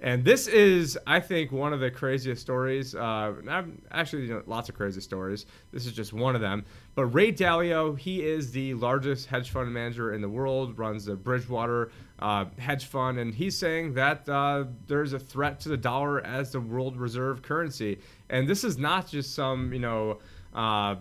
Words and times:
And 0.00 0.24
this 0.24 0.46
is, 0.46 0.96
I 1.08 1.18
think, 1.18 1.50
one 1.50 1.72
of 1.72 1.80
the 1.80 1.90
craziest 1.90 2.40
stories. 2.40 2.94
Uh, 2.94 3.34
actually, 3.90 4.26
you 4.26 4.34
know, 4.34 4.42
lots 4.46 4.68
of 4.68 4.76
crazy 4.76 5.00
stories. 5.00 5.46
This 5.72 5.86
is 5.86 5.92
just 5.92 6.12
one 6.12 6.36
of 6.36 6.40
them. 6.40 6.64
But 6.94 7.06
Ray 7.06 7.32
Dalio, 7.32 7.98
he 7.98 8.24
is 8.24 8.52
the 8.52 8.74
largest 8.74 9.26
hedge 9.26 9.50
fund 9.50 9.72
manager 9.72 10.14
in 10.14 10.20
the 10.20 10.28
world, 10.28 10.78
runs 10.78 11.04
the 11.06 11.16
Bridgewater 11.16 11.90
uh, 12.20 12.44
hedge 12.58 12.86
fund, 12.86 13.18
and 13.18 13.34
he's 13.34 13.58
saying 13.58 13.94
that 13.94 14.28
uh, 14.28 14.64
there's 14.86 15.14
a 15.14 15.18
threat 15.18 15.58
to 15.60 15.68
the 15.68 15.76
dollar 15.76 16.24
as 16.24 16.52
the 16.52 16.60
world 16.60 16.96
reserve 16.96 17.42
currency. 17.42 17.98
And 18.30 18.48
this 18.48 18.62
is 18.62 18.78
not 18.78 19.08
just 19.08 19.34
some, 19.34 19.72
you 19.72 19.80
know, 19.80 20.18
uh, 20.54 20.96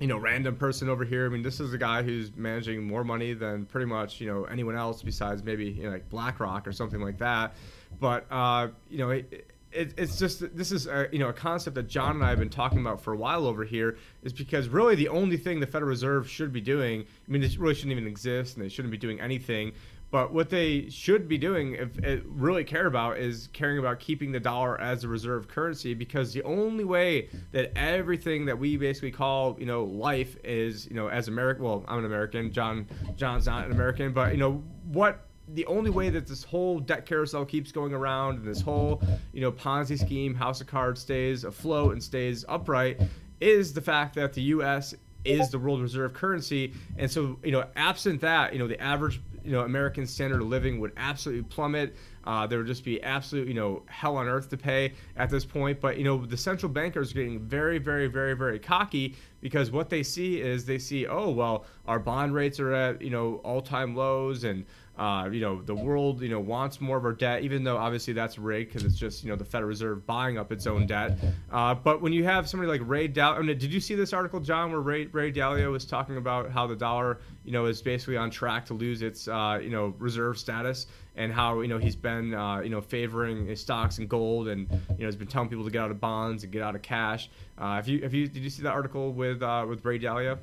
you 0.00 0.06
know, 0.06 0.18
random 0.18 0.56
person 0.56 0.88
over 0.88 1.04
here. 1.04 1.26
I 1.26 1.28
mean, 1.28 1.42
this 1.42 1.60
is 1.60 1.72
a 1.72 1.78
guy 1.78 2.02
who's 2.02 2.34
managing 2.36 2.86
more 2.86 3.04
money 3.04 3.32
than 3.32 3.66
pretty 3.66 3.86
much, 3.86 4.20
you 4.20 4.26
know, 4.26 4.44
anyone 4.44 4.76
else 4.76 5.02
besides 5.02 5.42
maybe 5.42 5.66
you 5.66 5.84
know, 5.84 5.90
like 5.90 6.08
BlackRock 6.08 6.66
or 6.66 6.72
something 6.72 7.00
like 7.00 7.18
that. 7.18 7.54
But 8.00 8.26
uh, 8.30 8.68
you 8.88 8.98
know, 8.98 9.10
it, 9.10 9.50
it, 9.72 9.94
it's 9.96 10.18
just 10.18 10.56
this 10.56 10.72
is 10.72 10.86
a, 10.86 11.08
you 11.12 11.18
know 11.18 11.28
a 11.28 11.32
concept 11.32 11.74
that 11.74 11.88
John 11.88 12.16
and 12.16 12.24
I 12.24 12.30
have 12.30 12.38
been 12.38 12.50
talking 12.50 12.80
about 12.80 13.02
for 13.02 13.12
a 13.12 13.16
while 13.16 13.46
over 13.46 13.64
here. 13.64 13.96
Is 14.22 14.32
because 14.32 14.68
really 14.68 14.94
the 14.94 15.08
only 15.08 15.36
thing 15.36 15.60
the 15.60 15.66
Federal 15.66 15.88
Reserve 15.88 16.28
should 16.28 16.52
be 16.52 16.60
doing. 16.60 17.02
I 17.02 17.30
mean, 17.30 17.42
it 17.42 17.58
really 17.58 17.74
shouldn't 17.74 17.92
even 17.92 18.06
exist, 18.06 18.56
and 18.56 18.64
they 18.64 18.68
shouldn't 18.68 18.92
be 18.92 18.98
doing 18.98 19.20
anything. 19.20 19.72
But 20.14 20.32
what 20.32 20.48
they 20.48 20.88
should 20.90 21.26
be 21.26 21.38
doing, 21.38 21.74
if 21.74 21.98
it 21.98 22.22
really 22.24 22.62
care 22.62 22.86
about, 22.86 23.18
is 23.18 23.48
caring 23.52 23.78
about 23.78 23.98
keeping 23.98 24.30
the 24.30 24.38
dollar 24.38 24.80
as 24.80 25.02
a 25.02 25.08
reserve 25.08 25.48
currency. 25.48 25.92
Because 25.92 26.32
the 26.32 26.44
only 26.44 26.84
way 26.84 27.28
that 27.50 27.76
everything 27.76 28.44
that 28.44 28.56
we 28.56 28.76
basically 28.76 29.10
call, 29.10 29.56
you 29.58 29.66
know, 29.66 29.82
life 29.82 30.36
is, 30.44 30.86
you 30.86 30.94
know, 30.94 31.08
as 31.08 31.26
American. 31.26 31.64
Well, 31.64 31.84
I'm 31.88 31.98
an 31.98 32.04
American. 32.04 32.52
John, 32.52 32.86
John's 33.16 33.46
not 33.46 33.66
an 33.66 33.72
American. 33.72 34.12
But 34.12 34.30
you 34.30 34.38
know 34.38 34.62
what 34.84 35.23
the 35.48 35.66
only 35.66 35.90
way 35.90 36.10
that 36.10 36.26
this 36.26 36.42
whole 36.42 36.80
debt 36.80 37.06
carousel 37.06 37.44
keeps 37.44 37.70
going 37.70 37.92
around 37.92 38.38
and 38.38 38.46
this 38.46 38.60
whole, 38.60 39.02
you 39.32 39.40
know, 39.40 39.52
Ponzi 39.52 39.98
scheme, 39.98 40.34
house 40.34 40.60
of 40.60 40.66
cards 40.66 41.00
stays 41.00 41.44
afloat 41.44 41.92
and 41.92 42.02
stays 42.02 42.44
upright 42.48 43.00
is 43.40 43.72
the 43.72 43.80
fact 43.80 44.14
that 44.14 44.32
the 44.32 44.42
U.S. 44.42 44.94
is 45.24 45.50
the 45.50 45.58
world 45.58 45.82
reserve 45.82 46.14
currency. 46.14 46.72
And 46.96 47.10
so, 47.10 47.38
you 47.42 47.52
know, 47.52 47.66
absent 47.76 48.20
that, 48.22 48.52
you 48.52 48.58
know, 48.58 48.66
the 48.66 48.80
average, 48.80 49.20
you 49.44 49.52
know, 49.52 49.60
American 49.60 50.06
standard 50.06 50.40
of 50.40 50.48
living 50.48 50.80
would 50.80 50.92
absolutely 50.96 51.44
plummet. 51.44 51.94
Uh, 52.26 52.46
there 52.46 52.58
would 52.58 52.66
just 52.66 52.84
be 52.84 53.02
absolute, 53.02 53.46
you 53.46 53.52
know, 53.52 53.82
hell 53.86 54.16
on 54.16 54.26
earth 54.26 54.48
to 54.48 54.56
pay 54.56 54.94
at 55.16 55.28
this 55.28 55.44
point. 55.44 55.80
But 55.80 55.98
you 55.98 56.04
know, 56.04 56.24
the 56.24 56.36
central 56.36 56.72
bankers 56.72 57.12
are 57.12 57.14
getting 57.14 57.40
very, 57.40 57.78
very, 57.78 58.06
very, 58.06 58.34
very 58.34 58.58
cocky 58.58 59.14
because 59.42 59.70
what 59.70 59.90
they 59.90 60.02
see 60.02 60.40
is 60.40 60.64
they 60.64 60.78
see, 60.78 61.06
oh 61.06 61.30
well, 61.30 61.66
our 61.86 61.98
bond 61.98 62.32
rates 62.32 62.58
are 62.60 62.72
at 62.72 63.02
you 63.02 63.10
know 63.10 63.42
all-time 63.44 63.94
lows, 63.94 64.44
and 64.44 64.64
uh, 64.96 65.28
you 65.30 65.40
know, 65.40 65.60
the 65.60 65.74
world, 65.74 66.22
you 66.22 66.28
know, 66.28 66.38
wants 66.38 66.80
more 66.80 66.96
of 66.96 67.04
our 67.04 67.12
debt, 67.12 67.42
even 67.42 67.64
though 67.64 67.76
obviously 67.76 68.12
that's 68.12 68.38
rigged 68.38 68.72
because 68.72 68.84
it's 68.84 68.96
just, 68.96 69.24
you 69.24 69.30
know, 69.30 69.36
the 69.36 69.44
Federal 69.44 69.68
Reserve 69.68 70.06
buying 70.06 70.38
up 70.38 70.52
its 70.52 70.66
own 70.66 70.86
debt. 70.86 71.18
Uh, 71.50 71.74
but 71.74 72.00
when 72.00 72.12
you 72.12 72.22
have 72.24 72.48
somebody 72.48 72.70
like 72.70 72.80
Ray 72.88 73.08
Dalio, 73.08 73.38
I 73.38 73.42
mean, 73.42 73.58
did 73.58 73.72
you 73.72 73.80
see 73.80 73.96
this 73.96 74.12
article, 74.12 74.38
John, 74.38 74.70
where 74.70 74.80
Ray, 74.80 75.06
Ray 75.06 75.32
Dalio 75.32 75.72
was 75.72 75.84
talking 75.84 76.16
about 76.16 76.50
how 76.50 76.66
the 76.66 76.76
dollar, 76.76 77.18
you 77.44 77.50
know, 77.50 77.66
is 77.66 77.82
basically 77.82 78.16
on 78.16 78.30
track 78.30 78.66
to 78.66 78.74
lose 78.74 79.02
its, 79.02 79.26
uh, 79.26 79.58
you 79.60 79.70
know, 79.70 79.94
reserve 79.98 80.38
status 80.38 80.86
and 81.16 81.32
how, 81.32 81.60
you 81.60 81.68
know, 81.68 81.78
he's 81.78 81.96
been, 81.96 82.32
uh, 82.32 82.60
you 82.60 82.70
know, 82.70 82.80
favoring 82.80 83.54
stocks 83.56 83.98
and 83.98 84.08
gold 84.08 84.48
and, 84.48 84.70
you 84.70 85.00
know, 85.00 85.06
has 85.06 85.16
been 85.16 85.28
telling 85.28 85.48
people 85.48 85.64
to 85.64 85.70
get 85.70 85.82
out 85.82 85.90
of 85.90 86.00
bonds 86.00 86.44
and 86.44 86.52
get 86.52 86.62
out 86.62 86.76
of 86.76 86.82
cash. 86.82 87.30
Uh, 87.58 87.74
have 87.74 87.88
you, 87.88 88.00
if 88.02 88.12
you, 88.12 88.28
did 88.28 88.42
you 88.42 88.50
see 88.50 88.62
that 88.62 88.72
article 88.72 89.12
with, 89.12 89.42
uh, 89.42 89.66
with 89.68 89.84
Ray 89.84 89.98
Dalio? 89.98 90.38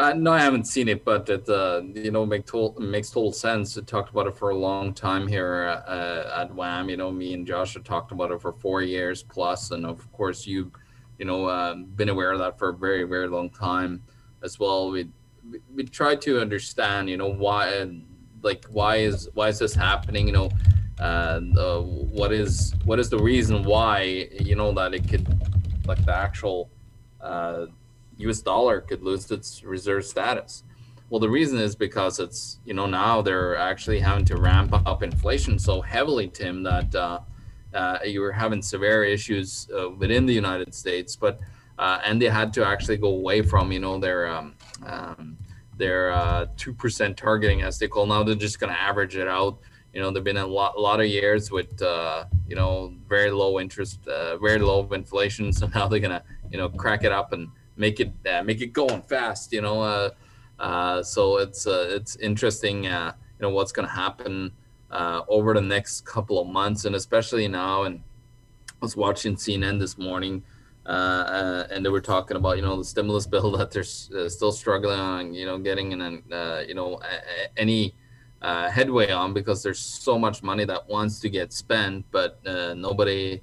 Uh, 0.00 0.14
no, 0.14 0.32
I 0.32 0.38
haven't 0.38 0.64
seen 0.64 0.88
it, 0.88 1.04
but 1.04 1.28
it 1.28 1.46
uh, 1.46 1.82
you 1.94 2.10
know 2.10 2.24
make 2.24 2.46
total, 2.46 2.80
makes 2.80 3.10
total 3.10 3.32
sense. 3.32 3.76
We 3.76 3.82
talked 3.82 4.08
about 4.08 4.26
it 4.26 4.34
for 4.34 4.48
a 4.48 4.56
long 4.56 4.94
time 4.94 5.28
here 5.28 5.78
uh, 5.86 6.40
at 6.40 6.54
WAM. 6.54 6.88
You 6.88 6.96
know, 6.96 7.10
me 7.10 7.34
and 7.34 7.46
Josh 7.46 7.74
have 7.74 7.84
talked 7.84 8.10
about 8.10 8.30
it 8.30 8.40
for 8.40 8.54
four 8.54 8.80
years 8.80 9.22
plus, 9.22 9.72
and 9.72 9.84
of 9.84 10.10
course 10.10 10.46
you, 10.46 10.72
you 11.18 11.26
know, 11.26 11.44
uh, 11.44 11.74
been 11.74 12.08
aware 12.08 12.32
of 12.32 12.38
that 12.38 12.58
for 12.58 12.70
a 12.70 12.72
very 12.72 13.02
very 13.02 13.28
long 13.28 13.50
time 13.50 14.02
as 14.42 14.58
well. 14.58 14.90
We 14.90 15.10
we 15.74 15.84
try 15.84 16.16
to 16.16 16.40
understand, 16.40 17.10
you 17.10 17.18
know, 17.18 17.28
why 17.28 17.86
like 18.42 18.64
why 18.70 18.96
is 18.96 19.28
why 19.34 19.48
is 19.48 19.58
this 19.58 19.74
happening? 19.74 20.26
You 20.28 20.32
know, 20.32 20.50
uh, 20.98 21.40
what 21.80 22.32
is 22.32 22.72
what 22.86 22.98
is 22.98 23.10
the 23.10 23.18
reason 23.18 23.64
why 23.64 24.28
you 24.30 24.56
know 24.56 24.72
that 24.72 24.94
it 24.94 25.06
could 25.06 25.28
like 25.86 26.02
the 26.06 26.16
actual 26.16 26.70
uh, 27.20 27.66
US 28.28 28.40
dollar 28.40 28.80
could 28.80 29.02
lose 29.02 29.30
its 29.30 29.62
reserve 29.64 30.04
status. 30.04 30.64
Well, 31.10 31.18
the 31.18 31.28
reason 31.28 31.58
is 31.58 31.74
because 31.74 32.20
it's, 32.20 32.60
you 32.64 32.72
know, 32.72 32.86
now 32.86 33.20
they're 33.20 33.56
actually 33.56 33.98
having 33.98 34.24
to 34.26 34.36
ramp 34.36 34.72
up 34.86 35.02
inflation 35.02 35.58
so 35.58 35.80
heavily, 35.80 36.28
Tim, 36.28 36.62
that 36.62 36.94
uh, 36.94 37.20
uh, 37.74 37.98
you 38.04 38.20
were 38.20 38.30
having 38.30 38.62
severe 38.62 39.02
issues 39.02 39.68
uh, 39.76 39.90
within 39.90 40.24
the 40.24 40.32
United 40.32 40.72
States, 40.72 41.16
but 41.16 41.40
uh, 41.80 41.98
and 42.04 42.20
they 42.20 42.26
had 42.26 42.52
to 42.52 42.64
actually 42.64 42.96
go 42.96 43.08
away 43.08 43.42
from, 43.42 43.72
you 43.72 43.80
know, 43.80 43.98
their 43.98 44.28
um, 44.28 44.54
um, 44.86 45.36
their 45.76 46.12
uh, 46.12 46.46
two 46.56 46.74
percent 46.74 47.16
targeting, 47.16 47.62
as 47.62 47.78
they 47.78 47.88
call 47.88 48.06
now. 48.06 48.22
They're 48.22 48.34
just 48.36 48.60
going 48.60 48.72
to 48.72 48.78
average 48.78 49.16
it 49.16 49.26
out. 49.26 49.58
You 49.92 50.00
know, 50.00 50.12
there've 50.12 50.22
been 50.22 50.36
a 50.36 50.46
lot, 50.46 50.74
a 50.76 50.80
lot 50.80 51.00
of 51.00 51.06
years 51.06 51.50
with, 51.50 51.82
uh, 51.82 52.26
you 52.46 52.54
know, 52.54 52.94
very 53.08 53.32
low 53.32 53.58
interest, 53.58 53.98
very 54.04 54.58
low 54.58 54.86
inflation. 54.92 55.52
So 55.58 55.66
now 55.74 55.88
they're 55.88 55.98
going 55.98 56.12
to, 56.12 56.22
you 56.52 56.58
know, 56.58 56.68
crack 56.68 57.02
it 57.02 57.10
up 57.10 57.32
and 57.32 57.48
make 57.76 58.00
it 58.00 58.12
uh, 58.30 58.42
make 58.42 58.60
it 58.60 58.72
going 58.72 59.02
fast. 59.02 59.52
You 59.52 59.62
know, 59.62 59.82
uh, 59.82 60.10
uh, 60.58 61.02
so 61.02 61.38
it's 61.38 61.66
uh, 61.66 61.86
it's 61.90 62.16
interesting. 62.16 62.86
Uh, 62.86 63.12
you 63.38 63.42
know 63.46 63.50
what's 63.50 63.72
going 63.72 63.88
to 63.88 63.94
happen 63.94 64.52
uh, 64.90 65.22
over 65.28 65.54
the 65.54 65.60
next 65.60 66.04
couple 66.04 66.40
of 66.40 66.48
months, 66.48 66.84
and 66.84 66.94
especially 66.94 67.48
now. 67.48 67.84
And 67.84 68.00
I 68.68 68.76
was 68.80 68.96
watching 68.96 69.36
CNN 69.36 69.78
this 69.78 69.98
morning, 69.98 70.42
and 70.84 71.84
they 71.84 71.90
were 71.90 72.00
talking 72.00 72.36
about 72.36 72.56
you 72.56 72.62
know 72.62 72.76
the 72.76 72.84
stimulus 72.84 73.26
bill 73.34 73.52
that 73.52 73.70
they're 73.70 73.82
still 73.84 74.52
struggling 74.52 75.00
on. 75.00 75.34
You 75.34 75.46
know, 75.46 75.58
getting 75.58 75.92
in, 75.92 76.22
you 76.68 76.74
know, 76.74 77.00
any. 77.56 77.94
headway 78.42 79.10
on 79.10 79.34
because 79.34 79.62
there's 79.62 79.78
so 79.78 80.18
much 80.18 80.42
money 80.42 80.64
that 80.64 80.88
wants 80.88 81.20
to 81.20 81.28
get 81.28 81.52
spent, 81.52 82.04
but 82.10 82.40
nobody 82.76 83.40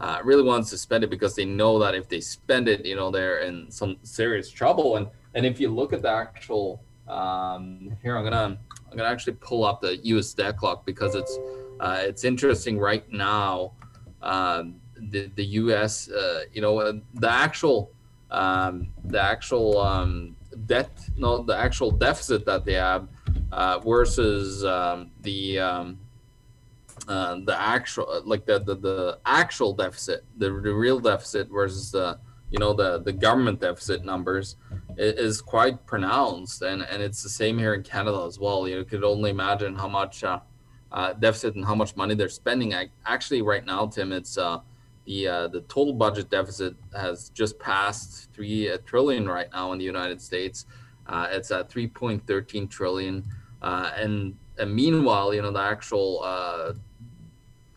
uh, 0.00 0.20
really 0.22 0.42
wants 0.42 0.70
to 0.70 0.78
spend 0.78 1.04
it 1.04 1.10
because 1.10 1.34
they 1.34 1.44
know 1.44 1.78
that 1.78 1.94
if 1.94 2.08
they 2.08 2.20
spend 2.20 2.68
it, 2.68 2.86
you 2.86 2.94
know, 2.94 3.10
they're 3.10 3.40
in 3.40 3.70
some 3.70 3.96
serious 4.02 4.50
trouble. 4.50 4.96
And 4.96 5.08
and 5.34 5.44
if 5.44 5.60
you 5.60 5.68
look 5.68 5.92
at 5.92 6.02
the 6.02 6.10
actual 6.10 6.82
um, 7.08 7.96
here, 8.02 8.16
I'm 8.16 8.24
gonna 8.24 8.58
I'm 8.90 8.96
gonna 8.96 9.08
actually 9.08 9.34
pull 9.34 9.64
up 9.64 9.80
the 9.80 9.96
U.S. 9.96 10.32
debt 10.34 10.56
clock 10.56 10.86
because 10.86 11.14
it's 11.14 11.38
uh, 11.80 11.98
it's 12.00 12.24
interesting 12.24 12.78
right 12.78 13.10
now. 13.10 13.72
Um, 14.22 14.76
the 14.96 15.30
the 15.34 15.44
U.S. 15.44 16.10
Uh, 16.10 16.42
you 16.52 16.60
know 16.60 16.78
uh, 16.78 16.92
the 17.14 17.30
actual 17.30 17.90
um, 18.30 18.88
the 19.04 19.20
actual 19.20 19.78
um, 19.80 20.36
debt 20.66 20.90
no 21.16 21.42
the 21.42 21.56
actual 21.56 21.90
deficit 21.90 22.44
that 22.46 22.64
they 22.64 22.74
have 22.74 23.08
uh, 23.52 23.78
versus 23.78 24.64
um, 24.64 25.10
the 25.22 25.58
um, 25.58 25.98
uh, 27.08 27.38
the 27.46 27.58
actual 27.58 28.22
like 28.26 28.44
the, 28.44 28.58
the 28.58 28.74
the 28.74 29.18
actual 29.24 29.72
deficit 29.72 30.24
the, 30.36 30.46
the 30.46 30.72
real 30.72 31.00
deficit 31.00 31.48
versus 31.48 31.90
the 31.90 32.18
you 32.50 32.58
know 32.58 32.74
the 32.74 32.98
the 32.98 33.12
government 33.12 33.60
deficit 33.60 34.04
numbers 34.04 34.56
is 34.98 35.40
quite 35.40 35.86
pronounced. 35.86 36.62
And 36.62 36.82
and 36.82 37.02
it's 37.02 37.22
the 37.22 37.28
same 37.28 37.58
here 37.58 37.74
in 37.74 37.82
canada 37.82 38.24
as 38.26 38.38
well. 38.38 38.68
You 38.68 38.84
could 38.84 39.04
only 39.04 39.30
imagine 39.30 39.74
how 39.74 39.88
much 39.88 40.22
uh, 40.22 40.40
uh, 40.92 41.14
deficit 41.14 41.54
and 41.54 41.64
how 41.64 41.74
much 41.74 41.96
money 41.96 42.14
they're 42.14 42.28
spending. 42.28 42.74
Actually 43.06 43.42
right 43.42 43.64
now 43.64 43.86
tim 43.86 44.12
it's 44.12 44.36
uh, 44.36 44.58
the 45.06 45.28
uh, 45.28 45.48
the 45.48 45.62
total 45.62 45.94
budget 45.94 46.28
deficit 46.30 46.74
has 46.94 47.30
just 47.30 47.58
passed 47.58 48.30
three 48.34 48.70
trillion 48.84 49.26
right 49.26 49.48
now 49.52 49.72
in 49.72 49.78
the 49.78 49.84
united 49.84 50.20
states. 50.20 50.66
Uh, 51.06 51.26
it's 51.30 51.50
at 51.50 51.70
3.13 51.70 52.68
trillion. 52.68 53.24
And 53.62 54.36
and 54.58 54.74
meanwhile, 54.74 55.32
you 55.32 55.40
know, 55.40 55.52
the 55.52 55.60
actual 55.60 56.22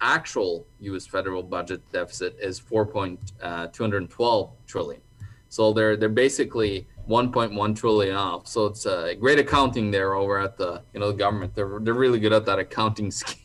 actual 0.02 0.66
U.S. 0.82 1.06
federal 1.08 1.44
budget 1.44 1.82
deficit 1.92 2.36
is 2.40 2.60
4.212 2.60 3.30
uh, 3.42 4.48
trillion. 4.68 5.02
So 5.50 5.74
they're 5.74 5.98
they're 5.98 6.10
basically 6.10 6.88
1.1 7.10 7.76
trillion 7.76 8.16
off. 8.16 8.48
So 8.48 8.68
it's 8.68 8.86
a 8.86 9.16
great 9.16 9.38
accounting 9.38 9.92
there 9.92 10.14
over 10.14 10.40
at 10.40 10.58
the 10.58 10.82
you 10.94 11.00
know 11.00 11.12
the 11.12 11.18
government. 11.18 11.56
They're 11.56 11.80
they're 11.82 11.94
really 11.94 12.20
good 12.20 12.34
at 12.34 12.46
that 12.46 12.60
accounting 12.60 13.12
scheme. 13.22 13.38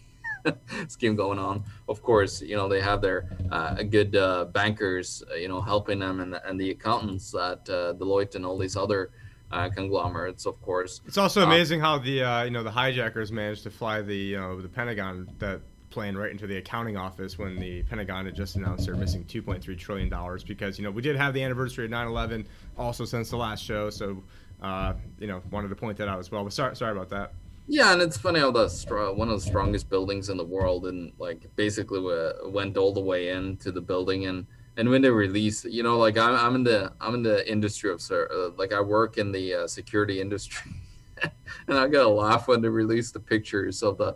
scheme 0.86 1.16
going 1.16 1.40
on. 1.40 1.64
Of 1.88 2.02
course, 2.02 2.40
you 2.40 2.56
know 2.56 2.68
they 2.68 2.80
have 2.80 3.02
their 3.02 3.28
uh, 3.50 3.82
good 3.82 4.14
uh, 4.14 4.44
bankers, 4.46 5.22
uh, 5.30 5.34
you 5.34 5.48
know, 5.48 5.60
helping 5.60 5.98
them, 5.98 6.20
and 6.20 6.38
and 6.44 6.60
the 6.60 6.70
accountants 6.70 7.34
at 7.34 7.68
uh, 7.68 7.94
Deloitte 7.94 8.36
and 8.36 8.46
all 8.46 8.56
these 8.56 8.76
other 8.76 9.10
uh, 9.50 9.68
conglomerates. 9.70 10.46
Of 10.46 10.60
course, 10.62 11.00
it's 11.06 11.18
also 11.18 11.42
amazing 11.42 11.80
how 11.80 11.98
the 11.98 12.22
uh, 12.22 12.44
you 12.44 12.50
know 12.50 12.62
the 12.62 12.70
hijackers 12.70 13.32
managed 13.32 13.64
to 13.64 13.70
fly 13.70 14.02
the 14.02 14.16
you 14.16 14.36
know 14.36 14.60
the 14.60 14.68
Pentagon 14.68 15.28
that 15.38 15.60
right 15.96 16.30
into 16.30 16.46
the 16.46 16.58
accounting 16.58 16.96
office 16.96 17.38
when 17.38 17.58
the 17.58 17.82
Pentagon 17.84 18.26
had 18.26 18.34
just 18.34 18.56
announced 18.56 18.86
they're 18.86 18.94
missing 18.94 19.24
2.3 19.24 19.78
trillion 19.78 20.08
dollars 20.08 20.44
because 20.44 20.78
you 20.78 20.84
know 20.84 20.90
we 20.90 21.02
did 21.02 21.16
have 21.16 21.34
the 21.34 21.42
anniversary 21.42 21.86
of 21.86 21.90
9/11 21.90 22.46
also 22.76 23.04
since 23.04 23.30
the 23.30 23.36
last 23.36 23.64
show, 23.64 23.90
so 23.90 24.22
uh, 24.62 24.94
you 25.18 25.26
know 25.26 25.42
wanted 25.50 25.68
to 25.68 25.76
point 25.76 25.96
that 25.98 26.08
out 26.08 26.18
as 26.18 26.30
well. 26.30 26.44
But 26.44 26.52
sorry, 26.52 26.76
sorry 26.76 26.92
about 26.92 27.08
that. 27.10 27.32
Yeah, 27.68 27.92
and 27.92 28.00
it's 28.00 28.16
funny 28.16 28.38
how 28.38 28.52
the 28.52 28.68
one 29.16 29.28
of 29.28 29.40
the 29.42 29.46
strongest 29.46 29.88
buildings 29.88 30.28
in 30.28 30.36
the 30.36 30.44
world, 30.44 30.86
and 30.86 31.12
like 31.18 31.54
basically 31.56 32.00
went 32.44 32.76
all 32.76 32.92
the 32.92 33.00
way 33.00 33.30
into 33.30 33.72
the 33.72 33.80
building, 33.80 34.26
and 34.26 34.46
and 34.76 34.88
when 34.88 35.02
they 35.02 35.10
release, 35.10 35.64
you 35.64 35.82
know, 35.82 35.98
like 35.98 36.16
I'm, 36.16 36.34
I'm 36.34 36.54
in 36.54 36.64
the 36.64 36.92
I'm 37.00 37.14
in 37.14 37.22
the 37.22 37.50
industry 37.50 37.90
of 37.90 38.02
uh, 38.10 38.50
like 38.56 38.72
I 38.72 38.80
work 38.80 39.18
in 39.18 39.32
the 39.32 39.54
uh, 39.54 39.66
security 39.66 40.20
industry, 40.20 40.72
and 41.22 41.76
I 41.76 41.88
gotta 41.88 42.08
laugh 42.08 42.46
when 42.46 42.60
they 42.60 42.68
release 42.68 43.10
the 43.10 43.20
pictures 43.20 43.82
of 43.82 43.98
the 43.98 44.14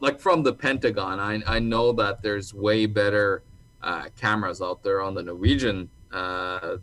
like 0.00 0.20
from 0.20 0.42
the 0.42 0.52
Pentagon. 0.52 1.18
I 1.18 1.42
I 1.46 1.58
know 1.58 1.92
that 1.92 2.22
there's 2.22 2.52
way 2.54 2.86
better 2.86 3.42
uh, 3.82 4.04
cameras 4.16 4.60
out 4.60 4.82
there 4.82 5.00
on 5.00 5.14
the 5.14 5.22
Norwegian, 5.22 5.88
uh, 6.12 6.76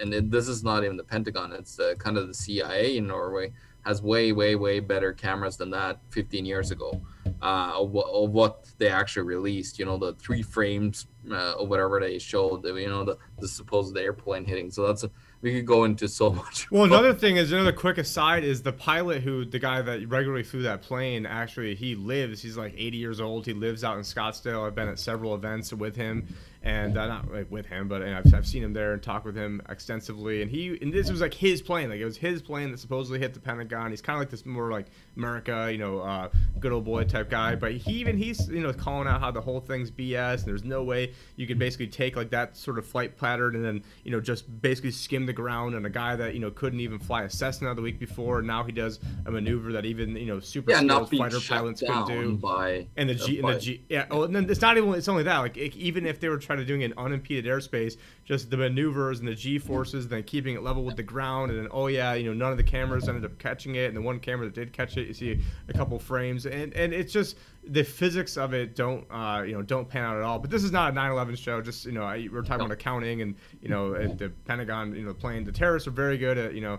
and 0.00 0.14
it, 0.14 0.30
this 0.30 0.48
is 0.48 0.64
not 0.64 0.84
even 0.84 0.96
the 0.96 1.04
Pentagon. 1.04 1.52
It's 1.52 1.78
uh, 1.78 1.94
kind 1.98 2.16
of 2.16 2.28
the 2.28 2.34
CIA 2.34 2.96
in 2.96 3.06
Norway 3.06 3.52
has 3.84 4.02
way, 4.02 4.32
way, 4.32 4.54
way 4.56 4.80
better 4.80 5.12
cameras 5.12 5.56
than 5.56 5.70
that 5.70 5.98
15 6.10 6.44
years 6.44 6.70
ago 6.70 7.00
uh, 7.40 7.72
of, 7.74 7.96
of, 7.96 8.30
what 8.30 8.70
they 8.78 8.88
actually 8.88 9.26
released. 9.26 9.78
You 9.78 9.86
know, 9.86 9.96
the 9.96 10.12
three 10.14 10.42
frames 10.42 11.06
uh, 11.30 11.52
or 11.52 11.66
whatever 11.66 11.98
they 12.00 12.18
showed. 12.18 12.64
You 12.64 12.88
know, 12.88 13.04
the, 13.04 13.16
the 13.38 13.48
supposed 13.48 13.96
airplane 13.96 14.44
hitting. 14.44 14.70
So 14.70 14.86
that's 14.86 15.04
a, 15.04 15.10
we 15.42 15.54
could 15.54 15.66
go 15.66 15.84
into 15.84 16.08
so 16.08 16.30
much. 16.32 16.70
Well, 16.70 16.84
another 16.84 17.14
thing 17.14 17.36
is 17.36 17.52
another 17.52 17.72
quick 17.72 17.98
aside 17.98 18.44
is 18.44 18.62
the 18.62 18.72
pilot 18.72 19.22
who 19.22 19.44
the 19.44 19.58
guy 19.58 19.82
that 19.82 20.08
regularly 20.08 20.42
flew 20.42 20.62
that 20.62 20.82
plane. 20.82 21.26
Actually, 21.26 21.74
he 21.74 21.94
lives. 21.94 22.42
He's 22.42 22.56
like 22.56 22.74
80 22.76 22.96
years 22.96 23.20
old. 23.20 23.46
He 23.46 23.54
lives 23.54 23.84
out 23.84 23.96
in 23.96 24.02
Scottsdale. 24.02 24.66
I've 24.66 24.74
been 24.74 24.88
at 24.88 24.98
several 24.98 25.34
events 25.34 25.72
with 25.72 25.96
him 25.96 26.28
and 26.62 26.98
uh, 26.98 27.06
not 27.06 27.32
like 27.32 27.50
with 27.50 27.64
him, 27.64 27.88
but 27.88 28.02
I've, 28.02 28.34
I've 28.34 28.46
seen 28.46 28.62
him 28.62 28.74
there 28.74 28.92
and 28.92 29.02
talked 29.02 29.24
with 29.24 29.34
him 29.34 29.62
extensively. 29.70 30.42
And 30.42 30.50
he 30.50 30.78
and 30.82 30.92
this 30.92 31.10
was 31.10 31.22
like 31.22 31.32
his 31.32 31.62
plane, 31.62 31.88
like 31.88 32.00
it 32.00 32.04
was 32.04 32.18
his 32.18 32.42
plane 32.42 32.70
that 32.70 32.78
supposedly 32.78 33.18
hit 33.18 33.32
the 33.32 33.40
Pentagon. 33.40 33.90
He's 33.90 34.02
kind 34.02 34.16
of 34.16 34.20
like 34.20 34.30
this 34.30 34.44
more 34.44 34.70
like 34.70 34.86
America, 35.16 35.68
you 35.72 35.78
know, 35.78 36.00
uh, 36.00 36.28
good 36.58 36.72
old 36.72 36.84
boy 36.84 37.04
type 37.04 37.30
guy. 37.30 37.54
But 37.54 37.72
he 37.72 37.92
even 37.94 38.18
he's 38.18 38.46
you 38.48 38.60
know 38.60 38.72
calling 38.74 39.08
out 39.08 39.20
how 39.20 39.30
the 39.30 39.40
whole 39.40 39.60
thing's 39.60 39.90
BS 39.90 40.40
and 40.40 40.44
there's 40.44 40.64
no 40.64 40.82
way 40.82 41.14
you 41.36 41.46
could 41.46 41.58
basically 41.58 41.86
take 41.86 42.14
like 42.14 42.30
that 42.30 42.56
sort 42.56 42.78
of 42.78 42.86
flight 42.86 43.16
pattern 43.16 43.56
and 43.56 43.64
then 43.64 43.82
you 44.04 44.10
know 44.10 44.20
just 44.20 44.60
basically 44.60 44.90
skim 44.90 45.24
the 45.24 45.32
ground. 45.32 45.74
And 45.74 45.86
a 45.86 45.90
guy 45.90 46.14
that 46.16 46.34
you 46.34 46.40
know 46.40 46.50
couldn't 46.50 46.80
even 46.80 46.98
fly 46.98 47.22
a 47.22 47.30
Cessna 47.30 47.74
the 47.74 47.82
week 47.82 47.98
before, 47.98 48.38
and 48.38 48.46
now 48.46 48.64
he 48.64 48.72
does 48.72 49.00
a 49.24 49.30
maneuver 49.30 49.72
that 49.72 49.86
even 49.86 50.14
you 50.14 50.26
know 50.26 50.40
super 50.40 50.72
yeah, 50.72 50.80
skilled 50.80 51.10
fighter 51.10 51.40
pilots 51.40 51.80
couldn't 51.80 52.06
do. 52.06 52.36
By 52.36 52.86
and 52.98 53.08
the 53.08 53.14
G 53.14 53.38
and 53.38 53.48
the 53.48 53.58
G 53.58 53.82
yeah. 53.88 54.04
Oh, 54.10 54.24
and 54.24 54.36
then 54.36 54.50
it's 54.50 54.60
not 54.60 54.76
even 54.76 54.92
it's 54.92 55.08
only 55.08 55.22
that 55.22 55.38
like 55.38 55.56
it, 55.56 55.74
even 55.74 56.04
if 56.04 56.20
they 56.20 56.28
were 56.28 56.38
try 56.50 56.56
to 56.56 56.64
doing 56.64 56.82
an 56.82 56.92
unimpeded 56.98 57.44
airspace, 57.44 57.96
just 58.30 58.48
the 58.48 58.56
maneuvers 58.56 59.18
and 59.18 59.26
the 59.26 59.34
G 59.34 59.58
forces, 59.58 60.04
and 60.04 60.12
then 60.12 60.22
keeping 60.22 60.54
it 60.54 60.62
level 60.62 60.84
with 60.84 60.94
the 60.94 61.02
ground, 61.02 61.50
and 61.50 61.58
then 61.58 61.66
oh 61.72 61.88
yeah, 61.88 62.14
you 62.14 62.26
know 62.26 62.32
none 62.32 62.52
of 62.52 62.58
the 62.58 62.62
cameras 62.62 63.08
ended 63.08 63.24
up 63.24 63.36
catching 63.40 63.74
it, 63.74 63.86
and 63.86 63.96
the 63.96 64.00
one 64.00 64.20
camera 64.20 64.46
that 64.46 64.54
did 64.54 64.72
catch 64.72 64.96
it, 64.96 65.08
you 65.08 65.14
see 65.14 65.40
a 65.68 65.72
couple 65.72 65.98
frames, 65.98 66.46
and 66.46 66.72
and 66.74 66.94
it's 66.94 67.12
just 67.12 67.36
the 67.64 67.82
physics 67.82 68.36
of 68.36 68.54
it 68.54 68.74
don't 68.74 69.04
uh, 69.10 69.42
you 69.42 69.52
know 69.52 69.62
don't 69.62 69.88
pan 69.88 70.04
out 70.04 70.16
at 70.16 70.22
all. 70.22 70.38
But 70.38 70.50
this 70.50 70.62
is 70.62 70.70
not 70.70 70.92
a 70.92 70.96
9/11 70.96 71.36
show. 71.36 71.60
Just 71.60 71.84
you 71.84 71.92
know 71.92 72.04
I, 72.04 72.28
we're 72.32 72.42
talking 72.42 72.64
about 72.64 72.72
accounting 72.72 73.22
and 73.22 73.34
you 73.60 73.68
know 73.68 73.92
the 73.92 74.30
Pentagon 74.46 74.94
you 74.94 75.04
know 75.04 75.12
playing 75.12 75.44
the 75.44 75.52
terrorists 75.52 75.88
are 75.88 75.92
very 75.92 76.16
good 76.16 76.38
at 76.38 76.54
you 76.54 76.60
know 76.60 76.78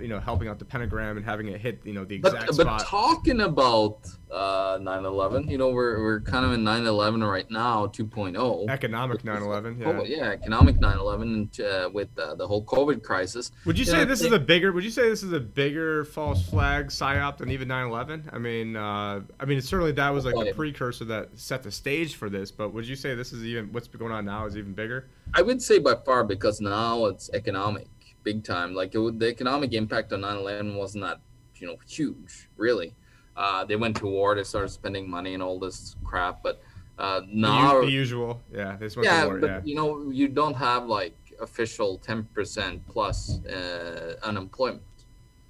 you 0.00 0.08
know 0.08 0.18
helping 0.18 0.48
out 0.48 0.58
the 0.58 0.64
pentagram 0.64 1.16
and 1.16 1.24
having 1.24 1.48
it 1.48 1.60
hit 1.60 1.80
you 1.84 1.92
know 1.92 2.04
the 2.04 2.16
exact 2.16 2.46
but, 2.46 2.54
spot. 2.54 2.78
But 2.80 2.86
talking 2.86 3.42
about 3.42 4.08
uh, 4.30 4.78
9/11, 4.78 5.48
you 5.48 5.56
know 5.56 5.68
we're 5.68 6.02
we're 6.02 6.20
kind 6.20 6.44
of 6.44 6.52
in 6.52 6.64
9/11 6.64 7.30
right 7.30 7.50
now 7.50 7.86
2.0. 7.86 8.68
Economic 8.68 9.22
9/11, 9.22 9.80
yeah. 9.80 9.86
Oh, 9.86 10.04
yeah, 10.04 10.30
economic 10.30 10.63
9/11 10.72 11.60
uh, 11.60 11.90
with 11.90 12.08
uh, 12.18 12.34
the 12.34 12.46
whole 12.46 12.64
COVID 12.64 13.02
crisis. 13.02 13.52
Would 13.64 13.78
you 13.78 13.84
say 13.84 13.98
yeah, 13.98 14.04
this 14.04 14.20
they, 14.20 14.26
is 14.26 14.32
a 14.32 14.38
bigger? 14.38 14.72
Would 14.72 14.84
you 14.84 14.90
say 14.90 15.08
this 15.08 15.22
is 15.22 15.32
a 15.32 15.40
bigger 15.40 16.04
false 16.04 16.46
flag 16.48 16.88
psyop 16.88 17.38
than 17.38 17.50
even 17.50 17.68
9/11? 17.68 18.32
I 18.32 18.38
mean, 18.38 18.76
uh, 18.76 19.20
I 19.38 19.44
mean, 19.44 19.60
certainly 19.60 19.92
that 19.92 20.10
was 20.10 20.24
like 20.24 20.34
the 20.34 20.52
precursor 20.54 21.04
that 21.06 21.30
set 21.34 21.62
the 21.62 21.70
stage 21.70 22.16
for 22.16 22.28
this. 22.28 22.50
But 22.50 22.72
would 22.72 22.86
you 22.86 22.96
say 22.96 23.14
this 23.14 23.32
is 23.32 23.44
even 23.44 23.72
what's 23.72 23.88
going 23.88 24.12
on 24.12 24.24
now 24.24 24.46
is 24.46 24.56
even 24.56 24.72
bigger? 24.72 25.08
I 25.34 25.42
would 25.42 25.62
say 25.62 25.78
by 25.78 25.94
far 25.94 26.24
because 26.24 26.60
now 26.60 27.06
it's 27.06 27.30
economic, 27.34 27.88
big 28.22 28.44
time. 28.44 28.74
Like 28.74 28.94
it, 28.94 29.18
the 29.18 29.28
economic 29.28 29.72
impact 29.72 30.12
on 30.12 30.20
9/11 30.20 30.76
wasn't 30.76 31.04
that 31.04 31.20
you 31.56 31.66
know 31.66 31.76
huge, 31.86 32.48
really. 32.56 32.94
Uh, 33.36 33.64
they 33.64 33.76
went 33.76 33.96
to 33.96 34.06
war, 34.06 34.34
they 34.34 34.44
started 34.44 34.68
spending 34.68 35.10
money 35.10 35.34
and 35.34 35.42
all 35.42 35.58
this 35.58 35.96
crap, 36.04 36.40
but 36.42 36.62
uh, 36.98 37.22
now 37.26 37.80
the, 37.80 37.90
usual, 37.90 38.40
yeah, 38.52 38.76
this 38.76 38.96
went 38.96 39.06
yeah, 39.06 39.26
but 39.26 39.42
yeah. 39.42 39.60
you 39.64 39.74
know 39.74 40.10
you 40.10 40.28
don't 40.28 40.54
have 40.54 40.86
like 40.86 41.16
official 41.40 41.98
10% 41.98 42.80
plus 42.88 43.44
uh, 43.46 44.14
unemployment, 44.22 44.82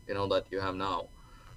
you 0.09 0.15
know 0.15 0.27
that 0.29 0.47
you 0.51 0.61
have 0.61 0.75
now. 0.75 1.09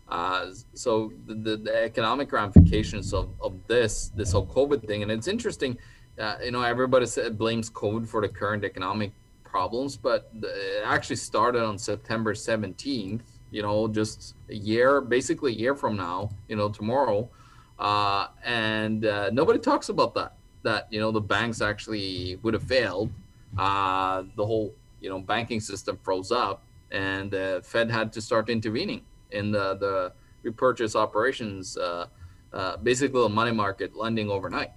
Uh, 0.10 0.52
so 0.74 1.12
the, 1.26 1.58
the, 1.58 1.84
economic 1.84 2.32
ramifications 2.32 3.14
of, 3.14 3.30
of 3.42 3.54
this 3.68 4.10
this 4.16 4.32
whole 4.32 4.46
COVID 4.48 4.86
thing, 4.86 5.04
and 5.04 5.12
it's 5.12 5.28
interesting. 5.28 5.78
Uh, 6.20 6.36
you 6.44 6.52
know, 6.52 6.64
everybody 6.64 7.06
says 7.06 7.30
blames 7.32 7.70
COVID 7.70 8.08
for 8.08 8.22
the 8.22 8.30
current 8.30 8.64
economic 8.64 9.12
problems, 9.44 9.96
but 9.96 10.30
the, 10.42 10.48
it 10.48 10.84
actually 10.86 11.16
started 11.16 11.64
on 11.64 11.78
September 11.78 12.34
17th. 12.34 13.22
You 13.52 13.62
know, 13.62 13.88
just 13.88 14.36
a 14.50 14.56
year, 14.56 15.00
basically 15.00 15.54
a 15.54 15.56
year 15.56 15.76
from 15.76 15.96
now. 15.96 16.32
You 16.50 16.56
know, 16.56 16.70
tomorrow, 16.70 17.30
uh, 17.80 18.28
and 18.44 19.06
uh, 19.06 19.30
nobody 19.32 19.60
talks 19.60 19.90
about 19.90 20.14
that. 20.16 20.34
That 20.64 20.88
you 20.90 21.00
know, 21.00 21.12
the 21.12 21.22
banks 21.22 21.62
actually 21.62 22.40
would 22.44 22.54
have 22.54 22.64
failed. 22.64 23.12
Uh, 23.58 24.24
the 24.36 24.46
whole 24.46 24.74
you 25.00 25.10
know 25.10 25.20
banking 25.20 25.60
system 25.60 25.98
froze 26.04 26.32
up, 26.32 26.64
and 26.92 27.32
the 27.32 27.62
Fed 27.64 27.90
had 27.92 28.12
to 28.14 28.22
start 28.22 28.50
intervening 28.50 29.02
in 29.32 29.52
the, 29.52 29.76
the 29.76 30.14
repurchase 30.44 30.96
operations, 30.96 31.78
uh, 31.78 32.08
uh, 32.54 32.78
basically 32.78 33.22
the 33.22 33.30
money 33.30 33.52
market 33.52 33.96
lending 33.96 34.30
overnight. 34.30 34.72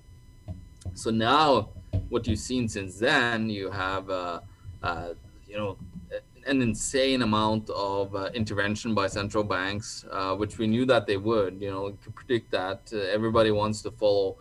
So 0.95 1.11
now, 1.11 1.71
what 2.09 2.27
you've 2.27 2.39
seen 2.39 2.69
since 2.69 2.99
then, 2.99 3.49
you 3.49 3.71
have, 3.71 4.11
uh, 4.11 4.41
uh 4.83 5.11
you 5.49 5.57
know, 5.57 5.77
an 6.47 6.63
insane 6.63 7.23
amount 7.23 7.71
of 7.71 8.15
uh, 8.15 8.31
intervention 8.35 8.95
by 8.95 9.07
central 9.07 9.45
banks, 9.45 10.05
uh, 10.11 10.35
which 10.35 10.59
we 10.59 10.67
knew 10.67 10.85
that 10.87 11.07
they 11.07 11.17
would. 11.17 11.61
You 11.61 11.71
know, 11.71 11.91
to 11.91 12.11
predict 12.11 12.51
that 12.53 12.93
everybody 12.93 13.51
wants 13.51 13.83
to 13.83 13.91
follow 13.91 14.37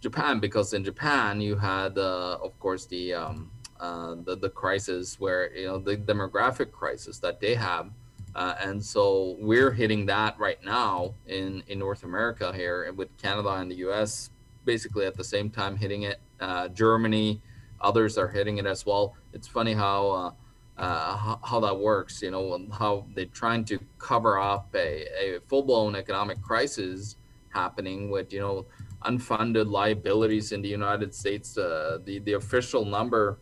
Japan 0.00 0.40
because 0.40 0.74
in 0.74 0.84
Japan 0.84 1.40
you 1.40 1.56
had, 1.56 1.96
of 1.98 2.58
course, 2.58 2.86
the 2.86 3.14
um, 3.14 3.50
the 3.80 4.36
the 4.40 4.50
crisis 4.50 5.18
where 5.20 5.54
you 5.56 5.66
know 5.66 5.78
the 5.78 5.96
demographic 5.96 6.72
crisis 6.72 7.18
that 7.18 7.40
they 7.40 7.54
have 7.54 7.90
uh, 8.34 8.54
and 8.60 8.84
so 8.84 9.36
we're 9.38 9.70
hitting 9.70 10.06
that 10.06 10.38
right 10.38 10.62
now 10.64 11.14
in, 11.26 11.62
in 11.68 11.78
North 11.78 12.02
America 12.02 12.52
here 12.52 12.92
with 12.92 13.16
Canada 13.16 13.50
and 13.50 13.70
the 13.70 13.76
US 13.88 14.30
basically 14.64 15.06
at 15.06 15.16
the 15.16 15.24
same 15.24 15.50
time 15.50 15.76
hitting 15.76 16.02
it. 16.02 16.20
Uh, 16.40 16.68
Germany, 16.68 17.40
others 17.80 18.18
are 18.18 18.28
hitting 18.28 18.58
it 18.58 18.66
as 18.66 18.84
well. 18.84 19.14
It's 19.32 19.46
funny 19.46 19.72
how, 19.72 20.36
uh, 20.76 21.16
how, 21.16 21.40
how, 21.44 21.60
that 21.60 21.78
works, 21.78 22.22
you 22.22 22.30
know, 22.30 22.66
how 22.72 23.06
they're 23.14 23.26
trying 23.26 23.64
to 23.64 23.78
cover 23.98 24.38
up 24.38 24.68
a, 24.74 25.06
a 25.18 25.40
full 25.46 25.62
blown 25.62 25.94
economic 25.94 26.40
crisis 26.42 27.16
happening 27.50 28.10
with, 28.10 28.32
you 28.32 28.40
know, 28.40 28.66
unfunded 29.04 29.70
liabilities 29.70 30.52
in 30.52 30.62
the 30.62 30.68
United 30.68 31.14
States. 31.14 31.56
Uh, 31.56 31.98
the, 32.04 32.18
the 32.20 32.32
official 32.32 32.84
number 32.84 33.38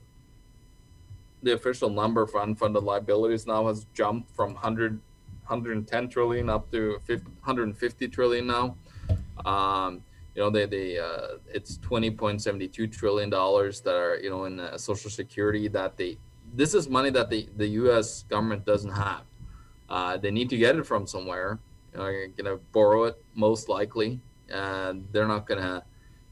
the 1.42 1.54
official 1.54 1.90
number 1.90 2.26
for 2.26 2.40
unfunded 2.40 2.82
liabilities 2.82 3.46
now 3.46 3.66
has 3.66 3.86
jumped 3.94 4.30
from 4.34 4.54
100 4.54 5.00
110 5.46 6.08
trillion 6.08 6.48
up 6.48 6.70
to 6.70 6.98
50, 7.04 7.24
150 7.24 8.08
trillion 8.08 8.46
now 8.46 8.76
um, 9.44 10.02
you 10.34 10.42
know 10.42 10.50
they, 10.50 10.66
they 10.66 10.98
uh, 10.98 11.38
it's 11.52 11.78
20.72 11.78 12.90
trillion 12.92 13.28
dollars 13.28 13.80
that 13.80 13.94
are 13.94 14.16
you 14.20 14.30
know 14.30 14.44
in 14.44 14.60
uh, 14.60 14.78
social 14.78 15.10
security 15.10 15.68
that 15.68 15.96
they 15.96 16.16
this 16.52 16.74
is 16.74 16.88
money 16.88 17.10
that 17.10 17.30
the, 17.30 17.48
the 17.56 17.66
us 17.68 18.24
government 18.24 18.64
doesn't 18.64 18.92
have. 18.92 19.22
Uh, 19.88 20.16
they 20.16 20.30
need 20.30 20.50
to 20.50 20.56
get 20.56 20.76
it 20.76 20.86
from 20.86 21.06
somewhere. 21.06 21.58
They're 21.92 22.28
gonna 22.28 22.56
borrow 22.72 23.04
it 23.04 23.22
most 23.34 23.68
likely. 23.68 24.20
And 24.48 25.06
they're 25.12 25.28
not 25.28 25.46
gonna 25.46 25.84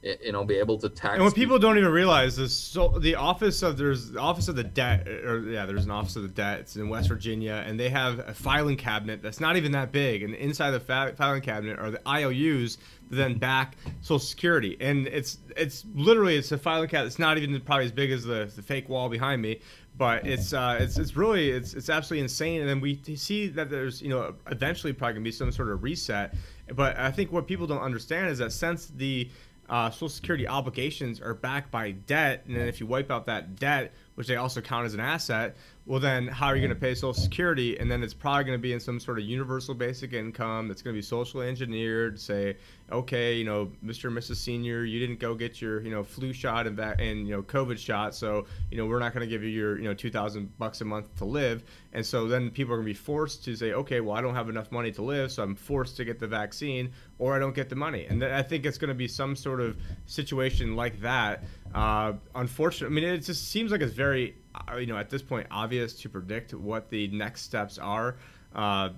you 0.02 0.32
know 0.32 0.44
be 0.44 0.54
able 0.54 0.78
to 0.78 0.88
tax 0.88 1.14
and 1.14 1.24
what 1.24 1.34
people. 1.34 1.58
don't 1.58 1.76
even 1.76 1.90
realize 1.90 2.38
is 2.38 2.56
so 2.56 2.88
the 3.00 3.14
office 3.14 3.62
of 3.62 3.76
there's 3.76 4.12
the 4.12 4.18
office 4.18 4.48
of 4.48 4.56
the 4.56 4.64
debt 4.64 5.06
or 5.06 5.40
yeah 5.40 5.66
there's 5.66 5.84
an 5.84 5.90
office 5.90 6.16
of 6.16 6.22
the 6.22 6.28
debt 6.28 6.60
it's 6.60 6.76
in 6.76 6.88
west 6.88 7.08
virginia 7.08 7.62
and 7.66 7.78
they 7.78 7.90
have 7.90 8.18
a 8.20 8.32
filing 8.32 8.78
cabinet 8.78 9.20
that's 9.22 9.40
not 9.40 9.56
even 9.56 9.72
that 9.72 9.92
big. 9.92 10.22
And 10.22 10.34
inside 10.34 10.70
the 10.70 10.80
filing 10.80 11.42
cabinet 11.42 11.78
are 11.78 11.90
the 11.90 12.00
ious 12.06 12.76
that 13.10 13.16
then 13.16 13.38
back 13.38 13.76
social 14.00 14.18
security. 14.18 14.76
And 14.80 15.06
it's 15.08 15.38
it's 15.56 15.84
literally 15.94 16.36
it's 16.36 16.52
a 16.52 16.58
filing 16.58 16.88
cabinet 16.88 17.08
it's 17.08 17.18
not 17.18 17.38
even 17.38 17.60
probably 17.60 17.86
as 17.86 17.92
big 17.92 18.10
as 18.10 18.24
the, 18.24 18.50
the 18.54 18.62
fake 18.62 18.88
wall 18.88 19.08
behind 19.08 19.42
me 19.42 19.60
but 20.00 20.26
it's 20.26 20.54
uh, 20.54 20.78
it's 20.80 20.96
it's 20.96 21.14
really 21.14 21.50
it's 21.50 21.74
it's 21.74 21.90
absolutely 21.90 22.22
insane. 22.22 22.62
And 22.62 22.70
then 22.70 22.80
we 22.80 22.98
see 23.16 23.48
that 23.48 23.68
there's 23.68 24.00
you 24.00 24.08
know 24.08 24.34
eventually 24.50 24.94
probably 24.94 25.12
gonna 25.12 25.24
be 25.24 25.30
some 25.30 25.52
sort 25.52 25.68
of 25.68 25.82
reset. 25.82 26.34
But 26.74 26.98
I 26.98 27.10
think 27.10 27.30
what 27.32 27.46
people 27.46 27.66
don't 27.66 27.82
understand 27.82 28.30
is 28.30 28.38
that 28.38 28.50
since 28.50 28.86
the 28.86 29.28
uh, 29.68 29.90
Social 29.90 30.08
Security 30.08 30.48
obligations 30.48 31.20
are 31.20 31.34
backed 31.34 31.70
by 31.70 31.90
debt, 31.90 32.44
and 32.46 32.56
then 32.56 32.66
if 32.66 32.80
you 32.80 32.86
wipe 32.86 33.10
out 33.10 33.26
that 33.26 33.56
debt, 33.56 33.92
which 34.20 34.28
they 34.28 34.36
also 34.36 34.60
count 34.60 34.84
as 34.84 34.92
an 34.92 35.00
asset, 35.00 35.56
well 35.86 35.98
then 35.98 36.28
how 36.28 36.46
are 36.48 36.54
you 36.54 36.60
going 36.60 36.68
to 36.68 36.78
pay 36.78 36.94
social 36.94 37.14
security? 37.14 37.78
And 37.78 37.90
then 37.90 38.02
it's 38.02 38.12
probably 38.12 38.44
going 38.44 38.58
to 38.58 38.62
be 38.62 38.74
in 38.74 38.78
some 38.78 39.00
sort 39.00 39.18
of 39.18 39.24
universal 39.24 39.72
basic 39.72 40.12
income 40.12 40.68
that's 40.68 40.82
going 40.82 40.94
to 40.94 40.98
be 40.98 41.02
socially 41.02 41.48
engineered 41.48 42.20
say 42.20 42.54
okay 42.92 43.34
you 43.34 43.44
know 43.44 43.70
mr 43.84 44.08
and 44.08 44.18
mrs 44.18 44.36
senior 44.36 44.84
you 44.84 44.98
didn't 44.98 45.20
go 45.20 45.34
get 45.34 45.62
your 45.62 45.80
you 45.80 45.90
know 45.90 46.02
flu 46.02 46.32
shot 46.32 46.66
and 46.66 46.76
that 46.76 47.00
and 47.00 47.26
you 47.26 47.34
know 47.34 47.42
covid 47.42 47.78
shot 47.78 48.14
so 48.14 48.46
you 48.70 48.76
know 48.76 48.84
we're 48.84 48.98
not 48.98 49.14
going 49.14 49.26
to 49.26 49.30
give 49.30 49.42
you 49.42 49.48
your 49.48 49.78
you 49.78 49.84
know 49.84 49.94
2000 49.94 50.58
bucks 50.58 50.80
a 50.80 50.84
month 50.84 51.16
to 51.16 51.24
live. 51.24 51.62
And 51.92 52.04
so 52.04 52.28
then 52.28 52.50
people 52.50 52.74
are 52.74 52.76
going 52.76 52.86
to 52.86 52.90
be 52.90 52.94
forced 52.94 53.44
to 53.44 53.56
say 53.56 53.72
okay 53.72 54.00
well 54.00 54.16
i 54.16 54.20
don't 54.20 54.34
have 54.34 54.48
enough 54.48 54.70
money 54.70 54.92
to 54.92 55.02
live 55.02 55.32
so 55.32 55.42
i'm 55.42 55.54
forced 55.54 55.96
to 55.96 56.04
get 56.04 56.18
the 56.18 56.26
vaccine 56.26 56.92
or 57.18 57.34
i 57.34 57.38
don't 57.38 57.54
get 57.54 57.70
the 57.70 57.76
money. 57.76 58.06
And 58.06 58.22
i 58.22 58.42
think 58.42 58.66
it's 58.66 58.78
going 58.78 58.88
to 58.88 58.94
be 58.94 59.08
some 59.08 59.34
sort 59.34 59.60
of 59.60 59.78
situation 60.06 60.76
like 60.76 61.00
that 61.00 61.44
uh, 61.74 62.12
unfortunately 62.34 62.96
i 62.96 63.00
mean 63.00 63.14
it 63.14 63.18
just 63.18 63.48
seems 63.48 63.70
like 63.70 63.80
it's 63.80 63.94
very 63.94 64.34
uh, 64.54 64.76
you 64.76 64.86
know, 64.86 64.96
at 64.96 65.10
this 65.10 65.22
point, 65.22 65.46
obvious 65.50 65.92
to 65.94 66.08
predict 66.08 66.54
what 66.54 66.90
the 66.90 67.08
next 67.08 67.42
steps 67.42 67.78
are 67.78 68.16
uh, 68.54 68.90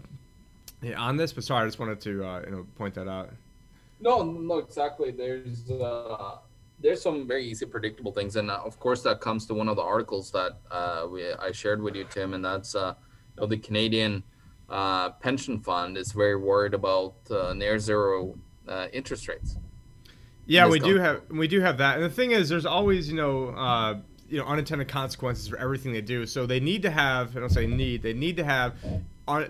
on 0.97 1.17
this. 1.17 1.33
But 1.33 1.45
sorry, 1.45 1.63
I 1.63 1.67
just 1.67 1.79
wanted 1.79 2.01
to 2.03 2.25
uh, 2.25 2.43
you 2.45 2.51
know 2.51 2.67
point 2.77 2.95
that 2.95 3.09
out. 3.09 3.31
No, 4.01 4.23
no, 4.23 4.59
exactly. 4.59 5.11
There's 5.11 5.71
uh, 5.71 6.39
there's 6.81 7.03
some 7.03 7.27
very 7.27 7.45
easy 7.45 7.67
predictable 7.67 8.13
things, 8.13 8.37
and 8.37 8.51
uh, 8.51 8.61
of 8.65 8.79
course 8.81 9.03
that 9.03 9.21
comes 9.21 9.47
to 9.47 9.55
one 9.55 9.69
of 9.69 9.77
the 9.77 9.83
articles 9.83 10.31
that 10.33 10.59
uh, 10.71 11.07
we 11.11 11.31
I 11.33 11.53
shared 11.53 11.83
with 11.83 11.95
you, 11.95 12.05
Tim, 12.05 12.35
and 12.35 12.45
that's 12.45 12.75
uh, 12.75 12.95
you 13.37 13.43
know, 13.43 13.47
the 13.47 13.59
Canadian 13.59 14.23
uh, 14.69 15.11
pension 15.11 15.61
fund 15.61 15.99
is 15.99 16.13
very 16.13 16.37
worried 16.37 16.75
about 16.75 17.15
uh, 17.31 17.53
near 17.53 17.79
zero 17.79 18.35
uh, 18.67 18.87
interest 18.93 19.29
rates. 19.29 19.57
Yeah, 20.53 20.69
we 20.69 20.79
do 20.81 20.99
have 20.99 21.23
we 21.31 21.49
do 21.49 21.61
have 21.61 21.79
that, 21.79 21.97
and 21.97 22.05
the 22.05 22.11
thing 22.11 22.33
is, 22.33 22.49
there's 22.49 22.67
always 22.67 23.09
you 23.09 23.17
know 23.17 23.49
uh, 23.49 23.99
you 24.29 24.39
know 24.39 24.45
unintended 24.47 24.89
consequences 24.89 25.49
for 25.49 25.59
everything 25.59 25.93
they 25.93 26.01
do. 26.01 26.27
So 26.27 26.47
they 26.47 26.61
need 26.61 26.83
to 26.83 26.91
have 26.91 27.37
I 27.37 27.41
don't 27.41 27.51
say 27.51 27.67
need 27.67 28.03
they 28.03 28.13
need 28.13 28.37
to 28.37 28.45
have 28.45 28.75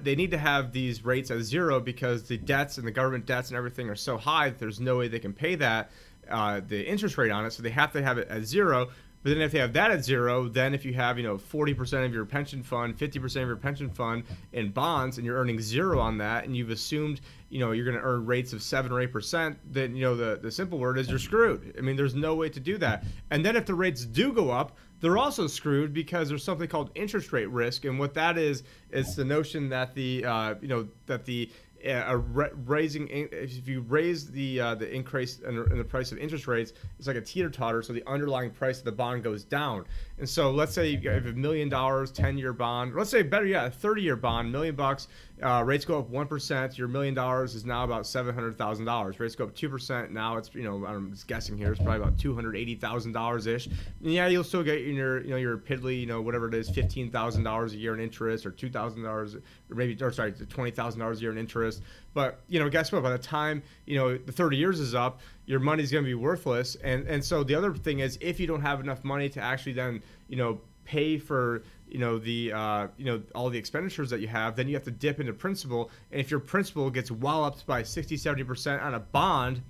they 0.03 0.15
need 0.15 0.31
to 0.31 0.39
have 0.39 0.73
these 0.73 1.05
rates 1.05 1.31
at 1.31 1.41
zero 1.41 1.81
because 1.81 2.25
the 2.25 2.37
debts 2.37 2.79
and 2.79 2.87
the 2.87 2.91
government 2.91 3.27
debts 3.27 3.49
and 3.49 3.57
everything 3.57 3.89
are 3.89 3.97
so 3.97 4.17
high 4.17 4.51
that 4.51 4.59
there's 4.59 4.81
no 4.81 4.99
way 4.99 5.09
they 5.09 5.19
can 5.19 5.33
pay 5.33 5.55
that 5.57 5.91
uh, 6.31 6.61
the 6.67 6.87
interest 6.87 7.19
rate 7.19 7.31
on 7.31 7.45
it. 7.45 7.53
So 7.53 7.63
they 7.63 7.71
have 7.71 7.93
to 7.93 8.03
have 8.03 8.19
it 8.19 8.29
at 8.29 8.45
zero. 8.45 8.91
But 9.23 9.31
then 9.31 9.41
if 9.41 9.53
they 9.53 9.59
have 9.59 9.73
that 9.75 9.91
at 9.91 10.05
zero, 10.05 10.49
then 10.49 10.75
if 10.75 10.85
you 10.85 10.95
have, 10.95 11.17
you 11.17 11.25
know, 11.25 11.37
40% 11.37 12.05
of 12.05 12.13
your 12.13 12.25
pension 12.25 12.63
fund, 12.63 12.99
50% 12.99 13.25
of 13.25 13.49
your 13.49 13.57
pension 13.57 13.89
fund 13.89 14.25
in 14.53 14.71
bonds 14.71 15.19
and 15.19 15.27
you're 15.27 15.37
earning 15.37 15.61
zero 15.61 16.01
on 16.01 16.19
that 16.19 16.45
and 16.45 16.57
you've 16.57 16.71
assumed, 16.71 17.21
you 17.49 17.61
know, 17.61 17.73
you're 17.73 17.85
going 17.85 17.97
to 17.97 18.03
earn 18.03 18.27
rates 18.27 18.53
of 18.53 18.63
7 18.63 18.91
or 18.91 19.07
8%, 19.07 19.57
then, 19.71 19.95
you 19.95 20.03
know, 20.03 20.17
the, 20.17 20.41
the 20.43 20.51
simple 20.51 20.79
word 20.79 20.99
is 20.99 21.09
you're 21.09 21.19
screwed. 21.19 21.75
I 21.79 21.83
mean, 21.83 21.97
there's 21.97 22.15
no 22.15 22.35
way 22.35 22.49
to 22.49 22.61
do 22.61 22.79
that. 22.79 23.05
And 23.31 23.45
then 23.45 23.57
if 23.57 23.67
the 23.67 23.75
rates 23.75 24.05
do 24.05 24.33
go 24.33 24.51
up, 24.51 24.77
they're 25.01 25.19
also 25.19 25.49
screwed 25.49 25.93
because 25.93 26.29
there's 26.29 26.45
something 26.45 26.69
called 26.69 26.91
interest 26.95 27.33
rate 27.33 27.51
risk. 27.51 27.85
And 27.85 27.99
what 27.99 28.15
that 28.15 28.39
is, 28.39 28.63
is 28.91 29.17
the 29.17 29.25
notion 29.25 29.69
that 29.69 29.95
the, 29.95 30.25
uh, 30.25 30.55
you 30.61 30.69
know, 30.69 30.87
that 31.07 31.25
the 31.25 31.51
a 31.85 32.17
raising 32.17 33.09
if 33.11 33.67
you 33.67 33.81
raise 33.83 34.31
the 34.31 34.61
uh, 34.61 34.75
the 34.75 34.93
increase 34.93 35.41
in, 35.41 35.57
the 35.57 35.85
price 35.85 36.13
of 36.13 36.19
interest 36.19 36.47
rates, 36.47 36.73
it's 36.99 37.07
like 37.07 37.17
a 37.17 37.21
teeter 37.21 37.51
totter. 37.51 37.83
So 37.83 37.93
the 37.93 38.07
underlying 38.07 38.51
price 38.51 38.79
of 38.79 38.85
the 38.85 38.93
bond 38.93 39.23
goes 39.23 39.45
down. 39.45 39.85
And 40.23 40.31
so 40.31 40.53
let's 40.53 40.73
say 40.73 40.87
you 40.87 41.11
have 41.11 41.27
a 41.27 41.33
million 41.33 41.69
dollars, 41.69 42.13
ten 42.13 42.39
year 42.39 42.53
bond. 42.53 42.95
Let's 42.95 43.11
say 43.11 43.23
better 43.23 43.45
yet, 43.45 43.67
a 43.67 43.71
thirty 43.73 44.03
year 44.03 44.15
bond, 44.15 44.53
million 44.53 44.77
bucks. 44.77 45.09
Uh, 45.43 45.65
rates 45.67 45.85
go 45.85 45.99
up 45.99 46.09
one 46.11 46.29
percent. 46.29 46.79
Your 46.79 46.87
million 46.87 47.13
dollars 47.13 47.57
is 47.57 47.65
now 47.65 47.83
about 47.83 48.07
seven 48.07 48.33
hundred 48.33 48.57
thousand 48.57 48.85
dollars. 48.85 49.19
Rates 49.19 49.35
go 49.35 49.43
up 49.43 49.55
two 49.57 49.69
percent. 49.69 50.13
Now 50.13 50.37
it's 50.37 50.55
you 50.55 50.63
know 50.63 50.87
I'm 50.87 51.11
just 51.11 51.27
guessing 51.27 51.59
here. 51.59 51.73
It's 51.73 51.83
probably 51.83 52.01
about 52.01 52.21
two 52.21 52.37
hundred 52.37 52.55
eighty 52.55 52.77
thousand 52.77 53.11
dollars 53.11 53.49
ish. 53.49 53.67
And 53.67 54.13
yeah, 54.13 54.29
you'll 54.29 54.45
still 54.45 54.63
get 54.63 54.83
your 54.83 55.25
you 55.25 55.31
know 55.31 55.37
your 55.37 55.59
piddly 55.59 55.99
you 55.99 56.07
know 56.07 56.23
whatever 56.23 56.47
it 56.47 56.55
is 56.55 56.71
fifteen 56.71 57.11
thousand 57.11 57.43
dollars 57.43 57.75
a 57.75 57.79
year 57.79 57.93
in 57.93 57.99
interest 57.99 58.47
or 58.47 58.53
two 58.53 58.71
thousand 58.71 59.03
dollars 59.03 59.35
or 59.35 59.75
maybe 59.75 60.01
or 60.01 60.13
sorry 60.13 60.31
twenty 60.31 60.71
thousand 60.71 61.01
dollars 61.01 61.19
a 61.19 61.23
year 61.23 61.33
in 61.33 61.39
interest. 61.39 61.83
But 62.15 62.39
you 62.47 62.61
know 62.61 62.69
guess 62.69 62.93
what? 62.93 63.03
By 63.03 63.11
the 63.11 63.19
time 63.19 63.65
you 63.87 63.99
know 63.99 64.17
the 64.17 64.31
thirty 64.31 64.57
years 64.57 64.79
is 64.79 64.95
up, 64.95 65.19
your 65.53 65.61
money's 65.61 65.93
going 65.93 66.03
to 66.03 66.09
be 66.09 66.15
worthless. 66.15 66.77
And 66.83 67.07
and 67.07 67.23
so 67.23 67.45
the 67.45 67.55
other 67.55 67.75
thing 67.75 67.99
is 67.99 68.19
if 68.23 68.41
you 68.41 68.47
don't 68.47 68.63
have 68.63 68.81
enough 68.81 69.05
money 69.05 69.29
to 69.29 69.41
actually 69.41 69.75
then 69.75 70.03
you 70.29 70.37
know 70.37 70.59
pay 70.87 71.19
for 71.19 71.63
you 71.91 71.99
know 71.99 72.19
the 72.19 72.53
uh, 72.53 72.89
you 72.97 73.05
know 73.05 73.23
all 73.35 73.51
the 73.51 73.59
expenditures 73.59 74.09
that 74.11 74.21
you 74.21 74.29
have 74.29 74.57
then 74.57 74.67
you 74.67 74.75
have 74.75 74.83
to 74.85 74.91
dip 74.91 75.21
into 75.21 75.35
principal 75.35 75.91
and 76.11 76.21
if 76.21 76.31
your 76.31 76.41
principal 76.41 76.91
gets 76.91 77.11
walloped 77.11 77.67
by 77.67 77.83
60 77.83 78.17
70% 78.17 78.83
on 78.83 78.95
a 78.95 78.99
bond 78.99 79.61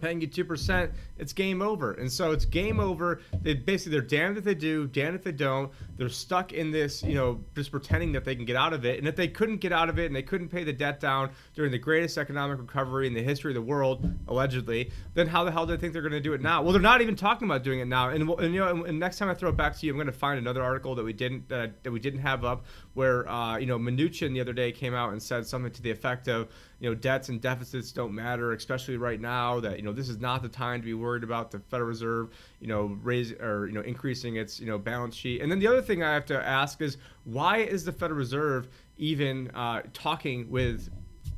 paying 0.00 0.20
you 0.20 0.28
2%, 0.28 0.90
it's 1.20 1.32
game 1.32 1.60
over. 1.62 1.92
And 1.92 2.10
so 2.10 2.32
it's 2.32 2.44
game 2.44 2.80
over. 2.80 3.20
They 3.42 3.54
basically 3.54 3.92
they're 3.92 4.06
damned 4.06 4.38
if 4.38 4.44
they 4.44 4.54
do, 4.54 4.86
damned 4.86 5.14
if 5.14 5.22
they 5.22 5.32
don't. 5.32 5.70
They're 5.96 6.08
stuck 6.08 6.52
in 6.52 6.70
this, 6.70 7.02
you 7.02 7.14
know, 7.14 7.44
just 7.54 7.70
pretending 7.70 8.12
that 8.12 8.24
they 8.24 8.34
can 8.34 8.44
get 8.44 8.56
out 8.56 8.72
of 8.72 8.84
it. 8.84 8.98
And 8.98 9.06
if 9.06 9.16
they 9.16 9.28
couldn't 9.28 9.58
get 9.58 9.72
out 9.72 9.88
of 9.88 9.98
it 9.98 10.06
and 10.06 10.16
they 10.16 10.22
couldn't 10.22 10.48
pay 10.48 10.64
the 10.64 10.72
debt 10.72 10.98
down 10.98 11.30
during 11.54 11.70
the 11.70 11.78
greatest 11.78 12.16
economic 12.16 12.58
recovery 12.58 13.06
in 13.06 13.14
the 13.14 13.22
history 13.22 13.50
of 13.52 13.54
the 13.54 13.62
world, 13.62 14.10
allegedly, 14.28 14.90
then 15.14 15.26
how 15.26 15.44
the 15.44 15.50
hell 15.50 15.66
do 15.66 15.76
they 15.76 15.80
think 15.80 15.92
they're 15.92 16.02
going 16.02 16.12
to 16.12 16.20
do 16.20 16.32
it 16.32 16.40
now? 16.40 16.62
Well, 16.62 16.72
they're 16.72 16.80
not 16.80 17.02
even 17.02 17.16
talking 17.16 17.46
about 17.46 17.62
doing 17.62 17.80
it 17.80 17.86
now. 17.86 18.08
And, 18.08 18.28
and 18.28 18.54
you 18.54 18.60
know, 18.60 18.84
and 18.84 18.98
next 18.98 19.18
time 19.18 19.28
I 19.28 19.34
throw 19.34 19.50
it 19.50 19.56
back 19.56 19.76
to 19.76 19.86
you, 19.86 19.92
I'm 19.92 19.98
going 19.98 20.06
to 20.06 20.12
find 20.12 20.38
another 20.38 20.62
article 20.62 20.94
that 20.94 21.04
we 21.04 21.12
didn't 21.12 21.52
uh, 21.52 21.68
that 21.82 21.90
we 21.90 22.00
didn't 22.00 22.20
have 22.20 22.44
up 22.44 22.64
where 22.94 23.28
uh, 23.28 23.58
you 23.58 23.66
know 23.66 23.78
Mnuchin 23.78 24.32
the 24.32 24.40
other 24.40 24.52
day 24.52 24.72
came 24.72 24.94
out 24.94 25.12
and 25.12 25.22
said 25.22 25.46
something 25.46 25.72
to 25.72 25.82
the 25.82 25.90
effect 25.90 26.28
of 26.28 26.48
you 26.78 26.88
know 26.88 26.94
debts 26.94 27.28
and 27.28 27.40
deficits 27.40 27.92
don't 27.92 28.14
matter, 28.14 28.52
especially 28.52 28.96
right 28.96 29.20
now. 29.20 29.60
That 29.60 29.76
you 29.76 29.84
know 29.84 29.92
this 29.92 30.08
is 30.08 30.18
not 30.18 30.42
the 30.42 30.48
time 30.48 30.80
to 30.80 30.84
be 30.84 30.94
worried 30.94 31.09
about 31.16 31.50
the 31.50 31.58
Federal 31.58 31.88
Reserve, 31.88 32.30
you 32.60 32.66
know, 32.66 32.98
raise 33.02 33.32
or 33.32 33.66
you 33.66 33.72
know 33.72 33.80
increasing 33.80 34.36
its 34.36 34.60
you 34.60 34.66
know 34.66 34.78
balance 34.78 35.14
sheet. 35.14 35.40
And 35.40 35.50
then 35.50 35.58
the 35.58 35.66
other 35.66 35.82
thing 35.82 36.02
I 36.02 36.14
have 36.14 36.26
to 36.26 36.46
ask 36.46 36.80
is 36.80 36.96
why 37.24 37.58
is 37.58 37.84
the 37.84 37.92
Federal 37.92 38.18
Reserve 38.18 38.68
even 38.98 39.50
uh, 39.54 39.82
talking 39.92 40.50
with 40.50 40.88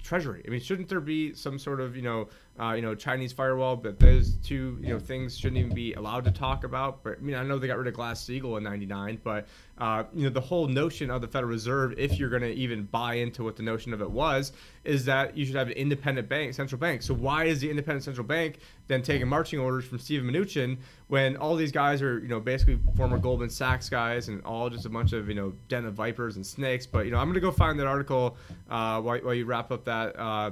Treasury? 0.03 0.43
I 0.47 0.51
mean, 0.51 0.61
shouldn't 0.61 0.89
there 0.89 1.01
be 1.01 1.35
some 1.35 1.59
sort 1.59 1.81
of 1.81 1.97
you 1.97 2.03
know 2.03 2.29
uh, 2.61 2.75
you 2.75 2.83
know, 2.83 2.95
Chinese 2.95 3.33
firewall, 3.33 3.77
but 3.77 3.99
those 3.99 4.35
two, 4.37 4.79
you 4.81 4.89
know, 4.89 4.99
things 4.99 5.39
shouldn't 5.39 5.59
even 5.59 5.75
be 5.75 5.95
allowed 5.95 6.25
to 6.25 6.31
talk 6.31 6.65
about. 6.65 7.03
But 7.03 7.19
I 7.19 7.21
mean, 7.23 7.35
I 7.35 7.43
know 7.43 7.59
they 7.59 7.67
got 7.67 7.79
rid 7.79 7.89
of 7.89 7.95
Glass 7.95 8.23
Steagall 8.23 8.59
in 8.59 8.63
'99, 8.63 9.21
but 9.25 9.49
uh, 9.79 10.05
you 10.15 10.25
know, 10.25 10.31
the 10.31 10.41
whole 10.41 10.69
notion 10.69 11.11
of 11.11 11.23
the 11.23 11.29
Federal 11.29 11.51
Reserve, 11.51 11.95
if 11.97 12.19
you're 12.19 12.29
going 12.29 12.43
to 12.43 12.53
even 12.53 12.85
buy 12.85 13.15
into 13.15 13.43
what 13.43 13.57
the 13.57 13.63
notion 13.63 13.95
of 13.95 14.03
it 14.03 14.11
was, 14.11 14.53
is 14.85 15.07
that 15.07 15.37
you 15.37 15.47
should 15.47 15.57
have 15.57 15.69
an 15.69 15.73
independent 15.73 16.29
bank, 16.29 16.53
central 16.53 16.79
bank. 16.79 17.03
So 17.03 17.15
why 17.15 17.45
is 17.45 17.61
the 17.61 17.71
independent 17.71 18.05
central 18.05 18.27
bank 18.27 18.59
then 18.87 19.03
taking 19.03 19.29
marching 19.29 19.59
orders 19.59 19.85
from 19.87 19.99
Steven 19.99 20.31
Mnuchin 20.31 20.77
when 21.09 21.37
all 21.37 21.57
these 21.57 21.73
guys 21.73 22.03
are, 22.03 22.19
you 22.19 22.29
know, 22.29 22.41
basically 22.41 22.79
former 22.97 23.17
Goldman 23.17 23.49
Sachs 23.49 23.89
guys 23.89 24.29
and 24.29 24.45
all 24.45 24.69
just 24.69 24.85
a 24.85 24.91
bunch 24.91 25.15
of, 25.15 25.29
you 25.29 25.35
know, 25.35 25.55
den 25.69 25.87
of 25.87 25.95
vipers 25.95 26.37
and 26.37 26.47
snakes? 26.47 26.87
But 26.87 27.07
you 27.07 27.11
know, 27.13 27.19
I'm 27.19 27.27
going 27.27 27.35
to 27.35 27.41
go 27.41 27.51
find 27.51 27.79
that 27.81 27.87
article 27.87 28.37
uh, 28.69 29.01
while, 29.01 29.19
while 29.19 29.35
you 29.35 29.47
wrap 29.47 29.73
up 29.73 29.87
that 29.87 30.19
uh, 30.19 30.51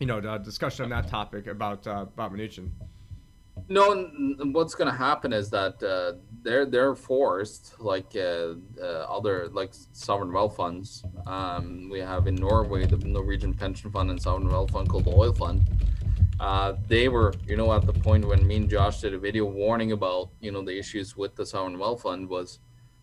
you 0.00 0.06
know, 0.06 0.20
the 0.20 0.38
discussion 0.38 0.84
on 0.84 0.90
that 0.90 1.08
topic 1.08 1.46
about 1.46 1.86
uh, 1.86 2.06
about 2.14 2.32
Mnuchin. 2.32 2.70
No, 3.68 4.10
what's 4.52 4.74
going 4.74 4.90
to 4.90 4.96
happen 4.96 5.32
is 5.32 5.50
that 5.50 5.80
uh, 5.82 6.18
they're 6.42 6.66
they're 6.66 6.96
forced, 6.96 7.78
like 7.78 8.16
uh, 8.16 8.54
uh, 8.82 9.06
other 9.16 9.48
like 9.52 9.70
sovereign 9.92 10.32
wealth 10.32 10.56
funds. 10.56 11.04
Um, 11.26 11.88
we 11.92 12.00
have 12.00 12.26
in 12.26 12.34
Norway 12.34 12.86
the 12.86 12.96
Norwegian 12.96 13.54
pension 13.54 13.90
fund 13.90 14.10
and 14.10 14.20
sovereign 14.20 14.48
wealth 14.48 14.72
fund 14.72 14.88
called 14.88 15.04
the 15.04 15.14
Oil 15.14 15.34
Fund. 15.34 15.62
Uh, 16.40 16.72
they 16.88 17.08
were, 17.08 17.34
you 17.46 17.56
know, 17.56 17.70
at 17.72 17.84
the 17.84 17.92
point 17.92 18.26
when 18.26 18.46
me 18.46 18.56
and 18.56 18.70
Josh 18.70 19.02
did 19.02 19.12
a 19.12 19.18
video 19.18 19.44
warning 19.44 19.92
about, 19.92 20.30
you 20.40 20.50
know, 20.50 20.62
the 20.64 20.76
issues 20.78 21.14
with 21.14 21.36
the 21.36 21.44
sovereign 21.44 21.78
wealth 21.78 22.02
fund 22.02 22.30
was 22.30 22.60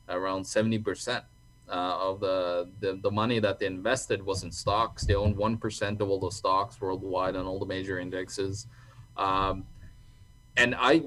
around 0.09 0.45
seventy 0.45 0.79
percent 0.79 1.23
uh, 1.69 1.97
of 1.99 2.19
the, 2.19 2.69
the, 2.79 2.99
the 3.01 3.11
money 3.11 3.39
that 3.39 3.59
they 3.59 3.65
invested 3.65 4.23
was 4.23 4.43
in 4.43 4.51
stocks. 4.51 5.05
They 5.05 5.15
owned 5.15 5.35
one 5.35 5.57
percent 5.57 6.01
of 6.01 6.09
all 6.09 6.19
the 6.19 6.31
stocks 6.31 6.79
worldwide 6.79 7.35
on 7.35 7.45
all 7.45 7.59
the 7.59 7.65
major 7.65 7.99
indexes, 7.99 8.67
um, 9.17 9.65
and 10.55 10.75
I 10.77 11.03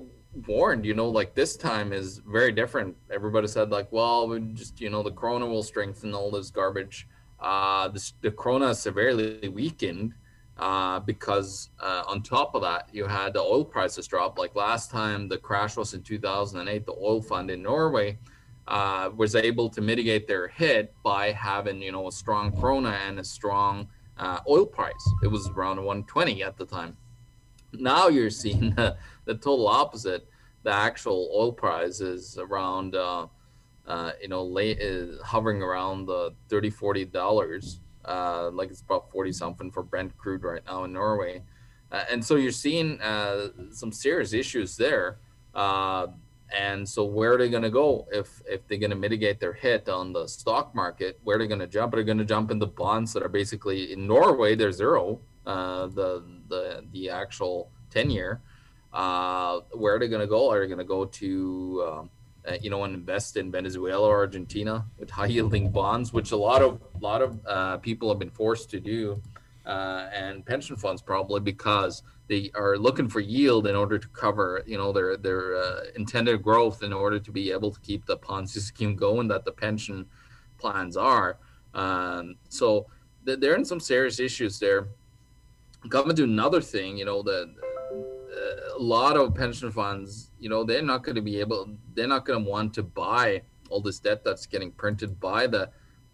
warned, 0.47 0.85
you 0.85 0.95
know, 0.95 1.09
like 1.09 1.35
this 1.35 1.57
time 1.57 1.93
is 1.93 2.19
very 2.27 2.53
different. 2.53 2.97
Everybody 3.11 3.49
said 3.49 3.71
like, 3.71 3.91
well, 3.91 4.29
we 4.29 4.41
just 4.53 4.81
you 4.81 4.91
know 4.91 5.03
the 5.03 5.13
krona 5.13 5.49
will 5.49 5.63
strengthen 5.63 6.15
all 6.15 6.31
this 6.31 6.51
garbage. 6.51 7.09
Uh, 7.39 7.89
this, 7.89 8.13
the 8.21 8.35
is 8.69 8.79
severely 8.79 9.49
weakened. 9.49 10.15
Uh, 10.59 11.01
because 11.01 11.71
uh, 11.81 12.03
on 12.07 12.23
top 12.23 12.55
of 12.55 12.61
that, 12.61 12.87
you 12.93 13.07
had 13.07 13.33
the 13.33 13.41
oil 13.41 13.65
prices 13.65 14.07
drop. 14.07 14.39
Like 14.39 14.55
last 14.55 14.91
time, 14.91 15.27
the 15.27 15.39
crash 15.39 15.75
was 15.75 15.95
in 15.95 16.03
2008. 16.03 16.85
The 16.85 16.93
oil 16.93 17.23
fund 17.23 17.51
in 17.51 17.63
Norway 17.63 18.19
uh, 18.71 19.11
was 19.17 19.35
able 19.35 19.69
to 19.69 19.81
mitigate 19.81 20.29
their 20.29 20.47
hit 20.47 20.95
by 21.03 21.33
having 21.33 21.83
you 21.83 21.91
know 21.91 22.07
a 22.07 22.13
strong 22.13 22.53
krona 22.53 22.93
and 23.07 23.19
a 23.19 23.25
strong 23.25 23.89
uh, 24.17 24.39
oil 24.49 24.65
price. 24.65 25.13
It 25.23 25.27
was 25.27 25.49
around 25.49 25.79
120 25.79 26.43
at 26.45 26.57
the 26.57 26.65
time. 26.65 26.97
Now 27.73 28.09
you're 28.09 28.31
seeing 28.31 28.71
the, 28.77 28.97
the 29.25 29.35
total 29.35 29.67
opposite. 29.67 30.29
The 30.63 30.73
actual 30.73 31.31
oil 31.35 31.53
price 31.53 32.01
is 32.01 32.39
around 32.39 32.95
uh, 32.95 33.27
uh 33.87 34.13
you 34.23 34.29
know 34.29 34.45
late 34.45 34.81
uh, 34.81 35.23
hovering 35.25 35.63
around 35.63 36.07
the 36.07 36.33
30 36.49 36.71
40 36.71 37.05
dollars. 37.07 37.81
Uh, 38.05 38.51
like 38.53 38.71
it's 38.71 38.83
about 38.83 39.11
40 39.11 39.33
something 39.33 39.71
for 39.71 39.83
Brent 39.83 40.17
crude 40.17 40.45
right 40.45 40.63
now 40.67 40.85
in 40.85 40.93
Norway. 40.93 41.43
and 41.91 42.25
so 42.25 42.37
you're 42.37 42.53
seeing 42.53 43.01
some 43.73 43.91
serious 43.91 44.33
issues 44.33 44.77
there 44.77 45.19
and 46.57 46.89
so 46.89 47.05
where 47.05 47.35
are 47.35 47.39
they 47.39 47.49
going 47.49 47.63
to 47.63 47.71
go 47.71 48.07
if 48.13 48.43
if 48.47 48.67
they're 48.67 48.79
going 48.79 48.91
to 48.91 48.97
mitigate 48.97 49.41
their 49.41 49.53
hit 49.53 49.89
on 49.89 50.13
the 50.13 50.27
stock 50.27 50.75
market? 50.75 51.19
Where 51.23 51.37
are 51.37 51.39
they 51.39 51.47
going 51.47 51.61
to 51.61 51.67
jump? 51.67 51.95
Are 51.95 51.97
they 51.97 52.05
going 52.05 52.19
to 52.19 52.25
jump 52.25 52.51
into 52.51 52.67
bonds 52.67 53.13
that 53.13 53.23
are 53.23 53.29
basically 53.29 53.93
in 53.93 54.07
Norway? 54.07 54.55
They're 54.55 54.73
zero. 54.73 55.21
Uh, 55.47 55.87
the 55.87 56.25
the 56.49 56.85
the 56.93 57.11
actual 57.11 57.71
ten 57.91 58.11
year. 58.11 58.41
Uh, 58.93 59.61
where 59.73 59.95
are 59.95 59.99
they 59.99 60.09
going 60.09 60.21
to 60.21 60.27
go? 60.27 60.51
Are 60.51 60.61
they 60.61 60.67
going 60.67 60.79
to 60.79 60.85
go 60.85 61.05
to 61.05 61.89
um, 61.89 62.11
uh, 62.49 62.57
you 62.61 62.71
know, 62.71 62.85
and 62.85 62.95
invest 62.95 63.37
in 63.37 63.51
Venezuela 63.51 64.09
or 64.09 64.19
Argentina 64.19 64.87
with 64.99 65.11
high 65.11 65.27
yielding 65.27 65.71
bonds, 65.71 66.13
which 66.13 66.33
a 66.33 66.37
lot 66.37 66.63
of 66.63 66.81
lot 67.01 67.23
of 67.23 67.39
uh, 67.47 67.77
people 67.79 68.09
have 68.09 68.19
been 68.19 68.31
forced 68.31 68.71
to 68.71 68.81
do, 68.81 69.21
uh, 69.67 70.09
and 70.13 70.45
pension 70.45 70.77
funds 70.77 71.03
probably 71.03 71.41
because 71.41 72.03
they 72.29 72.51
are 72.55 72.79
looking 72.79 73.09
for 73.09 73.21
yield 73.21 73.67
in 73.67 73.77
order 73.77 73.99
to 73.99 74.09
cover, 74.09 74.63
you 74.67 74.79
know, 74.79 74.93
their 74.93 75.17
their 75.17 75.57
uh, 75.57 75.81
intended 75.97 76.43
growth 76.43 76.83
in 76.83 76.93
order 76.93 77.19
to 77.19 77.31
be 77.31 77.51
able 77.51 77.71
to 77.71 77.81
keep 77.81 78.07
the 78.07 78.17
Ponzi 78.17 78.59
scheme 78.71 78.97
going 78.97 79.29
that 79.29 79.45
the 79.45 79.53
pension 79.53 80.07
plans 80.59 80.97
are. 80.97 81.39
Um, 81.75 82.37
so 82.49 82.87
th- 83.27 83.41
they're 83.41 83.57
in 83.57 83.65
some 83.65 83.81
serious 83.81 84.21
issues 84.21 84.59
there. 84.59 84.89
Government 85.89 86.17
do 86.17 86.25
another 86.25 86.61
thing, 86.61 86.99
you 86.99 87.07
know, 87.07 87.23
that 87.23 87.55
a 88.77 88.83
lot 88.83 89.17
of 89.17 89.35
pension 89.35 89.71
funds, 89.71 90.31
you 90.39 90.49
know, 90.49 90.65
they're 90.65 90.83
not 90.83 91.05
going 91.05 91.15
to 91.15 91.23
be 91.23 91.39
able, 91.39 91.77
they're 91.95 92.09
not 92.09 92.25
going 92.25 92.43
to 92.43 92.51
want 92.51 92.73
to 92.75 92.83
buy 92.83 93.43
all 93.69 93.81
this 93.81 93.99
debt 93.99 94.25
that's 94.25 94.47
getting 94.47 94.73
printed 94.73 95.21
by 95.21 95.47
the 95.47 95.71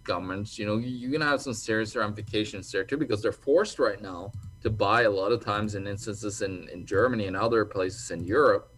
governments. 0.07 0.59
You 0.59 0.67
know, 0.67 0.77
you're 0.79 1.11
going 1.11 1.21
to 1.21 1.27
have 1.27 1.43
some 1.43 1.55
serious 1.55 1.95
ramifications 1.97 2.71
there 2.73 2.85
too, 2.85 2.97
because 2.97 3.21
they're 3.23 3.33
forced 3.33 3.79
right 3.79 4.01
now 4.01 4.33
to 4.63 4.71
buy 4.71 5.03
a 5.03 5.11
lot 5.11 5.33
of 5.33 5.45
times 5.45 5.75
in 5.75 5.87
instances 5.87 6.43
in, 6.43 6.69
in 6.73 6.87
Germany 6.87 7.27
and 7.27 7.37
other 7.37 7.65
places 7.65 8.11
in 8.11 8.25
Europe. 8.25 8.73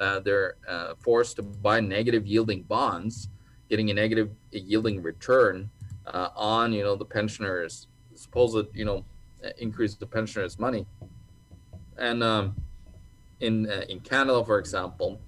Uh, 0.00 0.20
they're 0.20 0.56
uh, 0.68 0.94
forced 0.98 1.36
to 1.36 1.42
buy 1.42 1.80
negative 1.80 2.26
yielding 2.26 2.62
bonds, 2.62 3.28
getting 3.70 3.90
a 3.90 3.94
negative 3.94 4.30
yielding 4.50 5.00
return 5.02 5.70
uh, 6.06 6.28
on, 6.34 6.72
you 6.72 6.82
know, 6.82 6.96
the 6.96 7.04
pensioners' 7.04 7.86
supposed, 8.14 8.66
you 8.74 8.84
know, 8.84 9.04
increase 9.58 9.94
the 9.94 10.06
pensioners' 10.06 10.58
money. 10.58 10.84
And 11.96 12.22
um, 12.22 12.56
in 13.40 13.70
uh, 13.70 13.84
in 13.88 14.00
Canada, 14.00 14.44
for 14.44 14.58
example, 14.58 15.20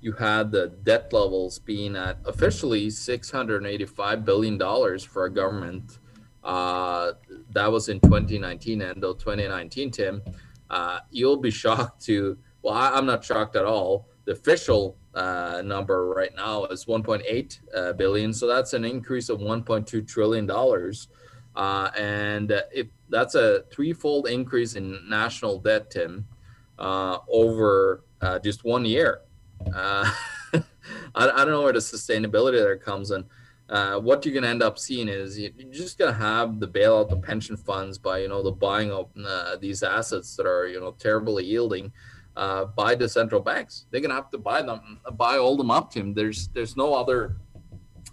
you 0.00 0.12
had 0.12 0.52
the 0.52 0.68
debt 0.84 1.12
levels 1.12 1.58
being 1.58 1.96
at 1.96 2.18
officially 2.24 2.90
685 2.90 4.24
billion 4.24 4.58
dollars 4.58 5.04
for 5.04 5.24
a 5.24 5.30
government. 5.30 5.98
Uh, 6.44 7.12
that 7.50 7.70
was 7.70 7.88
in 7.88 8.00
2019, 8.00 8.80
and 8.82 9.02
though 9.02 9.12
2019, 9.12 9.90
Tim, 9.90 10.22
uh, 10.70 11.00
you'll 11.10 11.36
be 11.36 11.50
shocked 11.64 12.04
to. 12.06 12.38
Well, 12.62 12.74
I, 12.74 12.96
am 12.96 13.06
not 13.06 13.24
shocked 13.24 13.56
at 13.56 13.64
all. 13.64 14.08
The 14.24 14.32
official 14.32 14.96
uh, 15.14 15.62
number 15.64 16.06
right 16.06 16.34
now 16.36 16.64
is 16.66 16.84
1.8 16.84 17.58
uh, 17.74 17.92
billion, 17.94 18.32
so 18.32 18.46
that's 18.46 18.72
an 18.72 18.84
increase 18.84 19.28
of 19.28 19.38
1.2 19.40 20.06
trillion 20.06 20.46
dollars. 20.46 21.08
Uh, 21.56 21.90
and 21.98 22.52
if 22.72 22.86
that's 23.08 23.34
a 23.34 23.64
threefold 23.72 24.28
increase 24.28 24.74
in 24.74 25.00
national 25.08 25.58
debt, 25.58 25.90
Tim, 25.90 26.26
uh, 26.78 27.18
over 27.28 28.04
just 28.42 28.64
one 28.64 28.84
year. 28.84 29.22
Uh, 29.74 30.10
I, 30.54 30.60
I, 31.14 31.26
don't 31.44 31.50
know 31.50 31.62
where 31.62 31.72
the 31.72 31.78
sustainability 31.78 32.58
there 32.58 32.76
comes 32.76 33.10
in. 33.10 33.24
Uh, 33.68 33.98
what 33.98 34.24
you're 34.24 34.32
going 34.32 34.44
to 34.44 34.48
end 34.48 34.62
up 34.62 34.78
seeing 34.78 35.08
is 35.08 35.38
you're 35.38 35.50
just 35.70 35.98
going 35.98 36.12
to 36.12 36.18
have 36.18 36.58
the 36.58 36.68
bailout 36.68 37.10
the 37.10 37.16
pension 37.16 37.56
funds 37.56 37.98
by 37.98 38.18
you 38.18 38.28
know 38.28 38.42
the 38.42 38.50
buying 38.50 38.90
of 38.90 39.10
uh, 39.26 39.56
these 39.56 39.82
assets 39.82 40.36
that 40.36 40.46
are 40.46 40.66
you 40.66 40.80
know 40.80 40.92
terribly 40.98 41.44
yielding 41.44 41.92
uh, 42.36 42.64
by 42.64 42.94
the 42.94 43.08
central 43.08 43.42
banks. 43.42 43.84
They're 43.90 44.00
going 44.00 44.10
to 44.10 44.16
have 44.16 44.30
to 44.30 44.38
buy 44.38 44.62
them, 44.62 45.00
buy 45.12 45.36
all 45.36 45.56
them 45.56 45.70
up 45.70 45.90
to 45.92 45.98
them. 45.98 46.14
There's 46.14 46.48
there's 46.48 46.76
no 46.76 46.94
other 46.94 47.36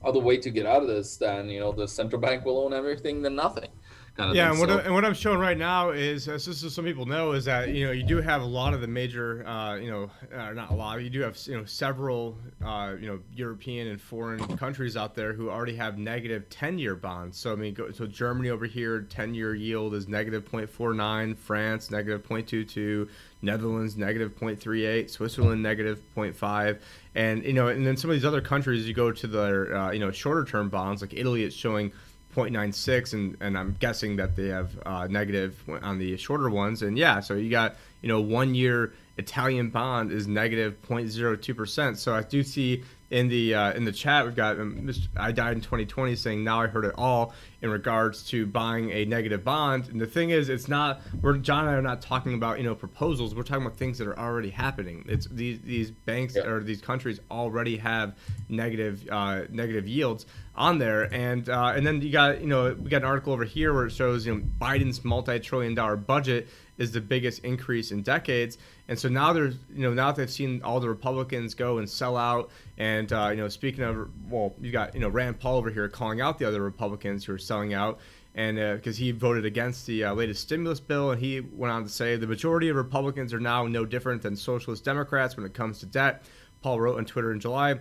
other 0.03 0.19
way 0.19 0.37
to 0.37 0.49
get 0.49 0.65
out 0.65 0.81
of 0.81 0.87
this 0.87 1.17
than 1.17 1.49
you 1.49 1.59
know 1.59 1.71
the 1.71 1.87
central 1.87 2.21
bank 2.21 2.43
will 2.43 2.59
own 2.59 2.73
everything 2.73 3.21
than 3.21 3.35
nothing 3.35 3.69
kind 4.15 4.29
of 4.29 4.35
yeah, 4.35 4.49
and 4.49 4.59
what, 4.59 4.69
so, 4.69 4.79
and 4.79 4.93
what 4.93 5.03
I'm 5.03 5.13
showing 5.13 5.39
right 5.39 5.57
now 5.57 5.89
is, 5.89 6.27
as 6.27 6.45
just 6.45 6.61
so 6.61 6.69
some 6.69 6.85
people 6.85 7.05
know, 7.05 7.33
is 7.33 7.45
that 7.45 7.69
you 7.69 7.85
know 7.85 7.91
you 7.91 8.03
do 8.03 8.21
have 8.21 8.41
a 8.41 8.45
lot 8.45 8.73
of 8.73 8.81
the 8.81 8.87
major, 8.87 9.45
uh, 9.45 9.75
you 9.75 9.91
know, 9.91 10.09
uh, 10.33 10.51
not 10.53 10.71
a 10.71 10.73
lot, 10.73 11.01
you 11.03 11.09
do 11.09 11.21
have 11.21 11.37
you 11.45 11.57
know 11.57 11.65
several, 11.65 12.37
uh, 12.63 12.95
you 12.99 13.07
know, 13.07 13.19
European 13.35 13.87
and 13.87 14.01
foreign 14.01 14.39
countries 14.57 14.95
out 14.95 15.15
there 15.15 15.33
who 15.33 15.49
already 15.49 15.75
have 15.75 15.97
negative 15.97 16.47
10-year 16.49 16.95
bonds. 16.95 17.37
So 17.37 17.51
I 17.51 17.55
mean, 17.55 17.73
go, 17.73 17.91
so 17.91 18.07
Germany 18.07 18.49
over 18.49 18.65
here, 18.65 19.05
10-year 19.09 19.55
yield 19.55 19.93
is 19.93 20.07
negative 20.07 20.45
0.49, 20.49 21.37
France 21.37 21.91
negative 21.91 22.25
0.22, 22.27 23.09
Netherlands 23.41 23.97
negative 23.97 24.37
0.38, 24.39 25.09
Switzerland 25.09 25.61
negative 25.61 26.01
0.5, 26.15 26.79
and 27.15 27.43
you 27.43 27.53
know, 27.53 27.67
and 27.67 27.85
then 27.85 27.97
some 27.97 28.09
of 28.09 28.15
these 28.15 28.25
other 28.25 28.41
countries, 28.41 28.87
you 28.87 28.93
go 28.93 29.11
to 29.11 29.27
their 29.27 29.75
uh, 29.75 29.91
you 29.91 29.99
know 29.99 30.11
shorter 30.11 30.45
term 30.45 30.69
bonds, 30.69 31.01
like 31.01 31.13
Italy, 31.13 31.43
it's 31.43 31.55
showing 31.55 31.91
0.96 32.35 33.13
and 33.13 33.37
and 33.39 33.57
I'm 33.57 33.75
guessing 33.79 34.15
that 34.17 34.35
they 34.35 34.47
have 34.47 34.71
uh, 34.85 35.07
negative 35.07 35.61
on 35.81 35.99
the 35.99 36.17
shorter 36.17 36.49
ones. 36.49 36.81
And 36.81 36.97
yeah 36.97 37.19
so 37.19 37.35
you 37.35 37.49
got 37.49 37.75
you 38.01 38.09
know 38.09 38.21
one 38.21 38.55
year 38.55 38.93
Italian 39.17 39.69
bond 39.69 40.11
is 40.11 40.27
negative 40.27 40.75
negative 40.89 41.41
0.02 41.41 41.55
percent. 41.55 41.97
So 41.97 42.13
I 42.13 42.21
do 42.21 42.43
see 42.43 42.83
in 43.11 43.27
the 43.27 43.53
uh, 43.53 43.73
in 43.73 43.85
the 43.85 43.91
chat 43.91 44.25
we've 44.25 44.35
got 44.35 44.59
um, 44.59 44.91
I 45.15 45.31
died 45.31 45.53
in 45.53 45.61
2020 45.61 46.15
saying 46.15 46.43
now 46.43 46.61
I 46.61 46.67
heard 46.67 46.85
it 46.85 46.93
all 46.97 47.33
in 47.61 47.69
regards 47.69 48.23
to 48.29 48.45
buying 48.45 48.89
a 48.91 49.05
negative 49.05 49.43
bond. 49.43 49.89
And 49.89 50.01
the 50.01 50.07
thing 50.07 50.31
is 50.31 50.49
it's 50.49 50.67
not 50.67 51.01
we're 51.21 51.37
John 51.37 51.67
and 51.67 51.69
I 51.69 51.73
are 51.73 51.81
not 51.81 52.01
talking 52.01 52.33
about 52.33 52.57
you 52.57 52.63
know 52.63 52.75
proposals. 52.75 53.35
We're 53.35 53.43
talking 53.43 53.65
about 53.65 53.77
things 53.77 53.97
that 53.99 54.07
are 54.07 54.17
already 54.17 54.49
happening. 54.49 55.05
It's 55.07 55.27
these 55.27 55.59
these 55.61 55.91
banks 55.91 56.35
yeah. 56.35 56.43
or 56.43 56.63
these 56.63 56.81
countries 56.81 57.19
already 57.29 57.77
have 57.77 58.15
negative 58.49 59.07
uh, 59.11 59.43
negative 59.49 59.87
yields 59.87 60.25
on 60.57 60.77
there 60.77 61.13
and 61.13 61.49
uh, 61.49 61.73
and 61.75 61.85
then 61.85 62.01
you 62.01 62.11
got 62.11 62.39
you 62.39 62.47
know 62.47 62.73
we 62.73 62.89
got 62.89 63.01
an 63.01 63.07
article 63.07 63.33
over 63.33 63.43
here 63.43 63.73
where 63.73 63.85
it 63.85 63.91
shows 63.91 64.25
you 64.25 64.35
know 64.35 64.41
Biden's 64.59 65.03
multi-trillion 65.03 65.75
dollar 65.75 65.95
budget 65.95 66.47
is 66.77 66.91
the 66.91 67.01
biggest 67.01 67.43
increase 67.43 67.91
in 67.91 68.01
decades. 68.01 68.57
And 68.87 68.99
so 68.99 69.09
now 69.09 69.33
there's, 69.33 69.55
you 69.73 69.83
know, 69.83 69.93
now 69.93 70.07
that 70.07 70.17
they've 70.17 70.29
seen 70.29 70.61
all 70.63 70.79
the 70.79 70.89
Republicans 70.89 71.53
go 71.53 71.77
and 71.77 71.89
sell 71.89 72.17
out, 72.17 72.49
and 72.77 73.11
uh, 73.11 73.29
you 73.31 73.37
know, 73.37 73.47
speaking 73.47 73.83
of, 73.83 74.09
well, 74.29 74.53
you 74.61 74.71
got 74.71 74.93
you 74.93 74.99
know 75.01 75.09
Rand 75.09 75.39
Paul 75.39 75.57
over 75.57 75.69
here 75.69 75.87
calling 75.87 76.21
out 76.21 76.37
the 76.37 76.45
other 76.45 76.61
Republicans 76.61 77.25
who 77.25 77.33
are 77.33 77.37
selling 77.37 77.73
out, 77.73 77.99
and 78.35 78.57
because 78.57 78.97
uh, 78.97 78.99
he 78.99 79.11
voted 79.11 79.45
against 79.45 79.85
the 79.87 80.03
uh, 80.03 80.13
latest 80.13 80.41
stimulus 80.41 80.79
bill, 80.79 81.11
and 81.11 81.21
he 81.21 81.39
went 81.39 81.71
on 81.71 81.83
to 81.83 81.89
say 81.89 82.15
the 82.15 82.27
majority 82.27 82.69
of 82.69 82.75
Republicans 82.75 83.33
are 83.33 83.39
now 83.39 83.65
no 83.65 83.85
different 83.85 84.21
than 84.21 84.35
socialist 84.35 84.83
Democrats 84.83 85.35
when 85.35 85.45
it 85.45 85.53
comes 85.53 85.79
to 85.79 85.85
debt. 85.85 86.23
Paul 86.61 86.79
wrote 86.79 86.97
on 86.97 87.05
Twitter 87.05 87.31
in 87.31 87.39
July. 87.39 87.75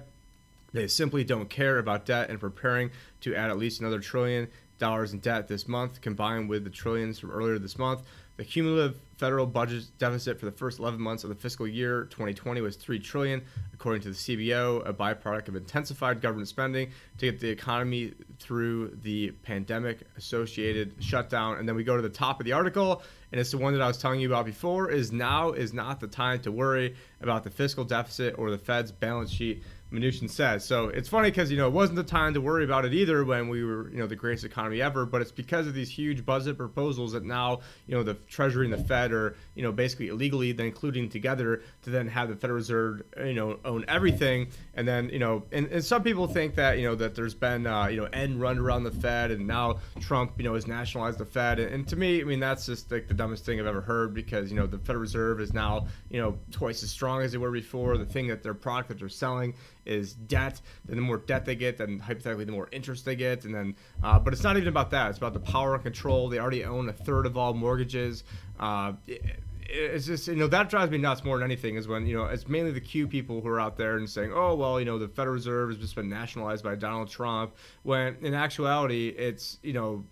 They 0.75 0.89
simply 0.89 1.23
don't 1.23 1.49
care 1.49 1.79
about 1.79 2.05
debt 2.05 2.29
and 2.29 2.39
preparing 2.39 2.91
to 3.21 3.35
add 3.35 3.49
at 3.49 3.57
least 3.57 3.81
another 3.81 4.01
trillion 4.01 4.49
dollars 4.79 5.13
in 5.13 5.21
debt 5.21 5.47
this 5.47 5.69
month, 5.69 6.01
combined 6.01 6.49
with 6.49 6.65
the 6.65 6.71
trillions 6.71 7.19
from 7.19 7.31
earlier 7.31 7.59
this 7.61 7.79
month. 7.79 8.03
The 8.37 8.45
cumulative 8.45 9.01
federal 9.17 9.47
budget 9.47 9.85
deficit 9.99 10.41
for 10.41 10.47
the 10.47 10.53
first 10.53 10.81
11 10.81 11.01
months 11.01 11.23
of 11.23 11.29
the 11.29 11.37
fiscal 11.37 11.69
year 11.69 12.07
2020 12.07 12.61
was 12.61 12.75
3 12.75 12.99
trillion, 12.99 13.41
according 13.73 14.03
to 14.03 14.09
the 14.09 14.15
CBO, 14.17 14.85
a 14.85 14.93
byproduct 14.93 15.47
of 15.47 15.55
intensified 15.55 16.21
government 16.21 16.49
spending 16.49 16.91
to 17.19 17.31
get 17.31 17.39
the 17.39 17.49
economy 17.49 18.13
through 18.41 18.99
the 19.03 19.31
pandemic 19.45 20.01
associated 20.17 20.93
shutdown. 20.99 21.59
And 21.59 21.69
then 21.69 21.77
we 21.77 21.85
go 21.85 21.95
to 21.95 22.03
the 22.03 22.09
top 22.09 22.41
of 22.41 22.45
the 22.45 22.53
article, 22.53 23.03
and 23.31 23.41
it's 23.41 23.53
the 23.53 23.59
one 23.59 23.73
that 23.75 23.83
I 23.83 23.87
was 23.87 23.99
telling 23.99 24.19
you 24.19 24.27
about 24.27 24.47
before 24.47 24.91
is 24.91 25.13
now 25.13 25.53
is 25.53 25.73
not 25.73 26.01
the 26.01 26.09
time 26.09 26.41
to 26.41 26.51
worry 26.51 26.97
about 27.21 27.45
the 27.45 27.51
fiscal 27.51 27.85
deficit 27.85 28.35
or 28.37 28.51
the 28.51 28.59
Fed's 28.59 28.91
balance 28.91 29.31
sheet 29.31 29.63
Mnuchin 29.93 30.29
says. 30.29 30.65
So 30.65 30.89
it's 30.89 31.09
funny 31.09 31.31
because 31.31 31.51
you 31.51 31.57
know 31.57 31.69
it 31.69 31.73
wasn't 31.73 31.97
the 31.97 32.05
time 32.05 32.35
to 32.35 32.41
worry 32.41 32.65
about 32.65 32.85
it 32.85 32.93
either 32.93 33.25
when 33.25 33.49
we 33.49 33.65
were 33.65 33.91
you 33.91 33.99
know 33.99 34.07
the 34.07 34.17
greatest 34.17 34.45
economy 34.45 34.83
ever, 34.83 35.07
but 35.07 35.23
it's 35.23 35.31
because 35.31 35.67
of 35.67 35.75
these 35.75 35.91
huge 35.91 36.25
budget 36.25 36.59
proposals 36.59 37.13
that 37.13 37.25
now 37.25 37.61
you 37.87 37.95
know 37.95 38.03
the 38.03 38.15
Treasury 38.15 38.65
and 38.67 38.73
the 38.73 38.83
Fed 38.85 39.13
are 39.13 39.37
you 39.55 39.63
know 39.63 39.73
basically 39.73 40.09
illegally 40.09 40.53
then 40.53 40.67
including 40.67 41.09
together 41.09 41.63
to 41.83 41.91
then 41.91 42.09
have 42.09 42.29
the 42.29 42.37
Federal 42.37 42.57
Reserve 42.57 43.03
you 43.19 43.35
know 43.35 43.59
own 43.65 43.85
everything, 43.89 44.49
and 44.75 44.87
then 44.87 45.09
you 45.11 45.19
know 45.19 45.45
and, 45.53 45.67
and 45.69 45.85
some 45.85 46.03
people 46.03 46.27
think 46.27 46.57
that 46.57 46.79
you 46.79 46.87
know 46.87 46.95
that 46.95 47.15
there's 47.15 47.35
been 47.35 47.67
uh, 47.67 47.87
you 47.87 47.97
know 47.97 48.09
end 48.13 48.41
run 48.41 48.59
around 48.59 48.85
the 48.85 48.91
Fed 48.91 49.31
and 49.31 49.47
now 49.47 49.79
Trump 50.01 50.33
you 50.39 50.45
know 50.45 50.55
has 50.55 50.67
nationalized 50.67 51.19
the 51.19 51.27
Fed, 51.27 51.59
and, 51.59 51.73
and 51.73 51.89
to 51.89 51.97
me 51.97 52.21
I 52.21 52.25
mean 52.25 52.41
that's 52.41 52.67
just 52.67 52.91
like 52.91 53.07
the 53.07 53.15
dumbest 53.15 53.45
thing 53.45 53.61
I've 53.61 53.67
ever 53.67 53.81
heard 53.81 54.13
because 54.15 54.51
you 54.51 54.57
know 54.57 54.67
the 54.67 54.79
Federal 54.79 55.03
Reserve 55.03 55.41
is 55.41 55.53
now 55.53 55.87
you 56.11 56.21
know 56.21 56.39
twice 56.51 56.83
as 56.83 56.91
strong 56.91 57.23
as 57.23 57.33
they 57.33 57.39
were 57.39 57.53
before. 57.53 57.97
The 57.97 58.07
thing 58.07 58.27
that 58.29 58.43
their 58.43 58.55
product 58.55 58.89
that 58.89 58.99
they're 58.99 59.09
selling 59.09 59.55
is 59.87 60.15
debt. 60.15 60.61
Then 60.85 60.97
the 60.97 61.03
more 61.03 61.19
debt 61.19 61.45
they 61.45 61.57
get, 61.57 61.79
then 61.79 61.99
hypothetically 61.99 62.45
the 62.45 62.53
more 62.53 62.69
interest 62.73 63.05
they 63.05 63.17
get, 63.17 63.45
and 63.45 63.55
then. 63.55 63.77
Uh, 64.03 64.19
but 64.19 64.33
it's 64.33 64.43
not 64.43 64.57
even 64.57 64.69
about 64.69 64.91
that. 64.91 65.11
It's 65.11 65.19
about 65.19 65.35
the 65.35 65.41
power 65.41 65.75
and 65.75 65.83
control. 65.83 66.29
They 66.29 66.39
already 66.39 66.65
own 66.65 66.89
a 66.89 66.93
third 66.93 67.27
of 67.27 67.37
all 67.37 67.55
mortgages. 67.55 68.25
Uh, 68.59 68.93
it, 69.07 69.23
it's 69.67 70.07
just 70.07 70.29
you 70.29 70.37
know 70.37 70.47
that 70.47 70.69
drives 70.69 70.91
me 70.91 70.99
nuts 70.99 71.25
more 71.25 71.39
than 71.39 71.45
anything 71.45 71.77
is 71.77 71.89
when 71.89 72.07
you 72.07 72.17
know 72.17 72.25
it's 72.25 72.49
mainly 72.49 72.71
the 72.71 72.81
Q 72.81 73.07
people 73.07 73.41
who 73.41 73.49
are 73.49 73.61
out 73.61 73.77
there 73.77 73.97
and 73.97 74.09
saying 74.09 74.33
oh 74.35 74.55
well 74.55 74.79
you 74.79 74.85
know 74.85 74.99
the 74.99 75.09
Federal 75.09 75.35
Reserve 75.35 75.71
has 75.71 75.79
just 75.79 75.95
been 75.95 76.09
nationalized 76.09 76.63
by 76.63 76.75
Donald 76.75 77.09
Trump 77.09 77.55
when 77.83 78.17
in 78.21 78.35
actuality 78.35 79.09
it's 79.09 79.59
you 79.63 79.73
know 79.73 80.05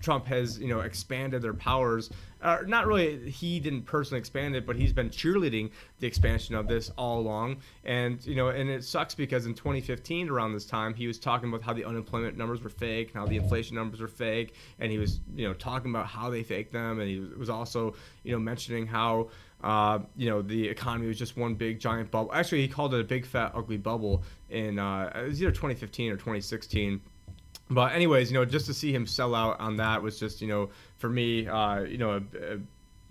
Trump 0.00 0.26
has 0.26 0.58
you 0.58 0.68
know 0.68 0.80
expanded 0.80 1.42
their 1.42 1.54
powers. 1.54 2.10
Uh, 2.40 2.58
not 2.66 2.86
really, 2.86 3.28
he 3.30 3.58
didn't 3.58 3.82
personally 3.82 4.20
expand 4.20 4.54
it, 4.54 4.64
but 4.64 4.76
he's 4.76 4.92
been 4.92 5.10
cheerleading 5.10 5.70
the 5.98 6.06
expansion 6.06 6.54
of 6.54 6.68
this 6.68 6.88
all 6.96 7.18
along. 7.18 7.56
And 7.84 8.24
you 8.24 8.36
know, 8.36 8.48
and 8.48 8.70
it 8.70 8.84
sucks 8.84 9.14
because 9.14 9.46
in 9.46 9.54
2015, 9.54 10.28
around 10.28 10.52
this 10.52 10.64
time, 10.64 10.94
he 10.94 11.08
was 11.08 11.18
talking 11.18 11.48
about 11.48 11.62
how 11.62 11.72
the 11.72 11.84
unemployment 11.84 12.36
numbers 12.36 12.62
were 12.62 12.70
fake, 12.70 13.12
how 13.12 13.26
the 13.26 13.36
inflation 13.36 13.74
numbers 13.74 14.00
were 14.00 14.08
fake, 14.08 14.54
and 14.78 14.92
he 14.92 14.98
was 14.98 15.20
you 15.34 15.46
know 15.46 15.54
talking 15.54 15.90
about 15.90 16.06
how 16.06 16.30
they 16.30 16.42
faked 16.42 16.72
them, 16.72 17.00
and 17.00 17.08
he 17.08 17.20
was 17.36 17.50
also 17.50 17.94
you 18.22 18.32
know 18.32 18.38
mentioning 18.38 18.86
how 18.86 19.28
uh, 19.62 19.98
you 20.16 20.30
know, 20.30 20.40
the 20.40 20.68
economy 20.68 21.08
was 21.08 21.18
just 21.18 21.36
one 21.36 21.54
big 21.54 21.80
giant 21.80 22.10
bubble. 22.10 22.32
Actually, 22.32 22.62
he 22.62 22.68
called 22.68 22.94
it 22.94 23.00
a 23.00 23.04
big 23.04 23.26
fat 23.26 23.52
ugly 23.54 23.76
bubble 23.76 24.22
in 24.50 24.78
uh, 24.78 25.10
it 25.16 25.28
was 25.28 25.42
either 25.42 25.50
2015 25.50 26.12
or 26.12 26.16
2016. 26.16 27.00
But 27.70 27.92
anyways, 27.92 28.30
you 28.30 28.38
know, 28.38 28.44
just 28.44 28.66
to 28.66 28.74
see 28.74 28.92
him 28.92 29.06
sell 29.06 29.34
out 29.34 29.60
on 29.60 29.76
that 29.76 30.02
was 30.02 30.18
just, 30.18 30.40
you 30.40 30.48
know, 30.48 30.70
for 30.96 31.08
me, 31.10 31.46
uh, 31.46 31.80
you 31.80 31.98
know, 31.98 32.12
a, 32.12 32.16
a, 32.16 32.58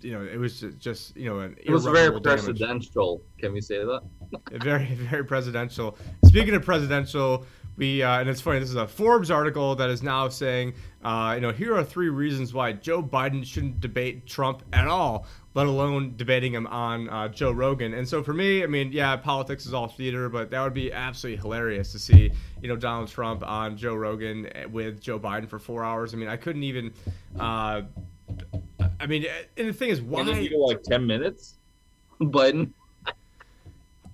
you 0.00 0.12
know, 0.12 0.22
it 0.22 0.36
was 0.36 0.60
just, 0.78 1.16
you 1.16 1.28
know, 1.28 1.40
an 1.40 1.56
it 1.62 1.70
was 1.70 1.84
very 1.84 2.20
presidential. 2.20 3.22
Can 3.38 3.52
we 3.52 3.60
say 3.60 3.78
that? 3.78 4.02
very, 4.62 4.94
very 4.94 5.24
presidential. 5.24 5.96
Speaking 6.24 6.54
of 6.54 6.64
presidential, 6.64 7.46
we 7.78 8.02
uh, 8.02 8.20
and 8.20 8.28
it's 8.28 8.42
funny. 8.42 8.58
This 8.58 8.68
is 8.68 8.76
a 8.76 8.86
Forbes 8.86 9.30
article 9.30 9.74
that 9.76 9.88
is 9.88 10.02
now 10.02 10.28
saying, 10.28 10.74
uh, 11.02 11.32
you 11.34 11.40
know, 11.40 11.52
here 11.52 11.74
are 11.74 11.84
three 11.84 12.10
reasons 12.10 12.52
why 12.52 12.72
Joe 12.72 13.02
Biden 13.02 13.44
shouldn't 13.46 13.80
debate 13.80 14.26
Trump 14.26 14.62
at 14.74 14.86
all 14.86 15.26
let 15.58 15.66
alone 15.66 16.14
debating 16.14 16.54
him 16.54 16.68
on 16.68 17.08
uh, 17.08 17.26
Joe 17.26 17.50
Rogan. 17.50 17.92
And 17.94 18.08
so 18.08 18.22
for 18.22 18.32
me, 18.32 18.62
I 18.62 18.66
mean, 18.66 18.92
yeah, 18.92 19.16
politics 19.16 19.66
is 19.66 19.74
all 19.74 19.88
theater, 19.88 20.28
but 20.28 20.52
that 20.52 20.62
would 20.62 20.72
be 20.72 20.92
absolutely 20.92 21.42
hilarious 21.42 21.90
to 21.90 21.98
see, 21.98 22.30
you 22.62 22.68
know, 22.68 22.76
Donald 22.76 23.08
Trump 23.08 23.42
on 23.44 23.76
Joe 23.76 23.96
Rogan 23.96 24.48
with 24.70 25.00
Joe 25.00 25.18
Biden 25.18 25.48
for 25.48 25.58
four 25.58 25.82
hours. 25.82 26.14
I 26.14 26.16
mean, 26.16 26.28
I 26.28 26.36
couldn't 26.36 26.62
even. 26.62 26.92
Uh, 27.40 27.82
I 29.00 29.06
mean, 29.08 29.26
and 29.56 29.68
the 29.68 29.72
thing 29.72 29.88
is, 29.88 30.00
why? 30.00 30.22
Like 30.22 30.84
ten 30.84 31.04
minutes, 31.04 31.58
Biden. 32.20 32.72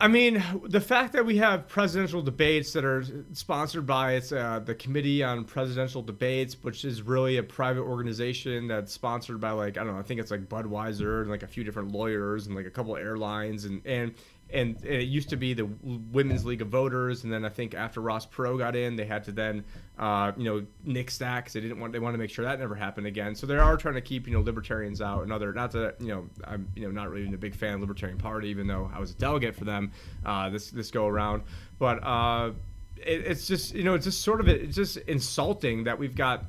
I 0.01 0.09
mean, 0.09 0.43
the 0.65 0.81
fact 0.81 1.13
that 1.13 1.25
we 1.25 1.37
have 1.39 1.69
presidential 1.69 2.21
debates 2.21 2.73
that 2.73 2.85
are 2.85 3.05
sponsored 3.33 3.87
by 3.87 4.15
it's 4.15 4.33
uh, 4.33 4.61
the 4.65 4.75
Committee 4.75 5.23
on 5.23 5.45
Presidential 5.45 6.03
Debates, 6.03 6.57
which 6.63 6.85
is 6.85 7.03
really 7.03 7.37
a 7.37 7.43
private 7.43 7.83
organization 7.83 8.67
that's 8.67 8.93
sponsored 8.93 9.41
by 9.41 9.53
like 9.53 9.79
I 9.79 9.85
don't 9.85 9.95
know, 9.95 9.99
I 9.99 10.03
think 10.03 10.21
it's 10.21 10.31
like 10.31 10.49
Budweiser 10.49 11.23
and 11.23 11.31
like 11.31 11.43
a 11.43 11.47
few 11.47 11.63
different 11.65 11.93
lawyers 11.93 12.47
and 12.47 12.57
like 12.57 12.67
a 12.67 12.71
couple 12.71 12.97
airlines 12.97 13.65
and 13.65 13.83
and 13.87 14.15
and, 14.55 14.85
it 14.85 15.09
used 15.09 15.29
to 15.31 15.37
be 15.37 15.55
the 15.55 15.65
Women's 15.83 16.45
League 16.45 16.63
of 16.63 16.69
Voters, 16.69 17.25
and 17.25 17.33
then 17.33 17.45
I 17.45 17.49
think 17.49 17.75
after 17.75 18.01
Ross 18.01 18.27
Perot 18.27 18.59
got 18.59 18.77
in, 18.77 18.97
they 18.97 19.05
had 19.05 19.25
to 19.25 19.33
then, 19.33 19.65
uh, 19.99 20.33
you 20.37 20.45
know, 20.45 20.67
nix 20.85 21.19
that 21.19 21.41
because 21.41 21.53
they 21.53 21.61
didn't 21.61 21.81
want 21.81 21.93
they 21.93 21.99
wanted 21.99 22.17
to 22.17 22.19
make 22.19 22.31
sure 22.31 22.45
that 22.45 22.59
never 22.59 22.75
happened 22.75 23.07
again. 23.07 23.35
So 23.35 23.47
they 23.47 23.57
are 23.57 23.77
trying 23.77 23.95
to 23.95 24.01
keep 24.01 24.27
you 24.27 24.33
know 24.33 24.41
libertarians 24.41 25.01
out 25.01 25.23
and 25.23 25.33
other. 25.33 25.53
Not 25.53 25.73
that 25.73 26.01
you 26.01 26.09
know 26.09 26.29
I'm 26.45 26.69
you 26.75 26.83
know 26.83 26.91
not 26.91 27.11
really 27.11 27.33
a 27.33 27.37
big 27.37 27.55
fan 27.55 27.75
of 27.75 27.81
Libertarian 27.81 28.19
Party, 28.19 28.49
even 28.49 28.67
though 28.67 28.91
I 28.95 28.99
was 28.99 29.11
a 29.11 29.15
delegate 29.15 29.55
for 29.55 29.65
them 29.65 29.93
uh, 30.25 30.51
this 30.51 30.71
this 30.71 30.91
go 30.91 31.07
around. 31.07 31.43
But 31.79 32.05
uh, 32.05 32.53
it, 32.97 33.27
it's 33.27 33.47
just 33.47 33.75
you 33.75 33.85
know 33.85 33.95
it's 33.95 34.05
just 34.05 34.23
sort 34.23 34.41
of 34.41 34.49
it's 34.49 34.77
just 34.77 34.97
insulting 34.99 35.85
that 35.85 35.99
we've 35.99 36.17
got 36.17 36.45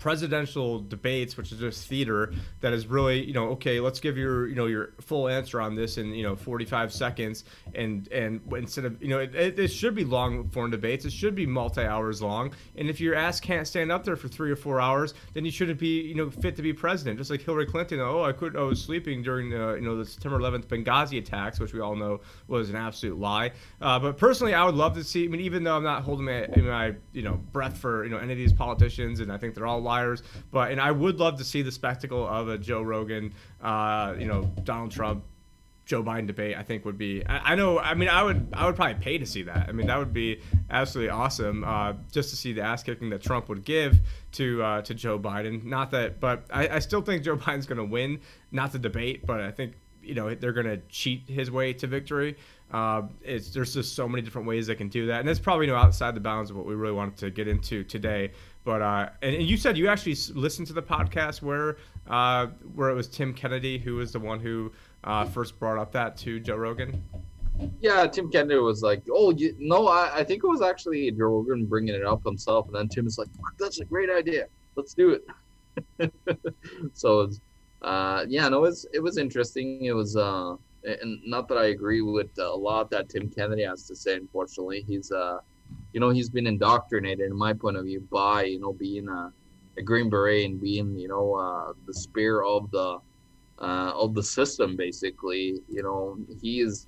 presidential 0.00 0.80
debates, 0.80 1.36
which 1.36 1.52
is 1.52 1.60
just 1.60 1.86
theater, 1.86 2.32
that 2.60 2.72
is 2.72 2.86
really, 2.86 3.22
you 3.22 3.34
know, 3.34 3.50
okay, 3.50 3.80
let's 3.80 4.00
give 4.00 4.16
your, 4.16 4.48
you 4.48 4.54
know, 4.54 4.66
your 4.66 4.94
full 5.00 5.28
answer 5.28 5.60
on 5.60 5.74
this 5.74 5.98
in, 5.98 6.14
you 6.14 6.22
know, 6.22 6.34
45 6.34 6.92
seconds, 6.92 7.44
and 7.74 8.08
and 8.08 8.40
instead 8.56 8.86
of, 8.86 9.00
you 9.02 9.08
know, 9.08 9.18
it, 9.18 9.34
it, 9.34 9.58
it 9.58 9.68
should 9.68 9.94
be 9.94 10.04
long 10.04 10.48
form 10.48 10.70
debates. 10.70 11.04
It 11.04 11.12
should 11.12 11.34
be 11.34 11.46
multi 11.46 11.82
hours 11.82 12.22
long, 12.22 12.52
and 12.76 12.88
if 12.88 12.98
your 12.98 13.14
ass 13.14 13.38
can't 13.38 13.66
stand 13.66 13.92
up 13.92 14.02
there 14.02 14.16
for 14.16 14.28
three 14.28 14.50
or 14.50 14.56
four 14.56 14.80
hours, 14.80 15.12
then 15.34 15.44
you 15.44 15.50
shouldn't 15.50 15.78
be, 15.78 16.00
you 16.00 16.14
know, 16.14 16.30
fit 16.30 16.56
to 16.56 16.62
be 16.62 16.72
president. 16.72 17.18
Just 17.18 17.30
like 17.30 17.42
Hillary 17.42 17.66
Clinton. 17.66 18.00
Oh, 18.00 18.22
I 18.22 18.32
could, 18.32 18.56
I 18.56 18.62
was 18.62 18.80
sleeping 18.80 19.22
during, 19.22 19.50
the, 19.50 19.74
you 19.74 19.82
know, 19.82 19.98
the 19.98 20.06
September 20.06 20.38
11th 20.38 20.64
Benghazi 20.64 21.18
attacks, 21.18 21.60
which 21.60 21.74
we 21.74 21.80
all 21.80 21.94
know 21.94 22.20
was 22.48 22.70
an 22.70 22.76
absolute 22.76 23.18
lie. 23.18 23.52
Uh, 23.82 23.98
but 23.98 24.16
personally, 24.16 24.54
I 24.54 24.64
would 24.64 24.74
love 24.74 24.94
to 24.94 25.04
see. 25.04 25.24
I 25.24 25.28
mean, 25.28 25.42
even 25.42 25.62
though 25.62 25.76
I'm 25.76 25.84
not 25.84 26.02
holding 26.02 26.24
my, 26.24 26.46
my, 26.56 26.94
you 27.12 27.22
know, 27.22 27.34
breath 27.52 27.76
for, 27.76 28.04
you 28.04 28.10
know, 28.10 28.16
any 28.16 28.32
of 28.32 28.38
these 28.38 28.54
politicians, 28.54 29.20
and 29.20 29.30
I 29.30 29.36
think 29.36 29.54
they're 29.54 29.66
all 29.66 29.82
liars. 29.90 30.22
But 30.50 30.70
and 30.70 30.80
I 30.80 30.90
would 30.90 31.18
love 31.18 31.38
to 31.38 31.44
see 31.44 31.62
the 31.62 31.72
spectacle 31.72 32.26
of 32.26 32.48
a 32.48 32.56
Joe 32.56 32.82
Rogan, 32.82 33.34
uh, 33.62 34.14
you 34.18 34.26
know, 34.26 34.50
Donald 34.64 34.92
Trump, 34.92 35.24
Joe 35.84 36.02
Biden 36.04 36.26
debate. 36.28 36.56
I 36.56 36.62
think 36.62 36.84
would 36.84 36.96
be. 36.96 37.26
I, 37.26 37.52
I, 37.52 37.54
know. 37.56 37.78
I 37.78 37.94
mean, 37.94 38.08
I 38.08 38.22
would. 38.22 38.48
I 38.52 38.66
would 38.66 38.76
probably 38.76 38.94
pay 38.94 39.18
to 39.18 39.26
see 39.26 39.42
that. 39.42 39.68
I 39.68 39.72
mean, 39.72 39.88
that 39.88 39.98
would 39.98 40.12
be 40.12 40.40
absolutely 40.70 41.10
awesome. 41.10 41.64
Uh, 41.64 41.94
just 42.12 42.30
to 42.30 42.36
see 42.36 42.52
the 42.52 42.62
ass 42.62 42.82
kicking 42.82 43.10
that 43.10 43.22
Trump 43.22 43.48
would 43.48 43.64
give 43.64 44.00
to 44.32 44.62
uh, 44.62 44.82
to 44.82 44.94
Joe 44.94 45.18
Biden. 45.18 45.64
Not 45.64 45.90
that, 45.90 46.20
but 46.20 46.46
I, 46.52 46.68
I 46.68 46.78
still 46.78 47.02
think 47.02 47.24
Joe 47.24 47.36
Biden's 47.44 47.66
going 47.66 47.78
to 47.78 47.84
win. 47.84 48.20
Not 48.52 48.72
the 48.72 48.78
debate, 48.78 49.26
but 49.26 49.40
I 49.40 49.50
think 49.50 49.74
you 50.02 50.14
know 50.14 50.32
they're 50.34 50.52
going 50.52 50.66
to 50.66 50.78
cheat 50.88 51.28
his 51.28 51.50
way 51.50 51.72
to 51.74 51.86
victory. 51.86 52.36
Uh, 52.72 53.02
it's 53.22 53.50
there's 53.50 53.74
just 53.74 53.96
so 53.96 54.08
many 54.08 54.22
different 54.22 54.46
ways 54.46 54.68
they 54.68 54.76
can 54.76 54.88
do 54.88 55.06
that, 55.06 55.20
and 55.20 55.28
it's 55.28 55.40
probably 55.40 55.66
you 55.66 55.72
know 55.72 55.78
outside 55.78 56.14
the 56.14 56.20
bounds 56.20 56.50
of 56.50 56.56
what 56.56 56.66
we 56.66 56.74
really 56.74 56.94
wanted 56.94 57.16
to 57.16 57.30
get 57.30 57.48
into 57.48 57.82
today. 57.82 58.30
But 58.64 58.82
uh, 58.82 59.08
and, 59.22 59.36
and, 59.36 59.44
you 59.44 59.56
said 59.56 59.78
you 59.78 59.88
actually 59.88 60.16
listened 60.38 60.66
to 60.68 60.74
the 60.74 60.82
podcast 60.82 61.40
where 61.40 61.78
uh, 62.06 62.48
where 62.74 62.90
it 62.90 62.94
was 62.94 63.08
Tim 63.08 63.32
Kennedy 63.32 63.78
who 63.78 63.96
was 63.96 64.12
the 64.12 64.20
one 64.20 64.38
who 64.40 64.70
uh, 65.04 65.24
first 65.24 65.58
brought 65.58 65.78
up 65.78 65.92
that 65.92 66.16
to 66.18 66.40
Joe 66.40 66.56
Rogan. 66.56 67.02
Yeah, 67.80 68.06
Tim 68.06 68.30
Kennedy 68.30 68.58
was 68.58 68.82
like, 68.82 69.02
"Oh, 69.10 69.32
you, 69.32 69.54
no, 69.58 69.88
I, 69.88 70.18
I 70.18 70.24
think 70.24 70.44
it 70.44 70.46
was 70.46 70.62
actually 70.62 71.10
Joe 71.10 71.26
Rogan 71.26 71.66
bringing 71.66 71.94
it 71.94 72.04
up 72.04 72.24
himself," 72.24 72.66
and 72.66 72.74
then 72.74 72.88
Tim 72.88 73.06
is 73.06 73.18
like, 73.18 73.28
"That's 73.58 73.80
a 73.80 73.84
great 73.84 74.10
idea. 74.10 74.46
Let's 74.76 74.94
do 74.94 75.18
it." 75.98 76.12
so, 76.94 77.22
it's, 77.22 77.40
uh, 77.82 78.24
yeah, 78.28 78.48
no, 78.48 78.58
it 78.58 78.68
was 78.68 78.86
it 78.92 79.00
was 79.00 79.18
interesting. 79.18 79.84
It 79.84 79.92
was 79.92 80.16
uh, 80.16 80.56
and 80.84 81.20
not 81.26 81.48
that 81.48 81.58
I 81.58 81.66
agree 81.66 82.00
with 82.00 82.38
a 82.38 82.48
lot 82.48 82.90
that 82.90 83.08
Tim 83.08 83.28
Kennedy 83.28 83.64
has 83.64 83.86
to 83.88 83.96
say. 83.96 84.14
Unfortunately, 84.14 84.84
he's 84.86 85.12
uh 85.12 85.38
you 85.92 86.00
know, 86.00 86.10
he's 86.10 86.30
been 86.30 86.46
indoctrinated, 86.46 87.30
in 87.30 87.36
my 87.36 87.52
point 87.52 87.76
of 87.76 87.84
view, 87.84 88.06
by 88.10 88.44
you 88.44 88.60
know 88.60 88.72
being 88.72 89.08
a, 89.08 89.32
a 89.78 89.82
Green 89.82 90.08
Beret 90.10 90.46
and 90.46 90.60
being 90.60 90.96
you 90.96 91.08
know 91.08 91.34
uh, 91.34 91.72
the 91.86 91.94
spear 91.94 92.42
of 92.42 92.70
the 92.70 92.98
uh, 93.60 93.92
of 93.94 94.14
the 94.14 94.22
system. 94.22 94.76
Basically, 94.76 95.60
you 95.68 95.82
know, 95.82 96.16
he 96.40 96.60
is 96.60 96.86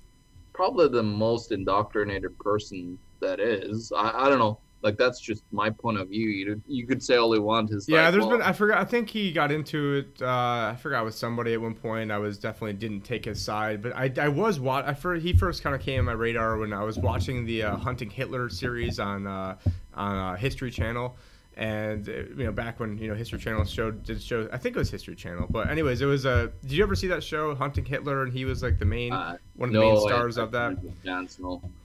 probably 0.53 0.87
the 0.87 1.03
most 1.03 1.51
indoctrinated 1.51 2.37
person 2.39 2.97
that 3.21 3.39
is. 3.39 3.91
I, 3.95 4.25
I 4.25 4.29
don't 4.29 4.39
know 4.39 4.59
like 4.83 4.97
that's 4.97 5.19
just 5.19 5.43
my 5.51 5.69
point 5.69 5.97
of 5.97 6.09
view. 6.09 6.27
You 6.27 6.61
you 6.67 6.85
could 6.85 7.01
say 7.01 7.15
all 7.15 7.33
you 7.33 7.41
want. 7.41 7.71
Is 7.71 7.87
yeah. 7.87 8.03
Like, 8.03 8.11
there's 8.11 8.25
well, 8.25 8.37
been 8.37 8.45
I 8.45 8.51
forgot. 8.51 8.79
I 8.79 8.83
think 8.83 9.09
he 9.09 9.31
got 9.31 9.51
into 9.51 9.93
it. 9.95 10.21
Uh, 10.21 10.73
I 10.73 10.77
forgot 10.79 11.05
with 11.05 11.15
somebody 11.15 11.53
at 11.53 11.61
one 11.61 11.73
point. 11.73 12.11
I 12.11 12.17
was 12.17 12.37
definitely 12.37 12.73
didn't 12.73 13.01
take 13.01 13.25
his 13.25 13.41
side, 13.41 13.81
but 13.81 13.95
I, 13.95 14.11
I 14.19 14.27
was 14.27 14.59
what 14.59 14.85
I 14.85 14.93
first 14.93 15.23
he 15.23 15.33
first 15.33 15.63
kind 15.63 15.75
of 15.75 15.81
came 15.81 15.99
on 15.99 16.05
my 16.05 16.11
radar 16.11 16.57
when 16.57 16.73
I 16.73 16.83
was 16.83 16.97
watching 16.97 17.45
the 17.45 17.63
uh, 17.63 17.77
Hunting 17.77 18.09
Hitler 18.09 18.49
series 18.49 18.99
on 18.99 19.25
uh, 19.25 19.57
on 19.93 20.17
uh, 20.17 20.35
History 20.35 20.69
Channel 20.69 21.15
and 21.57 22.07
uh, 22.09 22.11
you 22.11 22.45
know 22.45 22.51
back 22.51 22.79
when 22.79 22.97
you 22.97 23.07
know 23.07 23.15
History 23.15 23.39
Channel 23.39 23.63
showed 23.65 24.03
did 24.03 24.21
show 24.21 24.47
I 24.51 24.57
think 24.57 24.75
it 24.75 24.79
was 24.79 24.89
History 24.89 25.15
Channel, 25.15 25.47
but 25.49 25.69
anyways, 25.69 26.01
it 26.01 26.05
was 26.05 26.25
a. 26.25 26.51
Did 26.61 26.71
you 26.71 26.83
ever 26.83 26.95
see 26.95 27.07
that 27.07 27.23
show 27.23 27.53
Hunting 27.55 27.85
Hitler? 27.85 28.23
And 28.23 28.33
he 28.33 28.45
was 28.45 28.63
like 28.63 28.79
the 28.79 28.85
main 28.85 29.13
uh, 29.13 29.37
one 29.55 29.69
of 29.69 29.73
the 29.73 29.79
no, 29.79 29.93
main 29.93 30.01
stars 30.01 30.37
I, 30.37 30.43
of 30.43 30.51
that. 30.51 30.77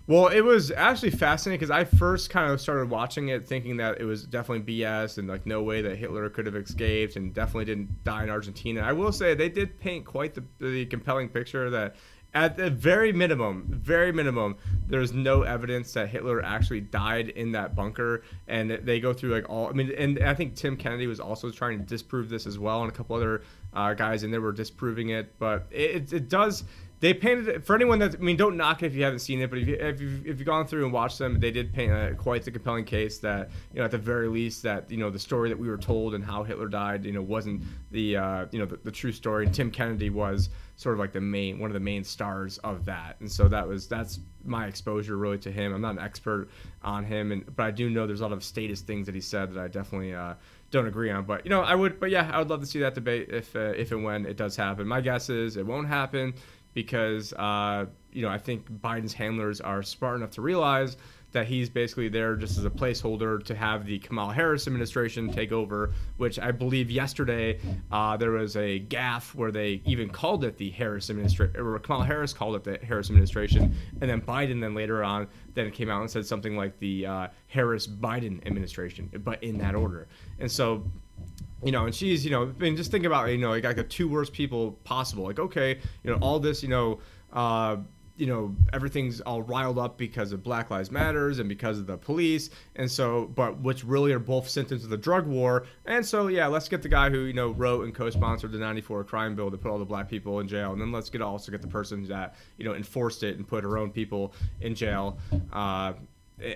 Well, 0.06 0.28
it 0.28 0.40
was 0.40 0.70
actually 0.70 1.10
fascinating 1.10 1.60
because 1.60 1.70
I 1.70 1.84
first 1.84 2.30
kind 2.30 2.50
of 2.50 2.60
started 2.62 2.88
watching 2.88 3.28
it 3.28 3.46
thinking 3.46 3.76
that 3.76 4.00
it 4.00 4.04
was 4.04 4.24
definitely 4.24 4.80
BS 4.80 5.18
and 5.18 5.28
like 5.28 5.44
no 5.44 5.62
way 5.62 5.82
that 5.82 5.96
Hitler 5.96 6.30
could 6.30 6.46
have 6.46 6.56
escaped 6.56 7.16
and 7.16 7.34
definitely 7.34 7.66
didn't 7.66 8.04
die 8.04 8.22
in 8.22 8.30
Argentina. 8.30 8.80
I 8.80 8.92
will 8.92 9.12
say 9.12 9.34
they 9.34 9.50
did 9.50 9.78
paint 9.78 10.06
quite 10.06 10.34
the, 10.34 10.44
the 10.60 10.86
compelling 10.86 11.28
picture 11.28 11.68
that 11.68 11.96
at 12.34 12.56
the 12.56 12.70
very 12.70 13.12
minimum, 13.12 13.66
very 13.70 14.12
minimum, 14.12 14.56
there's 14.86 15.12
no 15.12 15.42
evidence 15.42 15.92
that 15.94 16.08
Hitler 16.08 16.42
actually 16.44 16.80
died 16.80 17.30
in 17.30 17.52
that 17.52 17.74
bunker. 17.74 18.22
And 18.46 18.70
they 18.70 19.00
go 19.00 19.12
through 19.12 19.34
like 19.34 19.48
all. 19.48 19.68
I 19.68 19.72
mean, 19.72 19.92
and 19.96 20.18
I 20.22 20.34
think 20.34 20.54
Tim 20.54 20.76
Kennedy 20.76 21.06
was 21.06 21.20
also 21.20 21.50
trying 21.50 21.78
to 21.78 21.84
disprove 21.84 22.28
this 22.28 22.46
as 22.46 22.58
well, 22.58 22.82
and 22.82 22.92
a 22.92 22.94
couple 22.94 23.16
other 23.16 23.42
uh, 23.72 23.94
guys 23.94 24.22
in 24.22 24.30
there 24.30 24.40
were 24.40 24.52
disproving 24.52 25.10
it. 25.10 25.38
But 25.38 25.66
it, 25.70 26.12
it 26.12 26.28
does 26.28 26.64
they 27.00 27.14
painted 27.14 27.48
it 27.48 27.64
for 27.64 27.76
anyone 27.76 28.00
that 28.00 28.16
I 28.16 28.18
mean, 28.18 28.36
don't 28.36 28.56
knock 28.56 28.82
it 28.82 28.86
if 28.86 28.94
you 28.94 29.04
haven't 29.04 29.20
seen 29.20 29.40
it, 29.40 29.50
but 29.50 29.60
if, 29.60 29.68
you, 29.68 29.74
if 29.74 30.00
you've, 30.00 30.26
if 30.26 30.38
you've 30.38 30.46
gone 30.46 30.66
through 30.66 30.84
and 30.84 30.92
watched 30.92 31.18
them, 31.18 31.38
they 31.38 31.50
did 31.50 31.72
paint 31.72 31.92
a, 31.92 32.14
quite 32.14 32.42
the 32.42 32.50
compelling 32.50 32.84
case 32.84 33.18
that 33.18 33.50
you 33.72 33.78
know 33.78 33.84
at 33.84 33.90
the 33.90 33.98
very 33.98 34.28
least 34.28 34.62
that 34.64 34.90
you 34.90 34.96
know 34.96 35.08
the 35.08 35.18
story 35.18 35.48
that 35.48 35.58
we 35.58 35.68
were 35.68 35.76
told 35.76 36.14
and 36.14 36.24
how 36.24 36.42
Hitler 36.42 36.68
died, 36.68 37.04
you 37.04 37.12
know, 37.12 37.22
wasn't 37.22 37.62
the 37.92 38.16
uh, 38.16 38.46
you 38.50 38.58
know 38.58 38.66
the, 38.66 38.78
the 38.78 38.90
true 38.90 39.12
story. 39.12 39.46
And 39.46 39.54
Tim 39.54 39.70
Kennedy 39.70 40.10
was 40.10 40.50
sort 40.76 40.92
of 40.92 40.98
like 40.98 41.12
the 41.12 41.20
main 41.20 41.58
one 41.58 41.70
of 41.70 41.74
the 41.74 41.80
main 41.80 42.02
stars 42.02 42.58
of 42.58 42.84
that, 42.86 43.16
and 43.20 43.30
so 43.30 43.46
that 43.46 43.66
was 43.66 43.86
that's 43.86 44.18
my 44.44 44.66
exposure 44.66 45.16
really 45.16 45.38
to 45.38 45.52
him. 45.52 45.72
I'm 45.72 45.80
not 45.80 45.92
an 45.92 46.00
expert 46.00 46.48
on 46.82 47.04
him, 47.04 47.30
and 47.30 47.44
but 47.54 47.64
I 47.64 47.70
do 47.70 47.90
know 47.90 48.08
there's 48.08 48.20
a 48.20 48.24
lot 48.24 48.32
of 48.32 48.42
status 48.42 48.80
things 48.80 49.06
that 49.06 49.14
he 49.14 49.20
said 49.20 49.54
that 49.54 49.60
I 49.60 49.68
definitely. 49.68 50.14
Uh, 50.14 50.34
don't 50.70 50.86
agree 50.86 51.10
on. 51.10 51.24
But 51.24 51.44
you 51.46 51.50
know, 51.50 51.62
I 51.62 51.74
would. 51.74 51.98
But 51.98 52.10
yeah, 52.10 52.30
I 52.32 52.38
would 52.38 52.50
love 52.50 52.60
to 52.60 52.66
see 52.66 52.80
that 52.80 52.94
debate 52.94 53.28
if 53.30 53.54
uh, 53.56 53.72
if 53.76 53.92
and 53.92 54.04
when 54.04 54.26
it 54.26 54.36
does 54.36 54.56
happen. 54.56 54.86
My 54.86 55.00
guess 55.00 55.30
is 55.30 55.56
it 55.56 55.66
won't 55.66 55.88
happen 55.88 56.34
because 56.78 57.32
uh, 57.32 57.86
you 58.12 58.22
know 58.22 58.28
I 58.28 58.38
think 58.38 58.70
Biden's 58.70 59.12
handlers 59.12 59.60
are 59.60 59.82
smart 59.82 60.18
enough 60.18 60.30
to 60.32 60.42
realize 60.42 60.96
that 61.32 61.48
he's 61.48 61.68
basically 61.68 62.08
there 62.08 62.36
just 62.36 62.56
as 62.56 62.64
a 62.64 62.70
placeholder 62.70 63.44
to 63.44 63.54
have 63.54 63.84
the 63.84 63.98
Kamala 63.98 64.32
Harris 64.32 64.68
administration 64.68 65.28
take 65.30 65.50
over, 65.50 65.90
which 66.18 66.38
I 66.38 66.52
believe 66.52 66.88
yesterday 66.88 67.58
uh, 67.90 68.16
there 68.16 68.30
was 68.30 68.56
a 68.56 68.78
gaffe 68.78 69.34
where 69.34 69.50
they 69.50 69.82
even 69.84 70.08
called 70.08 70.44
it 70.44 70.56
the 70.56 70.70
Harris 70.70 71.10
administration, 71.10 71.56
or 71.56 71.80
Kamala 71.80 72.04
Harris 72.04 72.32
called 72.32 72.54
it 72.54 72.62
the 72.62 72.86
Harris 72.86 73.10
administration, 73.10 73.74
and 74.00 74.08
then 74.08 74.20
Biden 74.20 74.60
then 74.60 74.74
later 74.74 75.02
on 75.02 75.26
then 75.54 75.68
came 75.72 75.90
out 75.90 76.00
and 76.00 76.08
said 76.08 76.24
something 76.24 76.56
like 76.56 76.78
the 76.78 77.06
uh, 77.06 77.26
Harris 77.48 77.88
Biden 77.88 78.46
administration, 78.46 79.10
but 79.24 79.42
in 79.42 79.58
that 79.58 79.74
order. 79.74 80.06
And 80.38 80.50
so 80.50 80.84
you 81.62 81.72
know, 81.72 81.86
and 81.86 81.94
she's, 81.94 82.24
you 82.24 82.30
know, 82.30 82.44
I 82.44 82.62
mean, 82.62 82.76
just 82.76 82.90
think 82.90 83.04
about, 83.04 83.30
you 83.30 83.38
know, 83.38 83.50
like, 83.50 83.64
like 83.64 83.76
the 83.76 83.84
two 83.84 84.08
worst 84.08 84.32
people 84.32 84.72
possible. 84.84 85.24
Like, 85.24 85.38
okay, 85.38 85.78
you 86.02 86.10
know, 86.10 86.18
all 86.20 86.38
this, 86.38 86.62
you 86.62 86.68
know, 86.68 87.00
uh, 87.32 87.76
you 88.18 88.26
know 88.26 88.54
everything's 88.72 89.20
all 89.20 89.42
riled 89.42 89.78
up 89.78 89.96
because 89.96 90.32
of 90.32 90.42
Black 90.42 90.70
Lives 90.70 90.90
Matters 90.90 91.38
and 91.38 91.48
because 91.48 91.78
of 91.78 91.86
the 91.86 91.96
police, 91.96 92.50
and 92.76 92.90
so 92.90 93.26
but 93.26 93.60
which 93.60 93.84
really 93.84 94.12
are 94.12 94.18
both 94.18 94.48
symptoms 94.48 94.84
of 94.84 94.90
the 94.90 94.96
drug 94.96 95.26
war. 95.26 95.66
And 95.86 96.04
so 96.04 96.26
yeah, 96.26 96.48
let's 96.48 96.68
get 96.68 96.82
the 96.82 96.88
guy 96.88 97.10
who 97.10 97.20
you 97.20 97.32
know 97.32 97.52
wrote 97.52 97.84
and 97.84 97.94
co-sponsored 97.94 98.52
the 98.52 98.58
'94 98.58 99.04
crime 99.04 99.36
bill 99.36 99.50
to 99.50 99.56
put 99.56 99.70
all 99.70 99.78
the 99.78 99.84
black 99.84 100.08
people 100.10 100.40
in 100.40 100.48
jail, 100.48 100.72
and 100.72 100.80
then 100.80 100.90
let's 100.90 101.08
get 101.08 101.22
also 101.22 101.52
get 101.52 101.62
the 101.62 101.68
person 101.68 102.06
that 102.08 102.34
you 102.58 102.64
know 102.64 102.74
enforced 102.74 103.22
it 103.22 103.36
and 103.36 103.46
put 103.46 103.62
her 103.62 103.78
own 103.78 103.90
people 103.90 104.34
in 104.60 104.74
jail. 104.74 105.18
Uh, 105.52 105.92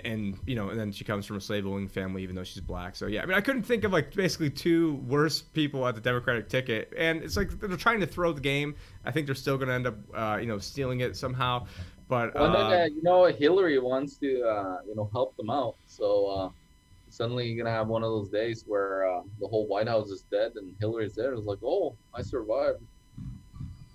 and 0.05 0.39
you 0.47 0.55
know, 0.55 0.69
and 0.69 0.79
then 0.79 0.93
she 0.93 1.05
comes 1.05 1.27
from 1.27 1.37
a 1.37 1.41
slave-owning 1.41 1.89
family, 1.89 2.23
even 2.23 2.37
though 2.37 2.45
she's 2.45 2.63
black. 2.63 2.97
So 2.97 3.07
yeah, 3.07 3.23
I 3.23 3.27
mean, 3.27 3.37
I 3.37 3.41
couldn't 3.41 3.63
think 3.63 3.85
of 3.85 3.93
like 3.93 4.15
basically 4.15 4.51
two 4.51 4.95
worse 5.09 5.43
people 5.43 5.87
at 5.87 5.95
the 5.95 6.01
Democratic 6.01 6.49
ticket, 6.49 6.93
and 6.97 7.23
it's 7.23 7.37
like 7.37 7.51
they're 7.61 7.77
trying 7.77 8.01
to 8.01 8.07
throw 8.07 8.33
the 8.33 8.41
game. 8.41 8.75
I 9.05 9.11
think 9.11 9.27
they're 9.27 9.35
still 9.35 9.57
going 9.57 9.69
to 9.69 9.75
end 9.75 9.87
up, 9.87 9.97
uh, 10.15 10.39
you 10.41 10.47
know, 10.47 10.59
stealing 10.59 11.01
it 11.01 11.17
somehow. 11.17 11.67
But 12.09 12.35
well, 12.35 12.57
uh, 12.57 12.71
then, 12.71 12.95
you 12.95 13.03
know, 13.03 13.25
Hillary 13.25 13.79
wants 13.79 14.17
to, 14.17 14.43
uh, 14.43 14.79
you 14.87 14.95
know, 14.95 15.09
help 15.13 15.37
them 15.37 15.51
out. 15.51 15.77
So 15.87 16.27
uh, 16.27 16.51
suddenly 17.13 17.49
you're 17.49 17.63
gonna 17.65 17.75
have 17.75 17.89
one 17.89 18.03
of 18.03 18.11
those 18.11 18.29
days 18.29 18.65
where 18.67 19.11
uh, 19.11 19.23
the 19.41 19.47
whole 19.47 19.67
White 19.67 19.89
House 19.89 20.09
is 20.09 20.23
dead 20.31 20.53
and 20.57 20.75
Hillary's 20.81 21.15
there. 21.15 21.33
It's 21.33 21.47
like, 21.47 21.63
oh, 21.65 21.95
I 22.15 22.23
survived. 22.23 22.81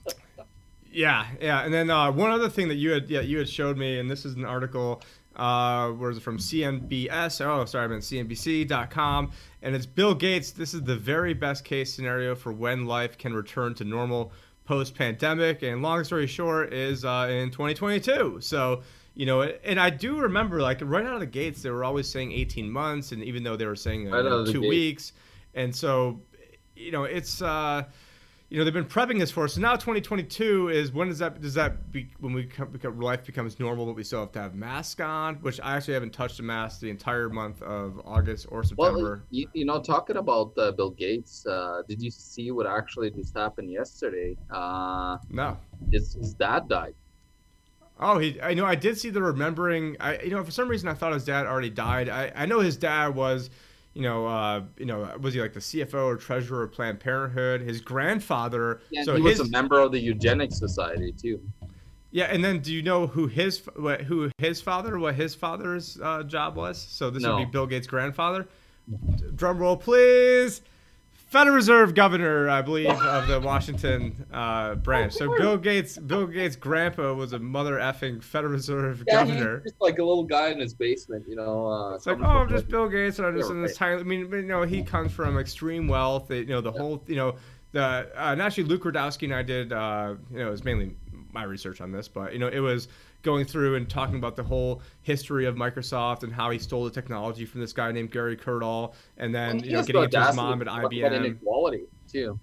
yeah, 0.91 1.27
yeah, 1.41 1.63
and 1.63 1.73
then 1.73 1.89
uh, 1.89 2.11
one 2.11 2.31
other 2.31 2.49
thing 2.49 2.67
that 2.69 2.75
you 2.75 2.91
had, 2.91 3.09
yeah, 3.09 3.21
you 3.21 3.39
had 3.39 3.49
showed 3.49 3.77
me, 3.77 3.99
and 3.99 4.09
this 4.09 4.25
is 4.25 4.35
an 4.35 4.45
article 4.45 5.01
uh, 5.37 5.91
where 5.91 6.09
is 6.09 6.17
it 6.17 6.21
from? 6.21 6.37
CNBS. 6.37 7.45
Oh, 7.45 7.63
sorry, 7.65 7.85
I 7.85 7.87
meant 7.87 8.01
CNBC.com. 8.01 9.31
And 9.61 9.75
it's 9.75 9.85
Bill 9.85 10.15
Gates. 10.15 10.51
This 10.51 10.73
is 10.73 10.81
the 10.81 10.95
very 10.95 11.33
best 11.33 11.63
case 11.63 11.93
scenario 11.93 12.35
for 12.35 12.51
when 12.51 12.85
life 12.85 13.17
can 13.17 13.33
return 13.33 13.75
to 13.75 13.85
normal 13.85 14.31
post 14.65 14.95
pandemic. 14.95 15.61
And 15.61 15.81
long 15.81 16.03
story 16.03 16.27
short, 16.27 16.73
is 16.73 17.05
uh, 17.05 17.27
in 17.29 17.51
2022. 17.51 18.39
So, 18.41 18.81
you 19.13 19.25
know, 19.27 19.43
and 19.43 19.79
I 19.79 19.91
do 19.91 20.17
remember, 20.19 20.61
like, 20.61 20.79
right 20.81 21.05
out 21.05 21.13
of 21.13 21.19
the 21.19 21.27
gates, 21.27 21.61
they 21.61 21.69
were 21.69 21.83
always 21.83 22.09
saying 22.09 22.31
18 22.31 22.69
months. 22.69 23.11
And 23.11 23.23
even 23.23 23.43
though 23.43 23.55
they 23.55 23.65
were 23.65 23.75
saying 23.75 24.11
uh, 24.11 24.23
right 24.23 24.47
two 24.47 24.61
weeks. 24.61 25.13
And 25.53 25.75
so, 25.75 26.19
you 26.75 26.91
know, 26.91 27.03
it's. 27.03 27.41
Uh, 27.41 27.83
you 28.49 28.57
know 28.57 28.63
they've 28.63 28.73
been 28.73 28.85
prepping 28.85 29.19
this 29.19 29.29
for. 29.29 29.43
Us. 29.43 29.55
So 29.55 29.61
now 29.61 29.73
2022 29.73 30.69
is 30.69 30.91
when 30.93 31.09
does 31.09 31.19
that 31.19 31.41
does 31.41 31.53
that 31.55 31.91
be 31.91 32.09
when 32.19 32.33
we 32.33 32.49
become, 32.71 32.99
life 32.99 33.25
becomes 33.25 33.59
normal, 33.59 33.85
but 33.85 33.95
we 33.95 34.03
still 34.03 34.21
have 34.21 34.31
to 34.33 34.39
have 34.39 34.55
masks 34.55 35.01
on? 35.01 35.35
Which 35.35 35.59
I 35.59 35.75
actually 35.75 35.95
haven't 35.95 36.13
touched 36.13 36.39
a 36.39 36.43
mask 36.43 36.79
the 36.79 36.89
entire 36.89 37.29
month 37.29 37.61
of 37.61 38.01
August 38.05 38.47
or 38.49 38.63
September. 38.63 39.01
Well, 39.01 39.21
you, 39.31 39.49
you 39.53 39.65
know, 39.65 39.81
talking 39.81 40.15
about 40.15 40.53
uh, 40.57 40.71
Bill 40.71 40.91
Gates, 40.91 41.45
uh, 41.45 41.81
did 41.89 42.01
you 42.01 42.09
see 42.09 42.51
what 42.51 42.67
actually 42.67 43.11
just 43.11 43.35
happened 43.35 43.69
yesterday? 43.69 44.37
Uh, 44.49 45.17
no, 45.29 45.57
his, 45.91 46.13
his 46.13 46.33
dad 46.33 46.69
died. 46.69 46.95
Oh, 47.99 48.17
he. 48.17 48.39
I 48.41 48.53
know. 48.53 48.65
I 48.65 48.75
did 48.75 48.97
see 48.97 49.09
the 49.09 49.21
remembering. 49.21 49.97
I, 49.99 50.19
you 50.19 50.29
know, 50.29 50.43
for 50.43 50.51
some 50.51 50.69
reason, 50.69 50.87
I 50.87 50.93
thought 50.93 51.11
his 51.13 51.25
dad 51.25 51.47
already 51.47 51.71
died. 51.71 52.07
I, 52.07 52.31
I 52.35 52.45
know 52.45 52.59
his 52.59 52.77
dad 52.77 53.15
was 53.15 53.49
you 53.97 54.03
know, 54.03 54.27
uh, 54.27 54.61
you 54.77 54.85
know, 54.85 55.11
was 55.19 55.33
he 55.33 55.41
like 55.41 55.53
the 55.53 55.59
CFO 55.59 56.05
or 56.05 56.17
treasurer 56.17 56.61
of 56.61 56.71
Planned 56.71 56.99
Parenthood? 56.99 57.61
His 57.61 57.81
grandfather. 57.81 58.79
Yeah, 58.91 59.01
so 59.01 59.15
he 59.15 59.23
was 59.23 59.39
a 59.39 59.49
member 59.49 59.79
of 59.79 59.91
the 59.91 59.99
Eugenics 59.99 60.59
Society 60.59 61.11
too. 61.11 61.41
Yeah, 62.11 62.25
and 62.25 62.45
then 62.45 62.59
do 62.59 62.71
you 62.71 62.83
know 62.83 63.07
who 63.07 63.25
his 63.25 63.65
what, 63.75 64.01
who 64.01 64.29
his 64.37 64.61
father 64.61 64.99
what 64.99 65.15
his 65.15 65.33
father's 65.33 65.99
uh, 65.99 66.21
job 66.21 66.55
was? 66.55 66.79
So 66.79 67.09
this 67.09 67.23
no. 67.23 67.37
would 67.37 67.45
be 67.45 67.51
Bill 67.51 67.65
Gates' 67.65 67.87
grandfather. 67.87 68.47
Drum 69.35 69.57
roll, 69.57 69.75
please. 69.75 70.61
Federal 71.27 71.55
Reserve 71.57 71.93
Governor, 71.93 72.49
I 72.49 72.61
believe, 72.61 72.89
of 72.89 73.27
the 73.27 73.41
Washington 73.41 74.25
uh, 74.31 74.75
branch. 74.75 75.11
So 75.11 75.37
Bill 75.37 75.57
Gates, 75.57 75.97
Bill 75.97 76.25
Gates' 76.25 76.55
grandpa 76.55 77.13
was 77.13 77.33
a 77.33 77.39
mother 77.39 77.75
effing 77.79 78.23
Federal 78.23 78.53
Reserve 78.53 79.03
yeah, 79.05 79.25
Governor. 79.25 79.57
He's 79.57 79.73
just 79.73 79.81
like 79.81 79.99
a 79.99 80.03
little 80.05 80.23
guy 80.23 80.51
in 80.51 80.59
his 80.59 80.73
basement, 80.73 81.25
you 81.27 81.35
know. 81.35 81.67
Uh, 81.67 81.95
it's 81.95 82.05
like, 82.05 82.19
oh, 82.21 82.23
I'm 82.23 82.49
just 82.49 82.69
Bill 82.69 82.87
Gates, 82.87 83.19
and 83.19 83.27
I'm 83.27 83.35
just 83.35 83.51
in 83.51 83.61
this 83.61 83.75
tiny. 83.75 83.99
I 83.99 84.03
mean, 84.03 84.31
you 84.31 84.41
know, 84.43 84.63
he 84.63 84.81
comes 84.81 85.11
from 85.11 85.37
extreme 85.37 85.89
wealth. 85.89 86.31
You 86.31 86.45
know, 86.45 86.61
the 86.61 86.71
yeah. 86.71 86.79
whole, 86.79 87.03
you 87.07 87.17
know, 87.17 87.35
the 87.73 87.83
uh, 87.83 88.31
and 88.31 88.41
actually 88.41 88.63
Luke 88.63 88.83
Rudkowski 88.83 89.23
and 89.23 89.35
I 89.35 89.43
did, 89.43 89.73
uh, 89.73 90.15
you 90.31 90.37
know, 90.37 90.47
it 90.47 90.51
was 90.51 90.63
mainly 90.63 90.95
my 91.33 91.43
research 91.43 91.81
on 91.81 91.91
this, 91.91 92.07
but 92.07 92.31
you 92.31 92.39
know, 92.39 92.47
it 92.47 92.59
was 92.59 92.87
going 93.27 93.43
through 93.43 93.75
and 93.75 93.89
talking 93.89 94.15
about 94.15 94.37
the 94.37 94.43
whole 94.43 94.81
history 95.01 95.45
of 95.45 95.55
Microsoft 95.55 96.23
and 96.23 96.31
how 96.31 96.49
he 96.49 96.57
stole 96.57 96.85
the 96.85 96.89
technology 96.89 97.43
from 97.45 97.59
this 97.59 97.73
guy 97.73 97.91
named 97.91 98.09
Gary 98.09 98.37
Kildall, 98.37 98.95
and 99.17 99.35
then 99.35 99.59
you 99.59 99.73
know 99.73 99.83
getting 99.83 100.03
it 100.03 100.11
to 100.11 100.23
his 100.23 100.35
mom 100.37 100.61
at 100.61 100.67
IBM. 100.69 101.13
Inequality 101.13 101.83
too. 102.09 102.39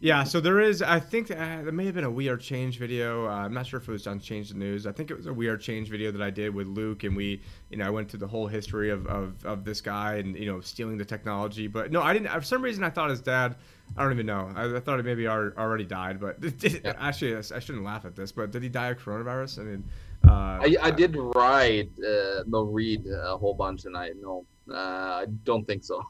Yeah, 0.00 0.24
so 0.24 0.40
there 0.40 0.60
is. 0.60 0.82
I 0.82 0.98
think 0.98 1.30
uh, 1.30 1.34
there 1.34 1.72
may 1.72 1.86
have 1.86 1.94
been 1.94 2.04
a 2.04 2.10
We 2.10 2.28
Are 2.28 2.36
Change 2.36 2.78
video. 2.78 3.26
Uh, 3.26 3.30
I'm 3.30 3.54
not 3.54 3.66
sure 3.66 3.78
if 3.80 3.88
it 3.88 3.92
was 3.92 4.06
on 4.06 4.18
Change 4.18 4.48
the 4.50 4.56
News. 4.56 4.86
I 4.86 4.92
think 4.92 5.10
it 5.10 5.16
was 5.16 5.26
a 5.26 5.32
We 5.32 5.46
Are 5.46 5.56
Change 5.56 5.88
video 5.88 6.10
that 6.10 6.20
I 6.20 6.30
did 6.30 6.54
with 6.54 6.66
Luke, 6.66 7.04
and 7.04 7.16
we, 7.16 7.40
you 7.70 7.76
know, 7.76 7.86
I 7.86 7.90
went 7.90 8.10
through 8.10 8.20
the 8.20 8.26
whole 8.26 8.48
history 8.48 8.90
of, 8.90 9.06
of, 9.06 9.44
of 9.46 9.64
this 9.64 9.80
guy 9.80 10.16
and 10.16 10.36
you 10.36 10.46
know 10.46 10.60
stealing 10.60 10.98
the 10.98 11.04
technology. 11.04 11.68
But 11.68 11.92
no, 11.92 12.02
I 12.02 12.12
didn't. 12.12 12.28
For 12.30 12.42
some 12.42 12.62
reason, 12.62 12.82
I 12.82 12.90
thought 12.90 13.10
his 13.10 13.20
dad 13.20 13.56
I 13.96 14.02
don't 14.02 14.12
even 14.12 14.26
know. 14.26 14.50
I, 14.54 14.76
I 14.76 14.80
thought 14.80 14.98
he 14.98 15.02
maybe 15.02 15.28
already 15.28 15.84
died, 15.84 16.20
but 16.20 16.40
did, 16.58 16.80
yeah. 16.84 16.94
actually, 16.98 17.36
I 17.36 17.40
shouldn't 17.40 17.84
laugh 17.84 18.04
at 18.04 18.16
this. 18.16 18.32
But 18.32 18.50
did 18.50 18.62
he 18.62 18.68
die 18.68 18.88
of 18.88 18.98
coronavirus? 18.98 19.60
I 19.60 19.62
mean, 19.62 19.84
uh, 20.26 20.32
I, 20.32 20.76
I 20.82 20.90
did 20.90 21.16
write, 21.16 21.90
uh, 21.98 22.42
no, 22.46 22.62
read 22.62 23.06
a 23.06 23.36
whole 23.36 23.54
bunch, 23.54 23.84
and 23.84 23.96
I 23.96 24.10
no, 24.20 24.44
uh, 24.70 24.74
I 24.74 25.26
don't 25.44 25.66
think 25.66 25.84
so. 25.84 26.04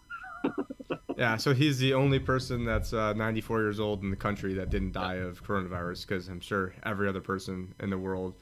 Yeah, 1.16 1.36
so 1.36 1.54
he's 1.54 1.78
the 1.78 1.94
only 1.94 2.18
person 2.18 2.64
that's 2.64 2.92
uh, 2.92 3.12
94 3.14 3.62
years 3.62 3.80
old 3.80 4.02
in 4.02 4.10
the 4.10 4.16
country 4.16 4.54
that 4.54 4.70
didn't 4.70 4.92
die 4.92 5.14
of 5.14 5.42
coronavirus, 5.42 6.06
because 6.06 6.28
I'm 6.28 6.40
sure 6.40 6.74
every 6.84 7.08
other 7.08 7.20
person 7.20 7.74
in 7.80 7.90
the 7.90 7.98
world 7.98 8.34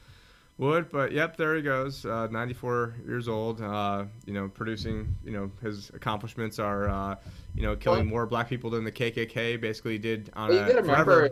would. 0.57 0.89
But 0.89 1.11
yep, 1.11 1.37
there 1.37 1.55
he 1.55 1.61
goes, 1.61 2.05
uh, 2.05 2.27
94 2.27 2.95
years 3.05 3.27
old. 3.27 3.61
Uh, 3.61 4.05
you 4.25 4.33
know, 4.33 4.49
producing. 4.49 5.15
You 5.23 5.31
know, 5.31 5.51
his 5.61 5.89
accomplishments 5.91 6.59
are, 6.59 6.89
uh, 6.89 7.15
you 7.55 7.63
know, 7.63 7.75
killing 7.75 8.05
well, 8.07 8.09
more 8.09 8.25
black 8.25 8.49
people 8.49 8.69
than 8.69 8.83
the 8.83 8.91
KKK 8.91 9.59
basically 9.59 9.97
did 9.97 10.29
on 10.33 10.49
well, 10.49 10.69
you 10.69 10.77
a. 10.77 10.81
Remember, 10.81 11.29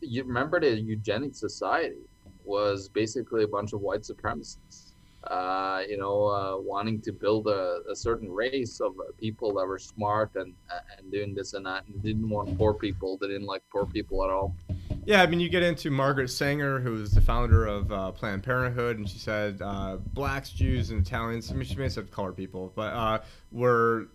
you 0.00 0.24
remember 0.24 0.60
the 0.60 0.80
Eugenic 0.80 1.34
society 1.34 1.96
was 2.44 2.88
basically 2.88 3.44
a 3.44 3.48
bunch 3.48 3.72
of 3.72 3.80
white 3.80 4.00
supremacists. 4.00 4.81
Uh, 5.24 5.82
you 5.88 5.96
know, 5.96 6.26
uh, 6.26 6.56
wanting 6.58 7.00
to 7.00 7.12
build 7.12 7.46
a, 7.46 7.80
a, 7.88 7.94
certain 7.94 8.28
race 8.28 8.80
of 8.80 8.96
people 9.18 9.54
that 9.54 9.64
were 9.64 9.78
smart 9.78 10.32
and 10.34 10.52
and 10.98 11.12
doing 11.12 11.32
this 11.32 11.54
and 11.54 11.64
that, 11.64 11.84
and 11.86 12.02
didn't 12.02 12.28
want 12.28 12.58
poor 12.58 12.74
people. 12.74 13.18
They 13.18 13.28
didn't 13.28 13.46
like 13.46 13.62
poor 13.70 13.86
people 13.86 14.24
at 14.24 14.30
all. 14.30 14.56
Yeah, 15.04 15.22
I 15.22 15.26
mean, 15.26 15.38
you 15.38 15.48
get 15.48 15.62
into 15.62 15.90
Margaret 15.90 16.28
Sanger, 16.28 16.80
who's 16.80 17.12
the 17.12 17.20
founder 17.20 17.66
of 17.66 17.90
uh, 17.92 18.10
Planned 18.12 18.42
Parenthood, 18.42 18.98
and 18.98 19.08
she 19.08 19.18
said 19.18 19.60
uh, 19.60 19.98
blacks, 20.12 20.50
Jews, 20.50 20.90
and 20.90 21.04
Italians. 21.04 21.50
I 21.50 21.54
mean, 21.54 21.64
she 21.64 21.76
may 21.76 21.84
have 21.84 21.92
said 21.92 22.10
color 22.10 22.32
people, 22.32 22.72
but 22.74 22.92
uh, 22.92 23.18
were 23.50 24.08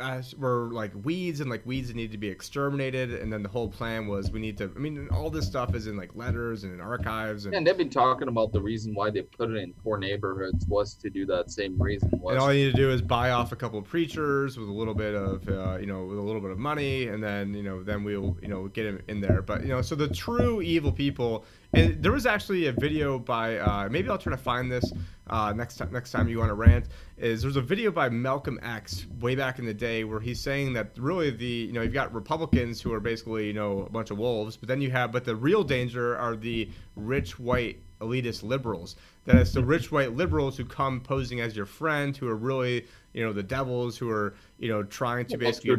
as 0.00 0.34
were 0.36 0.70
like 0.72 0.92
weeds 1.02 1.40
and 1.40 1.50
like 1.50 1.64
weeds 1.66 1.88
that 1.88 1.96
needed 1.96 2.12
to 2.12 2.18
be 2.18 2.28
exterminated 2.28 3.12
and 3.12 3.32
then 3.32 3.42
the 3.42 3.48
whole 3.48 3.68
plan 3.68 4.06
was 4.06 4.30
we 4.30 4.38
need 4.38 4.56
to 4.56 4.70
i 4.76 4.78
mean 4.78 5.08
all 5.10 5.28
this 5.28 5.46
stuff 5.46 5.74
is 5.74 5.86
in 5.86 5.96
like 5.96 6.14
letters 6.14 6.64
and 6.64 6.72
in 6.72 6.80
archives 6.80 7.46
and, 7.46 7.54
and 7.54 7.66
they've 7.66 7.76
been 7.76 7.90
talking 7.90 8.28
about 8.28 8.52
the 8.52 8.60
reason 8.60 8.94
why 8.94 9.10
they 9.10 9.22
put 9.22 9.50
it 9.50 9.56
in 9.56 9.72
poor 9.82 9.98
neighborhoods 9.98 10.66
was 10.66 10.94
to 10.94 11.10
do 11.10 11.26
that 11.26 11.50
same 11.50 11.80
reason 11.80 12.10
was 12.20 12.32
and 12.32 12.40
all 12.40 12.52
you 12.52 12.66
need 12.66 12.70
to 12.70 12.76
do 12.76 12.90
is 12.90 13.02
buy 13.02 13.30
off 13.30 13.52
a 13.52 13.56
couple 13.56 13.78
of 13.78 13.84
preachers 13.84 14.56
with 14.56 14.68
a 14.68 14.72
little 14.72 14.94
bit 14.94 15.14
of 15.14 15.48
uh, 15.48 15.78
you 15.78 15.86
know 15.86 16.04
with 16.04 16.18
a 16.18 16.22
little 16.22 16.40
bit 16.40 16.50
of 16.50 16.58
money 16.58 17.08
and 17.08 17.22
then 17.22 17.54
you 17.54 17.62
know 17.62 17.82
then 17.82 18.04
we'll 18.04 18.36
you 18.40 18.48
know 18.48 18.68
get 18.68 18.86
him 18.86 19.00
in 19.08 19.20
there. 19.20 19.42
But 19.42 19.62
you 19.62 19.68
know 19.68 19.82
so 19.82 19.94
the 19.94 20.08
true 20.08 20.62
evil 20.62 20.92
people 20.92 21.44
and 21.74 22.02
there 22.02 22.12
was 22.12 22.26
actually 22.26 22.66
a 22.66 22.72
video 22.72 23.18
by 23.18 23.58
uh, 23.58 23.88
maybe 23.90 24.08
I'll 24.08 24.18
try 24.18 24.30
to 24.30 24.36
find 24.36 24.70
this 24.70 24.92
uh, 25.28 25.52
next 25.52 25.76
time. 25.76 25.92
Next 25.92 26.12
time 26.12 26.28
you 26.28 26.38
want 26.38 26.50
to 26.50 26.54
rant, 26.54 26.86
is 27.18 27.42
there's 27.42 27.56
a 27.56 27.62
video 27.62 27.90
by 27.90 28.08
Malcolm 28.08 28.58
X 28.62 29.06
way 29.20 29.34
back 29.34 29.58
in 29.58 29.66
the 29.66 29.74
day 29.74 30.04
where 30.04 30.20
he's 30.20 30.40
saying 30.40 30.72
that 30.74 30.90
really 30.96 31.30
the 31.30 31.46
you 31.46 31.72
know 31.72 31.82
you've 31.82 31.92
got 31.92 32.12
Republicans 32.14 32.80
who 32.80 32.92
are 32.92 33.00
basically 33.00 33.46
you 33.46 33.52
know 33.52 33.82
a 33.82 33.90
bunch 33.90 34.10
of 34.10 34.18
wolves, 34.18 34.56
but 34.56 34.68
then 34.68 34.80
you 34.80 34.90
have 34.90 35.12
but 35.12 35.24
the 35.24 35.36
real 35.36 35.62
danger 35.62 36.16
are 36.16 36.36
the 36.36 36.70
rich 36.96 37.38
white 37.38 37.78
elitist 38.00 38.42
liberals. 38.42 38.96
That 39.26 39.36
it's 39.36 39.52
the 39.52 39.64
rich 39.64 39.92
white 39.92 40.16
liberals 40.16 40.56
who 40.56 40.64
come 40.64 41.00
posing 41.00 41.40
as 41.40 41.54
your 41.54 41.66
friend, 41.66 42.16
who 42.16 42.28
are 42.28 42.36
really 42.36 42.86
you 43.12 43.24
know 43.24 43.32
the 43.32 43.42
devils, 43.42 43.98
who 43.98 44.08
are 44.10 44.34
you 44.58 44.68
know 44.68 44.82
trying 44.84 45.26
to 45.26 45.36
basically 45.36 45.76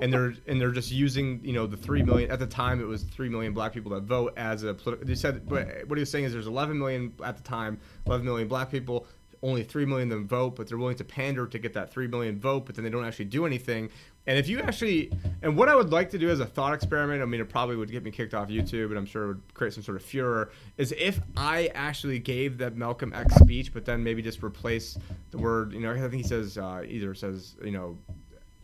and 0.00 0.12
they're 0.12 0.34
and 0.46 0.60
they're 0.60 0.72
just 0.72 0.90
using 0.90 1.40
you 1.42 1.52
know 1.52 1.66
the 1.66 1.76
three 1.76 2.02
million 2.02 2.30
at 2.30 2.38
the 2.38 2.46
time 2.46 2.80
it 2.80 2.86
was 2.86 3.02
three 3.02 3.28
million 3.28 3.52
black 3.52 3.72
people 3.72 3.92
that 3.92 4.02
vote 4.02 4.32
as 4.36 4.62
a 4.62 4.74
political. 4.74 5.06
They 5.06 5.14
said 5.14 5.48
but 5.48 5.86
what 5.86 5.98
he 5.98 6.00
was 6.00 6.10
saying 6.10 6.24
is 6.24 6.32
there's 6.32 6.46
11 6.46 6.78
million 6.78 7.12
at 7.24 7.36
the 7.36 7.42
time, 7.42 7.78
11 8.06 8.24
million 8.24 8.48
black 8.48 8.70
people. 8.70 9.06
Only 9.42 9.62
three 9.62 9.84
million 9.84 10.10
of 10.10 10.18
them 10.18 10.26
vote, 10.26 10.56
but 10.56 10.66
they're 10.66 10.78
willing 10.78 10.96
to 10.96 11.04
pander 11.04 11.46
to 11.46 11.58
get 11.58 11.74
that 11.74 11.92
three 11.92 12.06
million 12.06 12.40
vote, 12.40 12.64
but 12.64 12.74
then 12.74 12.82
they 12.82 12.90
don't 12.90 13.04
actually 13.04 13.26
do 13.26 13.44
anything. 13.44 13.90
And 14.26 14.38
if 14.38 14.48
you 14.48 14.60
actually, 14.60 15.12
and 15.42 15.54
what 15.54 15.68
I 15.68 15.76
would 15.76 15.90
like 15.90 16.08
to 16.10 16.18
do 16.18 16.30
as 16.30 16.40
a 16.40 16.46
thought 16.46 16.72
experiment, 16.72 17.20
I 17.20 17.26
mean, 17.26 17.42
it 17.42 17.48
probably 17.50 17.76
would 17.76 17.90
get 17.90 18.02
me 18.02 18.10
kicked 18.10 18.32
off 18.32 18.48
YouTube, 18.48 18.86
and 18.86 18.96
I'm 18.96 19.04
sure 19.04 19.24
it 19.24 19.26
would 19.28 19.54
create 19.54 19.74
some 19.74 19.82
sort 19.82 19.98
of 19.98 20.02
furor, 20.02 20.50
is 20.78 20.94
if 20.96 21.20
I 21.36 21.70
actually 21.74 22.18
gave 22.20 22.56
that 22.58 22.74
Malcolm 22.74 23.12
X 23.12 23.34
speech, 23.34 23.74
but 23.74 23.84
then 23.84 24.02
maybe 24.02 24.22
just 24.22 24.42
replace 24.42 24.96
the 25.30 25.36
word, 25.36 25.74
you 25.74 25.80
know, 25.80 25.92
I 25.92 25.98
think 25.98 26.14
he 26.14 26.22
says, 26.22 26.56
uh, 26.56 26.82
either 26.88 27.14
says, 27.14 27.56
you 27.62 27.72
know, 27.72 27.98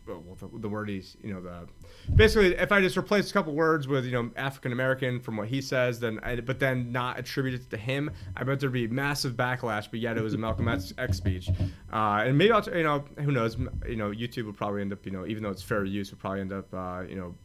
well, 0.07 0.37
the, 0.39 0.49
the, 0.59 0.69
word 0.69 0.89
he's, 0.89 1.15
you 1.23 1.33
know, 1.33 1.41
the 1.41 1.67
basically, 2.15 2.55
if 2.55 2.71
I 2.71 2.81
just 2.81 2.97
replace 2.97 3.29
a 3.29 3.33
couple 3.33 3.53
words 3.53 3.87
with, 3.87 4.05
you 4.05 4.11
know, 4.11 4.31
African 4.35 4.71
American 4.71 5.19
from 5.19 5.37
what 5.37 5.47
he 5.47 5.61
says, 5.61 5.99
then, 5.99 6.19
I, 6.23 6.39
but 6.39 6.59
then 6.59 6.91
not 6.91 7.19
attribute 7.19 7.55
it 7.55 7.69
to 7.69 7.77
him, 7.77 8.11
I 8.35 8.43
bet 8.43 8.59
there'd 8.59 8.73
be 8.73 8.87
massive 8.87 9.33
backlash. 9.33 9.89
But 9.89 9.99
yet, 9.99 10.17
it 10.17 10.21
was 10.21 10.33
a 10.33 10.37
Malcolm 10.37 10.67
X, 10.67 10.93
X 10.97 11.17
speech, 11.17 11.49
uh, 11.93 12.23
and 12.25 12.37
maybe 12.37 12.51
I'll, 12.51 12.63
you 12.75 12.83
know, 12.83 13.03
who 13.19 13.31
knows, 13.31 13.57
you 13.87 13.95
know, 13.95 14.09
YouTube 14.09 14.45
will 14.45 14.53
probably 14.53 14.81
end 14.81 14.93
up, 14.93 15.05
you 15.05 15.11
know, 15.11 15.25
even 15.25 15.43
though 15.43 15.49
it's 15.49 15.63
fair 15.63 15.85
use, 15.85 16.11
will 16.11 16.17
probably 16.17 16.41
end 16.41 16.53
up, 16.53 16.73
uh, 16.73 17.03
you 17.07 17.15
know, 17.15 17.35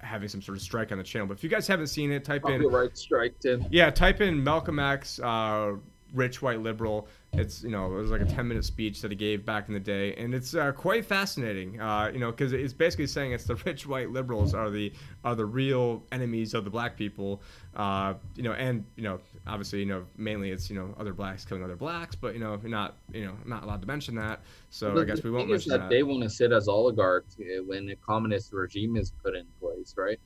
having 0.00 0.28
some 0.28 0.42
sort 0.42 0.56
of 0.56 0.62
strike 0.62 0.92
on 0.92 0.98
the 0.98 1.04
channel. 1.04 1.26
But 1.26 1.38
if 1.38 1.44
you 1.44 1.50
guys 1.50 1.66
haven't 1.66 1.88
seen 1.88 2.12
it, 2.12 2.24
type 2.24 2.48
in 2.48 2.62
right 2.62 2.96
strike, 2.96 3.38
Tim. 3.40 3.66
Yeah, 3.70 3.90
type 3.90 4.20
in 4.20 4.42
Malcolm 4.42 4.78
X, 4.78 5.18
uh, 5.18 5.72
rich 6.12 6.42
white 6.42 6.60
liberal. 6.60 7.08
It's 7.36 7.62
you 7.62 7.70
know 7.70 7.86
it 7.86 8.00
was 8.00 8.10
like 8.10 8.20
a 8.20 8.26
10 8.26 8.46
minute 8.46 8.64
speech 8.64 9.02
that 9.02 9.10
he 9.10 9.16
gave 9.16 9.44
back 9.44 9.68
in 9.68 9.74
the 9.74 9.80
day, 9.80 10.14
and 10.14 10.34
it's 10.34 10.54
uh, 10.54 10.72
quite 10.72 11.04
fascinating. 11.04 11.80
Uh, 11.80 12.10
you 12.12 12.20
know 12.20 12.30
because 12.30 12.52
it's 12.52 12.72
basically 12.72 13.06
saying 13.06 13.32
it's 13.32 13.44
the 13.44 13.54
rich 13.66 13.86
white 13.86 14.10
liberals 14.10 14.54
are 14.54 14.70
the 14.70 14.92
are 15.24 15.34
the 15.34 15.44
real 15.44 16.04
enemies 16.12 16.54
of 16.54 16.64
the 16.64 16.70
black 16.70 16.96
people. 16.96 17.42
Uh, 17.74 18.14
you 18.36 18.42
know 18.42 18.52
and 18.52 18.84
you 18.96 19.02
know 19.02 19.18
obviously 19.46 19.80
you 19.80 19.86
know 19.86 20.04
mainly 20.16 20.50
it's 20.50 20.70
you 20.70 20.76
know 20.76 20.94
other 20.98 21.12
blacks 21.12 21.44
killing 21.44 21.64
other 21.64 21.76
blacks, 21.76 22.14
but 22.14 22.34
you 22.34 22.40
know 22.40 22.58
you're 22.62 22.70
not 22.70 22.96
you 23.12 23.24
know 23.24 23.34
not 23.44 23.64
allowed 23.64 23.80
to 23.80 23.86
mention 23.86 24.14
that. 24.14 24.40
So 24.70 25.00
I 25.00 25.04
guess 25.04 25.22
we 25.22 25.30
won't 25.30 25.48
mention 25.48 25.70
that, 25.70 25.78
that. 25.78 25.90
They 25.90 26.02
want 26.02 26.22
to 26.22 26.30
sit 26.30 26.52
as 26.52 26.68
oligarchs 26.68 27.36
eh, 27.40 27.58
when 27.58 27.88
a 27.90 27.96
communist 27.96 28.52
regime 28.52 28.96
is 28.96 29.12
put 29.22 29.34
in 29.34 29.46
place, 29.60 29.94
right? 29.96 30.20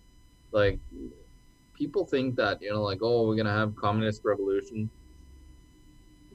Like 0.52 0.78
people 1.74 2.04
think 2.04 2.36
that 2.36 2.60
you 2.60 2.70
know 2.70 2.82
like 2.82 2.98
oh 3.00 3.26
we're 3.26 3.36
gonna 3.36 3.52
have 3.52 3.74
communist 3.76 4.22
revolution 4.24 4.90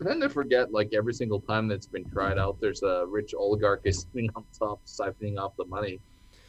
but 0.03 0.09
then 0.09 0.19
they 0.19 0.27
forget, 0.27 0.71
like 0.71 0.93
every 0.93 1.13
single 1.13 1.39
time 1.39 1.67
that's 1.67 1.87
been 1.87 2.09
tried 2.09 2.37
out, 2.37 2.59
there's 2.59 2.83
a 2.83 3.05
rich 3.07 3.33
oligarch 3.33 3.81
is 3.85 4.05
sitting 4.11 4.29
on 4.35 4.43
top, 4.57 4.81
siphoning 4.85 5.39
off 5.39 5.55
the 5.57 5.65
money 5.65 5.99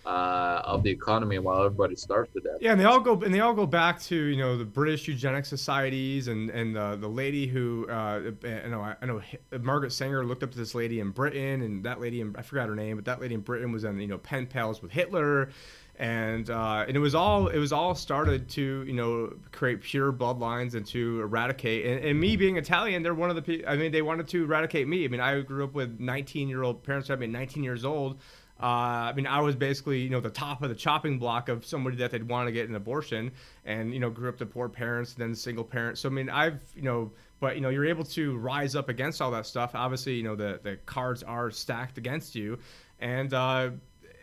uh, 0.04 0.60
of 0.64 0.82
the 0.82 0.90
economy 0.90 1.38
while 1.38 1.64
everybody 1.64 1.94
starves 1.94 2.30
to 2.32 2.40
death. 2.40 2.58
Yeah, 2.60 2.72
and 2.72 2.80
they 2.80 2.84
all 2.84 3.00
go 3.00 3.20
and 3.22 3.32
they 3.32 3.40
all 3.40 3.54
go 3.54 3.66
back 3.66 4.00
to 4.02 4.16
you 4.16 4.36
know 4.36 4.58
the 4.58 4.64
British 4.64 5.06
eugenic 5.06 5.46
societies 5.46 6.28
and 6.28 6.50
and 6.50 6.76
uh, 6.76 6.96
the 6.96 7.08
lady 7.08 7.46
who 7.46 7.86
uh, 7.88 8.32
I 8.44 8.68
know 8.68 8.80
I 9.00 9.06
know 9.06 9.22
Margaret 9.60 9.92
Sanger 9.92 10.24
looked 10.24 10.42
up 10.42 10.50
to 10.50 10.58
this 10.58 10.74
lady 10.74 11.00
in 11.00 11.10
Britain 11.10 11.62
and 11.62 11.84
that 11.84 12.00
lady 12.00 12.20
in, 12.20 12.34
I 12.36 12.42
forgot 12.42 12.68
her 12.68 12.74
name, 12.74 12.96
but 12.96 13.04
that 13.04 13.20
lady 13.20 13.34
in 13.34 13.40
Britain 13.40 13.72
was 13.72 13.84
in 13.84 14.00
you 14.00 14.08
know 14.08 14.18
pen 14.18 14.46
pals 14.46 14.82
with 14.82 14.90
Hitler 14.90 15.50
and 15.96 16.50
uh, 16.50 16.84
and 16.88 16.96
it 16.96 17.00
was 17.00 17.14
all 17.14 17.48
it 17.48 17.58
was 17.58 17.72
all 17.72 17.94
started 17.94 18.48
to 18.48 18.84
you 18.86 18.92
know 18.92 19.32
create 19.52 19.80
pure 19.80 20.12
bloodlines 20.12 20.74
and 20.74 20.84
to 20.86 21.20
eradicate 21.20 21.86
and, 21.86 22.04
and 22.04 22.18
me 22.18 22.36
being 22.36 22.56
Italian 22.56 23.02
they're 23.02 23.14
one 23.14 23.30
of 23.30 23.36
the 23.36 23.42
people 23.42 23.68
I 23.68 23.76
mean 23.76 23.92
they 23.92 24.02
wanted 24.02 24.26
to 24.28 24.44
eradicate 24.44 24.88
me. 24.88 25.04
I 25.04 25.08
mean 25.08 25.20
I 25.20 25.40
grew 25.40 25.62
up 25.64 25.74
with 25.74 26.00
19 26.00 26.48
year 26.48 26.62
old 26.62 26.82
parents 26.82 27.10
I 27.10 27.16
mean 27.16 27.30
19 27.30 27.62
years 27.62 27.84
old. 27.84 28.18
Uh, 28.60 28.66
I 28.66 29.12
mean 29.12 29.26
I 29.26 29.40
was 29.40 29.54
basically 29.54 30.00
you 30.00 30.10
know 30.10 30.20
the 30.20 30.30
top 30.30 30.62
of 30.62 30.68
the 30.68 30.74
chopping 30.74 31.18
block 31.18 31.48
of 31.48 31.64
somebody 31.64 31.96
that 31.98 32.10
they'd 32.10 32.28
want 32.28 32.48
to 32.48 32.52
get 32.52 32.68
an 32.68 32.74
abortion 32.74 33.30
and 33.64 33.94
you 33.94 34.00
know 34.00 34.10
grew 34.10 34.28
up 34.28 34.38
to 34.38 34.46
poor 34.46 34.68
parents 34.68 35.14
then 35.14 35.32
single 35.32 35.64
parents. 35.64 36.00
So 36.00 36.08
I 36.08 36.12
mean 36.12 36.28
I've 36.28 36.60
you 36.74 36.82
know 36.82 37.12
but 37.38 37.54
you 37.54 37.60
know 37.60 37.68
you're 37.68 37.86
able 37.86 38.04
to 38.04 38.36
rise 38.36 38.74
up 38.74 38.88
against 38.88 39.22
all 39.22 39.30
that 39.30 39.46
stuff. 39.46 39.76
Obviously 39.76 40.14
you 40.14 40.24
know 40.24 40.34
the 40.34 40.58
the 40.60 40.76
cards 40.86 41.22
are 41.22 41.52
stacked 41.52 41.98
against 41.98 42.34
you. 42.34 42.58
And 43.00 43.34
uh, 43.34 43.70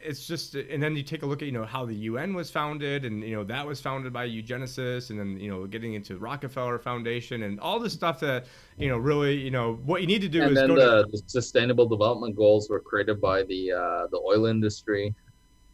it's 0.04 0.26
just 0.26 0.56
and 0.56 0.82
then 0.82 0.96
you 0.96 1.04
take 1.04 1.24
a 1.24 1.26
look 1.26 1.42
at 1.42 1.46
you 1.46 1.52
know 1.52 1.66
how 1.66 1.86
the 1.86 1.96
UN 1.96 2.34
was 2.34 2.50
founded 2.50 3.06
and 3.06 3.24
you 3.24 3.36
know 3.36 3.44
that 3.44 3.66
was 3.66 3.80
founded 3.80 4.12
by 4.12 4.28
eugenicists 4.28 5.10
and 5.10 5.20
then 5.20 5.38
you 5.40 5.50
know 5.50 5.66
getting 5.66 5.94
into 5.94 6.18
Rockefeller 6.18 6.80
Foundation 6.80 7.44
and 7.44 7.60
all 7.60 7.80
this 7.80 7.94
stuff 7.94 8.20
that 8.22 8.46
you 8.78 8.90
know 8.90 8.98
really 8.98 9.36
you 9.36 9.52
know 9.52 9.76
what 9.86 10.02
you 10.02 10.08
need 10.08 10.22
to 10.22 10.30
do 10.30 10.42
and 10.42 10.52
is 10.52 10.58
then 10.58 10.68
go 10.68 10.76
the, 10.76 11.04
to, 11.04 11.12
the 11.12 11.18
sustainable 11.28 11.88
development 11.88 12.36
goals 12.36 12.70
were 12.70 12.80
created 12.80 13.22
by 13.22 13.44
the 13.44 13.72
uh, 13.72 14.08
the 14.08 14.18
oil 14.18 14.46
industry. 14.46 15.14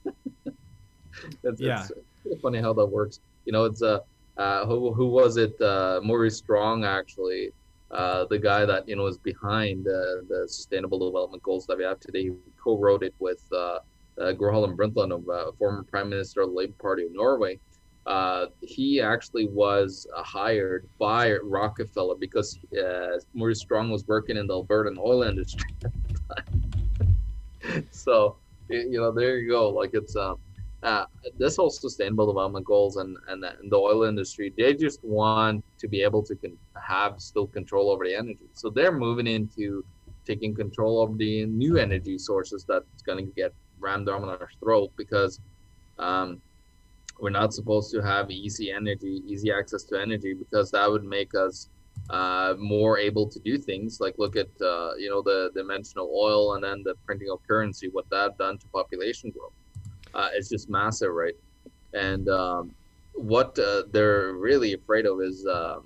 it's, 1.43 1.61
yeah, 1.61 1.85
it's 2.25 2.41
funny 2.41 2.59
how 2.59 2.73
that 2.73 2.85
works. 2.85 3.19
You 3.45 3.53
know, 3.53 3.65
it's 3.65 3.81
uh, 3.81 3.99
uh 4.37 4.65
who 4.65 4.93
who 4.93 5.07
was 5.07 5.37
it? 5.37 5.59
Uh, 5.61 5.99
Maurice 6.03 6.37
Strong 6.37 6.85
actually. 6.85 7.51
Uh, 7.89 8.25
the 8.25 8.37
guy 8.37 8.65
that 8.65 8.87
you 8.87 8.97
know 8.97 9.05
is 9.05 9.17
behind 9.17 9.87
uh, 9.87 10.21
the 10.27 10.45
sustainable 10.47 10.99
development 10.99 11.41
goals 11.41 11.65
that 11.65 11.77
we 11.77 11.85
have 11.85 11.99
today, 12.01 12.23
he 12.23 12.31
co-wrote 12.61 13.01
it 13.01 13.13
with 13.19 13.41
uh, 13.53 13.79
uh, 14.21 14.31
Gro 14.33 14.51
Harlem 14.51 14.77
Brundtland, 14.77 15.13
of 15.13 15.27
uh, 15.29 15.51
former 15.57 15.83
Prime 15.83 16.09
Minister 16.09 16.41
of 16.41 16.49
the 16.49 16.55
Labour 16.55 16.75
Party 16.79 17.03
of 17.03 17.11
Norway, 17.13 17.59
uh, 18.05 18.47
he 18.61 19.01
actually 19.01 19.47
was 19.47 20.07
uh, 20.15 20.23
hired 20.23 20.87
by 20.97 21.33
Rockefeller 21.43 22.15
because 22.15 22.57
uh, 22.81 23.19
Maurice 23.33 23.59
Strong 23.59 23.91
was 23.91 24.07
working 24.07 24.37
in 24.37 24.47
the 24.47 24.53
Albertan 24.53 24.97
oil 24.97 25.23
industry 25.23 25.65
so, 27.91 28.37
you 28.69 28.99
know, 28.99 29.11
there 29.11 29.37
you 29.37 29.49
go. 29.49 29.69
Like 29.69 29.91
it's 29.93 30.15
um, 30.15 30.37
uh, 30.83 31.05
this 31.37 31.57
whole 31.57 31.69
sustainable 31.69 32.27
development 32.27 32.65
goals 32.65 32.97
and, 32.97 33.17
and, 33.27 33.41
the, 33.41 33.57
and 33.59 33.71
the 33.71 33.77
oil 33.77 34.03
industry, 34.03 34.53
they 34.57 34.73
just 34.73 35.03
want 35.03 35.63
to 35.79 35.87
be 35.87 36.01
able 36.01 36.23
to 36.23 36.35
con- 36.35 36.57
have 36.81 37.19
still 37.19 37.47
control 37.47 37.91
over 37.91 38.05
the 38.05 38.15
energy. 38.15 38.47
So 38.53 38.69
they're 38.69 38.91
moving 38.91 39.27
into 39.27 39.83
taking 40.25 40.53
control 40.53 41.01
of 41.01 41.17
the 41.17 41.45
new 41.45 41.77
energy 41.77 42.17
sources 42.17 42.65
that's 42.67 43.01
going 43.05 43.25
to 43.25 43.31
get 43.31 43.53
rammed 43.79 44.07
down 44.07 44.23
our 44.23 44.49
throat 44.59 44.91
because 44.97 45.39
um, 45.99 46.41
we're 47.19 47.29
not 47.29 47.53
supposed 47.53 47.91
to 47.91 48.01
have 48.01 48.29
easy 48.31 48.71
energy, 48.71 49.23
easy 49.25 49.51
access 49.51 49.83
to 49.83 49.99
energy, 49.99 50.33
because 50.33 50.71
that 50.71 50.89
would 50.89 51.03
make 51.03 51.33
us 51.35 51.69
uh, 52.09 52.53
more 52.57 52.97
able 52.97 53.27
to 53.27 53.39
do 53.39 53.57
things 53.57 53.99
like 53.99 54.15
look 54.17 54.35
at 54.35 54.47
uh, 54.61 54.93
you 54.97 55.09
know 55.09 55.21
the 55.21 55.51
the 55.53 55.61
dimensional 55.61 56.09
oil 56.15 56.53
and 56.53 56.63
then 56.63 56.83
the 56.83 56.95
printing 57.05 57.29
of 57.29 57.39
currency, 57.47 57.89
what 57.89 58.09
that 58.09 58.37
done 58.37 58.57
to 58.57 58.67
population 58.67 59.31
growth. 59.31 59.53
Uh, 60.13 60.29
it's 60.33 60.49
just 60.49 60.69
massive, 60.69 61.11
right? 61.11 61.35
And 61.93 62.29
um, 62.29 62.71
what 63.13 63.57
uh, 63.59 63.83
they're 63.91 64.33
really 64.33 64.73
afraid 64.73 65.05
of 65.05 65.21
is 65.21 65.45
uh, 65.45 65.79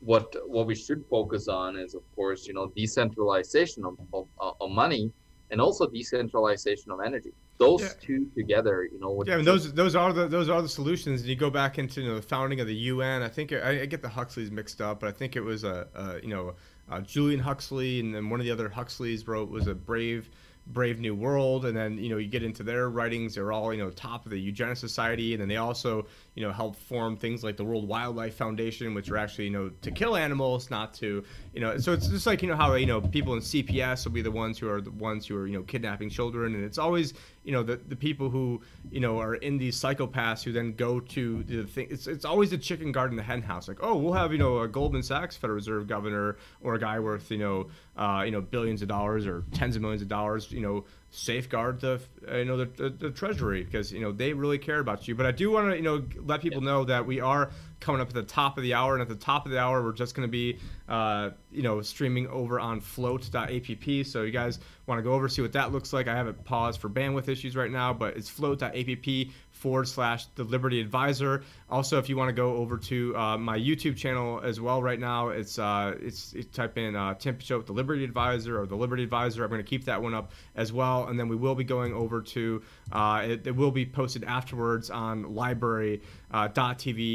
what 0.00 0.34
what 0.48 0.66
we 0.66 0.74
should 0.74 1.04
focus 1.06 1.46
on 1.48 1.76
is, 1.76 1.94
of 1.94 2.02
course, 2.16 2.46
you 2.46 2.54
know, 2.54 2.72
decentralization 2.74 3.84
of, 3.84 3.98
of, 4.12 4.26
of 4.60 4.70
money 4.70 5.12
and 5.54 5.60
also 5.60 5.86
decentralization 5.86 6.90
of 6.90 7.00
energy. 7.00 7.32
Those 7.58 7.82
yeah. 7.82 7.88
two 8.00 8.26
together, 8.36 8.88
you 8.90 8.98
know. 8.98 9.22
Yeah, 9.24 9.34
I 9.34 9.36
mean, 9.36 9.44
those 9.44 9.72
those 9.72 9.94
are 9.94 10.12
the 10.12 10.26
those 10.26 10.48
are 10.48 10.60
the 10.60 10.68
solutions. 10.68 11.20
And 11.20 11.30
you 11.30 11.36
go 11.36 11.48
back 11.48 11.78
into 11.78 12.02
you 12.02 12.08
know, 12.08 12.16
the 12.16 12.22
founding 12.22 12.58
of 12.58 12.66
the 12.66 12.74
UN. 12.74 13.22
I 13.22 13.28
think 13.28 13.52
I, 13.52 13.82
I, 13.82 13.86
get 13.86 14.02
the 14.02 14.08
Huxleys 14.08 14.50
mixed 14.50 14.80
up, 14.80 14.98
but 14.98 15.08
I 15.08 15.12
think 15.12 15.36
it 15.36 15.40
was 15.40 15.62
a, 15.62 15.86
a 15.94 16.20
you 16.20 16.28
know 16.28 16.54
uh, 16.90 17.00
Julian 17.02 17.38
Huxley, 17.38 18.00
and 18.00 18.12
then 18.12 18.28
one 18.30 18.40
of 18.40 18.46
the 18.46 18.50
other 18.50 18.68
Huxleys 18.68 19.28
wrote 19.28 19.48
was 19.48 19.68
a 19.68 19.74
brave 19.74 20.28
Brave 20.66 20.98
New 20.98 21.14
World, 21.14 21.66
and 21.66 21.76
then 21.76 21.98
you 21.98 22.08
know 22.08 22.16
you 22.16 22.28
get 22.28 22.42
into 22.42 22.62
their 22.62 22.88
writings. 22.88 23.34
They're 23.34 23.52
all 23.52 23.72
you 23.72 23.82
know 23.82 23.90
top 23.90 24.24
of 24.24 24.30
the 24.30 24.40
Eugenics 24.40 24.80
Society, 24.80 25.34
and 25.34 25.40
then 25.40 25.48
they 25.48 25.56
also 25.56 26.06
you 26.34 26.42
know 26.42 26.52
help 26.52 26.76
form 26.76 27.16
things 27.16 27.44
like 27.44 27.56
the 27.56 27.64
World 27.64 27.86
Wildlife 27.86 28.34
Foundation, 28.34 28.94
which 28.94 29.10
are 29.10 29.16
actually 29.16 29.44
you 29.44 29.50
know 29.50 29.70
to 29.82 29.90
kill 29.90 30.16
animals, 30.16 30.70
not 30.70 30.94
to 30.94 31.22
you 31.52 31.60
know. 31.60 31.76
So 31.78 31.92
it's 31.92 32.08
just 32.08 32.26
like 32.26 32.42
you 32.42 32.48
know 32.48 32.56
how 32.56 32.74
you 32.74 32.86
know 32.86 33.00
people 33.00 33.34
in 33.34 33.40
CPS 33.40 34.04
will 34.04 34.12
be 34.12 34.22
the 34.22 34.30
ones 34.30 34.58
who 34.58 34.68
are 34.70 34.80
the 34.80 34.90
ones 34.90 35.26
who 35.26 35.36
are 35.36 35.46
you 35.46 35.58
know 35.58 35.62
kidnapping 35.64 36.08
children, 36.08 36.54
and 36.54 36.64
it's 36.64 36.78
always 36.78 37.14
you 37.44 37.52
know 37.52 37.62
the, 37.62 37.76
the 37.76 37.96
people 37.96 38.30
who 38.30 38.60
you 38.90 39.00
know 39.00 39.20
are 39.20 39.34
in 39.36 39.58
these 39.58 39.80
psychopaths 39.80 40.42
who 40.42 40.52
then 40.52 40.72
go 40.72 40.98
to 40.98 41.42
the 41.44 41.64
thing 41.64 41.86
it's, 41.90 42.06
it's 42.06 42.24
always 42.24 42.50
the 42.50 42.58
chicken 42.58 42.90
guard 42.90 43.10
in 43.10 43.16
the 43.16 43.22
hen 43.22 43.42
house 43.42 43.68
like 43.68 43.78
oh 43.82 43.94
we'll 43.94 44.14
have 44.14 44.32
you 44.32 44.38
know 44.38 44.60
a 44.60 44.68
goldman 44.68 45.02
sachs 45.02 45.36
federal 45.36 45.54
reserve 45.54 45.86
governor 45.86 46.36
or 46.62 46.74
a 46.74 46.80
guy 46.80 46.98
worth 46.98 47.30
you 47.30 47.38
know 47.38 47.68
uh, 47.96 48.22
you 48.24 48.30
know 48.30 48.40
billions 48.40 48.82
of 48.82 48.88
dollars 48.88 49.26
or 49.26 49.44
tens 49.52 49.76
of 49.76 49.82
millions 49.82 50.02
of 50.02 50.08
dollars 50.08 50.50
you 50.50 50.60
know 50.60 50.84
safeguard 51.14 51.80
the 51.80 52.00
uh, 52.28 52.38
you 52.38 52.44
know 52.44 52.56
the, 52.56 52.64
the, 52.64 52.90
the, 52.90 53.10
treasury 53.10 53.62
because 53.62 53.92
you 53.92 54.00
know 54.00 54.10
they 54.10 54.32
really 54.32 54.58
care 54.58 54.80
about 54.80 55.06
you. 55.06 55.14
But 55.14 55.26
i 55.26 55.30
do 55.30 55.50
want 55.50 55.70
to 55.70 55.76
you 55.76 55.82
know 55.82 56.02
let 56.16 56.40
people 56.40 56.60
know 56.60 56.84
that 56.84 57.06
we 57.06 57.20
are 57.20 57.50
coming 57.78 58.00
up 58.00 58.08
at 58.08 58.14
the 58.14 58.22
top 58.22 58.56
of 58.58 58.64
the 58.64 58.74
hour 58.74 58.94
and 58.94 59.02
at 59.02 59.08
the 59.08 59.14
top 59.14 59.46
of 59.46 59.52
the 59.52 59.58
hour 59.58 59.82
we're 59.82 59.92
just 59.92 60.16
going 60.16 60.26
to 60.26 60.30
be 60.30 60.58
uh, 60.88 61.30
you 61.52 61.62
know 61.62 61.82
streaming 61.82 62.26
over 62.28 62.58
on 62.58 62.80
flote.app 62.80 64.06
so 64.06 64.22
you 64.22 64.32
guys 64.32 64.58
want 64.86 64.98
to 64.98 65.02
go 65.02 65.12
over 65.12 65.28
see 65.28 65.40
what 65.40 65.52
that 65.52 65.70
looks 65.70 65.92
like. 65.92 66.08
I 66.08 66.16
have 66.16 66.26
it 66.26 66.44
paused 66.44 66.80
for 66.80 66.90
bandwidth 66.90 67.28
issues 67.28 67.54
right 67.54 67.70
now 67.70 67.92
but 67.92 68.16
it's 68.16 68.28
flote.app 68.28 69.32
forward 69.52 69.88
slash 69.88 70.26
the 70.34 70.44
Liberty 70.44 70.80
Advisor. 70.80 71.44
Also, 71.70 71.98
if 71.98 72.08
you 72.08 72.16
want 72.16 72.28
to 72.28 72.34
go 72.34 72.56
over 72.56 72.76
to 72.76 73.16
uh, 73.16 73.38
my 73.38 73.58
YouTube 73.58 73.96
channel 73.96 74.40
as 74.44 74.60
well, 74.60 74.82
right 74.82 75.00
now 75.00 75.28
it's 75.28 75.58
uh, 75.58 75.94
it's, 76.00 76.34
type 76.52 76.76
in 76.76 76.94
uh, 76.94 77.14
Tim 77.14 77.36
Picciott, 77.36 77.66
the 77.66 77.72
Liberty 77.72 78.04
Advisor 78.04 78.60
or 78.60 78.66
the 78.66 78.76
Liberty 78.76 79.02
Advisor. 79.02 79.42
I'm 79.42 79.50
going 79.50 79.62
to 79.62 79.68
keep 79.68 79.84
that 79.86 80.00
one 80.00 80.12
up 80.12 80.32
as 80.56 80.72
well. 80.72 81.08
and 81.08 81.18
then 81.18 81.28
we 81.28 81.36
will 81.36 81.54
be 81.54 81.64
going 81.64 81.94
over 81.94 82.20
to 82.20 82.62
uh, 82.92 83.22
it, 83.24 83.46
it, 83.46 83.56
will 83.56 83.70
be 83.70 83.86
posted 83.86 84.24
afterwards 84.24 84.90
on 84.90 85.24
lbry.tv 85.24 86.00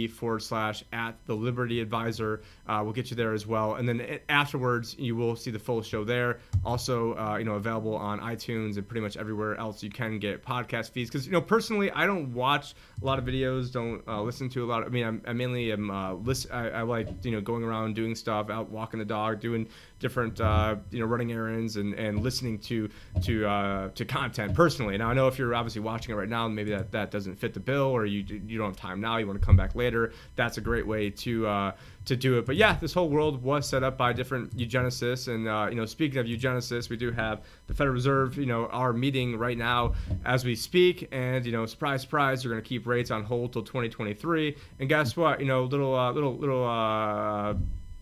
uh, 0.09 0.13
forward 0.13 0.41
slash 0.41 0.83
at 0.91 1.15
the 1.25 1.35
Liberty 1.35 1.79
Advisor. 1.79 2.41
Uh, 2.67 2.81
we'll 2.83 2.93
get 2.93 3.11
you 3.11 3.15
there 3.15 3.33
as 3.33 3.45
well, 3.45 3.75
and 3.75 3.87
then 3.87 4.19
afterwards 4.29 4.95
you 4.97 5.15
will 5.15 5.35
see 5.35 5.51
the 5.51 5.59
full 5.59 5.81
show 5.81 6.03
there. 6.03 6.39
Also, 6.65 7.15
uh, 7.17 7.37
you 7.37 7.45
know, 7.45 7.55
available 7.55 7.95
on 7.95 8.19
iTunes 8.19 8.77
and 8.77 8.87
pretty 8.87 9.01
much 9.01 9.15
everywhere 9.15 9.55
else 9.57 9.83
you 9.83 9.89
can 9.89 10.17
get 10.17 10.43
podcast 10.43 10.91
feeds. 10.91 11.09
Because 11.09 11.27
you 11.27 11.31
know, 11.31 11.41
personally, 11.41 11.91
I 11.91 12.05
don't 12.05 12.33
watch 12.33 12.73
a 13.01 13.05
lot 13.05 13.19
of 13.19 13.25
videos, 13.25 13.71
don't 13.71 14.01
uh, 14.07 14.21
listen 14.21 14.38
to 14.47 14.63
a 14.63 14.67
lot. 14.67 14.83
Of, 14.83 14.87
I 14.87 14.91
mean, 14.91 15.05
I'm, 15.05 15.21
I 15.27 15.33
mainly 15.33 15.73
am 15.73 15.91
uh, 15.91 16.13
listen. 16.13 16.51
I, 16.51 16.69
I, 16.69 16.81
like 16.83 17.09
you 17.25 17.31
know 17.31 17.41
going 17.41 17.63
around 17.63 17.95
doing 17.95 18.15
stuff, 18.15 18.49
out 18.49 18.69
walking 18.69 18.99
the 18.99 19.05
dog, 19.05 19.41
doing 19.41 19.67
different 19.99 20.39
uh, 20.39 20.77
you 20.91 20.99
know 20.99 21.05
running 21.05 21.33
errands 21.33 21.75
and, 21.75 21.93
and 21.95 22.21
listening 22.21 22.59
to 22.59 22.89
to 23.23 23.45
uh, 23.45 23.89
to 23.89 24.05
content 24.05 24.53
personally. 24.53 24.97
Now 24.97 25.09
I 25.09 25.13
know 25.13 25.27
if 25.27 25.37
you're 25.37 25.53
obviously 25.53 25.81
watching 25.81 26.13
it 26.13 26.17
right 26.17 26.29
now, 26.29 26.47
maybe 26.47 26.69
that 26.71 26.91
that 26.91 27.11
doesn't 27.11 27.35
fit 27.35 27.53
the 27.53 27.59
bill, 27.59 27.87
or 27.87 28.05
you 28.05 28.23
you 28.45 28.57
don't 28.57 28.67
have 28.67 28.77
time 28.77 29.01
now, 29.01 29.17
you 29.17 29.27
want 29.27 29.39
to 29.39 29.45
come 29.45 29.57
back 29.57 29.75
later. 29.75 30.13
That's 30.35 30.57
a 30.57 30.61
great 30.61 30.87
way 30.87 31.09
to 31.09 31.47
uh, 31.47 31.71
to 32.09 32.15
do 32.15 32.37
it. 32.37 32.45
But 32.45 32.55
yeah, 32.55 32.75
this 32.75 32.93
whole 32.93 33.09
world 33.09 33.41
was 33.41 33.67
set 33.67 33.83
up 33.83 33.97
by 33.97 34.13
different 34.13 34.55
eugenicists. 34.57 35.27
And 35.33 35.47
uh, 35.47 35.67
you 35.69 35.75
know, 35.75 35.85
speaking 35.85 36.17
of 36.17 36.25
eugenicists, 36.25 36.89
we 36.89 36.97
do 36.97 37.11
have 37.11 37.41
the 37.67 37.73
Federal 37.73 37.93
Reserve. 37.93 38.37
You 38.37 38.45
know, 38.45 38.67
our 38.67 38.91
meeting 38.93 39.37
right 39.37 39.57
now 39.57 39.93
as 40.25 40.43
we 40.43 40.55
speak, 40.55 41.07
and 41.11 41.45
you 41.45 41.51
know, 41.51 41.65
surprise, 41.65 42.01
surprise, 42.01 42.43
they're 42.43 42.51
going 42.51 42.61
to 42.61 42.67
keep 42.67 42.85
rates 42.85 43.11
on 43.11 43.23
hold 43.23 43.53
till 43.53 43.63
2023. 43.63 44.57
And 44.79 44.89
guess 44.89 45.15
what? 45.15 45.39
You 45.39 45.45
know, 45.45 45.63
little 45.63 45.95
uh, 45.95 46.11
little 46.11 46.35
little. 46.35 46.67
Uh, 46.67 47.55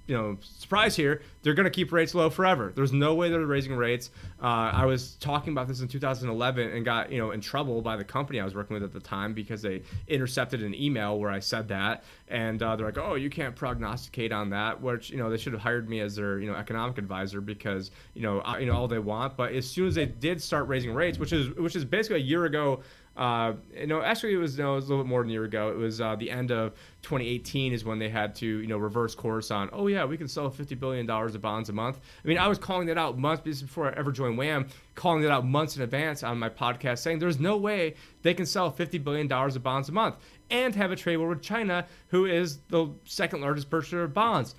you 0.08 0.16
know, 0.16 0.38
surprise 0.42 0.96
here, 0.96 1.22
they're 1.44 1.54
going 1.54 1.66
to 1.66 1.70
keep 1.70 1.92
rates 1.92 2.16
low 2.16 2.30
forever. 2.30 2.72
There's 2.74 2.94
no 2.94 3.14
way 3.14 3.30
they're 3.30 3.46
raising 3.46 3.76
rates. 3.76 4.10
Uh, 4.42 4.72
I 4.74 4.86
was 4.86 5.16
talking 5.16 5.52
about 5.52 5.68
this 5.68 5.82
in 5.82 5.88
2011 5.88 6.70
and 6.70 6.86
got, 6.86 7.12
you 7.12 7.20
know, 7.20 7.32
in 7.32 7.42
trouble 7.42 7.82
by 7.82 7.98
the 7.98 8.04
company 8.04 8.40
I 8.40 8.46
was 8.46 8.56
working 8.56 8.74
with 8.74 8.84
at 8.84 8.94
the 8.94 9.02
time 9.02 9.34
because 9.34 9.62
they 9.62 9.84
intercepted 10.08 10.64
an 10.64 10.74
email 10.74 11.20
where 11.20 11.30
I 11.30 11.40
said 11.40 11.68
that. 11.68 12.06
And 12.30 12.62
uh, 12.64 12.76
they're 12.76 12.86
like, 12.86 12.98
oh, 12.98 13.16
you 13.16 13.30
can't 13.30 13.56
prognosticate 13.56 14.32
on 14.32 14.50
that, 14.52 14.82
which, 14.82 15.10
you 15.10 15.18
know, 15.18 15.30
they 15.30 15.38
should 15.38 15.54
have 15.54 15.62
hired 15.62 15.90
me 15.90 16.00
as 16.00 16.16
their, 16.16 16.40
you 16.40 16.50
know, 16.50 16.56
economic 16.56 16.98
advisor 16.98 17.42
because, 17.42 17.92
you 18.14 18.22
know, 18.22 18.40
I, 18.40 18.60
you 18.60 18.66
know, 18.66 18.74
all 18.74 18.88
they 18.88 19.00
want. 19.00 19.36
But 19.36 19.52
as 19.54 19.70
soon 19.70 19.88
as 19.88 19.96
they 19.96 20.06
did 20.06 20.42
start 20.42 20.68
raising 20.68 20.94
rates, 20.94 21.20
which 21.20 21.34
is, 21.34 21.54
which 21.56 21.76
is 21.76 21.84
basically 21.84 22.18
a 22.18 22.24
year 22.24 22.46
ago, 22.46 22.82
uh, 23.18 23.54
you 23.76 23.88
know, 23.88 24.02
actually, 24.04 24.34
it 24.34 24.38
was 24.38 24.60
no, 24.60 24.74
it 24.74 24.76
was 24.76 24.86
a 24.86 24.90
little 24.90 25.04
bit 25.04 25.10
more 25.10 25.22
than 25.22 25.32
a 25.32 25.34
year 25.34 25.46
ago. 25.46 25.70
It 25.70 25.78
was 25.78 26.00
uh, 26.00 26.16
the 26.16 26.30
end 26.30 26.52
of 26.52 26.74
2018 27.02 27.74
is 27.74 27.84
when 27.84 27.98
they 27.98 28.10
had 28.10 28.36
to, 28.36 28.46
you 28.46 28.68
know, 28.68 28.78
reverse 28.78 29.16
course 29.16 29.50
on. 29.50 29.70
Oh 29.74 29.88
yeah, 29.88 30.06
we 30.06 30.18
can 30.18 30.28
sell 30.28 30.52
50 30.52 30.76
billion 30.76 31.08
dollars 31.08 31.34
of 31.34 31.42
bonds 31.42 31.70
a 31.70 31.74
month. 31.74 32.00
I 32.24 32.28
mean, 32.28 32.38
I 32.38 32.48
was 32.48 32.60
calling 32.60 32.86
that 32.88 32.98
out 32.98 33.18
months 33.18 33.42
before 33.42 33.88
I 33.88 33.98
ever 33.98 34.12
joined 34.12 34.38
Wham, 34.38 34.68
calling 34.94 35.24
that 35.24 35.32
out 35.32 35.46
months 35.48 35.76
in 35.76 35.82
advance 35.82 36.22
on 36.22 36.38
my 36.38 36.50
podcast, 36.50 37.00
saying 37.00 37.18
there's 37.18 37.40
no 37.40 37.58
way 37.58 37.96
they 38.22 38.36
can 38.36 38.46
sell 38.46 38.70
50 38.70 39.00
billion 39.00 39.28
dollars 39.28 39.56
of 39.56 39.64
bonds 39.64 39.90
a 39.90 39.92
month 39.92 40.18
and 40.52 40.76
have 40.76 40.92
a 40.92 40.96
trade 40.96 41.18
war 41.18 41.30
with 41.30 41.42
China, 41.42 41.88
who 42.10 42.26
is 42.26 42.60
the 42.70 42.88
second 43.06 43.42
largest 43.42 43.70
purchaser 43.70 44.04
of 44.04 44.14
bonds. 44.14 44.54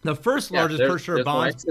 The 0.00 0.16
first 0.16 0.50
yeah, 0.50 0.60
largest 0.60 0.82
purchaser 0.82 1.18
of 1.18 1.26
bonds. 1.26 1.66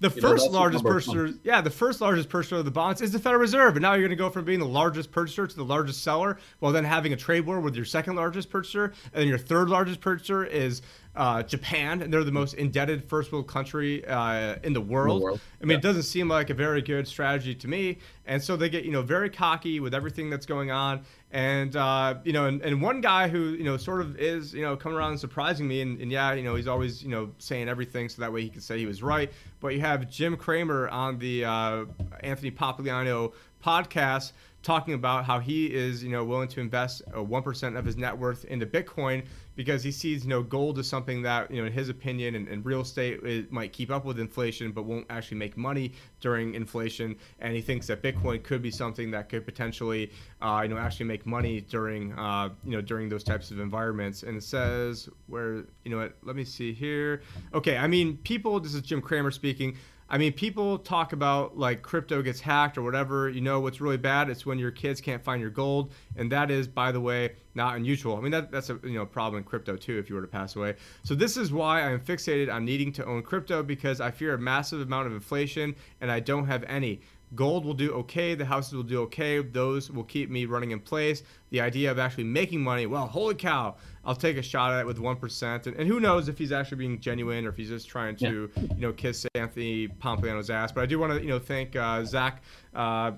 The 0.00 0.08
you 0.08 0.20
first 0.20 0.46
know, 0.46 0.58
largest 0.58 0.82
purchaser, 0.82 1.34
yeah, 1.44 1.60
the 1.60 1.70
first 1.70 2.00
largest 2.00 2.30
purchaser 2.30 2.56
of 2.56 2.64
the 2.64 2.70
bonds 2.70 3.02
is 3.02 3.12
the 3.12 3.18
Federal 3.18 3.40
Reserve, 3.40 3.76
and 3.76 3.82
now 3.82 3.92
you're 3.92 4.08
going 4.08 4.10
to 4.10 4.16
go 4.16 4.30
from 4.30 4.46
being 4.46 4.58
the 4.58 4.66
largest 4.66 5.12
purchaser 5.12 5.46
to 5.46 5.56
the 5.56 5.64
largest 5.64 6.02
seller, 6.02 6.38
while 6.60 6.72
then 6.72 6.84
having 6.84 7.12
a 7.12 7.16
trade 7.16 7.44
war 7.44 7.60
with 7.60 7.76
your 7.76 7.84
second 7.84 8.16
largest 8.16 8.48
purchaser, 8.48 8.94
and 9.12 9.20
then 9.20 9.28
your 9.28 9.38
third 9.38 9.68
largest 9.68 10.00
purchaser 10.00 10.44
is 10.44 10.80
uh, 11.16 11.42
Japan, 11.42 12.02
and 12.02 12.12
they're 12.12 12.24
the 12.24 12.32
most 12.32 12.54
indebted 12.54 13.04
first 13.08 13.32
world 13.32 13.48
country 13.48 14.06
uh, 14.06 14.56
in 14.62 14.72
the 14.72 14.80
world. 14.80 15.16
In 15.16 15.20
the 15.20 15.24
world. 15.24 15.40
I 15.60 15.64
mean, 15.64 15.70
yeah. 15.72 15.78
it 15.78 15.82
doesn't 15.82 16.04
seem 16.04 16.28
like 16.28 16.50
a 16.50 16.54
very 16.54 16.82
good 16.82 17.06
strategy 17.06 17.54
to 17.56 17.68
me. 17.68 17.98
And 18.26 18.42
so 18.42 18.56
they 18.56 18.68
get, 18.68 18.84
you 18.84 18.92
know, 18.92 19.02
very 19.02 19.28
cocky 19.28 19.80
with 19.80 19.92
everything 19.92 20.30
that's 20.30 20.46
going 20.46 20.70
on. 20.70 21.02
And, 21.32 21.76
uh, 21.76 22.16
you 22.24 22.32
know, 22.32 22.46
and, 22.46 22.60
and 22.62 22.82
one 22.82 23.00
guy 23.00 23.28
who, 23.28 23.50
you 23.50 23.62
know, 23.62 23.76
sort 23.76 24.00
of 24.00 24.18
is, 24.18 24.52
you 24.52 24.62
know, 24.62 24.76
coming 24.76 24.98
around 24.98 25.12
and 25.12 25.20
surprising 25.20 25.68
me. 25.68 25.80
And, 25.80 26.00
and 26.00 26.10
yeah, 26.10 26.32
you 26.32 26.42
know, 26.42 26.56
he's 26.56 26.66
always, 26.66 27.02
you 27.04 27.08
know, 27.08 27.30
saying 27.38 27.68
everything 27.68 28.08
so 28.08 28.20
that 28.22 28.32
way 28.32 28.42
he 28.42 28.48
can 28.48 28.60
say 28.60 28.78
he 28.78 28.86
was 28.86 29.00
right. 29.02 29.30
But 29.60 29.68
you 29.68 29.80
have 29.80 30.10
Jim 30.10 30.36
Cramer 30.36 30.88
on 30.88 31.18
the 31.18 31.44
uh, 31.44 31.84
Anthony 32.20 32.50
Pompliano 32.50 33.32
podcast 33.64 34.32
talking 34.62 34.94
about 34.94 35.24
how 35.24 35.38
he 35.38 35.72
is, 35.72 36.02
you 36.02 36.10
know, 36.10 36.24
willing 36.24 36.48
to 36.48 36.60
invest 36.60 37.02
one 37.14 37.42
percent 37.42 37.76
of 37.76 37.84
his 37.84 37.96
net 37.96 38.16
worth 38.16 38.44
into 38.46 38.66
Bitcoin 38.66 39.24
because 39.60 39.82
he 39.82 39.92
sees, 39.92 40.24
you 40.24 40.30
know, 40.30 40.42
gold 40.42 40.78
as 40.78 40.88
something 40.88 41.20
that, 41.20 41.50
you 41.50 41.60
know, 41.60 41.66
in 41.66 41.72
his 41.74 41.90
opinion, 41.90 42.34
and, 42.34 42.48
and 42.48 42.64
real 42.64 42.80
estate 42.80 43.22
it 43.22 43.52
might 43.52 43.74
keep 43.74 43.90
up 43.90 44.06
with 44.06 44.18
inflation, 44.18 44.72
but 44.72 44.86
won't 44.86 45.04
actually 45.10 45.36
make 45.36 45.54
money 45.54 45.92
during 46.20 46.54
inflation. 46.54 47.14
And 47.40 47.54
he 47.54 47.60
thinks 47.60 47.86
that 47.88 48.02
Bitcoin 48.02 48.42
could 48.42 48.62
be 48.62 48.70
something 48.70 49.10
that 49.10 49.28
could 49.28 49.44
potentially, 49.44 50.12
uh, 50.40 50.60
you 50.62 50.70
know, 50.70 50.78
actually 50.78 51.04
make 51.04 51.26
money 51.26 51.60
during, 51.60 52.18
uh, 52.18 52.48
you 52.64 52.70
know, 52.70 52.80
during 52.80 53.10
those 53.10 53.22
types 53.22 53.50
of 53.50 53.60
environments. 53.60 54.22
And 54.22 54.38
it 54.38 54.44
says 54.44 55.10
where, 55.26 55.56
you 55.84 55.90
know, 55.90 55.98
what, 55.98 56.16
let 56.22 56.36
me 56.36 56.44
see 56.44 56.72
here. 56.72 57.20
Okay, 57.52 57.76
I 57.76 57.86
mean, 57.86 58.16
people. 58.16 58.60
This 58.60 58.72
is 58.72 58.80
Jim 58.80 59.02
Cramer 59.02 59.30
speaking. 59.30 59.76
I 60.10 60.18
mean, 60.18 60.32
people 60.32 60.76
talk 60.78 61.12
about 61.12 61.56
like 61.56 61.82
crypto 61.82 62.20
gets 62.20 62.40
hacked 62.40 62.76
or 62.76 62.82
whatever. 62.82 63.28
You 63.28 63.40
know 63.40 63.60
what's 63.60 63.80
really 63.80 63.96
bad? 63.96 64.28
It's 64.28 64.44
when 64.44 64.58
your 64.58 64.72
kids 64.72 65.00
can't 65.00 65.22
find 65.22 65.40
your 65.40 65.50
gold, 65.50 65.92
and 66.16 66.30
that 66.32 66.50
is, 66.50 66.66
by 66.66 66.90
the 66.90 67.00
way, 67.00 67.36
not 67.54 67.76
unusual. 67.76 68.16
I 68.16 68.20
mean, 68.20 68.32
that, 68.32 68.50
that's 68.50 68.70
a 68.70 68.80
you 68.82 68.94
know 68.94 69.06
problem 69.06 69.38
in 69.38 69.44
crypto 69.44 69.76
too 69.76 69.98
if 69.98 70.08
you 70.08 70.16
were 70.16 70.20
to 70.20 70.26
pass 70.26 70.56
away. 70.56 70.74
So 71.04 71.14
this 71.14 71.36
is 71.36 71.52
why 71.52 71.82
I 71.82 71.92
am 71.92 72.00
fixated 72.00 72.52
on 72.52 72.64
needing 72.64 72.92
to 72.94 73.04
own 73.04 73.22
crypto 73.22 73.62
because 73.62 74.00
I 74.00 74.10
fear 74.10 74.34
a 74.34 74.38
massive 74.38 74.80
amount 74.80 75.06
of 75.06 75.12
inflation, 75.12 75.76
and 76.00 76.10
I 76.10 76.18
don't 76.18 76.46
have 76.46 76.64
any. 76.64 77.00
Gold 77.34 77.64
will 77.64 77.74
do 77.74 77.92
okay. 77.92 78.34
The 78.34 78.44
houses 78.44 78.74
will 78.74 78.82
do 78.82 79.02
okay. 79.02 79.40
Those 79.40 79.90
will 79.90 80.04
keep 80.04 80.30
me 80.30 80.46
running 80.46 80.72
in 80.72 80.80
place. 80.80 81.22
The 81.50 81.60
idea 81.60 81.90
of 81.90 81.98
actually 81.98 82.24
making 82.24 82.60
money, 82.60 82.86
well, 82.86 83.06
holy 83.06 83.34
cow, 83.36 83.76
I'll 84.04 84.16
take 84.16 84.36
a 84.36 84.42
shot 84.42 84.72
at 84.72 84.80
it 84.80 84.86
with 84.86 84.98
1%. 84.98 85.66
And, 85.66 85.76
and 85.76 85.88
who 85.88 86.00
knows 86.00 86.28
if 86.28 86.38
he's 86.38 86.52
actually 86.52 86.78
being 86.78 87.00
genuine 87.00 87.46
or 87.46 87.50
if 87.50 87.56
he's 87.56 87.68
just 87.68 87.88
trying 87.88 88.16
to, 88.16 88.50
yeah. 88.56 88.62
you 88.74 88.80
know, 88.80 88.92
kiss 88.92 89.26
Anthony 89.34 89.86
Pompliano's 89.86 90.50
ass. 90.50 90.72
But 90.72 90.82
I 90.82 90.86
do 90.86 90.98
want 90.98 91.12
to, 91.12 91.22
you 91.22 91.28
know, 91.28 91.38
thank 91.38 91.76
uh, 91.76 92.04
Zach, 92.04 92.42
uh, 92.74 93.12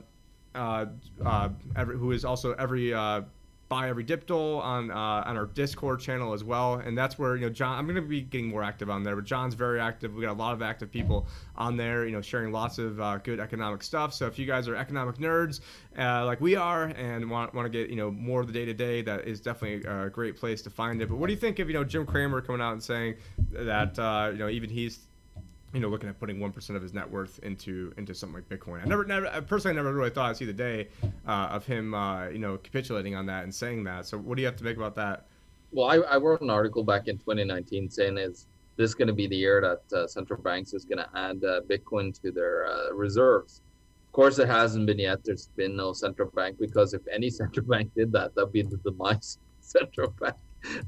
uh, 0.54 0.86
uh 1.24 1.48
every, 1.76 1.96
who 1.96 2.12
is 2.12 2.24
also 2.26 2.52
every 2.54 2.92
uh, 2.92 3.22
buy 3.72 3.88
every 3.88 4.04
dipdol 4.04 4.60
on 4.62 4.90
uh, 4.90 4.94
on 5.24 5.38
our 5.38 5.46
Discord 5.46 5.98
channel 5.98 6.34
as 6.34 6.44
well, 6.44 6.74
and 6.74 6.96
that's 6.96 7.18
where 7.18 7.36
you 7.36 7.46
know 7.46 7.48
John. 7.48 7.78
I'm 7.78 7.86
gonna 7.86 8.02
be 8.02 8.20
getting 8.20 8.48
more 8.48 8.62
active 8.62 8.90
on 8.90 9.02
there, 9.02 9.16
but 9.16 9.24
John's 9.24 9.54
very 9.54 9.80
active. 9.80 10.14
We 10.14 10.20
got 10.20 10.32
a 10.32 10.34
lot 10.34 10.52
of 10.52 10.60
active 10.60 10.90
people 10.90 11.26
on 11.56 11.78
there, 11.78 12.04
you 12.04 12.12
know, 12.12 12.20
sharing 12.20 12.52
lots 12.52 12.76
of 12.76 13.00
uh, 13.00 13.16
good 13.16 13.40
economic 13.40 13.82
stuff. 13.82 14.12
So 14.12 14.26
if 14.26 14.38
you 14.38 14.44
guys 14.44 14.68
are 14.68 14.76
economic 14.76 15.16
nerds 15.16 15.60
uh, 15.98 16.26
like 16.26 16.38
we 16.42 16.54
are 16.54 16.84
and 16.84 17.30
want 17.30 17.54
want 17.54 17.64
to 17.64 17.70
get 17.70 17.88
you 17.88 17.96
know 17.96 18.10
more 18.10 18.42
of 18.42 18.46
the 18.46 18.52
day 18.52 18.66
to 18.66 18.74
day, 18.74 19.00
that 19.00 19.26
is 19.26 19.40
definitely 19.40 19.88
a 19.90 20.10
great 20.10 20.36
place 20.36 20.60
to 20.62 20.70
find 20.70 21.00
it. 21.00 21.08
But 21.08 21.16
what 21.16 21.28
do 21.28 21.32
you 21.32 21.40
think 21.40 21.58
of 21.58 21.68
you 21.68 21.74
know 21.74 21.84
Jim 21.84 22.04
Cramer 22.04 22.42
coming 22.42 22.60
out 22.60 22.74
and 22.74 22.82
saying 22.82 23.14
that 23.52 23.98
uh, 23.98 24.28
you 24.32 24.38
know 24.38 24.50
even 24.50 24.68
he's 24.68 25.06
you 25.72 25.80
know, 25.80 25.88
looking 25.88 26.08
at 26.08 26.18
putting 26.18 26.38
one 26.38 26.52
percent 26.52 26.76
of 26.76 26.82
his 26.82 26.92
net 26.92 27.10
worth 27.10 27.38
into 27.42 27.92
into 27.96 28.14
something 28.14 28.34
like 28.34 28.48
Bitcoin. 28.48 28.82
I 28.82 28.88
never, 28.88 29.04
never 29.04 29.42
personally, 29.42 29.78
I 29.78 29.82
never 29.82 29.94
really 29.94 30.10
thought 30.10 30.30
I'd 30.30 30.36
see 30.36 30.44
the 30.44 30.52
day 30.52 30.88
uh, 31.26 31.48
of 31.50 31.66
him, 31.66 31.94
uh, 31.94 32.28
you 32.28 32.38
know, 32.38 32.58
capitulating 32.58 33.14
on 33.14 33.26
that 33.26 33.44
and 33.44 33.54
saying 33.54 33.84
that. 33.84 34.06
So, 34.06 34.18
what 34.18 34.36
do 34.36 34.42
you 34.42 34.46
have 34.46 34.56
to 34.56 34.64
make 34.64 34.76
about 34.76 34.94
that? 34.96 35.26
Well, 35.72 35.88
I, 35.88 35.96
I 35.96 36.16
wrote 36.18 36.42
an 36.42 36.50
article 36.50 36.84
back 36.84 37.08
in 37.08 37.16
2019 37.16 37.88
saying 37.88 38.18
is 38.18 38.46
this 38.76 38.94
going 38.94 39.08
to 39.08 39.14
be 39.14 39.26
the 39.26 39.36
year 39.36 39.60
that 39.60 39.96
uh, 39.96 40.06
central 40.06 40.40
banks 40.40 40.74
is 40.74 40.84
going 40.84 40.98
to 40.98 41.08
add 41.14 41.42
uh, 41.44 41.60
Bitcoin 41.68 42.18
to 42.22 42.30
their 42.30 42.66
uh, 42.66 42.92
reserves. 42.92 43.62
Of 44.06 44.12
course, 44.12 44.38
it 44.38 44.48
hasn't 44.48 44.86
been 44.86 44.98
yet. 44.98 45.24
There's 45.24 45.48
been 45.56 45.74
no 45.76 45.92
central 45.94 46.30
bank 46.30 46.58
because 46.58 46.92
if 46.92 47.02
any 47.10 47.30
central 47.40 47.66
bank 47.66 47.92
did 47.94 48.12
that, 48.12 48.34
that'd 48.34 48.52
be 48.52 48.62
the 48.62 48.76
demise 48.78 49.38
central 49.60 50.10
bank 50.20 50.36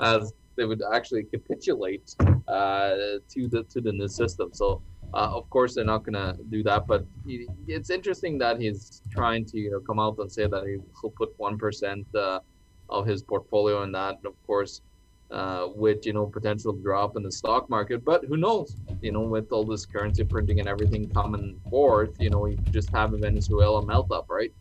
as 0.01 0.33
they 0.57 0.65
would 0.65 0.83
actually 0.93 1.25
capitulate 1.25 2.15
uh, 2.49 2.95
to 3.29 3.49
the 3.49 3.65
to 3.71 3.81
the 3.81 3.93
new 3.93 4.09
system. 4.09 4.51
So 4.53 4.83
uh, 5.13 5.31
of 5.33 5.49
course 5.51 5.75
they're 5.75 5.85
not 5.85 6.05
gonna 6.05 6.37
do 6.51 6.63
that, 6.65 6.87
but 6.87 7.07
he, 7.27 7.47
it's 7.69 7.91
interesting 7.91 8.39
that 8.39 8.61
he's 8.61 9.03
trying 9.11 9.45
to 9.47 9.59
you 9.59 9.71
know 9.71 9.81
come 9.81 9.99
out 10.01 10.17
and 10.19 10.31
say 10.31 10.47
that 10.47 10.65
he'll 10.67 11.11
put 11.11 11.31
one 11.37 11.59
percent 11.59 12.07
uh, 12.15 12.41
of 12.89 13.07
his 13.07 13.23
portfolio 13.23 13.83
in 13.83 13.93
that. 13.93 14.17
Of 14.25 14.35
course, 14.47 14.83
uh, 15.31 15.69
with 15.75 16.05
you 16.07 16.13
know 16.13 16.27
potential 16.27 16.73
drop 16.73 17.17
in 17.17 17.23
the 17.23 17.33
stock 17.33 17.71
market, 17.71 18.05
but 18.05 18.25
who 18.25 18.37
knows? 18.37 18.77
You 19.01 19.13
know, 19.13 19.23
with 19.23 19.53
all 19.53 19.65
this 19.65 19.87
currency 19.87 20.25
printing 20.25 20.61
and 20.61 20.69
everything 20.69 21.09
coming 21.11 21.61
forth, 21.71 22.11
you 22.19 22.31
know, 22.31 22.41
we 22.41 22.59
just 22.71 22.91
have 22.93 23.13
a 23.15 23.19
Venezuela 23.19 23.85
melt 23.85 24.11
up, 24.13 24.27
right? 24.29 24.53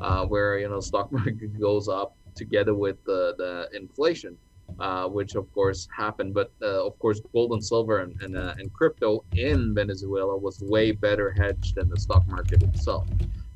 Uh, 0.00 0.24
where 0.24 0.58
you 0.58 0.68
know 0.68 0.80
stock 0.80 1.12
market 1.18 1.58
goes 1.60 1.88
up 1.88 2.16
together 2.34 2.74
with 2.74 2.96
the 3.04 3.34
the 3.38 3.68
inflation 3.76 4.36
uh, 4.78 5.06
which 5.08 5.34
of 5.34 5.50
course 5.52 5.88
happened. 5.96 6.34
But 6.34 6.52
uh, 6.62 6.86
of 6.86 6.98
course, 6.98 7.20
gold 7.32 7.52
and 7.52 7.64
silver 7.64 8.00
and 8.00 8.14
and, 8.20 8.36
uh, 8.36 8.54
and, 8.58 8.72
crypto 8.72 9.24
in 9.34 9.74
Venezuela 9.74 10.36
was 10.36 10.62
way 10.62 10.92
better 10.92 11.30
hedged 11.30 11.74
than 11.76 11.88
the 11.88 11.98
stock 11.98 12.24
market 12.28 12.62
itself, 12.62 13.08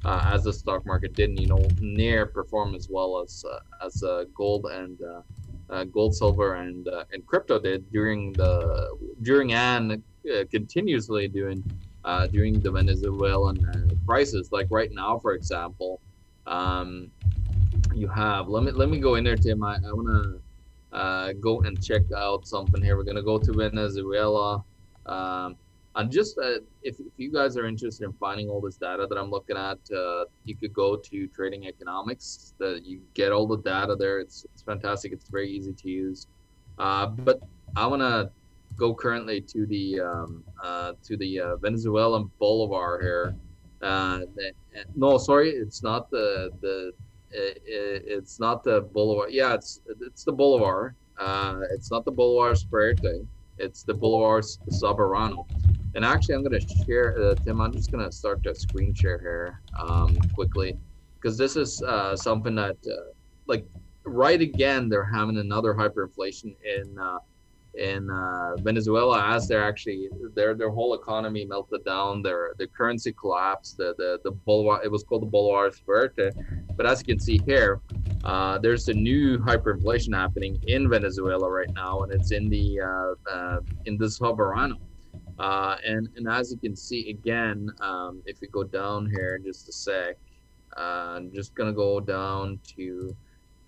uh, 0.05 0.23
as 0.27 0.45
the 0.45 0.53
stock 0.53 0.85
market 0.87 1.17
didn't, 1.17 1.39
you 1.39 1.49
know, 1.49 1.75
near 1.79 2.27
perform 2.27 2.75
as 2.75 2.89
well 2.91 3.21
as 3.23 3.45
uh, 3.51 3.87
as 3.87 4.03
uh, 4.03 4.25
gold 4.37 4.67
and 4.67 4.99
gold, 5.93 6.15
silver, 6.15 6.57
and 6.57 6.89
and 7.12 7.27
crypto 7.27 7.59
did 7.59 7.91
during 7.91 8.35
the 8.37 8.89
during 9.23 9.53
and 9.53 10.03
continuously 10.51 11.29
during 11.29 11.65
uh, 12.05 12.27
during 12.27 12.61
the 12.61 12.71
Venezuelan 12.71 13.59
crisis. 14.07 14.49
Like 14.53 14.67
right 14.71 14.91
now, 14.93 15.19
for 15.19 15.33
example, 15.33 16.01
um, 16.47 17.11
you 17.95 18.09
have. 18.09 18.49
Let 18.49 18.62
me 18.65 18.73
let 18.73 18.89
me 18.89 18.99
go 18.99 19.15
in 19.15 19.25
there, 19.25 19.37
Tim. 19.37 19.62
I, 19.62 19.77
I 19.77 19.93
want 19.93 20.09
to 20.09 20.41
uh, 20.95 21.33
go 21.41 21.61
and 21.63 21.83
check 21.85 22.03
out 22.17 22.47
something 22.47 22.83
here. 22.83 22.97
We're 22.97 23.05
gonna 23.05 23.23
go 23.23 23.39
to 23.39 23.53
Venezuela. 23.53 24.65
Um, 25.07 25.57
and 25.97 26.11
just 26.11 26.39
uh, 26.39 26.59
if, 26.83 26.99
if 26.99 27.13
you 27.19 27.31
guys 27.33 27.57
are 27.57 27.67
interested 27.67 28.05
in 28.05 28.13
finding 28.15 28.49
all 28.49 28.61
this 28.61 28.77
data 28.77 29.07
that 29.09 29.17
I'm 29.17 29.31
looking 29.31 29.57
at, 29.57 29.79
uh, 29.95 30.25
you 30.45 30.57
could 30.57 30.73
go 30.73 30.97
to 30.97 31.27
Trading 31.29 31.67
Economics. 31.67 32.55
That 32.59 32.85
you 32.85 33.01
get 33.15 33.31
all 33.31 33.47
the 33.47 33.59
data 33.59 33.95
there. 33.95 34.19
It's 34.19 34.45
it's 34.53 34.63
fantastic. 34.63 35.13
It's 35.13 35.29
very 35.29 35.51
easy 35.51 35.73
to 35.73 35.89
use. 35.89 36.27
Uh, 36.79 37.07
but 37.07 37.41
I 37.77 37.87
want 37.87 38.03
to 38.03 38.31
go 38.77 38.95
currently 38.95 39.41
to 39.41 39.67
the 39.67 40.01
um, 40.01 40.45
uh, 40.63 40.93
to 41.05 41.17
the 41.17 41.41
uh, 41.41 41.57
Venezuelan 41.57 42.31
Bolivar 42.41 42.99
here. 43.01 43.37
Uh, 43.83 44.21
no, 44.97 45.19
sorry, 45.19 45.51
it's 45.51 45.83
not 45.83 46.11
the 46.11 46.51
the 46.61 46.93
it, 47.35 47.62
it's 48.07 48.39
not 48.41 48.64
the 48.64 48.82
Boulevard. 48.82 49.32
Yeah, 49.32 49.55
it's 49.55 49.80
it's 50.01 50.24
the 50.24 50.32
Boulevard. 50.32 50.95
Uh, 51.18 51.61
it's 51.70 51.91
not 51.91 52.05
the 52.05 52.11
Bolivar 52.11 52.55
Fuerte. 52.70 53.26
It's 53.59 53.82
the 53.82 53.95
Bolivar 53.95 54.41
Soberano. 54.70 55.47
And 55.95 56.05
actually, 56.05 56.35
I'm 56.35 56.43
gonna 56.43 56.61
share 56.85 57.16
uh, 57.20 57.35
Tim. 57.37 57.61
I'm 57.61 57.72
just 57.72 57.91
gonna 57.93 58.11
start 58.11 58.43
the 58.43 58.55
screen 58.55 58.95
share 58.95 59.18
here 59.18 59.61
um, 59.78 60.16
quickly 60.35 60.76
because 61.14 61.39
this 61.39 61.57
is 61.57 61.82
uh, 61.82 62.16
something 62.16 62.55
that 62.57 62.76
uh, 62.87 63.12
like 63.47 63.64
right 64.05 64.41
again 64.41 64.89
they're 64.89 65.05
having 65.05 65.39
another 65.39 65.72
hyperinflation 65.72 66.55
in 66.64 66.99
uh, 66.99 67.18
in 67.77 68.11
uh, 68.11 68.57
Venezuela 68.59 69.35
as 69.35 69.49
they're 69.49 69.64
actually 69.64 70.09
their 70.35 70.55
their 70.55 70.70
whole 70.70 70.95
economy 70.95 71.45
melted 71.45 71.85
down, 71.85 72.22
their 72.22 72.55
their 72.59 72.68
currency 72.68 73.12
collapsed, 73.12 73.77
the 73.77 73.95
the 73.99 74.18
the 74.25 74.31
bolivar 74.31 74.83
it 74.85 74.91
was 74.91 75.03
called 75.05 75.22
the 75.22 75.27
bolivar 75.27 75.70
fuerte, 75.70 76.33
but 76.77 76.87
as 76.87 77.01
you 77.01 77.07
can 77.07 77.20
see 77.20 77.41
here, 77.47 77.81
uh, 78.25 78.59
there's 78.59 78.89
a 78.89 78.95
new 78.95 79.39
hyperinflation 79.39 80.14
happening 80.14 80.59
in 80.66 80.89
Venezuela 80.89 81.51
right 81.51 81.72
now, 81.75 82.03
and 82.03 82.12
it's 82.12 82.33
in 82.33 82.49
the 82.49 82.81
uh, 82.81 83.31
uh 83.31 83.61
in 83.87 83.99
the 83.99 84.07
Soberano. 84.07 84.77
Uh, 85.39 85.77
and 85.85 86.09
and 86.16 86.29
as 86.29 86.53
you 86.53 86.59
can 86.59 86.77
see 86.77 87.11
again, 87.11 87.68
um, 87.81 88.22
if 88.25 88.41
we 88.41 88.49
go 88.49 88.62
down 88.62 89.11
here 89.11 89.39
just 89.39 89.68
a 89.68 89.72
sec, 89.72 90.16
uh, 90.77 91.16
I'm 91.16 91.33
just 91.33 91.55
gonna 91.55 91.72
go 91.72 92.01
down 92.01 92.61
to 92.77 93.16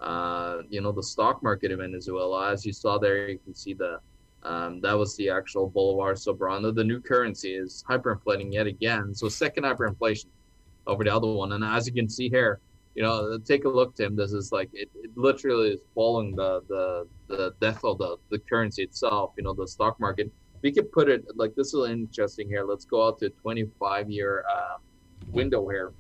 uh, 0.01 0.59
you 0.69 0.81
know, 0.81 0.93
the 0.93 1.03
stock 1.03 1.43
market 1.43 1.71
in 1.71 1.79
Venezuela. 1.79 2.53
As 2.53 2.67
you 2.67 2.73
saw 2.73 2.99
there, 2.99 3.29
you 3.29 3.39
can 3.39 3.55
see 3.55 3.75
the 3.75 3.99
um, 4.43 4.81
that 4.81 4.93
was 4.93 5.17
the 5.17 5.29
actual 5.29 5.69
Bolivar 5.69 6.15
Soberano. 6.15 6.73
The 6.75 6.85
new 6.85 7.01
currency 7.01 7.55
is 7.55 7.85
hyperinflating 7.89 8.53
yet 8.53 8.67
again. 8.67 9.15
So 9.15 9.29
second 9.29 9.65
hyperinflation 9.65 10.27
over 10.87 11.03
the 11.03 11.15
other 11.15 11.27
one. 11.27 11.53
And 11.53 11.65
as 11.65 11.87
you 11.87 11.93
can 11.93 12.09
see 12.09 12.29
here, 12.29 12.61
you 12.95 13.03
know, 13.03 13.39
take 13.39 13.65
a 13.65 13.69
look, 13.69 13.97
Tim. 13.97 14.15
This 14.17 14.33
is 14.33 14.53
like 14.53 14.71
it, 14.73 14.89
it 14.95 15.11
literally 15.17 15.71
is 15.71 15.81
following 15.95 16.35
the 16.35 16.63
the 16.69 17.07
the 17.29 17.55
death 17.61 17.85
of 17.85 17.99
the 17.99 18.17
the 18.31 18.39
currency 18.39 18.83
itself. 18.83 19.33
You 19.37 19.45
know, 19.45 19.53
the 19.53 19.67
stock 19.67 19.99
market. 20.01 20.31
We 20.63 20.73
could 20.73 20.91
put 20.91 21.09
it 21.09 21.25
like 21.35 21.55
this 21.55 21.75
is 21.75 21.89
interesting 21.89 22.49
here. 22.49 22.65
Let's 22.65 22.85
go 22.87 23.07
out 23.07 23.19
to 23.19 23.29
25 23.29 24.11
year 24.11 24.45
uh, 24.51 24.79
window 25.29 25.69
here. 25.69 25.93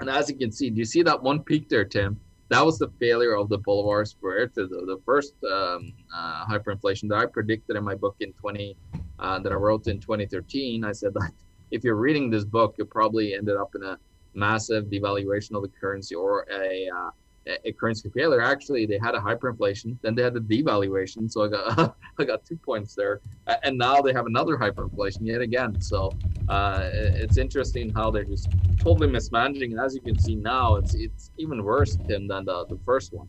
And 0.00 0.10
as 0.10 0.28
you 0.28 0.36
can 0.36 0.50
see, 0.50 0.70
do 0.70 0.78
you 0.78 0.84
see 0.84 1.02
that 1.02 1.22
one 1.22 1.42
peak 1.42 1.68
there, 1.68 1.84
Tim? 1.84 2.18
That 2.48 2.64
was 2.64 2.78
the 2.78 2.88
failure 3.00 3.34
of 3.34 3.48
the 3.48 3.58
Bolivar 3.58 4.04
Fuerte, 4.04 4.54
the, 4.54 4.66
the 4.66 5.00
first 5.04 5.34
um, 5.44 5.92
uh, 6.14 6.46
hyperinflation 6.46 7.08
that 7.08 7.16
I 7.16 7.26
predicted 7.26 7.76
in 7.76 7.84
my 7.84 7.94
book 7.94 8.16
in 8.20 8.32
20 8.34 8.76
uh, 9.18 9.38
that 9.40 9.52
I 9.52 9.56
wrote 9.56 9.86
in 9.88 10.00
2013. 10.00 10.84
I 10.84 10.92
said 10.92 11.14
that 11.14 11.32
if 11.70 11.82
you're 11.82 11.96
reading 11.96 12.30
this 12.30 12.44
book, 12.44 12.76
you 12.78 12.84
probably 12.84 13.34
ended 13.34 13.56
up 13.56 13.74
in 13.74 13.82
a 13.82 13.98
massive 14.34 14.84
devaluation 14.84 15.56
of 15.56 15.62
the 15.62 15.70
currency 15.80 16.14
or 16.14 16.46
a 16.52 16.88
uh, 16.88 17.10
a 17.64 17.72
currency 17.72 18.10
failure. 18.10 18.40
Actually, 18.40 18.86
they 18.86 18.98
had 18.98 19.14
a 19.14 19.20
hyperinflation, 19.20 19.98
then 20.02 20.14
they 20.14 20.22
had 20.22 20.36
a 20.36 20.40
devaluation. 20.40 21.30
So 21.30 21.44
I 21.44 21.48
got 21.48 21.96
I 22.18 22.24
got 22.24 22.44
two 22.44 22.58
points 22.64 22.94
there, 22.94 23.20
and 23.64 23.78
now 23.78 24.00
they 24.00 24.12
have 24.12 24.26
another 24.26 24.56
hyperinflation 24.56 25.20
yet 25.22 25.40
again. 25.40 25.80
So 25.80 26.16
uh, 26.48 26.88
it's 26.92 27.36
interesting 27.38 27.92
how 27.94 28.10
they're 28.10 28.24
just 28.24 28.50
totally 28.82 29.08
mismanaging. 29.08 29.72
And 29.72 29.80
as 29.80 29.94
you 29.94 30.00
can 30.02 30.18
see 30.18 30.36
now, 30.36 30.76
it's 30.76 30.94
it's 30.94 31.30
even 31.38 31.62
worse 31.62 31.98
Tim, 32.08 32.28
than 32.28 32.44
the 32.46 32.66
the 32.70 32.78
first 32.84 33.12
one. 33.12 33.28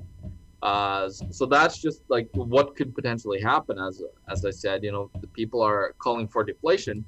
Uh, 0.63 1.09
so 1.29 1.45
that's 1.45 1.79
just 1.79 2.01
like 2.09 2.27
what 2.33 2.75
could 2.75 2.95
potentially 2.95 3.41
happen. 3.41 3.77
As 3.79 4.01
as 4.29 4.43
I 4.45 4.51
said, 4.51 4.83
you 4.83 4.91
know, 4.91 5.11
the 5.21 5.27
people 5.27 5.61
are 5.61 5.93
calling 6.01 6.27
for 6.27 6.43
deflation, 6.43 7.05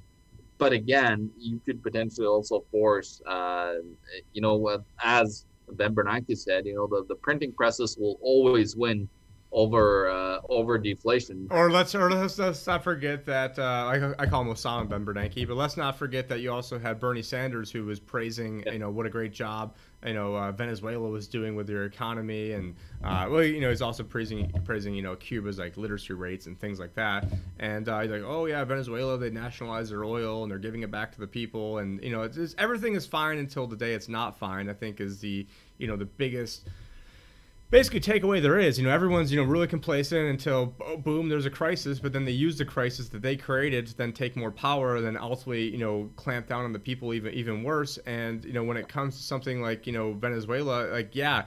but 0.59 0.73
again, 0.73 1.31
you 1.37 1.59
could 1.65 1.81
potentially 1.81 2.27
also 2.27 2.65
force, 2.71 3.21
uh, 3.27 3.73
you 4.33 4.41
know, 4.41 4.83
as 5.03 5.45
Ben 5.73 5.93
Bernanke 5.93 6.37
said, 6.37 6.65
you 6.65 6.75
know, 6.75 6.87
the, 6.87 7.05
the 7.07 7.15
printing 7.15 7.51
presses 7.51 7.97
will 7.97 8.19
always 8.21 8.75
win 8.75 9.09
over 9.51 10.09
uh, 10.09 10.39
over 10.49 10.77
deflation. 10.77 11.47
Or 11.49 11.71
let's 11.71 11.95
or 11.95 12.11
let's, 12.11 12.37
let's 12.37 12.65
not 12.67 12.83
forget 12.83 13.25
that 13.25 13.57
uh, 13.57 13.63
I, 13.63 14.23
I 14.23 14.25
call 14.27 14.41
him 14.41 14.49
Osama 14.49 14.87
Ben 14.87 15.05
Bernanke, 15.05 15.47
but 15.47 15.57
let's 15.57 15.77
not 15.77 15.97
forget 15.97 16.27
that 16.29 16.41
you 16.41 16.51
also 16.51 16.77
had 16.77 16.99
Bernie 16.99 17.23
Sanders 17.23 17.71
who 17.71 17.85
was 17.85 17.99
praising 17.99 18.63
yeah. 18.65 18.73
you 18.73 18.79
know 18.79 18.91
what 18.91 19.05
a 19.05 19.09
great 19.09 19.33
job 19.33 19.75
you 20.05 20.13
know 20.13 20.35
uh, 20.35 20.51
Venezuela 20.51 21.09
was 21.09 21.27
doing 21.27 21.55
with 21.55 21.67
their 21.67 21.85
economy, 21.85 22.51
and 22.51 22.75
uh, 23.03 23.27
well 23.29 23.43
you 23.43 23.59
know 23.59 23.69
he's 23.69 23.81
also 23.81 24.03
praising 24.03 24.51
praising 24.63 24.93
you 24.93 25.01
know 25.01 25.15
Cuba's 25.15 25.59
like 25.59 25.77
literacy 25.77 26.13
rates 26.13 26.45
and 26.45 26.59
things 26.59 26.79
like 26.79 26.93
that, 26.95 27.27
and 27.59 27.87
uh, 27.89 27.99
he's 28.01 28.11
like 28.11 28.23
oh 28.23 28.45
yeah 28.45 28.63
Venezuela 28.63 29.17
they 29.17 29.29
nationalized 29.29 29.91
their 29.91 30.03
oil 30.03 30.43
and 30.43 30.51
they're 30.51 30.59
giving 30.59 30.83
it 30.83 30.91
back 30.91 31.11
to 31.11 31.19
the 31.19 31.27
people, 31.27 31.79
and 31.79 32.01
you 32.03 32.11
know 32.11 32.21
it's, 32.23 32.37
it's, 32.37 32.55
everything 32.57 32.95
is 32.95 33.05
fine 33.05 33.37
until 33.37 33.67
the 33.67 33.75
day 33.75 33.93
it's 33.93 34.09
not 34.09 34.37
fine. 34.37 34.69
I 34.69 34.73
think 34.73 35.01
is 35.01 35.19
the 35.19 35.45
you 35.77 35.87
know 35.87 35.95
the 35.95 36.05
biggest 36.05 36.67
basically 37.69 37.99
takeaway 37.99 38.41
there 38.41 38.59
is. 38.59 38.77
You 38.77 38.85
know, 38.85 38.91
everyone's 38.91 39.31
you 39.31 39.39
know 39.39 39.49
really 39.49 39.67
complacent 39.67 40.29
until 40.29 40.75
oh, 40.85 40.97
boom, 40.97 41.29
there's 41.29 41.45
a 41.45 41.49
crisis, 41.49 41.99
but 41.99 42.13
then 42.13 42.25
they 42.25 42.31
use 42.31 42.57
the 42.57 42.65
crisis 42.65 43.09
that 43.09 43.21
they 43.21 43.35
created 43.35 43.87
to 43.87 43.97
then 43.97 44.13
take 44.13 44.35
more 44.35 44.51
power, 44.51 44.97
and 44.97 45.05
then 45.05 45.17
ultimately 45.17 45.69
you 45.69 45.77
know 45.77 46.09
clamp 46.15 46.47
down 46.47 46.65
on 46.65 46.73
the 46.73 46.79
people 46.79 47.13
even 47.13 47.33
even 47.33 47.63
worse. 47.63 47.97
And 48.05 48.43
you 48.45 48.53
know 48.53 48.63
when 48.63 48.77
it 48.77 48.87
comes 48.87 49.17
to 49.17 49.23
something 49.23 49.61
like 49.61 49.87
you 49.87 49.93
know 49.93 50.13
Venezuela, 50.13 50.87
like 50.91 51.15
yeah, 51.15 51.45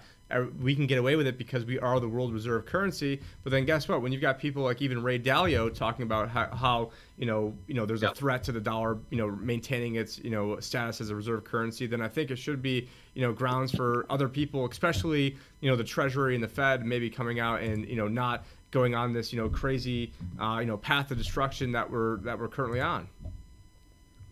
we 0.61 0.75
can 0.75 0.87
get 0.87 0.99
away 0.99 1.17
with 1.17 1.27
it 1.27 1.39
because 1.39 1.65
we 1.65 1.79
are 1.79 2.01
the 2.01 2.09
world 2.09 2.33
reserve 2.33 2.67
currency. 2.67 3.21
But 3.43 3.51
then 3.51 3.65
guess 3.65 3.89
what? 3.89 4.03
When 4.03 4.13
you've 4.13 4.23
got 4.23 4.39
people 4.39 4.63
like 4.63 4.83
even 4.83 5.03
Ray 5.03 5.19
Dalio 5.19 5.73
talking 5.73 6.03
about 6.03 6.29
how, 6.29 6.49
how 6.55 6.91
you 7.19 7.27
know 7.27 7.55
you 7.67 7.75
know 7.75 7.87
there's 7.87 8.03
yep. 8.03 8.13
a 8.13 8.15
threat 8.15 8.43
to 8.45 8.53
the 8.53 8.61
dollar, 8.61 8.99
you 9.11 9.19
know, 9.19 9.31
maintaining 9.31 9.97
its 9.97 10.19
you 10.19 10.31
know 10.31 10.59
status 10.61 11.01
as 11.01 11.11
a 11.11 11.15
reserve 11.15 11.45
currency, 11.45 11.87
then 11.87 12.01
I 12.01 12.09
think 12.09 12.31
it 12.31 12.37
should 12.37 12.63
be 12.63 12.89
you 13.15 13.23
know 13.23 13.33
grounds 13.33 13.73
for 13.73 14.07
other 14.11 14.29
people, 14.29 14.67
especially 14.67 15.37
you 15.61 15.71
know 15.71 15.77
the 15.77 15.85
Treasury 15.85 16.35
and 16.35 16.43
the 16.43 16.49
Fed, 16.49 16.85
maybe 16.85 17.11
coming 17.11 17.41
out 17.41 17.61
and 17.61 17.87
you 17.87 17.97
know 17.97 18.09
not 18.09 18.45
going 18.71 18.95
on 18.95 19.13
this 19.13 19.33
you 19.33 19.41
know 19.41 19.49
crazy 19.49 20.13
uh, 20.41 20.59
you 20.61 20.67
know 20.67 20.77
path 20.77 21.11
of 21.11 21.19
destruction 21.19 21.73
that 21.73 21.91
we're 21.91 22.17
that 22.19 22.39
we're 22.39 22.49
currently 22.49 22.81
on. 22.81 23.07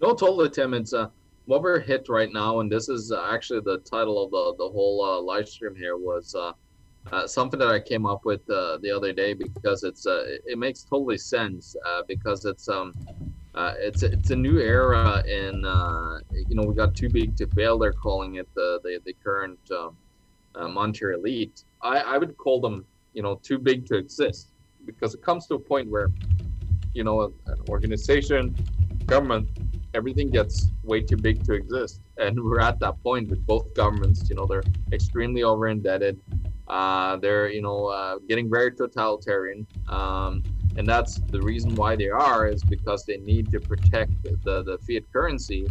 No, 0.01 0.14
totally, 0.14 0.48
Tim. 0.48 0.72
It's 0.72 0.94
uh, 0.94 1.09
what 1.47 1.62
we're 1.62 1.80
hit 1.80 2.09
right 2.09 2.32
now, 2.32 2.61
and 2.61 2.70
this 2.70 2.88
is 2.88 3.12
uh, 3.12 3.28
actually 3.30 3.61
the 3.61 3.78
title 3.78 4.22
of 4.24 4.30
the 4.30 4.64
the 4.64 4.70
whole 4.70 5.05
uh, 5.05 5.20
live 5.20 5.49
stream 5.49 5.74
here 5.74 5.97
was 5.97 6.34
uh, 6.34 6.53
uh, 7.12 7.26
something 7.26 7.59
that 7.59 7.68
I 7.68 7.80
came 7.80 8.07
up 8.07 8.24
with 8.24 8.49
uh, 8.51 8.78
the 8.82 8.91
other 8.91 9.12
day 9.12 9.32
because 9.34 9.84
it's 9.84 10.07
uh, 10.07 10.24
it 10.47 10.59
makes 10.59 10.82
totally 10.82 11.18
sense 11.18 11.74
uh, 11.86 12.03
because 12.07 12.45
it's 12.45 12.68
um 12.68 12.93
it's 13.78 14.03
it's 14.03 14.30
a 14.30 14.36
new 14.36 14.59
era 14.61 15.22
uh, 15.26 16.18
you 16.30 16.55
know 16.55 16.62
we 16.62 16.74
got 16.74 16.95
too 16.95 17.09
big 17.09 17.36
to 17.36 17.47
fail 17.49 17.78
they're 17.78 17.93
calling 17.93 18.36
it 18.36 18.49
the 18.55 18.80
the, 18.84 19.01
the 19.05 19.14
current 19.24 19.59
um, 20.57 20.74
monetary 20.74 21.14
elite. 21.14 21.64
I, 21.82 21.99
I 22.01 22.18
would 22.18 22.36
call 22.36 22.61
them 22.61 22.84
you 23.14 23.22
know 23.22 23.41
too 23.43 23.59
big 23.59 23.86
to 23.86 23.97
exist 23.97 24.49
because 24.84 25.14
it 25.14 25.22
comes 25.22 25.47
to 25.47 25.55
a 25.55 25.59
point 25.59 25.91
where 25.91 26.11
you 26.93 27.03
know 27.03 27.32
an 27.47 27.61
organization 27.68 28.55
government 29.07 29.49
everything 29.95 30.30
gets 30.30 30.72
way 30.82 31.01
too 31.01 31.16
big 31.16 31.45
to 31.45 31.55
exist. 31.55 32.01
And 32.18 32.38
we're 32.43 32.61
at 32.61 32.78
that 32.80 33.03
point 33.03 33.28
with 33.28 33.45
both 33.47 33.64
governments. 33.74 34.26
You 34.28 34.36
know, 34.36 34.47
they're 34.47 34.66
extremely 34.93 35.43
over 35.43 35.68
indebted. 35.68 36.18
Uh, 36.68 37.16
they're, 37.16 37.51
you 37.51 37.62
know, 37.62 37.86
uh, 37.86 38.18
getting 38.28 38.49
very 38.49 38.72
totalitarian. 38.72 39.66
Um, 39.88 40.45
and 40.76 40.88
that's 40.88 41.22
the 41.30 41.43
reason 41.43 41.74
why 41.74 41.97
they 41.97 42.09
are 42.09 42.47
is 42.47 42.62
because 42.62 43.05
they 43.05 43.16
need 43.18 43.51
to 43.51 43.61
protect 43.61 44.12
the, 44.22 44.62
the 44.62 44.78
fiat 44.86 45.05
currency 45.12 45.66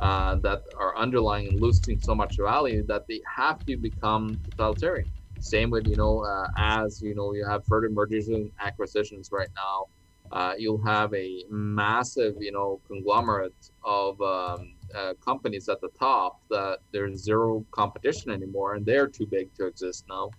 uh, 0.00 0.36
that 0.42 0.60
are 0.78 0.96
underlying 0.96 1.48
and 1.48 1.60
losing 1.60 1.98
so 1.98 2.14
much 2.14 2.36
value 2.38 2.84
that 2.86 3.02
they 3.08 3.20
have 3.34 3.64
to 3.66 3.76
become 3.76 4.38
totalitarian. 4.44 5.08
Same 5.38 5.70
with, 5.70 5.86
you 5.86 5.96
know, 5.96 6.24
uh, 6.24 6.46
as, 6.56 7.00
you 7.00 7.14
know, 7.14 7.32
you 7.32 7.46
have 7.46 7.64
further 7.66 7.88
mergers 7.88 8.28
and 8.28 8.50
acquisitions 8.60 9.30
right 9.32 9.48
now 9.56 9.86
uh, 10.32 10.54
you'll 10.56 10.82
have 10.82 11.12
a 11.14 11.44
massive, 11.50 12.34
you 12.40 12.52
know, 12.52 12.80
conglomerate 12.86 13.70
of 13.84 14.20
um, 14.22 14.74
uh, 14.94 15.12
companies 15.24 15.68
at 15.68 15.80
the 15.80 15.90
top 15.98 16.40
that 16.48 16.78
there's 16.90 17.22
zero 17.22 17.64
competition 17.70 18.30
anymore, 18.30 18.74
and 18.74 18.86
they're 18.86 19.06
too 19.06 19.26
big 19.26 19.54
to 19.54 19.66
exist 19.66 20.06
now. 20.08 20.30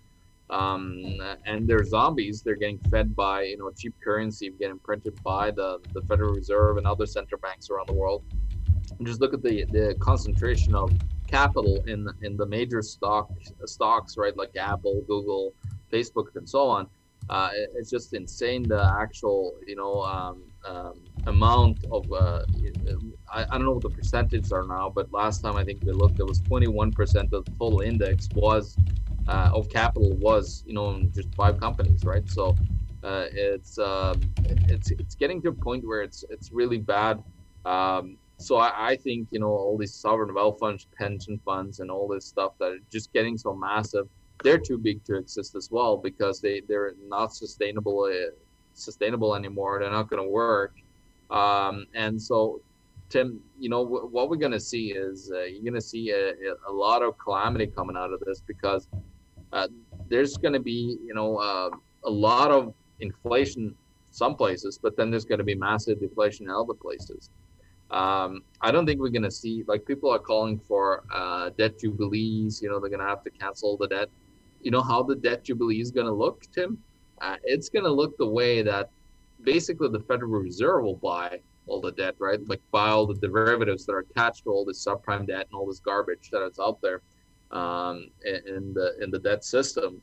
Um, 0.50 1.04
and 1.46 1.68
they're 1.68 1.84
zombies. 1.84 2.42
They're 2.42 2.56
getting 2.56 2.80
fed 2.92 3.16
by, 3.16 3.44
you 3.44 3.58
know, 3.58 3.72
cheap 3.72 3.94
currency 4.04 4.52
getting 4.60 4.80
printed 4.80 5.22
by 5.24 5.52
the, 5.52 5.80
the 5.94 6.02
Federal 6.02 6.34
Reserve 6.34 6.78
and 6.78 6.86
other 6.86 7.06
central 7.06 7.40
banks 7.40 7.70
around 7.70 7.88
the 7.88 7.94
world. 7.94 8.24
just 9.04 9.22
look 9.22 9.34
at 9.34 9.42
the 9.42 9.66
the 9.72 9.96
concentration 10.00 10.76
of 10.76 10.92
capital 11.28 11.84
in 11.88 12.08
in 12.22 12.36
the 12.36 12.46
major 12.46 12.82
stock 12.82 13.32
stocks, 13.66 14.18
right? 14.18 14.36
Like 14.36 14.56
Apple, 14.56 15.02
Google, 15.08 15.54
Facebook, 15.92 16.36
and 16.36 16.48
so 16.48 16.68
on. 16.68 16.88
Uh, 17.30 17.50
it's 17.76 17.90
just 17.90 18.14
insane 18.14 18.64
the 18.64 18.84
actual 19.00 19.54
you 19.66 19.76
know 19.76 20.02
um, 20.02 20.44
um, 20.66 20.94
amount 21.28 21.84
of 21.92 22.12
uh, 22.12 22.44
I, 23.32 23.44
I 23.44 23.58
don't 23.58 23.66
know 23.66 23.72
what 23.72 23.84
the 23.84 23.90
percentages 23.90 24.52
are 24.52 24.66
now, 24.66 24.90
but 24.90 25.12
last 25.12 25.42
time 25.42 25.56
I 25.56 25.64
think 25.64 25.84
we 25.84 25.92
looked, 25.92 26.20
it 26.20 26.26
was 26.26 26.42
21% 26.42 27.32
of 27.34 27.46
the 27.46 27.52
total 27.58 27.82
index 27.82 28.28
was 28.34 28.78
uh, 29.28 29.52
of 29.54 29.70
capital 29.70 30.12
was 30.18 30.64
you 30.68 30.74
know 30.74 31.02
just 31.14 31.34
five 31.36 31.60
companies, 31.60 32.04
right? 32.04 32.28
So 32.30 32.56
uh, 33.04 33.26
it's 33.32 33.78
um, 33.80 34.22
it's 34.68 34.92
it's 34.92 35.16
getting 35.16 35.42
to 35.44 35.50
a 35.50 35.54
point 35.54 35.86
where 35.86 36.02
it's 36.02 36.24
it's 36.30 36.52
really 36.52 36.78
bad. 36.78 37.24
Um, 37.66 38.18
so 38.38 38.58
I, 38.58 38.90
I, 38.90 38.96
think 38.98 39.30
you 39.32 39.40
know 39.40 39.48
all 39.48 39.78
these 39.78 39.94
sovereign 39.94 40.34
wealth 40.34 40.60
funds, 40.60 40.88
pension 40.98 41.40
funds, 41.46 41.80
and 41.80 41.90
all 41.90 42.08
this 42.08 42.26
stuff 42.26 42.54
that 42.60 42.66
are 42.66 42.80
just 42.92 43.14
getting 43.14 43.38
so 43.38 43.54
massive, 43.56 44.08
they're 44.42 44.58
too 44.58 44.78
big 44.78 45.04
to 45.06 45.16
exist 45.16 45.56
as 45.56 45.70
well 45.72 45.98
because 45.98 46.42
they 46.42 46.62
they're 46.68 46.94
not 47.08 47.34
sustainable 47.34 48.10
uh, 48.12 48.32
sustainable 48.74 49.36
anymore. 49.36 49.80
They're 49.80 49.92
not 49.92 50.10
going 50.10 50.24
to 50.24 50.30
work, 50.30 50.76
um, 51.30 51.86
and 51.94 52.22
so 52.22 52.62
Tim, 53.10 53.40
you 53.60 53.70
know 53.70 53.84
w- 53.84 54.08
what 54.08 54.30
we're 54.30 54.38
going 54.38 54.54
to 54.54 54.60
see 54.60 54.94
is 54.94 55.32
uh, 55.34 55.44
you're 55.44 55.62
going 55.62 55.74
to 55.76 55.82
see 55.82 56.12
a, 56.12 56.34
a, 56.68 56.72
lot 56.72 57.04
of 57.04 57.18
calamity 57.18 57.68
coming 57.68 57.96
out 57.96 58.12
of 58.12 58.20
this 58.22 58.42
because 58.42 58.88
uh, 59.52 59.68
there's 60.10 60.36
going 60.38 60.54
to 60.54 60.60
be 60.60 60.98
you 61.06 61.14
know 61.14 61.38
uh, 61.38 61.70
a 62.06 62.10
lot 62.10 62.52
of 62.52 62.74
inflation 63.00 63.76
some 64.14 64.36
places, 64.36 64.78
but 64.82 64.96
then 64.96 65.10
there's 65.10 65.26
going 65.26 65.40
to 65.40 65.44
be 65.44 65.56
massive 65.56 66.00
deflation 66.00 66.46
in 66.46 66.52
other 66.52 66.74
places. 66.74 67.30
Um, 67.90 68.44
I 68.62 68.72
don't 68.72 68.86
think 68.86 69.00
we're 69.00 69.10
going 69.10 69.24
to 69.24 69.32
see 69.32 69.64
like 69.68 69.86
people 69.86 70.12
are 70.12 70.20
calling 70.20 70.60
for 70.60 71.04
uh, 71.14 71.50
debt 71.58 71.80
jubilees. 71.80 72.62
You 72.62 72.70
know, 72.70 72.80
they're 72.80 72.90
going 72.90 73.02
to 73.02 73.08
have 73.08 73.24
to 73.24 73.30
cancel 73.32 73.78
the 73.78 73.88
debt. 73.88 74.10
You 74.64 74.72
know 74.72 74.82
how 74.82 75.04
the 75.04 75.16
debt 75.16 75.44
jubilee 75.44 75.82
is 75.82 75.92
going 75.92 76.08
to 76.08 76.14
look, 76.14 76.44
Tim? 76.54 76.78
Uh, 77.22 77.36
it's 77.44 77.70
going 77.70 77.86
to 77.86 77.92
look 77.92 78.18
the 78.18 78.28
way 78.28 78.62
that 78.62 78.90
basically 79.44 79.90
the 79.90 80.00
Federal 80.00 80.32
Reserve 80.32 80.84
will 80.84 80.96
buy 80.96 81.40
all 81.68 81.82
the 81.82 81.92
debt, 81.92 82.16
right? 82.20 82.40
Like 82.48 82.62
buy 82.72 82.90
all 82.90 83.06
the 83.06 83.16
derivatives 83.16 83.86
that 83.86 83.94
are 83.94 84.00
attached 84.00 84.44
to 84.44 84.50
all 84.50 84.66
this 84.66 84.84
subprime 84.84 85.28
debt 85.28 85.48
and 85.50 85.54
all 85.54 85.68
this 85.68 85.80
garbage 85.80 86.30
that 86.32 86.46
is 86.46 86.60
out 86.60 86.82
there 86.82 87.02
um, 87.52 88.10
in 88.26 88.74
the 88.74 88.96
in 89.02 89.12
the 89.12 89.20
debt 89.20 89.44
system. 89.44 90.02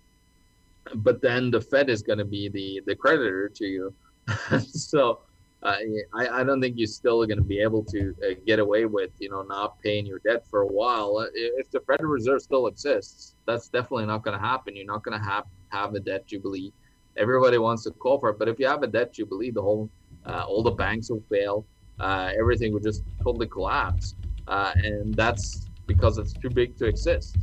But 0.95 1.21
then 1.21 1.51
the 1.51 1.61
Fed 1.61 1.91
is 1.91 2.03
going 2.03 2.19
to 2.19 2.25
be 2.25 2.49
the 2.49 2.83
the 2.87 2.95
creditor 2.95 3.49
to 3.49 3.65
you. 3.67 3.95
so 4.61 5.21
I, 5.63 6.41
I 6.41 6.45
don't 6.45 6.61
think 6.61 6.77
you're 6.79 6.87
still 6.87 7.25
going 7.27 7.39
to 7.39 7.45
be 7.45 7.61
able 7.61 7.85
to 7.85 8.15
uh, 8.25 8.35
get 8.47 8.59
away 8.59 8.87
with 8.87 9.11
you 9.19 9.29
know 9.31 9.43
not 9.43 9.81
paying 9.83 10.07
your 10.07 10.21
debt 10.21 10.47
for 10.49 10.63
a 10.63 10.67
while. 10.67 11.19
Uh, 11.19 11.27
if 11.35 11.71
the 11.71 11.81
Federal 11.81 12.11
Reserve 12.11 12.41
still 12.41 12.67
exists, 12.67 13.35
that's 13.47 13.69
definitely 13.69 14.07
not 14.07 14.25
going 14.25 14.39
to 14.39 14.45
happen. 14.45 14.75
You're 14.75 14.87
not 14.87 15.05
going 15.05 15.19
to 15.19 15.25
have 15.25 15.45
have 15.69 15.95
a 15.95 16.01
debt 16.01 16.27
jubilee. 16.27 16.73
Everybody 17.17 17.59
wants 17.59 17.85
to 17.85 17.91
call 17.91 18.19
for 18.19 18.31
it, 18.31 18.39
but 18.39 18.49
if 18.49 18.59
you 18.59 18.67
have 18.67 18.83
a 18.83 18.87
debt 18.87 19.13
jubilee, 19.13 19.51
the 19.51 19.61
whole 19.61 19.91
uh, 20.25 20.45
all 20.49 20.63
the 20.63 20.71
banks 20.71 21.11
will 21.11 21.23
fail. 21.29 21.67
Uh, 21.99 22.31
everything 22.39 22.73
would 22.73 22.83
just 22.83 23.05
totally 23.23 23.47
collapse, 23.47 24.15
uh, 24.49 24.73
and 24.77 25.15
that's 25.15 25.69
because 25.87 26.17
it's 26.17 26.33
too 26.33 26.49
big 26.49 26.75
to 26.79 26.87
exist. 26.87 27.37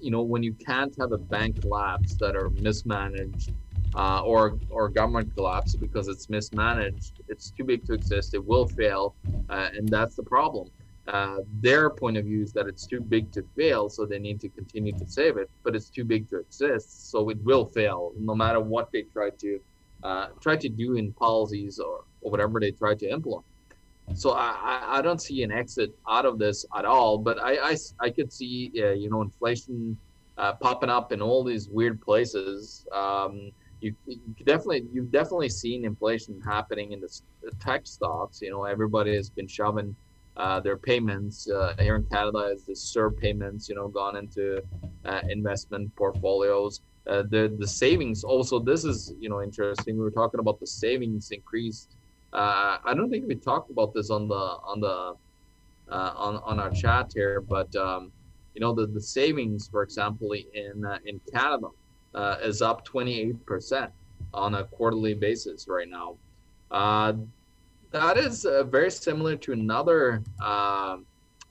you 0.00 0.10
know, 0.10 0.22
when 0.22 0.42
you 0.42 0.54
can't 0.54 0.94
have 0.98 1.12
a 1.12 1.18
bank 1.18 1.60
collapse 1.60 2.16
that 2.16 2.34
are 2.34 2.50
mismanaged 2.50 3.52
uh, 3.94 4.22
or 4.22 4.58
or 4.70 4.88
government 4.88 5.34
collapse 5.34 5.74
because 5.76 6.08
it's 6.08 6.28
mismanaged. 6.30 7.20
It's 7.28 7.50
too 7.50 7.64
big 7.64 7.84
to 7.86 7.92
exist. 7.92 8.34
It 8.34 8.44
will 8.44 8.66
fail, 8.66 9.14
uh, 9.50 9.68
and 9.76 9.92
that's 9.92 10.16
the 10.16 10.22
problem. 10.22 10.70
Uh, 11.08 11.38
their 11.60 11.90
point 11.90 12.16
of 12.16 12.24
view 12.24 12.42
is 12.42 12.52
that 12.52 12.68
it's 12.68 12.86
too 12.86 13.00
big 13.00 13.32
to 13.32 13.42
fail, 13.56 13.88
so 13.88 14.06
they 14.06 14.20
need 14.20 14.40
to 14.40 14.48
continue 14.48 14.92
to 14.92 15.06
save 15.06 15.36
it. 15.36 15.50
But 15.64 15.74
it's 15.74 15.90
too 15.90 16.04
big 16.04 16.28
to 16.30 16.38
exist, 16.38 17.10
so 17.10 17.28
it 17.28 17.38
will 17.42 17.66
fail, 17.66 18.12
no 18.18 18.34
matter 18.34 18.60
what 18.60 18.90
they 18.92 19.02
try 19.02 19.30
to 19.30 19.60
uh, 20.02 20.26
try 20.40 20.56
to 20.56 20.68
do 20.68 20.94
in 20.94 21.12
policies 21.12 21.78
or, 21.78 22.04
or 22.20 22.30
whatever 22.30 22.60
they 22.60 22.70
try 22.70 22.94
to 22.94 23.08
implement. 23.08 23.44
So 24.14 24.32
I, 24.32 24.98
I 24.98 25.02
don't 25.02 25.22
see 25.22 25.42
an 25.42 25.52
exit 25.52 25.90
out 26.08 26.26
of 26.26 26.38
this 26.38 26.64
at 26.76 26.84
all. 26.84 27.18
But 27.18 27.40
I 27.40 27.70
I, 27.70 27.76
I 28.00 28.10
could 28.10 28.32
see 28.32 28.72
uh, 28.78 28.90
you 28.90 29.10
know 29.10 29.22
inflation 29.22 29.96
uh, 30.38 30.54
popping 30.54 30.90
up 30.90 31.12
in 31.12 31.20
all 31.22 31.44
these 31.44 31.68
weird 31.68 32.00
places. 32.00 32.86
Um, 32.92 33.52
you, 33.82 33.94
you 34.06 34.20
definitely 34.44 34.86
you've 34.92 35.10
definitely 35.10 35.48
seen 35.48 35.84
inflation 35.84 36.40
happening 36.40 36.92
in 36.92 37.00
the, 37.00 37.08
tech 37.60 37.86
stocks. 37.86 38.40
You 38.40 38.50
know, 38.50 38.64
everybody 38.64 39.14
has 39.16 39.28
been 39.28 39.48
shoving 39.48 39.94
uh, 40.36 40.60
their 40.60 40.76
payments 40.76 41.50
uh, 41.50 41.74
here 41.78 41.96
in 41.96 42.04
Canada 42.04 42.50
as 42.52 42.64
the 42.64 42.72
CERB 42.72 43.18
payments. 43.18 43.68
You 43.68 43.74
know, 43.74 43.88
gone 43.88 44.16
into 44.16 44.62
uh, 45.04 45.20
investment 45.28 45.94
portfolios. 45.96 46.80
Uh, 47.06 47.24
the 47.28 47.54
the 47.58 47.66
savings 47.66 48.22
also. 48.22 48.60
This 48.60 48.84
is 48.84 49.14
you 49.18 49.28
know 49.28 49.42
interesting. 49.42 49.96
We 49.96 50.04
were 50.04 50.10
talking 50.10 50.38
about 50.38 50.60
the 50.60 50.66
savings 50.66 51.32
increased. 51.32 51.96
Uh, 52.32 52.78
I 52.84 52.94
don't 52.94 53.10
think 53.10 53.26
we 53.26 53.34
talked 53.34 53.70
about 53.70 53.92
this 53.92 54.10
on 54.10 54.28
the 54.28 54.34
on 54.34 54.80
the 54.80 55.14
uh, 55.90 56.12
on 56.16 56.36
on 56.44 56.60
our 56.60 56.70
chat 56.70 57.10
here, 57.12 57.40
but 57.40 57.74
um, 57.74 58.12
you 58.54 58.60
know 58.60 58.72
the 58.72 58.86
the 58.86 59.00
savings, 59.00 59.66
for 59.66 59.82
example, 59.82 60.32
in 60.32 60.86
in 61.04 61.20
Canada 61.32 61.68
uh, 62.14 62.36
is 62.42 62.62
up 62.62 62.86
28% 62.86 63.90
on 64.34 64.54
a 64.54 64.64
quarterly 64.64 65.14
basis 65.14 65.66
right 65.68 65.88
now. 65.88 66.16
Uh, 66.70 67.14
that 67.90 68.16
is 68.16 68.46
uh, 68.46 68.64
very 68.64 68.90
similar 68.90 69.36
to 69.36 69.52
another 69.52 70.22
um, 70.42 71.04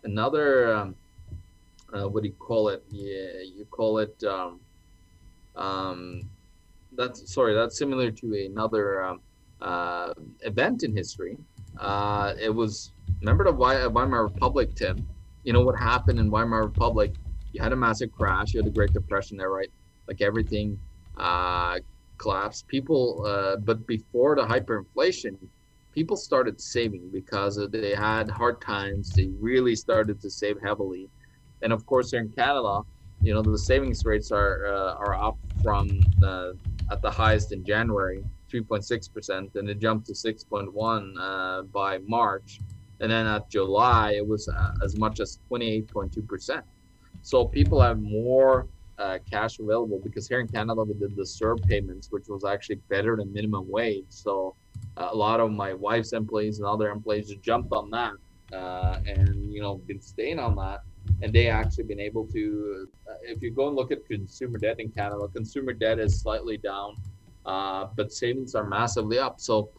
another 0.03 0.73
um, 0.75 0.95
uh, 1.93 2.07
what 2.07 2.23
do 2.23 2.29
you 2.29 2.35
call 2.35 2.69
it? 2.69 2.83
Yeah, 2.89 3.41
you 3.43 3.65
call 3.69 3.99
it 3.99 4.23
um, 4.23 4.59
um, 5.55 6.29
that's 6.93 7.31
sorry. 7.33 7.53
That's 7.53 7.77
similar 7.77 8.11
to 8.11 8.45
another 8.45 9.03
um, 9.03 9.21
uh, 9.61 10.13
event 10.41 10.83
in 10.83 10.95
history. 10.95 11.37
Uh, 11.77 12.33
it 12.39 12.49
was 12.49 12.91
remember 13.19 13.43
the 13.45 13.51
Weimar 13.51 14.23
Republic, 14.23 14.73
Tim. 14.75 15.07
You 15.43 15.53
know 15.53 15.61
what 15.61 15.77
happened 15.77 16.19
in 16.19 16.29
Weimar 16.29 16.63
Republic? 16.63 17.13
You 17.51 17.61
had 17.61 17.73
a 17.73 17.75
massive 17.75 18.11
crash. 18.11 18.53
You 18.53 18.59
had 18.59 18.65
the 18.65 18.75
Great 18.75 18.93
Depression 18.93 19.37
there, 19.37 19.49
right? 19.49 19.69
Like 20.07 20.21
everything 20.21 20.79
uh, 21.17 21.79
collapsed. 22.17 22.67
People, 22.67 23.25
uh, 23.25 23.57
but 23.57 23.85
before 23.87 24.35
the 24.35 24.43
hyperinflation, 24.43 25.37
people 25.93 26.15
started 26.15 26.59
saving 26.61 27.09
because 27.11 27.59
they 27.71 27.93
had 27.95 28.29
hard 28.29 28.61
times. 28.61 29.13
They 29.15 29.29
really 29.39 29.75
started 29.75 30.21
to 30.21 30.29
save 30.29 30.57
heavily, 30.61 31.09
and 31.61 31.73
of 31.73 31.85
course, 31.85 32.11
here 32.11 32.21
in 32.21 32.31
Canada, 32.31 32.81
you 33.21 33.33
know 33.33 33.41
the 33.41 33.57
savings 33.57 34.03
rates 34.05 34.31
are 34.31 34.65
uh, 34.67 34.93
are 34.95 35.15
up 35.15 35.37
from 35.61 36.07
at 36.91 37.01
the 37.01 37.11
highest 37.11 37.53
in 37.53 37.63
January, 37.65 38.23
3.6 38.53 39.13
percent, 39.13 39.49
and 39.55 39.69
it 39.69 39.79
jumped 39.79 40.07
to 40.07 40.13
6.1 40.13 41.13
uh, 41.19 41.61
by 41.63 41.99
March, 42.07 42.61
and 42.99 43.11
then 43.11 43.25
at 43.25 43.49
July 43.49 44.13
it 44.17 44.27
was 44.27 44.47
uh, 44.47 44.71
as 44.83 44.97
much 44.97 45.19
as 45.19 45.39
28.2 45.51 46.27
percent. 46.27 46.65
So 47.21 47.45
people 47.45 47.81
have 47.81 47.99
more 48.01 48.67
uh, 49.01 49.17
cash 49.29 49.59
available 49.59 49.99
because 50.03 50.27
here 50.27 50.39
in 50.39 50.47
Canada 50.47 50.83
we 50.83 50.93
did 50.93 51.15
the 51.15 51.23
CERB 51.23 51.67
payments, 51.67 52.07
which 52.11 52.27
was 52.27 52.43
actually 52.43 52.79
better 52.89 53.15
than 53.15 53.33
minimum 53.33 53.65
wage. 53.69 54.05
So 54.09 54.55
uh, 54.97 55.09
a 55.11 55.15
lot 55.15 55.39
of 55.39 55.51
my 55.51 55.73
wife's 55.73 56.13
employees 56.13 56.59
and 56.59 56.67
other 56.67 56.89
employees 56.89 57.33
jumped 57.41 57.71
on 57.73 57.89
that 57.91 58.13
uh, 58.53 58.99
and 59.05 59.51
you 59.51 59.61
know 59.61 59.75
been 59.87 60.01
staying 60.01 60.39
on 60.39 60.55
that, 60.55 60.81
and 61.21 61.31
they 61.33 61.47
actually 61.47 61.85
been 61.85 61.99
able 61.99 62.25
to. 62.27 62.87
Uh, 63.09 63.13
if 63.23 63.41
you 63.41 63.51
go 63.51 63.67
and 63.67 63.75
look 63.75 63.91
at 63.91 64.05
consumer 64.05 64.57
debt 64.57 64.79
in 64.79 64.89
Canada, 64.91 65.27
consumer 65.33 65.73
debt 65.73 65.99
is 65.99 66.19
slightly 66.19 66.57
down, 66.57 66.95
uh, 67.45 67.87
but 67.95 68.11
savings 68.11 68.55
are 68.55 68.65
massively 68.65 69.19
up. 69.19 69.39
So 69.39 69.69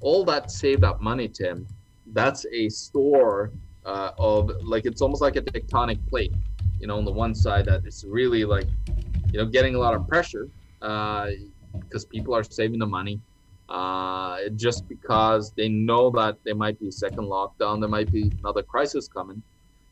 all 0.00 0.24
that 0.26 0.50
saved 0.50 0.84
up 0.84 1.00
money, 1.00 1.28
Tim, 1.28 1.66
that's 2.12 2.46
a 2.52 2.68
store 2.68 3.50
uh, 3.84 4.12
of 4.18 4.50
like 4.62 4.86
it's 4.86 5.02
almost 5.02 5.22
like 5.22 5.36
a 5.36 5.42
tectonic 5.42 5.98
plate 6.08 6.32
you 6.78 6.86
know, 6.86 6.98
on 6.98 7.04
the 7.04 7.12
one 7.12 7.34
side 7.34 7.66
that 7.66 7.82
it's 7.84 8.04
really 8.06 8.44
like, 8.44 8.68
you 9.32 9.38
know, 9.38 9.46
getting 9.46 9.74
a 9.74 9.78
lot 9.78 9.94
of 9.94 10.06
pressure 10.08 10.48
because 10.80 12.04
uh, 12.04 12.12
people 12.12 12.34
are 12.34 12.44
saving 12.44 12.78
the 12.78 12.86
money 12.86 13.20
uh, 13.68 14.38
just 14.54 14.88
because 14.88 15.52
they 15.56 15.68
know 15.68 16.10
that 16.10 16.36
there 16.44 16.54
might 16.54 16.78
be 16.78 16.88
a 16.88 16.92
second 16.92 17.24
lockdown, 17.24 17.80
there 17.80 17.88
might 17.88 18.12
be 18.12 18.32
another 18.42 18.62
crisis 18.62 19.08
coming. 19.08 19.42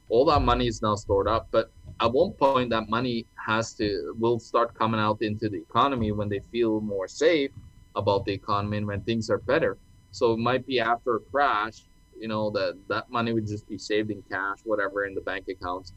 All 0.09 0.25
that 0.27 0.41
money 0.41 0.67
is 0.67 0.83
now 0.83 0.95
stored 0.95 1.29
up, 1.29 1.49
but 1.51 1.69
at 2.01 2.13
one 2.13 2.33
point 2.33 2.71
that 2.71 2.89
money 2.89 3.27
has 3.47 3.75
to 3.75 4.15
will 4.19 4.39
start 4.39 4.75
coming 4.75 5.01
out 5.01 5.23
into 5.23 5.49
the 5.49 5.59
economy 5.59 6.13
when 6.13 6.29
they 6.29 6.41
feel 6.53 6.81
more 6.81 7.09
safe 7.09 7.51
about 7.97 8.25
the 8.25 8.33
economy 8.33 8.79
and 8.79 8.87
when 8.87 9.01
things 9.03 9.31
are 9.31 9.39
better. 9.39 9.79
So 10.11 10.33
it 10.33 10.39
might 10.39 10.67
be 10.67 10.81
after 10.81 11.17
a 11.17 11.21
crash, 11.21 11.87
you 12.17 12.29
know, 12.29 12.51
that 12.51 12.79
that 12.89 13.11
money 13.11 13.33
would 13.33 13.47
just 13.47 13.69
be 13.69 13.79
saved 13.79 14.11
in 14.11 14.23
cash, 14.31 14.59
whatever, 14.65 15.07
in 15.07 15.15
the 15.15 15.21
bank 15.23 15.47
accounts 15.49 15.93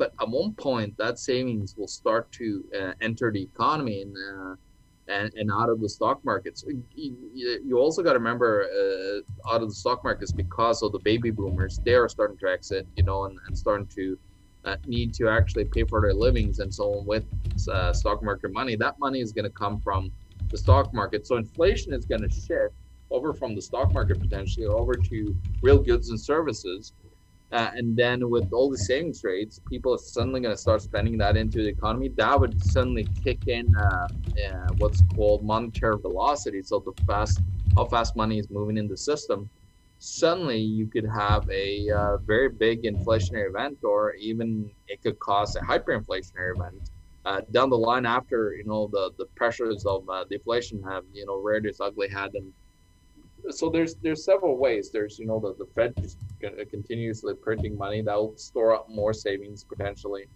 but 0.00 0.14
at 0.18 0.28
one 0.30 0.54
point, 0.54 0.96
that 0.96 1.18
savings 1.18 1.76
will 1.76 1.86
start 1.86 2.32
to 2.32 2.64
uh, 2.80 2.92
enter 3.02 3.30
the 3.30 3.42
economy, 3.42 4.00
and 4.00 4.16
uh, 4.16 4.54
and, 5.08 5.30
and 5.34 5.50
out 5.52 5.68
of 5.68 5.78
the 5.80 5.88
stock 5.88 6.24
markets. 6.24 6.64
You, 6.94 7.60
you 7.66 7.78
also 7.78 8.02
got 8.02 8.14
to 8.14 8.18
remember 8.18 8.64
uh, 8.64 9.52
out 9.52 9.60
of 9.60 9.68
the 9.68 9.74
stock 9.74 10.02
markets 10.02 10.32
because 10.32 10.82
of 10.82 10.92
the 10.92 11.00
baby 11.00 11.30
boomers, 11.30 11.80
they 11.84 11.94
are 11.94 12.08
starting 12.08 12.38
to 12.38 12.48
exit, 12.48 12.86
you 12.96 13.02
know, 13.02 13.24
and, 13.26 13.38
and 13.46 13.58
starting 13.58 13.88
to 13.88 14.18
uh, 14.64 14.76
need 14.86 15.12
to 15.14 15.28
actually 15.28 15.64
pay 15.64 15.84
for 15.84 16.00
their 16.00 16.14
livings 16.14 16.60
and 16.60 16.72
so 16.72 16.84
on 16.94 17.04
with 17.04 17.24
uh, 17.70 17.92
stock 17.92 18.22
market 18.22 18.52
money. 18.52 18.76
That 18.76 18.98
money 19.00 19.20
is 19.20 19.32
going 19.32 19.44
to 19.44 19.50
come 19.64 19.80
from 19.80 20.12
the 20.50 20.56
stock 20.56 20.94
market. 20.94 21.26
So 21.26 21.36
inflation 21.36 21.92
is 21.92 22.06
going 22.06 22.22
to 22.22 22.30
shift 22.30 22.74
over 23.10 23.34
from 23.34 23.54
the 23.54 23.62
stock 23.62 23.92
market 23.92 24.20
potentially 24.20 24.66
over 24.66 24.94
to 24.94 25.36
real 25.60 25.78
goods 25.78 26.10
and 26.10 26.20
services. 26.20 26.92
Uh, 27.52 27.70
and 27.74 27.96
then 27.96 28.28
with 28.30 28.44
all 28.52 28.70
the 28.70 28.78
savings 28.78 29.22
rates, 29.24 29.58
people 29.68 29.92
are 29.94 29.98
suddenly 29.98 30.40
going 30.40 30.54
to 30.54 30.60
start 30.60 30.82
spending 30.82 31.18
that 31.18 31.36
into 31.36 31.62
the 31.62 31.68
economy. 31.68 32.10
That 32.16 32.38
would 32.38 32.60
suddenly 32.60 33.10
kick 33.24 33.40
in 33.46 33.72
uh, 33.76 34.08
uh, 34.48 34.68
what's 34.76 35.02
called 35.02 35.44
monetary 35.44 35.98
velocity. 36.00 36.62
So 36.62 36.80
the 36.84 36.92
fast, 37.06 37.42
how 37.76 37.88
fast 37.88 38.14
money 38.16 38.38
is 38.38 38.48
moving 38.50 38.76
in 38.76 38.86
the 38.88 38.96
system. 38.96 39.50
Suddenly, 39.98 40.58
you 40.60 40.86
could 40.86 41.06
have 41.06 41.42
a 41.52 41.90
uh, 41.90 42.16
very 42.18 42.48
big 42.48 42.84
inflationary 42.84 43.48
event, 43.50 43.78
or 43.84 44.14
even 44.14 44.70
it 44.88 45.02
could 45.02 45.18
cause 45.18 45.56
a 45.56 45.60
hyperinflationary 45.60 46.54
event 46.54 46.82
uh, 47.24 47.40
down 47.50 47.68
the 47.70 47.76
line 47.76 48.06
after 48.06 48.54
you 48.56 48.64
know 48.64 48.88
the 48.92 49.10
the 49.18 49.26
pressures 49.36 49.84
of 49.86 50.08
uh, 50.08 50.24
deflation 50.30 50.82
have 50.82 51.04
you 51.12 51.26
know 51.26 51.36
reared 51.36 51.66
its 51.66 51.80
ugly 51.80 52.08
head 52.08 52.30
and 52.34 52.52
so 53.50 53.70
there's 53.70 53.94
there's 53.96 54.24
several 54.24 54.56
ways. 54.56 54.90
There's 54.90 55.18
you 55.18 55.26
know 55.26 55.40
the 55.40 55.54
the 55.54 55.66
Fed 55.74 55.94
just 56.00 56.18
continuously 56.70 57.34
printing 57.34 57.76
money 57.76 58.02
that 58.02 58.14
will 58.14 58.36
store 58.36 58.74
up 58.74 58.88
more 58.88 59.12
savings 59.12 59.64
potentially, 59.64 60.26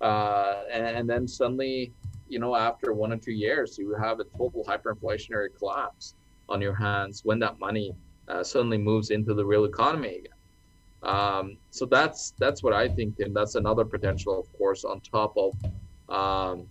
uh, 0.00 0.62
and, 0.70 0.84
and, 0.84 1.08
then 1.08 1.26
suddenly 1.26 1.92
you 2.28 2.38
know 2.38 2.54
after 2.54 2.92
one 2.92 3.12
or 3.12 3.16
two 3.16 3.32
years 3.32 3.78
you 3.78 3.94
have 3.94 4.20
a 4.20 4.24
total 4.36 4.64
hyperinflationary 4.64 5.48
collapse 5.58 6.14
on 6.48 6.60
your 6.60 6.74
hands 6.74 7.24
when 7.24 7.38
that 7.38 7.58
money 7.58 7.94
uh, 8.28 8.42
suddenly 8.42 8.78
moves 8.78 9.10
into 9.10 9.34
the 9.34 9.44
real 9.44 9.64
economy 9.64 10.16
again. 10.18 10.32
Um, 11.02 11.56
so 11.70 11.84
that's 11.84 12.32
that's 12.38 12.62
what 12.62 12.72
I 12.72 12.88
think, 12.88 13.20
and 13.20 13.34
that's 13.36 13.54
another 13.56 13.84
potential, 13.84 14.38
of 14.38 14.50
course, 14.56 14.84
on 14.84 15.00
top 15.00 15.36
of 15.36 15.52
um, 16.08 16.66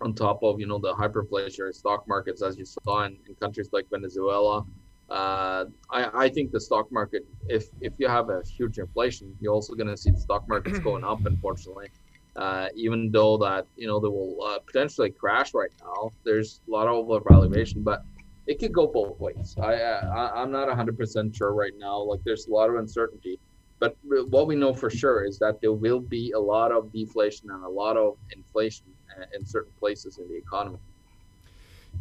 on 0.00 0.14
top 0.14 0.42
of 0.42 0.58
you 0.58 0.66
know 0.66 0.78
the 0.78 0.94
hyperinflationary 0.94 1.74
stock 1.74 2.08
markets 2.08 2.42
as 2.42 2.56
you 2.56 2.64
saw 2.64 3.04
in, 3.04 3.16
in 3.28 3.34
countries 3.34 3.68
like 3.72 3.88
Venezuela 3.90 4.64
uh, 5.10 5.64
I, 5.90 6.24
I 6.24 6.28
think 6.28 6.52
the 6.52 6.60
stock 6.60 6.90
market, 6.92 7.22
if 7.48 7.66
if 7.80 7.92
you 7.98 8.06
have 8.08 8.30
a 8.30 8.42
huge 8.56 8.78
inflation, 8.78 9.34
you're 9.40 9.52
also 9.52 9.74
going 9.74 9.88
to 9.88 9.96
see 9.96 10.10
the 10.10 10.20
stock 10.20 10.48
markets 10.48 10.78
going 10.88 11.04
up. 11.04 11.24
Unfortunately, 11.26 11.88
uh, 12.36 12.68
even 12.76 13.10
though 13.10 13.36
that 13.38 13.66
you 13.76 13.88
know 13.88 13.98
they 13.98 14.08
will 14.08 14.36
uh, 14.46 14.58
potentially 14.66 15.10
crash 15.10 15.52
right 15.52 15.70
now, 15.80 16.12
there's 16.24 16.60
a 16.68 16.70
lot 16.70 16.86
of 16.86 17.06
overvaluation, 17.06 17.82
but 17.82 18.02
it 18.46 18.60
could 18.60 18.72
go 18.72 18.86
both 18.86 19.18
ways. 19.18 19.56
I, 19.60 19.74
I 19.74 20.42
I'm 20.42 20.52
not 20.52 20.68
100% 20.68 21.36
sure 21.36 21.54
right 21.54 21.72
now. 21.76 21.98
Like 21.98 22.20
there's 22.24 22.46
a 22.46 22.52
lot 22.52 22.70
of 22.70 22.76
uncertainty, 22.76 23.40
but 23.80 23.96
what 24.02 24.46
we 24.46 24.54
know 24.54 24.72
for 24.72 24.90
sure 24.90 25.24
is 25.24 25.38
that 25.40 25.60
there 25.60 25.72
will 25.72 26.00
be 26.00 26.32
a 26.32 26.38
lot 26.38 26.70
of 26.70 26.92
deflation 26.92 27.50
and 27.50 27.64
a 27.64 27.68
lot 27.68 27.96
of 27.96 28.16
inflation 28.36 28.86
uh, 29.18 29.24
in 29.34 29.44
certain 29.44 29.72
places 29.78 30.18
in 30.18 30.28
the 30.28 30.36
economy. 30.36 30.78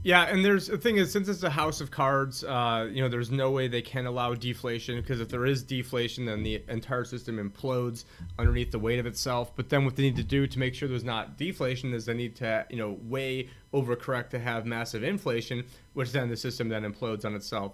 Yeah, 0.01 0.23
and 0.23 0.45
there's 0.45 0.67
the 0.67 0.77
thing 0.77 0.95
is, 0.95 1.11
since 1.11 1.27
it's 1.27 1.43
a 1.43 1.49
house 1.49 1.81
of 1.81 1.91
cards, 1.91 2.45
uh, 2.45 2.87
you 2.89 3.01
know, 3.01 3.09
there's 3.09 3.31
no 3.31 3.51
way 3.51 3.67
they 3.67 3.81
can 3.81 4.05
allow 4.05 4.33
deflation 4.33 4.95
because 4.95 5.19
if 5.19 5.27
there 5.27 5.45
is 5.45 5.61
deflation, 5.61 6.25
then 6.25 6.41
the 6.41 6.63
entire 6.69 7.03
system 7.03 7.37
implodes 7.37 8.05
underneath 8.37 8.71
the 8.71 8.79
weight 8.79 8.99
of 8.99 9.05
itself. 9.05 9.53
But 9.57 9.67
then 9.67 9.83
what 9.83 9.97
they 9.97 10.03
need 10.03 10.15
to 10.15 10.23
do 10.23 10.47
to 10.47 10.59
make 10.59 10.73
sure 10.73 10.87
there's 10.87 11.03
not 11.03 11.37
deflation 11.37 11.93
is 11.93 12.05
they 12.05 12.13
need 12.13 12.37
to, 12.37 12.65
you 12.69 12.77
know, 12.77 12.97
way 13.09 13.49
overcorrect 13.73 14.29
to 14.29 14.39
have 14.39 14.65
massive 14.65 15.03
inflation, 15.03 15.65
which 15.93 16.13
then 16.13 16.29
the 16.29 16.37
system 16.37 16.69
then 16.69 16.83
implodes 16.83 17.25
on 17.25 17.35
itself. 17.35 17.73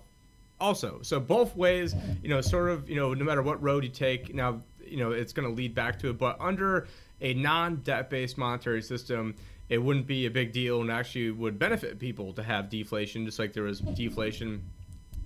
Also, 0.60 1.00
so 1.04 1.20
both 1.20 1.56
ways, 1.56 1.94
you 2.24 2.30
know, 2.30 2.42
sort 2.42 2.70
of, 2.70 2.90
you 2.90 2.96
know, 2.96 3.14
no 3.14 3.24
matter 3.24 3.44
what 3.44 3.62
road 3.62 3.84
you 3.84 3.90
take, 3.90 4.34
now, 4.34 4.62
you 4.84 4.98
know, 4.98 5.12
it's 5.12 5.32
going 5.34 5.48
to 5.48 5.54
lead 5.54 5.76
back 5.76 6.00
to 6.00 6.10
it. 6.10 6.18
But 6.18 6.38
under 6.40 6.88
a 7.22 7.34
non-debt-based 7.36 8.38
monetary 8.38 8.82
system 8.82 9.36
it 9.70 9.78
wouldn't 9.78 10.08
be 10.08 10.26
a 10.26 10.32
big 10.32 10.52
deal 10.52 10.82
and 10.82 10.92
actually 10.92 11.32
would 11.32 11.58
benefit 11.58 12.00
people 12.00 12.34
to 12.34 12.44
have 12.44 12.70
deflation, 12.70 13.26
just 13.26 13.40
like 13.40 13.54
there 13.54 13.64
was 13.64 13.80
deflation 13.80 14.62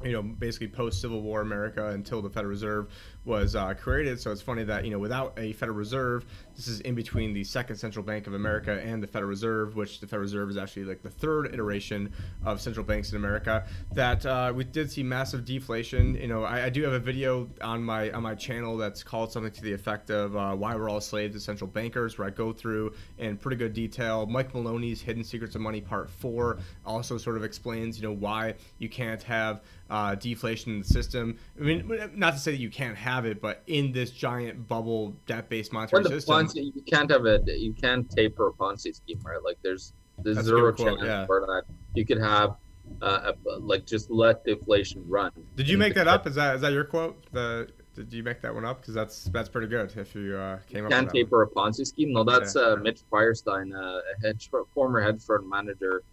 you 0.04 0.14
know, 0.14 0.22
basically 0.22 0.68
post 0.68 1.02
Civil 1.02 1.22
War 1.22 1.42
America 1.42 1.88
until 1.90 2.22
the 2.22 2.30
Federal 2.30 2.50
Reserve 2.50 2.88
was 3.30 3.56
uh, 3.56 3.74
created. 3.76 4.20
So 4.20 4.32
it's 4.32 4.42
funny 4.42 4.64
that, 4.64 4.84
you 4.84 4.92
know, 4.92 5.00
without 5.00 5.34
a 5.38 5.54
Federal 5.54 5.78
Reserve, 5.78 6.26
this 6.56 6.68
is 6.68 6.82
in 6.82 6.96
between 6.96 7.32
the 7.32 7.44
Second 7.44 7.78
Central 7.78 8.04
Bank 8.04 8.28
of 8.28 8.34
America 8.34 8.82
and 8.84 9.02
the 9.02 9.08
Federal 9.08 9.30
Reserve, 9.30 9.76
which 9.76 10.02
the 10.02 10.08
Federal 10.08 10.24
Reserve 10.24 10.50
is 10.50 10.58
actually 10.58 10.86
like 10.86 11.04
the 11.04 11.10
third 11.10 11.54
iteration 11.54 12.12
of 12.44 12.60
central 12.60 12.84
banks 12.84 13.12
in 13.12 13.18
America, 13.18 13.66
that 13.94 14.26
uh, 14.26 14.52
we 14.54 14.64
did 14.64 14.92
see 14.92 15.04
massive 15.04 15.46
deflation. 15.46 16.16
You 16.16 16.28
know, 16.28 16.44
I, 16.44 16.66
I, 16.66 16.70
do 16.70 16.84
have 16.84 16.94
a 16.94 17.00
video 17.00 17.48
on 17.62 17.84
my 17.84 18.12
on 18.12 18.24
my 18.24 18.36
channel 18.36 18.76
that's 18.78 19.04
called 19.04 19.32
something 19.32 19.52
to 19.52 19.62
the 19.62 19.74
effect 19.74 20.10
of 20.10 20.36
uh, 20.36 20.56
Why 20.56 20.76
We're 20.76 20.90
All 20.90 21.00
Slaves 21.00 21.36
to 21.36 21.40
Central 21.40 21.70
Bankers, 21.70 22.18
where 22.18 22.28
I 22.28 22.32
go 22.32 22.52
through 22.52 22.94
in 23.20 23.38
pretty 23.38 23.58
good 23.58 23.74
detail 23.74 24.26
Mike 24.26 24.54
Maloney's 24.54 25.02
Hidden 25.02 25.24
Secrets 25.24 25.56
of 25.56 25.62
Money 25.62 25.82
Part 25.82 26.10
4 26.10 26.58
also 26.86 27.18
sort 27.18 27.38
of 27.38 27.44
explains, 27.44 27.98
you 28.02 28.08
know, 28.08 28.14
why 28.14 28.56
you 28.80 28.90
can't 28.90 29.22
have 29.24 29.62
uh, 29.90 30.16
deflation 30.16 30.74
in 30.74 30.80
the 30.80 30.86
system. 30.86 31.38
I 31.60 31.64
mean, 31.64 32.12
not 32.16 32.34
to 32.34 32.40
say 32.40 32.52
that 32.52 32.60
you 32.60 32.70
can't 32.70 32.98
have 32.98 33.26
it, 33.26 33.42
but 33.42 33.64
in 33.68 33.92
this 33.92 34.12
giant 34.12 34.68
bubble 34.68 35.16
debt-based 35.26 35.74
monetary 35.74 36.04
the 36.04 36.10
system, 36.10 36.48
Ponzi, 36.48 36.72
you 36.76 36.84
can't 36.88 37.10
have 37.12 37.26
it. 37.26 37.44
You 37.48 37.74
can't 37.74 38.10
taper 38.10 38.48
a 38.48 38.54
Ponzi 38.54 38.96
scheme, 38.96 39.20
right? 39.24 39.44
Like 39.44 39.58
there's 39.62 39.94
there's 40.20 40.40
zero 40.42 40.72
chance 40.72 41.02
yeah. 41.04 41.26
for 41.26 41.42
that. 41.42 41.64
You 41.96 42.06
could 42.06 42.20
have 42.20 42.56
uh, 43.02 43.34
like 43.60 43.86
just 43.86 44.10
let 44.12 44.44
deflation 44.44 45.04
run. 45.08 45.32
Did 45.56 45.68
you 45.68 45.78
make 45.78 45.96
that 45.96 46.08
up? 46.08 46.28
Is 46.28 46.36
that 46.36 46.56
is 46.56 46.62
that 46.62 46.74
your 46.74 46.84
quote? 46.84 47.24
The 47.32 47.70
did 47.96 48.14
you 48.14 48.24
make 48.24 48.42
that 48.42 48.54
one 48.54 48.66
up? 48.66 48.82
Because 48.82 48.94
that's 48.94 49.26
that's 49.26 49.50
pretty 49.50 49.68
good. 49.68 49.92
If 49.96 50.16
you 50.16 50.36
uh, 50.36 50.60
came 50.70 50.86
up. 50.86 50.92
Can't 50.92 51.10
taper 51.10 51.42
a 51.42 51.48
Ponzi 51.50 51.86
scheme. 51.86 52.14
No, 52.14 52.24
that's 52.24 52.56
yeah. 52.56 52.62
uh, 52.62 52.76
Mitch 52.78 53.02
Feierstein, 53.12 53.74
uh, 53.74 54.00
a 54.00 54.22
hedge 54.22 54.50
former 54.74 55.02
hedge 55.02 55.22
fund 55.22 55.50
manager 55.50 56.04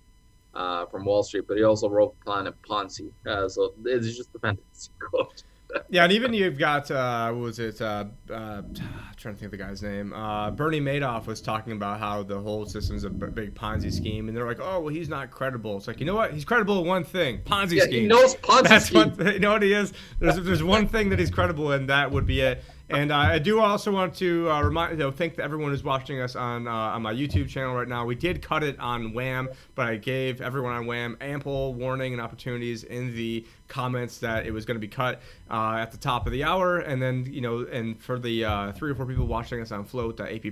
uh, 0.57 0.87
from 0.87 1.05
Wall 1.05 1.23
Street, 1.23 1.45
but 1.47 1.57
he 1.57 1.63
also 1.63 1.89
wrote 1.89 2.19
Planet 2.25 2.55
Ponzi. 2.63 3.11
Uh, 3.27 3.49
so 3.49 3.75
it's 3.85 4.17
just 4.17 4.31
a 4.35 4.39
fantastic 4.39 4.93
quote. 5.11 5.43
yeah, 5.91 6.05
and 6.05 6.13
even 6.13 6.33
you've 6.33 6.59
got 6.59 6.91
uh, 6.91 7.31
what 7.33 7.41
was 7.41 7.59
it? 7.59 7.81
Uh, 7.81 8.07
uh, 8.33 8.63
trying 9.17 9.35
to 9.35 9.41
think 9.41 9.43
of 9.43 9.51
the 9.51 9.57
guy's 9.57 9.83
name. 9.83 10.13
Uh, 10.13 10.51
Bernie 10.51 10.81
Madoff 10.81 11.27
was 11.27 11.41
talking 11.41 11.73
about 11.73 11.99
how 12.01 12.23
the 12.23 12.39
whole 12.39 12.65
system's 12.65 13.05
a 13.05 13.11
big 13.11 13.55
Ponzi 13.55 13.93
scheme, 13.93 14.29
and 14.29 14.37
they're 14.37 14.47
like, 14.47 14.61
"Oh, 14.61 14.81
well, 14.81 14.95
he's 14.95 15.09
not 15.09 15.31
credible." 15.31 15.77
It's 15.77 15.87
like, 15.87 16.01
you 16.01 16.07
know 16.07 16.15
what? 16.15 16.33
He's 16.33 16.45
credible 16.45 16.81
in 16.81 16.87
one 16.87 17.05
thing: 17.05 17.41
Ponzi 17.43 17.73
yeah, 17.73 17.85
scheme. 17.85 18.03
He 18.03 18.07
knows 18.07 18.35
Ponzi 18.37 18.69
That's 18.69 18.87
scheme. 18.87 19.11
What, 19.11 19.27
you 19.35 19.41
know 19.41 19.53
what 19.53 19.63
he 19.63 19.73
is? 19.73 19.93
There's 20.21 20.37
there's 20.37 20.63
one 20.63 20.89
thing 20.89 21.11
that 21.11 21.19
he's 21.19 21.31
credible 21.31 21.73
in. 21.73 21.87
That 21.87 22.11
would 22.11 22.27
be 22.27 22.41
it. 22.41 22.65
And 22.89 23.11
uh, 23.11 23.17
I 23.17 23.39
do 23.41 23.61
also 23.61 23.91
want 23.91 24.15
to 24.17 24.49
uh, 24.49 24.63
remind, 24.63 24.99
know, 24.99 25.11
thank 25.11 25.39
everyone 25.41 25.71
who's 25.71 25.83
watching 25.83 26.21
us 26.21 26.37
on 26.37 26.69
uh, 26.69 26.71
on 26.71 27.03
my 27.03 27.13
YouTube 27.13 27.49
channel 27.49 27.75
right 27.75 27.89
now. 27.89 28.05
We 28.05 28.15
did 28.15 28.43
cut 28.43 28.63
it 28.63 28.79
on 28.79 29.13
Wham, 29.13 29.49
but 29.75 29.87
I 29.87 29.97
gave 29.97 30.41
everyone 30.41 30.73
on 30.73 30.87
Wham 30.87 31.17
ample 31.21 31.75
warning 31.75 32.13
and 32.13 32.23
opportunities 32.23 32.85
in 32.85 33.15
the 33.17 33.45
comments 33.67 34.19
that 34.19 34.47
it 34.47 34.53
was 34.53 34.65
going 34.65 34.77
to 34.77 34.81
be 34.81 34.89
cut 34.89 35.21
uh, 35.51 35.79
at 35.81 35.91
the 35.91 35.99
top 35.99 36.27
of 36.27 36.33
the 36.33 36.45
hour, 36.45 36.79
and 36.79 37.03
then 37.03 37.27
you 37.29 37.41
know, 37.41 37.67
and 37.71 38.01
for 38.01 38.21
the 38.21 38.45
uh, 38.45 38.73
three 38.73 38.93
or 38.93 38.95
four 38.95 39.07
people 39.07 39.27
watching 39.27 39.61
us 39.61 39.73
on 39.73 39.85
Flote.app 39.85 40.45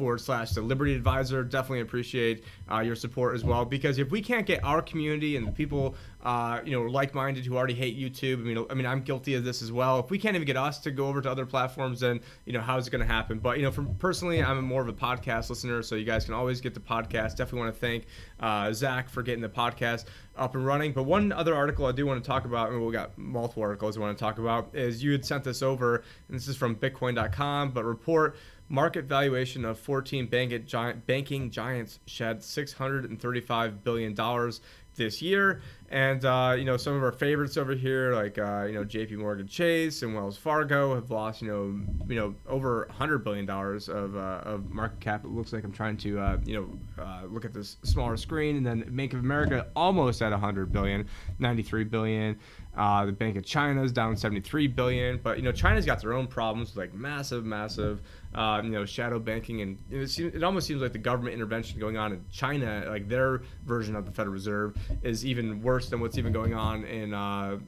forward 0.00 0.18
slash 0.18 0.52
the 0.52 0.62
Liberty 0.62 0.94
Advisor. 0.94 1.44
Definitely 1.44 1.80
appreciate 1.80 2.42
uh, 2.72 2.80
your 2.80 2.96
support 2.96 3.34
as 3.34 3.44
well 3.44 3.66
because 3.66 3.98
if 3.98 4.10
we 4.10 4.22
can't 4.22 4.46
get 4.46 4.64
our 4.64 4.80
community 4.80 5.36
and 5.36 5.54
people 5.54 5.94
uh, 6.22 6.60
you 6.64 6.72
know 6.72 6.90
like-minded 6.90 7.44
who 7.44 7.54
already 7.54 7.74
hate 7.74 7.98
YouTube, 7.98 8.38
I 8.38 8.42
mean, 8.42 8.66
I 8.70 8.74
mean, 8.74 8.86
I'm 8.86 9.02
guilty 9.02 9.34
of 9.34 9.44
this 9.44 9.60
as 9.60 9.70
well. 9.70 10.00
If 10.00 10.10
we 10.10 10.18
can't 10.18 10.36
even 10.36 10.46
get 10.46 10.56
us 10.56 10.78
to 10.80 10.90
go 10.90 11.06
over 11.06 11.20
to 11.20 11.30
other 11.30 11.44
platforms, 11.44 12.00
then 12.00 12.20
you 12.46 12.54
know 12.54 12.62
how's 12.62 12.86
it 12.86 12.90
going 12.90 13.06
to 13.06 13.12
happen? 13.12 13.40
But 13.40 13.58
you 13.58 13.62
know, 13.62 13.70
from 13.70 13.94
personally, 13.96 14.42
I'm 14.42 14.64
more 14.64 14.80
of 14.80 14.88
a 14.88 14.92
podcast 14.94 15.50
listener, 15.50 15.82
so 15.82 15.96
you 15.96 16.06
guys 16.06 16.24
can 16.24 16.32
always 16.32 16.62
get 16.62 16.72
the 16.72 16.80
podcast. 16.80 17.36
Definitely 17.36 17.60
want 17.60 17.74
to 17.74 17.80
thank 17.80 18.06
uh, 18.40 18.72
Zach 18.72 19.10
for 19.10 19.22
getting 19.22 19.42
the 19.42 19.50
podcast 19.50 20.06
up 20.36 20.54
and 20.54 20.66
running. 20.66 20.92
But 20.92 21.02
one 21.02 21.30
other 21.30 21.54
article 21.54 21.84
I 21.84 21.92
do 21.92 22.06
want 22.06 22.24
to 22.24 22.26
talk 22.26 22.46
about, 22.46 22.70
mean, 22.70 22.84
we 22.84 22.92
got 22.92 23.16
multiple 23.18 23.62
articles 23.62 23.98
I 23.98 24.00
want 24.00 24.16
to 24.16 24.24
talk 24.24 24.38
about, 24.38 24.70
is 24.72 25.02
you 25.02 25.12
had 25.12 25.24
sent 25.24 25.44
this 25.44 25.62
over, 25.62 25.96
and 26.28 26.36
this 26.36 26.48
is 26.48 26.56
from 26.56 26.74
Bitcoin.com, 26.74 27.72
but 27.72 27.84
report 27.84 28.36
Market 28.70 29.06
valuation 29.06 29.64
of 29.64 29.78
14 29.80 30.26
banking 30.26 31.50
giants 31.50 31.98
shed 32.06 32.38
$635 32.38 33.82
billion 33.82 34.14
this 34.94 35.20
year. 35.20 35.60
And 35.90 36.24
uh, 36.24 36.54
you 36.56 36.64
know, 36.64 36.76
some 36.76 36.94
of 36.94 37.02
our 37.02 37.10
favorites 37.10 37.56
over 37.56 37.74
here, 37.74 38.14
like 38.14 38.38
uh, 38.38 38.62
you 38.62 38.74
know, 38.74 38.84
J.P. 38.84 39.16
Morgan 39.16 39.48
Chase 39.48 40.02
and 40.02 40.14
Wells 40.14 40.36
Fargo, 40.36 40.94
have 40.94 41.10
lost 41.10 41.42
you 41.42 41.48
know, 41.48 42.06
you 42.08 42.14
know, 42.14 42.34
over 42.48 42.86
100 42.90 43.24
billion 43.24 43.44
dollars 43.44 43.88
of, 43.88 44.14
uh, 44.14 44.42
of 44.44 44.70
market 44.70 45.00
cap. 45.00 45.24
It 45.24 45.32
looks 45.32 45.52
like 45.52 45.64
I'm 45.64 45.72
trying 45.72 45.96
to 45.98 46.20
uh, 46.20 46.38
you 46.44 46.54
know 46.54 47.04
uh, 47.04 47.22
look 47.26 47.44
at 47.44 47.52
this 47.52 47.78
smaller 47.82 48.16
screen, 48.16 48.56
and 48.56 48.64
then 48.64 48.84
Bank 48.94 49.14
of 49.14 49.18
America 49.18 49.66
almost 49.74 50.22
at 50.22 50.30
100 50.30 50.70
billion, 50.70 51.08
93 51.40 51.84
billion. 51.84 52.38
Uh, 52.76 53.04
the 53.04 53.12
Bank 53.12 53.36
of 53.36 53.44
China 53.44 53.82
is 53.82 53.90
down 53.90 54.16
73 54.16 54.68
billion, 54.68 55.18
but 55.22 55.36
you 55.36 55.42
know 55.42 55.50
China's 55.50 55.84
got 55.84 56.00
their 56.00 56.12
own 56.12 56.28
problems, 56.28 56.76
like 56.76 56.94
massive, 56.94 57.44
massive, 57.44 58.00
uh, 58.32 58.60
you 58.62 58.70
know, 58.70 58.84
shadow 58.84 59.18
banking, 59.18 59.60
and 59.60 59.78
it, 59.90 60.08
seems, 60.08 60.32
it, 60.36 60.44
almost 60.44 60.68
seems 60.68 60.80
like 60.80 60.92
the 60.92 60.98
government 60.98 61.34
intervention 61.34 61.80
going 61.80 61.96
on 61.96 62.12
in 62.12 62.24
China, 62.30 62.84
like 62.88 63.08
their 63.08 63.42
version 63.66 63.96
of 63.96 64.06
the 64.06 64.12
Federal 64.12 64.32
Reserve, 64.32 64.76
is 65.02 65.26
even 65.26 65.60
worse 65.60 65.88
than 65.88 66.00
what's 66.00 66.16
even 66.16 66.32
going 66.32 66.54
on 66.54 66.84
in 66.84 67.12
uh, 67.12 67.58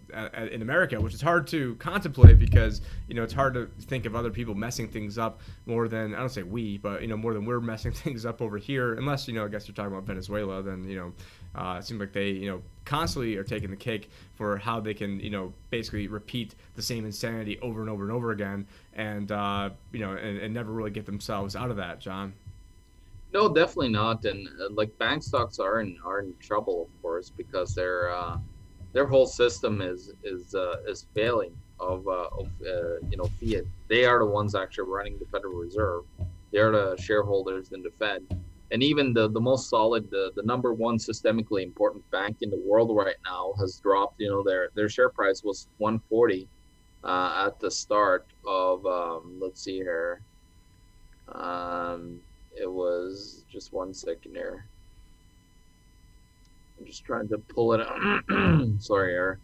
in 0.52 0.62
America, 0.62 1.00
which 1.00 1.14
is 1.14 1.20
hard 1.20 1.48
to 1.48 1.74
contemplate 1.76 2.38
because 2.38 2.80
you 3.08 3.14
know 3.14 3.24
it's 3.24 3.34
hard 3.34 3.54
to 3.54 3.66
think 3.80 4.06
of 4.06 4.14
other 4.14 4.30
people 4.30 4.54
messing 4.54 4.86
things 4.86 5.18
up 5.18 5.40
more 5.66 5.88
than 5.88 6.14
I 6.14 6.18
don't 6.18 6.28
say 6.28 6.44
we, 6.44 6.78
but 6.78 7.02
you 7.02 7.08
know 7.08 7.16
more 7.16 7.34
than 7.34 7.44
we're 7.44 7.60
messing 7.60 7.90
things 8.02 8.24
up 8.24 8.40
over 8.40 8.56
here, 8.56 8.94
unless 8.94 9.26
you 9.26 9.34
know 9.34 9.44
I 9.44 9.48
guess 9.48 9.66
you're 9.66 9.74
talking 9.74 9.92
about 9.92 10.04
Venezuela, 10.04 10.62
then 10.62 10.84
you 10.84 10.96
know 10.96 11.12
uh, 11.54 11.76
it 11.78 11.84
seems 11.84 12.00
like 12.00 12.12
they, 12.12 12.30
you 12.30 12.50
know, 12.50 12.62
constantly 12.84 13.36
are 13.36 13.44
taking 13.44 13.70
the 13.70 13.76
cake 13.76 14.10
for 14.34 14.56
how 14.56 14.80
they 14.80 14.94
can, 14.94 15.20
you 15.20 15.30
know, 15.30 15.52
basically 15.70 16.08
repeat 16.08 16.54
the 16.76 16.82
same 16.82 17.04
insanity 17.04 17.58
over 17.60 17.80
and 17.80 17.90
over 17.90 18.02
and 18.02 18.12
over 18.12 18.32
again, 18.32 18.66
and 18.94 19.30
uh, 19.32 19.70
you 19.92 20.00
know, 20.00 20.12
and, 20.12 20.38
and, 20.38 20.54
never 20.54 20.72
really 20.72 20.90
get 20.90 21.06
themselves 21.06 21.54
out 21.54 21.70
of 21.70 21.76
that. 21.76 22.00
John. 22.00 22.32
No, 23.32 23.52
definitely 23.52 23.90
not. 23.90 24.24
And 24.24 24.48
uh, 24.60 24.68
like 24.70 24.96
bank 24.98 25.22
stocks 25.22 25.58
are 25.58 25.80
in 25.80 25.98
are 26.04 26.20
in 26.20 26.34
trouble, 26.40 26.82
of 26.82 27.02
course, 27.02 27.30
because 27.30 27.74
their 27.74 28.10
uh, 28.10 28.38
their 28.92 29.06
whole 29.06 29.26
system 29.26 29.80
is 29.80 30.12
is 30.24 30.54
uh, 30.54 30.76
is 30.86 31.06
failing 31.14 31.56
of 31.80 32.06
uh, 32.08 32.28
of 32.38 32.48
you 33.10 33.16
know 33.16 33.28
fiat. 33.40 33.64
They 33.88 34.04
are 34.06 34.18
the 34.20 34.26
ones 34.26 34.54
actually 34.54 34.90
running 34.90 35.18
the 35.18 35.26
Federal 35.26 35.54
Reserve. 35.54 36.04
They 36.50 36.58
are 36.58 36.70
the 36.70 36.96
shareholders 37.00 37.72
in 37.72 37.82
the 37.82 37.90
Fed 37.98 38.22
and 38.72 38.82
even 38.82 39.12
the, 39.12 39.28
the 39.28 39.40
most 39.40 39.68
solid 39.68 40.10
the, 40.10 40.32
the 40.34 40.42
number 40.42 40.72
one 40.72 40.96
systemically 40.96 41.62
important 41.62 42.08
bank 42.10 42.38
in 42.40 42.50
the 42.50 42.60
world 42.66 42.96
right 42.96 43.16
now 43.24 43.52
has 43.60 43.78
dropped 43.78 44.18
you 44.18 44.28
know 44.28 44.42
their 44.42 44.70
their 44.74 44.88
share 44.88 45.10
price 45.10 45.44
was 45.44 45.68
140 45.78 46.48
uh, 47.04 47.44
at 47.46 47.60
the 47.60 47.70
start 47.70 48.26
of 48.46 48.84
um, 48.86 49.38
let's 49.40 49.62
see 49.62 49.76
here. 49.76 50.20
Um, 51.28 52.20
it 52.58 52.70
was 52.70 53.44
just 53.50 53.72
one 53.72 53.94
second 53.94 54.34
here. 54.34 54.66
I'm 56.78 56.86
just 56.86 57.04
trying 57.04 57.28
to 57.28 57.38
pull 57.38 57.74
it 57.74 57.80
out 57.80 58.22
sorry 58.80 59.12
here 59.12 59.38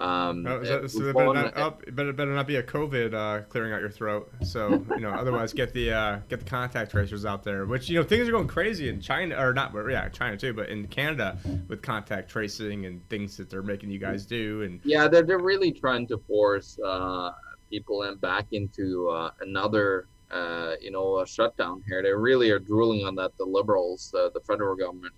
um, 0.00 0.46
oh, 0.46 0.60
that, 0.60 0.90
so 0.90 1.12
better 1.12 1.34
not, 1.34 1.52
oh, 1.56 1.76
better, 1.92 2.12
better 2.14 2.32
not 2.32 2.46
be 2.46 2.56
a 2.56 2.62
COVID 2.62 3.12
uh, 3.12 3.42
clearing 3.42 3.74
out 3.74 3.80
your 3.80 3.90
throat. 3.90 4.32
So 4.42 4.82
you 4.90 5.00
know, 5.00 5.10
otherwise 5.10 5.52
get 5.52 5.74
the 5.74 5.92
uh, 5.92 6.20
get 6.30 6.38
the 6.38 6.46
contact 6.46 6.90
tracers 6.90 7.26
out 7.26 7.44
there. 7.44 7.66
Which 7.66 7.90
you 7.90 7.98
know 7.98 8.02
things 8.02 8.26
are 8.26 8.32
going 8.32 8.48
crazy 8.48 8.88
in 8.88 9.02
China 9.02 9.36
or 9.36 9.52
not, 9.52 9.74
but 9.74 9.86
yeah, 9.88 10.08
China 10.08 10.38
too, 10.38 10.54
but 10.54 10.70
in 10.70 10.86
Canada 10.86 11.38
with 11.68 11.82
contact 11.82 12.30
tracing 12.30 12.86
and 12.86 13.06
things 13.10 13.36
that 13.36 13.50
they're 13.50 13.62
making 13.62 13.90
you 13.90 13.98
guys 13.98 14.24
do. 14.24 14.62
And 14.62 14.80
yeah, 14.84 15.06
they're 15.06 15.22
they're 15.22 15.38
really 15.38 15.70
trying 15.70 16.06
to 16.06 16.18
force 16.26 16.78
uh, 16.82 17.32
people 17.68 18.04
in 18.04 18.16
back 18.16 18.46
into 18.52 19.06
uh, 19.10 19.32
another 19.42 20.06
uh, 20.30 20.76
you 20.80 20.90
know 20.90 21.20
a 21.20 21.26
shutdown 21.26 21.82
here. 21.86 22.02
They 22.02 22.14
really 22.14 22.50
are 22.50 22.58
drooling 22.58 23.04
on 23.04 23.16
that. 23.16 23.36
The 23.36 23.44
liberals, 23.44 24.10
the 24.12 24.40
federal 24.46 24.76
government. 24.76 25.12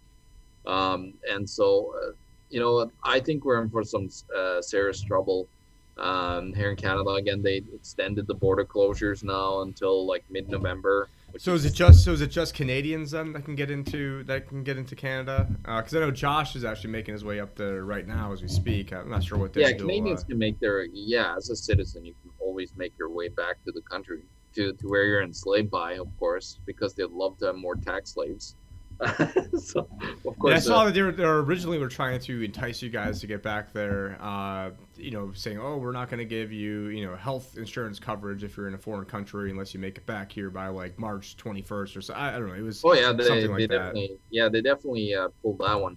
Um, 0.66 1.14
and 1.28 1.48
so 1.48 1.94
uh, 2.02 2.12
you 2.52 2.60
know, 2.60 2.90
I 3.02 3.18
think 3.18 3.44
we're 3.44 3.60
in 3.62 3.70
for 3.70 3.82
some 3.82 4.10
uh, 4.36 4.60
serious 4.60 5.00
trouble 5.00 5.48
um, 5.96 6.52
here 6.52 6.70
in 6.70 6.76
Canada. 6.76 7.10
Again, 7.10 7.42
they 7.42 7.62
extended 7.74 8.26
the 8.26 8.34
border 8.34 8.64
closures 8.64 9.24
now 9.24 9.62
until 9.62 10.06
like 10.06 10.22
mid-November. 10.30 11.08
So 11.38 11.54
is 11.54 11.64
it 11.64 11.72
just 11.72 12.04
so 12.04 12.12
is 12.12 12.20
it 12.20 12.26
just 12.26 12.52
Canadians 12.52 13.12
then 13.12 13.32
that 13.32 13.46
can 13.46 13.54
get 13.54 13.70
into 13.70 14.22
that 14.24 14.48
can 14.48 14.62
get 14.62 14.76
into 14.76 14.94
Canada? 14.94 15.48
Because 15.62 15.94
uh, 15.94 15.98
I 15.98 16.00
know 16.00 16.10
Josh 16.10 16.54
is 16.56 16.62
actually 16.62 16.90
making 16.90 17.14
his 17.14 17.24
way 17.24 17.40
up 17.40 17.54
there 17.54 17.86
right 17.86 18.06
now 18.06 18.32
as 18.32 18.42
we 18.42 18.48
speak. 18.48 18.92
I'm 18.92 19.08
not 19.08 19.24
sure 19.24 19.38
what. 19.38 19.54
They're 19.54 19.64
doing. 19.64 19.76
Yeah, 19.76 19.80
Canadians 19.80 20.24
uh, 20.24 20.26
can 20.26 20.38
make 20.38 20.60
their 20.60 20.84
yeah. 20.84 21.34
As 21.34 21.48
a 21.48 21.56
citizen, 21.56 22.04
you 22.04 22.14
can 22.20 22.32
always 22.38 22.76
make 22.76 22.92
your 22.98 23.08
way 23.08 23.28
back 23.28 23.64
to 23.64 23.72
the 23.72 23.80
country 23.80 24.24
to, 24.54 24.74
to 24.74 24.88
where 24.88 25.04
you're 25.04 25.22
enslaved 25.22 25.70
by, 25.70 25.94
of 25.94 26.08
course, 26.18 26.58
because 26.66 26.92
they'd 26.92 27.10
love 27.10 27.38
to 27.38 27.46
have 27.46 27.56
more 27.56 27.76
tax 27.76 28.10
slaves. 28.10 28.54
so, 29.58 29.88
of 30.26 30.38
course, 30.38 30.50
yeah, 30.50 30.56
I 30.56 30.58
saw 30.58 30.80
uh, 30.82 30.84
that 30.86 30.94
they, 30.94 31.02
were, 31.02 31.12
they 31.12 31.24
were 31.24 31.42
originally 31.42 31.78
were 31.78 31.88
trying 31.88 32.20
to 32.20 32.42
entice 32.42 32.82
you 32.82 32.90
guys 32.90 33.20
to 33.20 33.26
get 33.26 33.42
back 33.42 33.72
there. 33.72 34.16
Uh, 34.20 34.70
you 34.96 35.10
know, 35.10 35.32
saying, 35.34 35.58
"Oh, 35.58 35.76
we're 35.76 35.92
not 35.92 36.08
going 36.08 36.18
to 36.18 36.24
give 36.24 36.52
you, 36.52 36.88
you 36.88 37.04
know, 37.06 37.16
health 37.16 37.56
insurance 37.56 37.98
coverage 37.98 38.44
if 38.44 38.56
you're 38.56 38.68
in 38.68 38.74
a 38.74 38.78
foreign 38.78 39.04
country 39.06 39.50
unless 39.50 39.74
you 39.74 39.80
make 39.80 39.96
it 39.96 40.06
back 40.06 40.30
here 40.30 40.50
by 40.50 40.68
like 40.68 40.98
March 40.98 41.36
21st 41.36 41.96
or 41.96 42.00
so." 42.00 42.14
I, 42.14 42.36
I 42.36 42.38
don't 42.38 42.48
know. 42.48 42.54
It 42.54 42.62
was 42.62 42.82
oh 42.84 42.94
yeah, 42.94 43.12
they, 43.12 43.24
something 43.24 43.46
they 43.46 43.48
like 43.48 43.70
definitely 43.70 44.08
that. 44.08 44.18
yeah 44.30 44.48
they 44.48 44.60
definitely 44.60 45.14
uh, 45.14 45.28
pulled 45.42 45.58
that 45.58 45.80
one. 45.80 45.96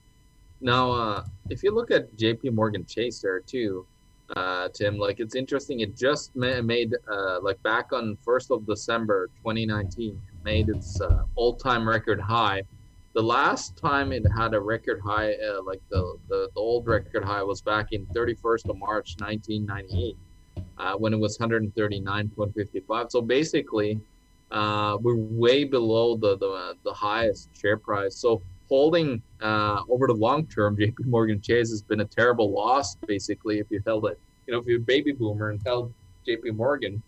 Now, 0.62 0.92
uh, 0.92 1.26
if 1.50 1.64
you 1.64 1.72
look 1.72 1.92
at 1.92 2.16
J.P. 2.16 2.50
Morgan 2.52 2.86
Chase 2.86 3.20
there 3.20 3.40
too, 3.40 3.86
uh, 4.36 4.70
Tim, 4.70 4.98
like 4.98 5.20
it's 5.20 5.36
interesting. 5.36 5.82
It 5.82 5.96
just 5.96 6.36
made 6.36 6.96
uh, 7.12 7.40
like 7.42 7.62
back 7.62 7.94
on 7.94 8.18
first 8.24 8.50
of 8.50 8.66
December 8.66 9.28
2019, 9.38 10.20
made 10.44 10.70
its 10.70 11.00
uh, 11.02 11.24
all-time 11.36 11.88
record 11.88 12.20
high 12.20 12.64
the 13.16 13.24
last 13.24 13.78
time 13.78 14.12
it 14.12 14.26
had 14.38 14.54
a 14.54 14.60
record 14.60 15.00
high, 15.00 15.34
uh, 15.36 15.64
like 15.64 15.82
the, 15.90 16.18
the, 16.28 16.50
the 16.54 16.60
old 16.60 16.86
record 16.86 17.24
high, 17.24 17.42
was 17.42 17.62
back 17.62 17.94
in 17.94 18.06
31st 18.08 18.70
of 18.70 18.78
March 18.78 19.16
1998, 19.20 20.18
uh, 20.78 20.96
when 20.98 21.14
it 21.14 21.18
was 21.18 21.38
139.55. 21.38 23.12
So 23.12 23.22
basically, 23.22 24.02
uh, 24.52 24.98
we're 25.00 25.16
way 25.16 25.64
below 25.64 26.18
the, 26.18 26.38
the 26.38 26.76
the 26.84 26.94
highest 26.94 27.50
share 27.58 27.78
price. 27.78 28.18
So 28.18 28.42
holding 28.68 29.22
uh, 29.42 29.82
over 29.90 30.08
the 30.08 30.14
long 30.14 30.46
term, 30.48 30.78
J.P. 30.80 31.06
Morgan 31.06 31.40
Chase 31.40 31.70
has 31.70 31.82
been 31.82 32.02
a 32.02 32.06
terrible 32.06 32.52
loss. 32.52 32.96
Basically, 32.96 33.60
if 33.60 33.68
you 33.72 33.82
held 33.86 34.06
it, 34.08 34.20
you 34.46 34.54
know, 34.54 34.60
if 34.60 34.66
you're 34.66 34.78
a 34.78 34.82
baby 34.82 35.14
boomer 35.14 35.52
and 35.52 35.62
held 35.66 35.94
J.P. 36.26 36.52
Morgan, 36.52 37.02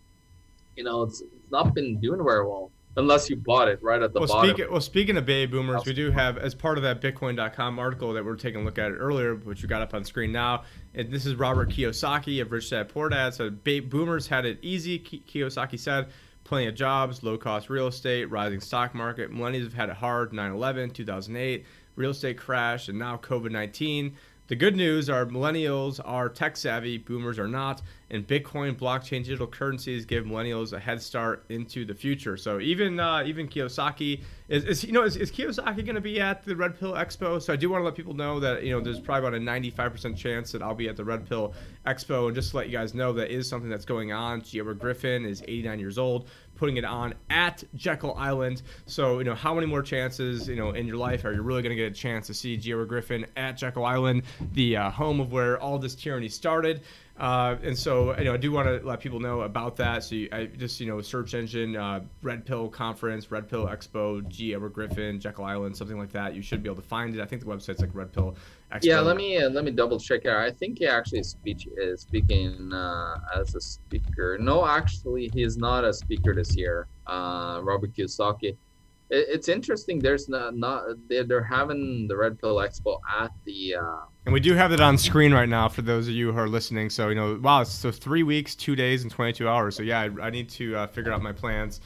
you 0.77 0.85
know, 0.85 1.03
it's, 1.03 1.19
it's 1.19 1.51
not 1.51 1.75
been 1.75 1.99
doing 1.99 2.23
very 2.23 2.45
well 2.45 2.71
unless 2.97 3.29
you 3.29 3.35
bought 3.35 3.67
it 3.67 3.81
right 3.81 4.01
at 4.01 4.11
the 4.11 4.19
well, 4.19 4.27
bottom. 4.27 4.55
Speak, 4.55 4.71
well, 4.71 4.81
speaking 4.81 5.15
of 5.17 5.25
baby 5.25 5.49
boomers, 5.51 5.85
we 5.85 5.93
do 5.93 6.11
have 6.11 6.37
as 6.37 6.53
part 6.53 6.77
of 6.77 6.83
that 6.83 6.99
Bitcoin.com 6.99 7.79
article 7.79 8.13
that 8.13 8.25
we're 8.25 8.35
taking 8.35 8.61
a 8.61 8.63
look 8.63 8.77
at 8.77 8.91
earlier, 8.91 9.35
which 9.35 9.61
you 9.61 9.67
got 9.67 9.81
up 9.81 9.93
on 9.93 10.03
screen 10.03 10.31
now. 10.31 10.63
And 10.95 11.11
this 11.11 11.25
is 11.25 11.35
Robert 11.35 11.69
Kiyosaki 11.69 12.41
of 12.41 12.51
Rich 12.51 12.71
Dad 12.71 12.89
Poor 12.89 13.07
Dad. 13.07 13.33
So 13.33 13.49
baby 13.49 13.85
boomers 13.85 14.27
had 14.27 14.45
it 14.45 14.59
easy. 14.61 14.99
Kiyosaki 14.99 15.79
said, 15.79 16.07
plenty 16.43 16.67
of 16.67 16.75
jobs, 16.75 17.23
low 17.23 17.37
cost 17.37 17.69
real 17.69 17.87
estate, 17.87 18.25
rising 18.25 18.59
stock 18.59 18.95
market. 18.95 19.31
Millennials 19.31 19.65
have 19.65 19.73
had 19.73 19.89
it 19.89 19.95
hard. 19.95 20.31
9/11, 20.31 20.93
2008, 20.93 21.65
real 21.95 22.11
estate 22.11 22.37
crash, 22.37 22.87
and 22.87 22.97
now 22.97 23.17
COVID 23.17 23.51
19. 23.51 24.15
The 24.47 24.55
good 24.55 24.77
news 24.77 25.09
are 25.09 25.25
millennials 25.25 25.99
are 26.05 26.29
tech 26.29 26.55
savvy, 26.55 26.97
boomers 26.97 27.37
are 27.37 27.49
not, 27.49 27.81
and 28.09 28.25
Bitcoin, 28.25 28.77
blockchain, 28.77 29.21
digital 29.21 29.45
currencies 29.45 30.05
give 30.05 30.23
millennials 30.23 30.71
a 30.71 30.79
head 30.79 31.01
start 31.01 31.43
into 31.49 31.83
the 31.83 31.93
future. 31.93 32.37
So 32.37 32.61
even 32.61 32.97
uh, 32.97 33.23
even 33.25 33.49
Kiyosaki 33.49 34.21
is, 34.47 34.63
is 34.63 34.83
you 34.85 34.93
know 34.93 35.03
is, 35.03 35.17
is 35.17 35.31
Kiyosaki 35.31 35.83
going 35.83 35.95
to 35.95 36.01
be 36.01 36.21
at 36.21 36.45
the 36.45 36.55
Red 36.55 36.79
Pill 36.79 36.93
Expo? 36.93 37.41
So 37.41 37.51
I 37.51 37.57
do 37.57 37.69
want 37.69 37.81
to 37.81 37.85
let 37.85 37.95
people 37.95 38.13
know 38.13 38.39
that 38.39 38.63
you 38.63 38.71
know 38.71 38.79
there's 38.79 39.01
probably 39.01 39.27
about 39.27 39.41
a 39.41 39.43
95% 39.43 40.15
chance 40.15 40.53
that 40.53 40.61
I'll 40.61 40.73
be 40.73 40.87
at 40.87 40.95
the 40.95 41.03
Red 41.03 41.27
Pill 41.27 41.53
Expo, 41.85 42.27
and 42.27 42.35
just 42.35 42.51
to 42.51 42.57
let 42.57 42.67
you 42.67 42.71
guys 42.71 42.93
know 42.93 43.11
that 43.13 43.29
is 43.29 43.49
something 43.49 43.69
that's 43.69 43.85
going 43.85 44.13
on. 44.13 44.41
G. 44.41 44.61
Griffin 44.61 45.25
is 45.25 45.43
89 45.45 45.79
years 45.79 45.97
old 45.97 46.29
putting 46.57 46.77
it 46.77 46.85
on 46.85 47.13
at 47.29 47.63
Jekyll 47.75 48.13
Island. 48.15 48.63
So, 48.85 49.19
you 49.19 49.25
know, 49.25 49.35
how 49.35 49.53
many 49.53 49.67
more 49.67 49.81
chances, 49.81 50.47
you 50.47 50.55
know, 50.55 50.71
in 50.71 50.87
your 50.87 50.97
life 50.97 51.23
are 51.25 51.33
you 51.33 51.41
really 51.41 51.61
going 51.61 51.75
to 51.75 51.81
get 51.81 51.91
a 51.91 51.95
chance 51.95 52.27
to 52.27 52.33
see 52.33 52.57
G. 52.57 52.71
Edward 52.71 52.89
Griffin 52.89 53.25
at 53.35 53.53
Jekyll 53.53 53.85
Island, 53.85 54.23
the 54.53 54.77
uh, 54.77 54.89
home 54.89 55.19
of 55.19 55.31
where 55.31 55.59
all 55.59 55.79
this 55.79 55.95
tyranny 55.95 56.29
started? 56.29 56.81
Uh, 57.19 57.55
and 57.63 57.77
so, 57.77 58.17
you 58.17 58.25
know, 58.25 58.33
I 58.33 58.37
do 58.37 58.51
want 58.51 58.67
to 58.67 58.85
let 58.87 58.99
people 58.99 59.19
know 59.19 59.41
about 59.41 59.75
that. 59.77 60.03
So, 60.03 60.15
you, 60.15 60.29
I 60.31 60.45
just, 60.45 60.79
you 60.79 60.85
know, 60.85 61.01
search 61.01 61.33
engine, 61.33 61.75
uh, 61.75 62.01
Red 62.21 62.45
Pill 62.45 62.69
Conference, 62.69 63.31
Red 63.31 63.49
Pill 63.49 63.65
Expo, 63.65 64.27
G. 64.27 64.53
Edward 64.53 64.73
Griffin, 64.73 65.19
Jekyll 65.19 65.45
Island, 65.45 65.75
something 65.75 65.97
like 65.97 66.11
that. 66.11 66.35
You 66.35 66.41
should 66.43 66.61
be 66.61 66.69
able 66.69 66.81
to 66.81 66.87
find 66.87 67.15
it. 67.15 67.21
I 67.21 67.25
think 67.25 67.41
the 67.41 67.47
website's 67.47 67.81
like 67.81 67.89
Red 67.93 68.13
Pill 68.13 68.35
Expo. 68.71 68.83
Yeah, 68.83 68.99
let 68.99 69.17
me 69.17 69.37
uh, 69.37 69.49
let 69.49 69.63
me 69.63 69.71
double 69.71 69.99
check 69.99 70.23
here. 70.23 70.37
I 70.37 70.51
think 70.51 70.77
he 70.77 70.85
actually 70.85 71.23
speech 71.23 71.67
is 71.77 72.01
speaking 72.01 72.71
uh, 72.71 73.15
as 73.35 73.55
a 73.55 73.61
speaker. 73.61 74.37
No, 74.39 74.65
actually, 74.65 75.29
he 75.33 75.41
is 75.41 75.57
not 75.57 75.83
a 75.83 75.93
speaker 75.93 76.35
this 76.35 76.55
year. 76.55 76.87
Uh, 77.07 77.61
Robert 77.63 77.93
Kiyosaki 77.93 78.57
it's 79.09 79.47
interesting. 79.47 79.99
There's 79.99 80.27
not, 80.27 80.55
not 80.55 80.83
they're, 81.07 81.23
they're 81.23 81.43
having 81.43 82.07
the 82.07 82.17
Red 82.17 82.39
Pill 82.39 82.55
Expo 82.57 82.99
at 83.19 83.31
the. 83.45 83.75
Uh, 83.75 83.97
and 84.25 84.33
we 84.33 84.39
do 84.39 84.53
have 84.53 84.71
it 84.71 84.81
on 84.81 84.97
screen 84.97 85.33
right 85.33 85.47
now 85.47 85.69
for 85.69 85.81
those 85.81 86.07
of 86.07 86.13
you 86.13 86.31
who 86.31 86.37
are 86.37 86.49
listening. 86.49 86.89
So 86.89 87.09
you 87.09 87.15
know, 87.15 87.39
wow, 87.41 87.63
so 87.63 87.91
three 87.91 88.23
weeks, 88.23 88.55
two 88.55 88.75
days, 88.75 89.03
and 89.03 89.11
22 89.11 89.47
hours. 89.47 89.75
So 89.75 89.83
yeah, 89.83 90.01
I, 90.01 90.27
I 90.27 90.29
need 90.29 90.49
to 90.49 90.75
uh, 90.75 90.87
figure 90.87 91.13
out 91.13 91.21
my 91.21 91.31
plans 91.31 91.79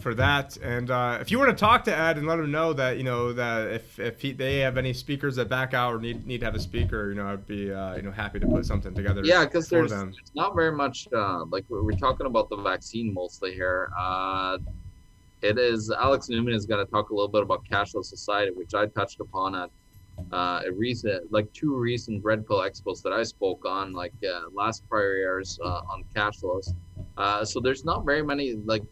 for 0.00 0.14
that. 0.14 0.56
And 0.56 0.90
uh, 0.90 1.18
if 1.20 1.30
you 1.30 1.38
want 1.38 1.50
to 1.50 1.56
talk 1.56 1.84
to 1.84 1.96
Ed 1.96 2.18
and 2.18 2.26
let 2.26 2.38
him 2.38 2.50
know 2.50 2.72
that 2.72 2.96
you 2.96 3.04
know 3.04 3.32
that 3.32 3.70
if 3.70 3.98
if 4.00 4.20
he, 4.20 4.32
they 4.32 4.58
have 4.58 4.76
any 4.76 4.92
speakers 4.92 5.36
that 5.36 5.48
back 5.48 5.74
out 5.74 5.94
or 5.94 6.00
need 6.00 6.26
need 6.26 6.40
to 6.40 6.46
have 6.46 6.56
a 6.56 6.60
speaker, 6.60 7.10
you 7.10 7.14
know, 7.14 7.28
I'd 7.28 7.46
be 7.46 7.72
uh, 7.72 7.96
you 7.96 8.02
know 8.02 8.10
happy 8.10 8.40
to 8.40 8.46
put 8.46 8.66
something 8.66 8.94
together. 8.94 9.22
Yeah, 9.24 9.44
because 9.44 9.68
there's, 9.68 9.90
there's, 9.90 10.16
not 10.34 10.56
very 10.56 10.72
much 10.72 11.06
uh, 11.14 11.44
like 11.44 11.64
we're 11.68 11.92
talking 11.92 12.26
about 12.26 12.48
the 12.50 12.56
vaccine 12.56 13.14
mostly 13.14 13.52
here. 13.52 13.90
It 15.42 15.58
is 15.58 15.90
Alex 15.90 16.28
Newman 16.28 16.54
is 16.54 16.66
going 16.66 16.84
to 16.84 16.90
talk 16.90 17.10
a 17.10 17.14
little 17.14 17.28
bit 17.28 17.42
about 17.42 17.64
cashless 17.64 18.06
society, 18.06 18.52
which 18.52 18.74
I 18.74 18.86
touched 18.86 19.20
upon 19.20 19.54
at 19.54 19.70
uh, 20.32 20.62
a 20.66 20.72
recent, 20.72 21.30
like 21.30 21.52
two 21.52 21.76
recent 21.76 22.24
Red 22.24 22.46
Pill 22.46 22.58
expos 22.58 23.02
that 23.02 23.12
I 23.12 23.22
spoke 23.22 23.64
on, 23.64 23.92
like 23.92 24.12
uh, 24.28 24.50
last 24.52 24.88
prior 24.88 25.16
years 25.16 25.58
uh, 25.64 25.82
on 25.90 26.04
cashless. 26.14 26.74
Uh, 27.16 27.44
so 27.44 27.60
there's 27.60 27.84
not 27.84 28.04
very 28.04 28.22
many 28.22 28.54
like 28.64 28.82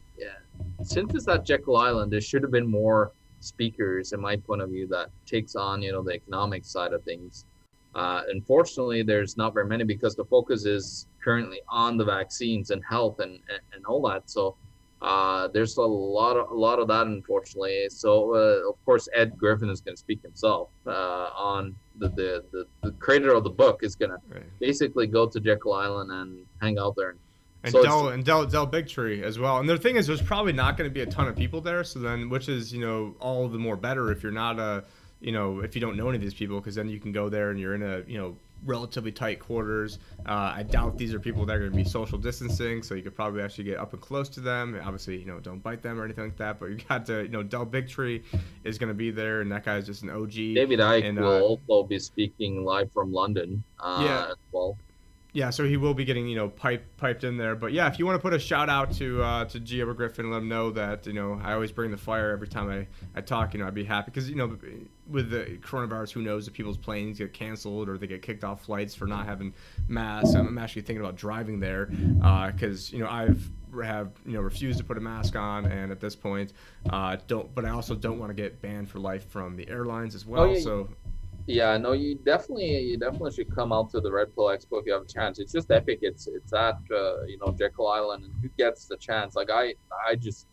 since 0.83 1.15
it's 1.15 1.29
at 1.29 1.45
Jekyll 1.45 1.77
Island, 1.77 2.13
there 2.13 2.21
should 2.21 2.43
have 2.43 2.53
been 2.53 2.67
more 2.67 3.13
speakers, 3.41 4.13
in 4.13 4.21
my 4.21 4.37
point 4.37 4.63
of 4.63 4.71
view, 4.71 4.87
that 4.89 5.11
takes 5.27 5.55
on 5.55 5.83
you 5.83 5.93
know 5.93 6.03
the 6.03 6.13
economic 6.13 6.65
side 6.65 6.93
of 6.93 7.03
things. 7.05 7.45
Uh, 7.95 8.23
unfortunately, 8.31 9.03
there's 9.03 9.37
not 9.37 9.55
very 9.55 9.67
many 9.67 9.85
because 9.85 10.15
the 10.15 10.25
focus 10.25 10.67
is 10.67 11.07
currently 11.23 11.61
on 11.69 11.97
the 11.97 12.05
vaccines 12.05 12.71
and 12.71 12.83
health 12.89 13.21
and, 13.21 13.41
and, 13.49 13.61
and 13.73 13.87
all 13.87 14.03
that. 14.03 14.29
So 14.29 14.57
uh, 15.07 15.47
there's 15.49 15.77
a 15.77 15.83
lot 15.83 16.37
of 16.37 16.51
a 16.51 16.55
lot 16.55 16.81
of 16.81 16.89
that, 16.89 17.07
unfortunately. 17.07 17.87
So 17.91 18.35
uh, 18.35 18.69
of 18.69 18.85
course, 18.85 19.09
Ed 19.15 19.39
Griffin 19.39 19.71
is 19.71 19.81
going 19.81 19.95
to 19.95 20.01
speak 20.01 20.21
himself 20.21 20.69
uh, 20.87 21.31
on 21.37 21.77
the, 21.99 22.09
the, 22.09 22.45
the 22.51 22.67
the 22.83 22.91
creator 22.93 23.33
of 23.33 23.45
the 23.45 23.51
book 23.51 23.81
is 23.83 23.95
going 23.95 24.11
right. 24.11 24.21
to 24.41 24.43
basically 24.59 25.07
go 25.07 25.27
to 25.27 25.39
Jekyll 25.39 25.75
Island 25.75 26.11
and 26.11 26.45
hang 26.61 26.79
out 26.79 26.97
there 26.97 27.11
and 27.11 27.19
and 27.63 27.73
so 27.73 27.83
Del 27.83 28.09
and 28.09 28.25
Del 28.25 28.47
Del 28.47 28.67
Bigtree 28.67 29.23
as 29.23 29.39
well. 29.39 29.59
And 29.59 29.69
the 29.69 29.79
thing 29.79 29.97
is, 29.97 30.07
there's 30.07 30.23
probably 30.23 30.53
not 30.53 30.77
going 30.77 30.89
to 30.89 30.95
be 30.95 31.03
a 31.03 31.07
ton 31.07 31.27
of 31.27 31.37
people 31.37 31.61
there. 31.61 31.83
So 31.85 31.99
then, 31.99 32.29
which 32.29 32.49
is 32.49 32.73
you 32.73 32.81
know 32.81 33.15
all 33.21 33.49
the 33.49 33.59
more 33.59 33.77
better 33.77 34.11
if 34.11 34.23
you're 34.23 34.33
not 34.33 34.59
a 34.59 34.85
you 35.21 35.33
know 35.33 35.61
if 35.61 35.75
you 35.75 35.81
don't 35.81 35.97
know 35.97 36.09
any 36.09 36.17
of 36.17 36.23
these 36.23 36.35
people 36.35 36.61
because 36.61 36.75
then 36.75 36.89
you 36.89 37.01
can 37.01 37.13
go 37.13 37.29
there 37.29 37.51
and 37.51 37.59
you're 37.59 37.75
in 37.75 37.83
a 37.83 38.03
you 38.07 38.19
know 38.19 38.37
relatively 38.65 39.13
tight 39.13 39.41
quarters. 39.41 39.99
Uh, 40.27 40.53
I 40.57 40.63
doubt 40.63 40.99
these 40.99 41.15
are 41.15 41.21
people 41.21 41.45
that 41.47 41.57
are 41.57 41.59
going 41.61 41.71
to 41.71 41.77
be 41.77 41.85
social 41.85 42.19
distancing, 42.19 42.83
so 42.83 42.95
you 42.95 43.03
could 43.03 43.15
probably 43.15 43.43
actually 43.43 43.65
get 43.65 43.79
up 43.79 43.93
and 43.93 44.03
close 44.03 44.29
to 44.31 44.41
them. 44.41 44.79
Obviously, 44.83 45.19
you 45.19 45.27
know, 45.27 45.41
don't 45.41 45.63
bite 45.63 45.83
them 45.83 46.01
or 46.01 46.05
anything 46.05 46.25
like 46.25 46.37
that. 46.39 46.59
But 46.59 46.67
you 46.67 46.79
got 46.89 47.07
to, 47.07 47.23
you 47.23 47.29
know, 47.29 47.43
Del 47.43 47.67
Bigtree 47.67 48.23
is 48.65 48.79
going 48.79 48.89
to 48.89 48.95
be 48.95 49.11
there, 49.11 49.41
and 49.41 49.51
that 49.53 49.65
guy's 49.65 49.87
just 49.87 50.03
an 50.03 50.11
OG. 50.11 50.33
David 50.33 50.81
Icke 50.81 51.05
and, 51.05 51.19
will 51.19 51.29
uh, 51.29 51.41
also 51.41 51.87
be 51.87 51.99
speaking 51.99 52.65
live 52.65 52.93
from 52.93 53.13
London. 53.13 53.63
Uh, 53.79 54.03
yeah. 54.05 54.27
As 54.31 54.37
well 54.53 54.77
yeah, 55.37 55.51
so 55.51 55.65
he 55.65 55.77
will 55.77 55.93
be 55.93 56.07
getting 56.07 56.27
you 56.27 56.35
know 56.35 56.49
piped 56.49 56.97
piped 56.97 57.23
in 57.23 57.37
there. 57.37 57.55
But 57.55 57.73
yeah, 57.73 57.89
if 57.89 57.99
you 57.99 58.07
want 58.07 58.17
to 58.17 58.23
put 58.23 58.33
a 58.33 58.39
shout 58.39 58.71
out 58.71 58.93
to 58.93 59.23
uh, 59.23 59.45
to 59.45 59.61
G. 59.61 59.83
Edward 59.83 59.99
Griffin, 59.99 60.31
let 60.31 60.39
him 60.39 60.49
know 60.49 60.71
that 60.71 61.07
you 61.07 61.13
know 61.13 61.39
I 61.45 61.53
always 61.53 61.71
bring 61.71 61.91
the 61.91 61.99
fire 61.99 62.31
every 62.31 62.49
time 62.49 62.71
I, 62.71 62.87
I 63.15 63.21
talk. 63.21 63.53
You 63.53 63.61
know, 63.61 63.67
I'd 63.67 63.75
be 63.75 63.85
happy 63.85 64.11
because 64.11 64.31
you 64.31 64.37
know 64.37 64.57
with 65.11 65.29
the 65.29 65.59
coronavirus, 65.61 66.13
who 66.13 66.23
knows 66.23 66.49
if 66.49 66.55
people's 66.55 66.79
planes 66.79 67.19
get 67.19 67.35
canceled 67.35 67.91
or 67.91 67.99
they 67.99 68.07
get 68.07 68.23
kicked 68.23 68.45
off 68.45 68.65
flights 68.65 68.95
for 68.95 69.07
not 69.07 69.27
having 69.27 69.53
masks. 69.89 70.35
I'm 70.35 70.57
actually 70.57 70.83
thinking 70.83 71.05
about 71.05 71.17
driving 71.17 71.61
there 71.61 71.85
because 71.85 72.91
uh, 72.91 72.97
you 72.97 73.03
know 73.05 73.11
I've 73.11 73.47
have 73.83 74.13
you 74.25 74.33
know 74.33 74.41
refused 74.41 74.79
to 74.79 74.85
put 74.85 74.97
a 74.97 75.01
mask 75.01 75.37
on 75.37 75.67
and 75.67 75.93
at 75.93 76.01
this 76.01 76.17
point 76.17 76.55
uh, 76.89 77.17
don't 77.27 77.55
but 77.55 77.67
i 77.67 77.69
also 77.69 77.95
don't 77.95 78.19
want 78.19 78.31
to 78.31 78.35
get 78.35 78.63
banned 78.63 78.89
for 78.89 79.01
life 79.01 79.29
from 79.29 79.55
the 79.55 79.69
airlines 79.69 80.15
as 80.15 80.25
well 80.25 80.45
oh, 80.45 80.53
yeah, 80.53 80.61
so 80.61 80.89
yeah, 81.47 81.77
no, 81.77 81.93
you 81.93 82.17
definitely 82.17 82.79
you 82.81 82.97
definitely 82.97 83.33
should 83.33 83.55
come 83.55 83.73
out 83.73 83.91
to 83.91 84.01
the 84.01 84.11
Red 84.11 84.35
Pill 84.35 84.47
Expo 84.47 84.81
if 84.81 84.87
you 84.87 84.93
have 84.93 85.03
a 85.03 85.07
chance. 85.07 85.39
It's 85.39 85.53
just 85.53 85.71
epic. 85.71 86.01
It's 86.03 86.27
it's 86.27 86.53
at 86.53 86.79
uh, 86.91 87.23
you 87.23 87.39
know 87.39 87.55
Jekyll 87.57 87.89
Island, 87.89 88.25
and 88.25 88.33
who 88.43 88.49
gets 88.59 88.87
the 88.87 88.97
chance? 88.97 89.37
Like 89.37 89.51
I 89.51 89.75
I 90.09 90.17
just 90.17 90.47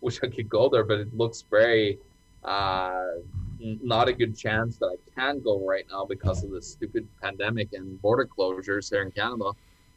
wish 0.00 0.18
I 0.22 0.28
could 0.28 0.48
go 0.48 0.68
there, 0.70 0.84
but 0.84 1.00
it 1.00 1.14
looks 1.14 1.44
very 1.50 1.98
uh, 2.42 3.18
not 3.60 4.08
a 4.08 4.12
good 4.12 4.36
chance 4.36 4.78
that 4.78 4.86
I 4.86 5.20
can 5.20 5.40
go 5.40 5.66
right 5.66 5.84
now 5.90 6.06
because 6.06 6.42
of 6.42 6.50
the 6.50 6.62
stupid 6.62 7.06
pandemic 7.22 7.74
and 7.74 8.00
border 8.00 8.26
closures 8.26 8.88
here 8.90 9.02
in 9.02 9.10
Canada 9.10 9.52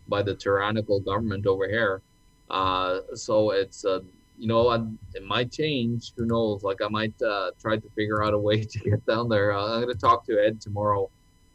by 0.10 0.22
the 0.22 0.36
tyrannical 0.36 1.00
government 1.00 1.48
over 1.48 1.68
here. 1.68 2.02
Uh, 2.50 3.00
so 3.16 3.52
it's 3.52 3.86
uh, 3.86 4.02
you 4.44 4.50
know, 4.50 4.68
I, 4.68 4.80
it 5.14 5.24
might 5.24 5.54
change. 5.54 6.12
Who 6.18 6.26
knows? 6.26 6.64
Like 6.64 6.82
I 6.82 6.90
might 6.90 7.14
uh, 7.22 7.52
try 7.62 7.78
to 7.78 7.90
figure 7.96 8.26
out 8.26 8.34
a 8.34 8.38
way 8.38 8.62
to 8.74 8.80
get 8.80 9.06
down 9.06 9.30
there. 9.30 9.54
Uh, 9.54 9.76
I'm 9.76 9.84
going 9.84 9.88
to 9.88 9.98
talk 9.98 10.26
to 10.26 10.38
Ed 10.38 10.60
tomorrow 10.60 11.10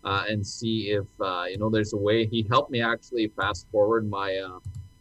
uh, 0.04 0.24
and 0.26 0.44
see 0.44 0.92
if 0.92 1.04
uh, 1.20 1.44
you 1.50 1.58
know 1.58 1.68
there's 1.68 1.92
a 1.92 1.98
way. 1.98 2.24
He 2.24 2.46
helped 2.48 2.70
me 2.70 2.80
actually 2.80 3.30
fast 3.36 3.66
forward 3.70 4.08
my 4.08 4.38
uh, 4.38 4.60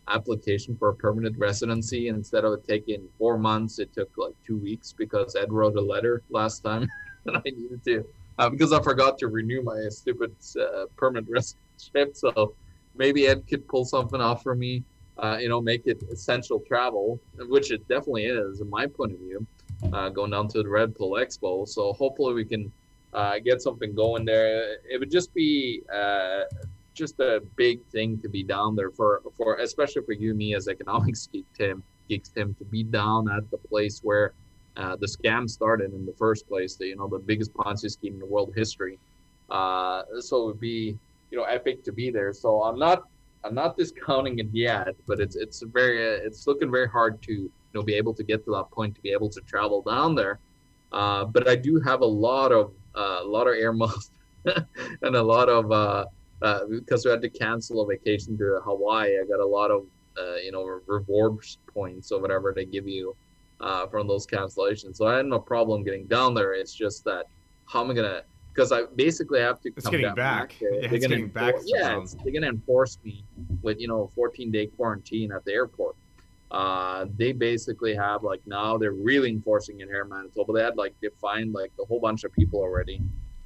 application 0.10 0.76
for 0.76 0.90
a 0.90 0.96
permanent 0.96 1.38
residency. 1.38 2.10
Instead 2.10 2.44
of 2.44 2.62
taking 2.68 3.08
four 3.18 3.38
months, 3.38 3.80
it 3.80 3.94
took 3.94 4.10
like 4.18 4.34
two 4.46 4.58
weeks 4.58 4.92
because 4.92 5.38
Ed 5.38 5.54
wrote 5.54 5.78
a 5.78 5.82
letter 5.82 6.24
last 6.30 6.66
time 6.66 6.90
that 7.24 7.38
I 7.38 7.42
needed 7.46 7.86
to 7.86 8.06
uh, 8.38 8.50
because 8.50 8.74
I 8.74 8.82
forgot 8.82 9.18
to 9.20 9.30
renew 9.30 9.64
my 9.64 9.88
stupid 9.88 10.36
permanent 10.98 11.30
residency. 11.32 12.12
So 12.16 12.54
maybe 12.98 13.28
Ed 13.28 13.48
could 13.48 13.66
pull 13.70 13.86
something 13.86 14.20
off 14.20 14.44
for 14.44 14.56
me 14.56 14.84
uh, 15.20 15.38
you 15.40 15.50
know, 15.50 15.60
make 15.60 15.88
it 15.88 16.04
essential 16.12 16.60
travel, 16.60 17.20
which 17.48 17.72
it 17.72 17.88
definitely 17.88 18.26
is, 18.26 18.62
in 18.62 18.70
my 18.70 18.86
point 18.86 19.14
of 19.14 19.20
view, 19.20 19.46
uh, 19.94 20.10
going 20.10 20.32
down 20.32 20.48
to 20.50 20.62
the 20.62 20.70
Red 20.70 20.96
Pill 20.96 21.12
Expo. 21.12 21.68
So 21.68 21.94
hopefully 21.94 22.34
we 22.34 22.46
can 22.46 22.72
uh, 23.14 23.40
get 23.40 23.62
something 23.62 23.96
going 23.96 24.26
there. 24.26 24.78
It 24.90 25.00
would 25.00 25.12
just 25.12 25.34
be 25.34 25.82
uh, 25.94 26.42
just 26.94 27.20
a 27.20 27.42
big 27.56 27.84
thing 27.86 28.20
to 28.22 28.30
be 28.30 28.44
down 28.44 28.76
there 28.76 28.92
for, 28.92 29.22
for 29.36 29.56
especially 29.58 30.04
for 30.04 30.14
you, 30.14 30.34
me 30.34 30.56
as 30.56 30.68
economics 30.68 31.28
geek, 31.32 31.46
Tim, 31.56 31.84
geeks, 32.10 32.30
Tim, 32.30 32.54
to 32.56 32.66
be 32.66 32.84
down 32.84 33.30
at 33.32 33.50
the 33.50 33.58
place 33.58 34.02
where 34.04 34.34
uh, 34.76 34.96
the 34.96 35.08
scam 35.08 35.50
started 35.50 35.94
in 35.94 36.06
the 36.06 36.14
first 36.14 36.48
place. 36.48 36.76
The, 36.76 36.88
you 36.88 36.96
know, 36.96 37.08
the 37.08 37.20
biggest 37.20 37.54
Ponzi 37.54 37.90
scheme 37.90 38.22
in 38.22 38.30
world 38.30 38.54
history. 38.56 39.00
Uh, 39.50 40.04
so 40.20 40.44
it 40.44 40.46
would 40.46 40.60
be, 40.60 40.98
you 41.32 41.38
know, 41.38 41.46
epic 41.46 41.84
to 41.86 41.92
be 41.92 42.12
there. 42.12 42.34
So 42.34 42.62
I'm 42.64 42.78
not 42.78 43.04
I'm 43.44 43.56
not 43.56 43.78
discounting 43.78 44.40
it 44.40 44.48
yet, 44.52 44.96
but 45.08 45.20
it's 45.20 45.36
it's 45.36 45.62
very 45.62 46.04
it's 46.04 46.48
looking 46.48 46.72
very 46.72 46.88
hard 46.88 47.22
to 47.24 47.34
you 47.34 47.52
know 47.74 47.84
be 47.84 47.94
able 47.94 48.14
to 48.14 48.24
get 48.24 48.44
to 48.46 48.52
that 48.52 48.72
point 48.72 48.96
to 48.96 49.02
be 49.02 49.12
able 49.12 49.30
to 49.30 49.42
travel 49.42 49.82
down 49.82 50.16
there. 50.16 50.40
Uh, 50.92 51.26
but 51.26 51.48
I 51.48 51.56
do 51.56 51.80
have 51.82 52.02
a 52.02 52.06
lot 52.06 52.52
of 52.52 52.74
uh, 52.96 53.20
a 53.22 53.28
lot 53.28 53.48
of 53.48 53.56
air 53.56 53.74
miles 53.74 54.12
and 55.02 55.16
a 55.16 55.24
lot 55.24 55.50
of 55.50 55.72
uh, 55.72 56.06
uh, 56.42 56.66
because 56.70 57.06
we 57.06 57.12
had 57.12 57.22
to 57.22 57.30
cancel 57.30 57.82
a 57.82 57.88
vacation 57.88 58.38
to 58.38 58.60
Hawaii. 58.64 59.20
I 59.20 59.26
got 59.28 59.40
a 59.40 59.46
lot 59.46 59.72
of 59.72 59.86
uh, 60.18 60.36
you 60.36 60.52
know 60.52 60.80
rewards 60.88 61.58
points 61.74 62.12
or 62.12 62.22
whatever 62.22 62.54
they 62.56 62.66
give 62.66 62.88
you 62.88 63.16
uh, 63.60 63.88
from 63.88 64.08
those 64.08 64.26
cancellations. 64.26 64.98
So 64.98 65.08
I 65.08 65.18
had 65.18 65.26
no 65.26 65.40
problem 65.40 65.84
getting 65.84 66.06
down 66.08 66.34
there. 66.34 66.54
It's 66.54 66.74
just 66.74 67.04
that 67.06 67.26
how 67.66 67.84
am 67.84 67.92
I 67.92 67.94
gonna 67.94 68.22
because 68.58 68.72
I 68.72 68.86
basically 68.96 69.40
have 69.40 69.62
to. 69.62 69.70
It's 69.78 69.88
getting 69.88 70.16
back. 70.16 70.56
Yeah, 70.60 70.88
they're 70.88 71.00
gonna 71.00 71.28
back. 71.28 71.54
Yeah, 71.66 72.04
they're 72.24 72.34
gonna 72.34 72.48
enforce 72.48 72.98
me 73.04 73.24
with 73.62 73.80
you 73.80 73.88
know 73.88 74.04
a 74.04 74.08
14 74.08 74.50
day 74.50 74.66
quarantine 74.66 75.32
at 75.32 75.46
the 75.46 75.54
airport. 75.54 75.96
Uh, 76.50 77.06
they 77.18 77.34
basically 77.34 77.94
have 77.94 78.24
like 78.24 78.42
now 78.48 78.78
they're 78.78 78.94
really 78.94 79.30
enforcing 79.30 79.80
it 79.82 79.88
here 79.88 80.02
in 80.02 80.10
Manitoba. 80.10 80.54
They 80.54 80.64
had 80.64 80.76
like 80.76 80.96
they 81.02 81.10
fined 81.22 81.54
like 81.54 81.72
a 81.80 81.86
whole 81.86 82.00
bunch 82.00 82.24
of 82.24 82.34
people 82.34 82.60
already 82.60 83.02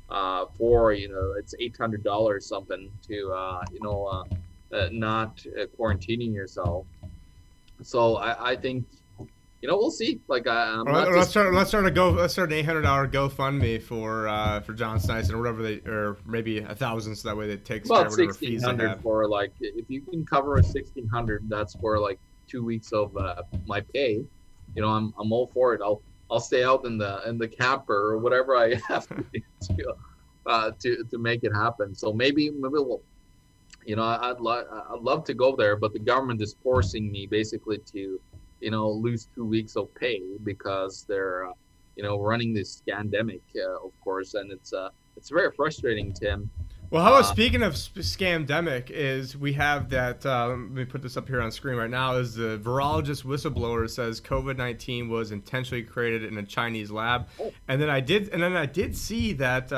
uh, 0.09 0.45
for 0.57 0.93
you 0.93 1.09
know 1.09 1.33
it's 1.37 1.53
eight 1.59 1.75
hundred 1.77 2.03
dollars 2.03 2.45
something 2.45 2.89
to 3.07 3.31
uh, 3.33 3.65
you 3.73 3.81
know 3.81 4.05
uh, 4.05 4.75
uh, 4.75 4.89
not 4.93 5.43
uh, 5.59 5.65
quarantining 5.77 6.33
yourself. 6.33 6.85
So 7.81 8.15
I, 8.15 8.51
I 8.51 8.55
think 8.55 8.85
you 9.61 9.69
know, 9.69 9.77
we'll 9.77 9.91
see. 9.91 10.19
Like, 10.27 10.47
I, 10.47 10.81
let's 10.81 11.09
just... 11.09 11.29
start. 11.31 11.53
Let's 11.53 11.69
start 11.69 11.85
a 11.85 11.91
go. 11.91 12.09
Let's 12.09 12.33
start 12.33 12.51
an 12.51 12.57
eight 12.57 12.65
hundred 12.65 12.81
dollar 12.81 13.07
GoFundMe 13.07 13.81
for 13.81 14.27
uh, 14.27 14.61
for 14.61 14.73
John 14.73 14.99
Snyson 14.99 15.35
or 15.35 15.37
whatever 15.37 15.61
they, 15.61 15.75
or 15.87 16.17
maybe 16.25 16.59
a 16.59 16.73
thousand, 16.73 17.15
so 17.15 17.29
that 17.29 17.37
way 17.37 17.49
it 17.49 17.63
takes 17.63 17.87
about 17.87 18.11
sixteen 18.11 18.59
hundred 18.59 18.99
for 19.01 19.27
like 19.27 19.53
if 19.59 19.85
you 19.87 20.01
can 20.01 20.25
cover 20.25 20.57
a 20.57 20.63
sixteen 20.63 21.07
hundred, 21.07 21.47
that's 21.47 21.75
for 21.75 21.99
like 21.99 22.19
two 22.47 22.63
weeks 22.63 22.91
of 22.91 23.15
uh, 23.15 23.43
my 23.67 23.81
pay. 23.81 24.25
You 24.75 24.81
know, 24.81 24.89
I'm 24.89 25.13
I'm 25.19 25.31
all 25.31 25.45
for 25.45 25.75
it. 25.75 25.81
I'll 25.83 26.01
I'll 26.31 26.39
stay 26.39 26.63
out 26.63 26.85
in 26.85 26.97
the 26.97 27.21
in 27.29 27.37
the 27.37 27.47
camper 27.47 28.13
or 28.13 28.17
whatever 28.17 28.55
I 28.55 28.75
have 28.87 29.07
to 29.09 29.23
do 29.31 29.41
to, 29.77 29.93
uh, 30.47 30.71
to 30.79 31.03
to 31.03 31.17
make 31.19 31.43
it 31.43 31.53
happen. 31.53 31.93
So 31.93 32.11
maybe 32.11 32.49
maybe 32.49 32.73
we'll. 32.73 33.01
You 33.83 33.95
know, 33.95 34.03
I'd 34.03 34.39
lo- 34.39 34.85
I'd 34.91 35.01
love 35.01 35.23
to 35.25 35.33
go 35.33 35.55
there, 35.55 35.75
but 35.75 35.91
the 35.91 35.97
government 35.97 36.39
is 36.39 36.55
forcing 36.61 37.11
me 37.11 37.25
basically 37.25 37.79
to 37.93 38.19
you 38.61 38.71
know, 38.71 38.89
lose 38.89 39.27
two 39.35 39.45
weeks 39.45 39.75
of 39.75 39.93
pay 39.95 40.21
because 40.43 41.05
they're, 41.07 41.47
uh, 41.47 41.53
you 41.95 42.03
know, 42.03 42.19
running 42.19 42.53
this 42.53 42.81
scandemic, 42.81 43.41
uh, 43.55 43.85
of 43.85 43.91
course, 44.01 44.35
and 44.35 44.51
it's 44.51 44.71
uh, 44.73 44.89
it's 45.17 45.29
very 45.29 45.51
frustrating, 45.51 46.13
Tim. 46.13 46.49
Well, 46.89 47.03
how 47.03 47.09
about 47.09 47.23
uh, 47.23 47.33
speaking 47.33 47.63
of 47.63 47.73
scandemic, 47.73 48.89
is 48.89 49.37
we 49.37 49.53
have 49.53 49.89
that. 49.91 50.25
Uh, 50.25 50.49
let 50.49 50.57
me 50.57 50.85
put 50.85 51.01
this 51.01 51.15
up 51.15 51.27
here 51.27 51.41
on 51.41 51.49
screen 51.51 51.77
right 51.77 51.89
now. 51.89 52.17
Is 52.17 52.35
the 52.35 52.59
virologist 52.61 53.23
whistleblower 53.23 53.89
says 53.89 54.19
COVID 54.19 54.57
nineteen 54.57 55.09
was 55.09 55.31
intentionally 55.31 55.83
created 55.83 56.25
in 56.25 56.37
a 56.37 56.43
Chinese 56.43 56.91
lab, 56.91 57.27
oh. 57.39 57.53
and 57.67 57.81
then 57.81 57.89
I 57.89 58.01
did, 58.01 58.29
and 58.29 58.43
then 58.43 58.57
I 58.57 58.65
did 58.65 58.95
see 58.95 59.33
that 59.33 59.71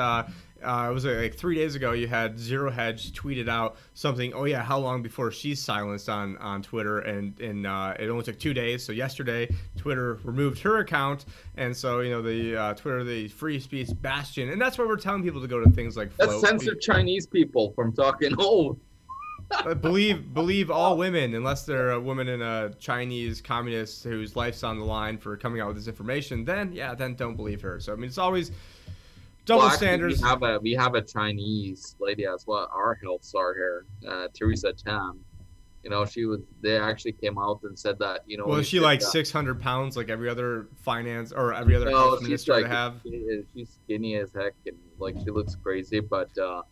uh, 0.64 0.88
it 0.90 0.92
was 0.92 1.04
like 1.04 1.34
three 1.34 1.54
days 1.54 1.74
ago. 1.74 1.92
You 1.92 2.08
had 2.08 2.38
Zero 2.38 2.70
Hedge 2.70 3.12
tweeted 3.12 3.48
out 3.48 3.76
something. 3.94 4.32
Oh 4.32 4.44
yeah, 4.44 4.62
how 4.62 4.78
long 4.78 5.02
before 5.02 5.30
she's 5.30 5.62
silenced 5.62 6.08
on 6.08 6.36
on 6.38 6.62
Twitter? 6.62 7.00
And 7.00 7.38
and 7.40 7.66
uh, 7.66 7.94
it 7.98 8.08
only 8.08 8.24
took 8.24 8.38
two 8.38 8.54
days. 8.54 8.84
So 8.84 8.92
yesterday, 8.92 9.48
Twitter 9.76 10.18
removed 10.24 10.60
her 10.60 10.78
account, 10.78 11.26
and 11.56 11.76
so 11.76 12.00
you 12.00 12.10
know 12.10 12.22
the 12.22 12.56
uh, 12.56 12.74
Twitter, 12.74 13.04
the 13.04 13.28
free 13.28 13.60
speech 13.60 13.90
bastion, 14.00 14.50
and 14.50 14.60
that's 14.60 14.78
why 14.78 14.84
we're 14.86 14.96
telling 14.96 15.22
people 15.22 15.40
to 15.40 15.48
go 15.48 15.62
to 15.62 15.70
things 15.70 15.96
like. 15.96 16.12
Flote. 16.12 16.40
That 16.40 16.48
censored 16.48 16.80
Chinese 16.80 17.26
people 17.26 17.72
from 17.74 17.92
talking. 17.92 18.34
Oh. 18.46 18.76
believe 19.80 20.32
believe 20.34 20.70
all 20.70 20.96
women 20.96 21.34
unless 21.34 21.64
they're 21.64 21.92
a 21.92 22.00
woman 22.00 22.28
in 22.28 22.42
a 22.42 22.72
Chinese 22.78 23.40
communist 23.40 24.04
whose 24.04 24.36
life's 24.36 24.62
on 24.62 24.78
the 24.78 24.84
line 24.84 25.18
for 25.18 25.36
coming 25.36 25.60
out 25.60 25.68
with 25.68 25.76
this 25.76 25.86
information. 25.86 26.44
Then 26.44 26.72
yeah, 26.72 26.94
then 26.94 27.14
don't 27.14 27.36
believe 27.36 27.60
her. 27.62 27.78
So 27.80 27.92
I 27.92 27.96
mean, 27.96 28.06
it's 28.06 28.18
always 28.18 28.52
double 29.44 29.62
well, 29.62 29.70
standards. 29.70 30.20
We 30.20 30.28
have 30.28 30.42
a 30.42 30.58
we 30.60 30.72
have 30.72 30.94
a 30.94 31.02
Chinese 31.02 31.96
lady 32.00 32.26
as 32.26 32.46
well, 32.46 32.68
our 32.72 32.94
health 32.94 33.24
star 33.24 33.54
here, 33.54 33.86
uh, 34.08 34.28
Theresa 34.34 34.72
Tam. 34.72 35.20
You 35.82 35.90
know, 35.90 36.06
she 36.06 36.24
was. 36.24 36.40
They 36.62 36.78
actually 36.78 37.12
came 37.12 37.38
out 37.38 37.60
and 37.62 37.78
said 37.78 37.98
that. 37.98 38.22
You 38.26 38.38
know, 38.38 38.46
well, 38.46 38.58
is 38.58 38.66
she 38.66 38.80
like 38.80 39.02
six 39.02 39.30
hundred 39.30 39.60
pounds, 39.60 39.96
like 39.96 40.08
every 40.08 40.30
other 40.30 40.68
finance 40.76 41.30
or 41.30 41.52
every 41.52 41.76
other 41.76 41.90
no, 41.90 41.96
health 41.96 42.22
minister 42.22 42.54
like, 42.54 42.64
to 42.64 42.70
have? 42.70 43.00
She's 43.04 43.78
skinny 43.84 44.16
as 44.16 44.32
heck 44.32 44.54
and 44.66 44.76
like 44.98 45.16
she 45.24 45.30
looks 45.30 45.56
crazy, 45.56 46.00
but. 46.00 46.36
uh 46.38 46.62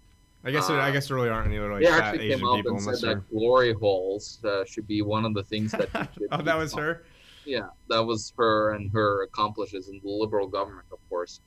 I 0.44 0.50
guess 0.50 0.68
uh, 0.68 0.74
I 0.74 0.90
guess 0.90 1.06
there 1.06 1.16
really 1.16 1.28
aren't 1.28 1.46
any 1.46 1.60
like 1.60 1.84
fat 1.84 2.20
Asian 2.20 2.40
people 2.40 2.76
unless 2.76 3.02
that 3.02 3.22
glory 3.30 3.74
holes 3.74 4.40
uh, 4.44 4.64
should 4.64 4.88
be 4.88 5.00
one 5.00 5.24
of 5.24 5.34
the 5.34 5.44
things 5.44 5.70
that. 5.70 5.88
oh, 6.32 6.42
that 6.42 6.58
was 6.58 6.74
her. 6.74 7.04
Yeah, 7.44 7.68
that 7.88 8.04
was 8.04 8.32
her 8.36 8.74
and 8.74 8.90
her 8.92 9.22
accomplices 9.22 9.88
in 9.88 10.00
the 10.02 10.10
liberal 10.10 10.48
government, 10.48 10.86
of 10.90 10.98
course. 11.08 11.40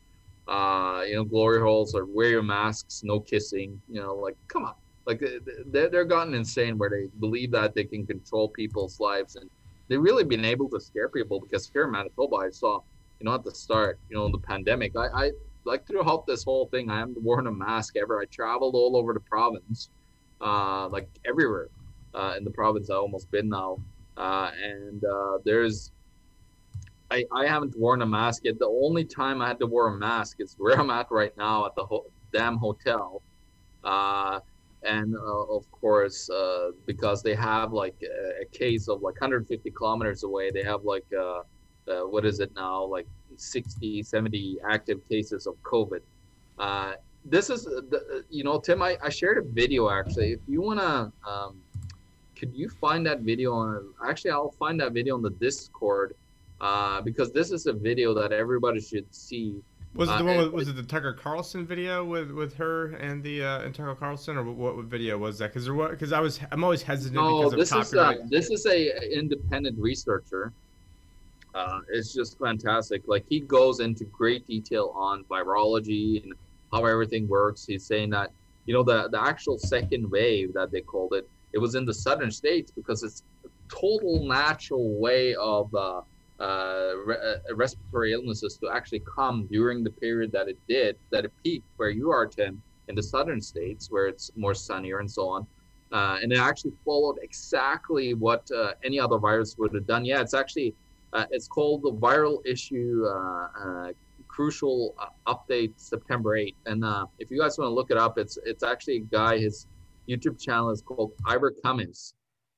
Uh, 0.47 1.03
you 1.07 1.15
know, 1.15 1.23
glory 1.23 1.59
holes 1.59 1.95
or 1.95 2.05
wear 2.05 2.29
your 2.29 2.43
masks, 2.43 3.01
no 3.03 3.19
kissing. 3.19 3.81
You 3.89 4.01
know, 4.01 4.15
like 4.15 4.37
come 4.47 4.65
on, 4.65 4.75
like 5.05 5.23
they're 5.67 5.89
they're 5.89 6.05
gotten 6.05 6.35
insane 6.35 6.77
where 6.77 6.89
they 6.89 7.07
believe 7.19 7.51
that 7.51 7.73
they 7.73 7.83
can 7.83 8.05
control 8.05 8.49
people's 8.49 8.99
lives, 8.99 9.37
and 9.37 9.49
they've 9.87 10.01
really 10.01 10.23
been 10.23 10.45
able 10.45 10.69
to 10.69 10.79
scare 10.79 11.09
people. 11.09 11.39
Because 11.39 11.67
here 11.67 11.85
in 11.85 11.91
Manitoba, 11.91 12.35
I 12.35 12.49
saw, 12.51 12.81
you 13.19 13.25
know, 13.25 13.33
at 13.33 13.43
the 13.43 13.51
start, 13.51 13.99
you 14.09 14.15
know, 14.15 14.29
the 14.29 14.37
pandemic, 14.37 14.95
I, 14.95 15.07
I 15.07 15.31
like 15.63 15.87
throughout 15.87 16.27
this 16.27 16.43
whole 16.43 16.67
thing, 16.67 16.91
I 16.91 16.99
haven't 16.99 17.21
worn 17.21 17.47
a 17.47 17.51
mask 17.51 17.95
ever. 17.97 18.19
I 18.21 18.25
traveled 18.25 18.75
all 18.75 18.95
over 18.95 19.13
the 19.13 19.19
province, 19.21 19.89
uh, 20.41 20.87
like 20.89 21.09
everywhere 21.25 21.69
uh, 22.13 22.35
in 22.37 22.43
the 22.43 22.51
province. 22.51 22.91
I 22.91 22.95
almost 22.95 23.31
been 23.31 23.49
now, 23.49 23.79
uh, 24.15 24.51
and 24.63 25.03
uh, 25.03 25.39
there's 25.43 25.91
I, 27.12 27.26
I 27.32 27.45
haven't 27.45 27.78
worn 27.78 28.01
a 28.01 28.06
mask 28.06 28.45
yet. 28.45 28.58
The 28.60 28.68
only 28.68 29.06
time 29.06 29.41
I 29.41 29.47
had 29.47 29.60
to 29.60 29.68
wear 29.68 29.88
a 29.88 29.97
mask 29.97 30.38
is 30.39 30.56
where 30.58 30.80
I'm 30.80 30.89
at 30.89 31.12
right 31.12 31.36
now 31.38 31.66
at 31.66 31.76
the 31.76 31.86
ho- 31.86 32.06
damn 32.34 32.58
hotel. 32.58 33.22
Uh, 33.84 34.39
and 34.84 35.16
uh, 35.16 35.43
of 35.43 35.70
course, 35.72 36.30
uh, 36.30 36.72
because 36.86 37.22
they 37.22 37.36
have 37.36 37.74
like 37.74 37.95
a, 38.03 38.41
a, 38.41 38.45
case 38.45 38.88
of 38.88 39.01
like 39.01 39.16
150 39.16 39.70
kilometers 39.72 40.24
away, 40.24 40.51
they 40.51 40.64
have 40.64 40.84
like, 40.84 41.06
uh, 41.18 41.41
uh, 41.88 42.01
what 42.08 42.26
is 42.26 42.39
it 42.39 42.51
now? 42.56 42.84
Like 42.84 43.08
60, 43.36 44.03
70 44.03 44.58
active 44.68 45.08
cases 45.08 45.47
of 45.47 45.56
COVID. 45.64 46.01
Uh, 46.58 46.93
this 47.24 47.49
is, 47.49 47.66
the, 47.66 48.24
you 48.30 48.43
know, 48.43 48.60
Tim, 48.60 48.82
I, 48.82 48.97
I 49.03 49.10
shared 49.10 49.38
a 49.38 49.41
video 49.41 49.89
actually. 49.89 50.34
If 50.34 50.39
you 50.47 50.62
want 50.62 50.80
to, 50.80 51.30
um, 51.30 51.62
could 52.36 52.53
you 52.53 52.70
find 52.70 53.06
that 53.06 53.22
video 53.22 53.53
on, 53.53 53.93
actually, 54.06 54.32
I'll 54.32 54.51
find 54.51 54.80
that 54.82 54.91
video 54.91 55.16
on 55.16 55.22
the 55.22 55.32
Discord 55.32 56.16
uh, 56.62 57.01
because 57.01 57.32
this 57.32 57.51
is 57.51 57.66
a 57.68 57.74
video 57.74 58.14
that 58.14 58.32
everybody 58.32 58.80
should 58.80 59.14
see. 59.14 59.56
Was 59.93 60.10
it 60.10 60.14
the 60.14 60.18
uh, 60.20 60.24
one? 60.24 60.38
With, 60.38 60.53
was 60.53 60.68
it 60.68 60.76
the 60.76 60.84
Tucker 60.84 61.14
Carlson 61.14 61.66
video 61.66 62.03
with, 62.03 62.32
with 62.32 62.53
her 62.56 62.95
and 62.95 63.24
the 63.24 63.43
uh, 63.43 63.62
and 63.62 63.74
Tucker 63.74 63.95
Carlson, 63.95 64.38
or 64.38 64.43
what, 64.43 64.76
what 64.76 64.86
video 64.86 65.18
was 65.18 65.38
that? 65.39 65.53
Because 65.53 65.68
because 65.68 66.12
I 66.12 66.20
was 66.20 66.39
I'm 66.51 66.64
always 66.64 66.82
hesitant 66.82 67.16
no, 67.16 67.49
because 67.49 67.72
of 67.72 67.86
copyright. 67.86 68.18
Is 68.18 68.26
a, 68.26 68.28
this 68.30 68.49
is 68.49 68.66
a 68.66 69.18
independent 69.18 69.80
researcher. 69.80 70.51
Uh, 71.53 71.80
it's 71.89 72.14
just 72.14 72.38
fantastic. 72.38 73.03
Like 73.08 73.26
he 73.30 73.39
goes 73.39 73.80
into 73.80 74.03
great 74.06 74.45
detail 74.45 74.91
on 74.95 75.24
virology 75.26 76.22
and 76.24 76.34
how 76.74 76.86
everything 76.86 77.28
works. 77.30 77.66
He's 77.66 77.86
saying 77.86 78.10
that 78.10 78.32
you 78.66 78.74
know 78.74 78.84
the 78.84 79.08
the 79.10 79.22
actual 79.22 79.58
second 79.58 80.12
wave 80.12 80.53
that 80.53 80.72
they 80.72 80.82
called 80.82 81.14
it, 81.14 81.28
it 81.53 81.58
was 81.60 81.76
in 81.76 81.86
the 81.86 81.93
southern 81.93 82.32
states 82.32 82.72
because 82.72 83.03
it's 83.03 83.24
a 83.45 83.49
total 83.70 84.26
natural 84.26 84.99
way 84.99 85.36
of 85.36 85.74
uh, 85.74 86.01
uh, 86.39 86.91
re- 87.05 87.15
uh, 87.15 87.55
respiratory 87.55 88.11
illnesses 88.11 88.57
to 88.61 88.69
actually 88.69 89.01
come 89.15 89.47
during 89.49 89.83
the 89.83 89.89
period 89.89 90.31
that 90.33 90.49
it 90.49 90.57
did, 90.67 90.97
that 91.11 91.23
it 91.23 91.31
peaked 91.43 91.67
where 91.77 91.89
you 91.89 92.11
are, 92.11 92.27
Tim, 92.27 92.61
in 92.89 92.95
the 92.95 93.03
southern 93.03 93.39
states 93.39 93.88
where 93.89 94.07
it's 94.07 94.29
more 94.36 94.53
sunnier 94.53 94.99
and 94.99 95.09
so 95.09 95.29
on. 95.29 95.47
Uh, 95.93 96.17
and 96.21 96.33
it 96.33 96.39
actually 96.39 96.73
followed 96.83 97.15
exactly 97.21 98.13
what 98.13 98.45
uh, 98.51 98.73
any 98.83 98.99
other 98.99 99.17
virus 99.17 99.55
would 99.57 99.73
have 99.73 99.88
done. 99.88 100.03
Yeah, 100.03 100.19
it's 100.19 100.33
actually 100.33 100.75
uh, 101.13 101.25
it's 101.31 101.47
called 101.47 101.83
the 101.83 101.93
viral 101.93 102.39
issue 102.45 103.05
crucial 104.27 104.93
update 105.27 105.71
September 105.77 106.38
8th. 106.38 106.55
And 106.65 106.83
if 107.19 107.31
you 107.31 107.39
guys 107.39 107.57
want 107.57 107.69
to 107.69 107.73
look 107.73 107.91
it 107.91 107.97
up, 107.97 108.17
it's 108.17 108.38
it's 108.43 108.63
actually 108.63 108.97
a 108.97 108.99
guy. 108.99 109.38
His 109.38 109.67
YouTube 110.09 110.41
channel 110.41 110.71
is 110.71 110.81
called 110.81 111.13
Ivor 111.25 111.53
Cummins 111.63 112.14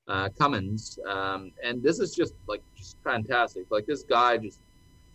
uh, 0.08 0.30
Cummins, 0.38 1.00
um, 1.08 1.52
and 1.64 1.84
this 1.84 2.00
is 2.00 2.16
just 2.16 2.34
like 2.48 2.62
just 2.76 2.98
fantastic. 3.04 3.66
Like 3.70 3.86
this 3.86 4.04
guy 4.04 4.38
just 4.38 4.62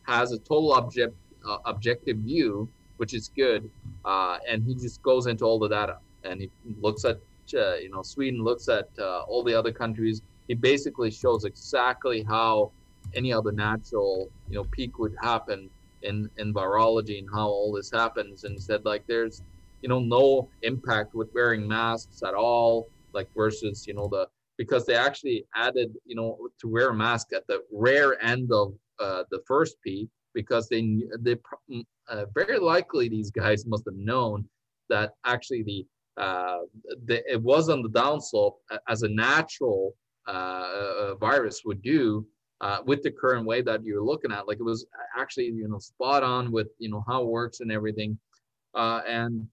has 0.03 0.32
a 0.32 0.38
total 0.38 0.72
object 0.72 1.14
uh, 1.47 1.59
objective 1.64 2.18
view, 2.18 2.68
which 2.99 3.14
is 3.14 3.30
good, 3.34 3.70
uh, 4.05 4.38
and 4.49 4.62
he 4.62 4.74
just 4.74 5.03
goes 5.03 5.26
into 5.26 5.45
all 5.45 5.59
the 5.59 5.68
data 5.68 5.99
and 6.24 6.40
he 6.40 6.51
looks 6.80 7.05
at 7.05 7.18
uh, 7.55 7.74
you 7.76 7.90
know 7.90 8.03
Sweden, 8.03 8.43
looks 8.43 8.68
at 8.68 8.88
uh, 8.99 9.22
all 9.22 9.43
the 9.43 9.55
other 9.55 9.72
countries. 9.72 10.22
He 10.49 10.55
basically 10.55 11.11
shows 11.11 11.45
exactly 11.45 12.22
how 12.22 12.72
any 13.14 13.32
other 13.32 13.53
natural 13.53 14.30
you 14.49 14.57
know 14.57 14.64
peak 14.64 14.99
would 14.99 15.14
happen 15.20 15.70
in 16.03 16.30
in 16.38 16.53
virology 16.53 17.18
and 17.18 17.28
how 17.32 17.49
all 17.49 17.72
this 17.72 17.90
happens, 17.90 18.45
and 18.45 18.61
said 18.61 18.84
like 18.84 19.07
there's 19.07 19.43
you 19.82 19.88
know 19.88 20.01
no 20.01 20.49
impact 20.62 21.14
with 21.14 21.32
wearing 21.34 21.66
masks 21.66 22.22
at 22.22 22.34
all, 22.34 22.88
like 23.12 23.28
versus 23.34 23.86
you 23.86 23.95
know 23.95 24.09
the 24.09 24.28
because 24.62 24.86
they 24.86 24.94
actually 24.94 25.44
added, 25.56 25.92
you 26.04 26.14
know, 26.14 26.38
to 26.60 26.68
wear 26.68 26.90
a 26.90 26.94
mask 26.94 27.32
at 27.32 27.44
the 27.48 27.58
rare 27.72 28.22
end 28.24 28.52
of 28.52 28.72
uh, 29.00 29.24
the 29.32 29.40
first 29.44 29.74
peak 29.82 30.08
because 30.34 30.68
they 30.68 30.82
they 31.18 31.36
mm, 31.68 31.84
uh, 32.08 32.26
very 32.32 32.60
likely 32.60 33.08
these 33.08 33.32
guys 33.32 33.66
must 33.66 33.84
have 33.86 33.96
known 33.96 34.48
that 34.88 35.14
actually 35.24 35.64
the 35.64 35.84
uh, 36.16 36.60
the, 37.06 37.16
it 37.28 37.42
was 37.42 37.68
on 37.68 37.82
the 37.82 37.88
downslope 37.88 38.54
as 38.88 39.02
a 39.02 39.08
natural 39.08 39.96
uh, 40.28 40.30
uh, 40.30 41.14
virus 41.16 41.62
would 41.64 41.82
do 41.82 42.24
uh, 42.60 42.78
with 42.86 43.02
the 43.02 43.10
current 43.10 43.44
way 43.44 43.62
that 43.62 43.82
you're 43.82 44.04
looking 44.04 44.30
at. 44.30 44.46
Like 44.46 44.60
it 44.60 44.70
was 44.74 44.86
actually 45.18 45.46
you 45.46 45.66
know 45.66 45.80
spot 45.80 46.22
on 46.22 46.52
with 46.52 46.68
you 46.78 46.88
know 46.88 47.02
how 47.08 47.22
it 47.22 47.28
works 47.28 47.58
and 47.58 47.72
everything, 47.72 48.16
and 48.74 49.44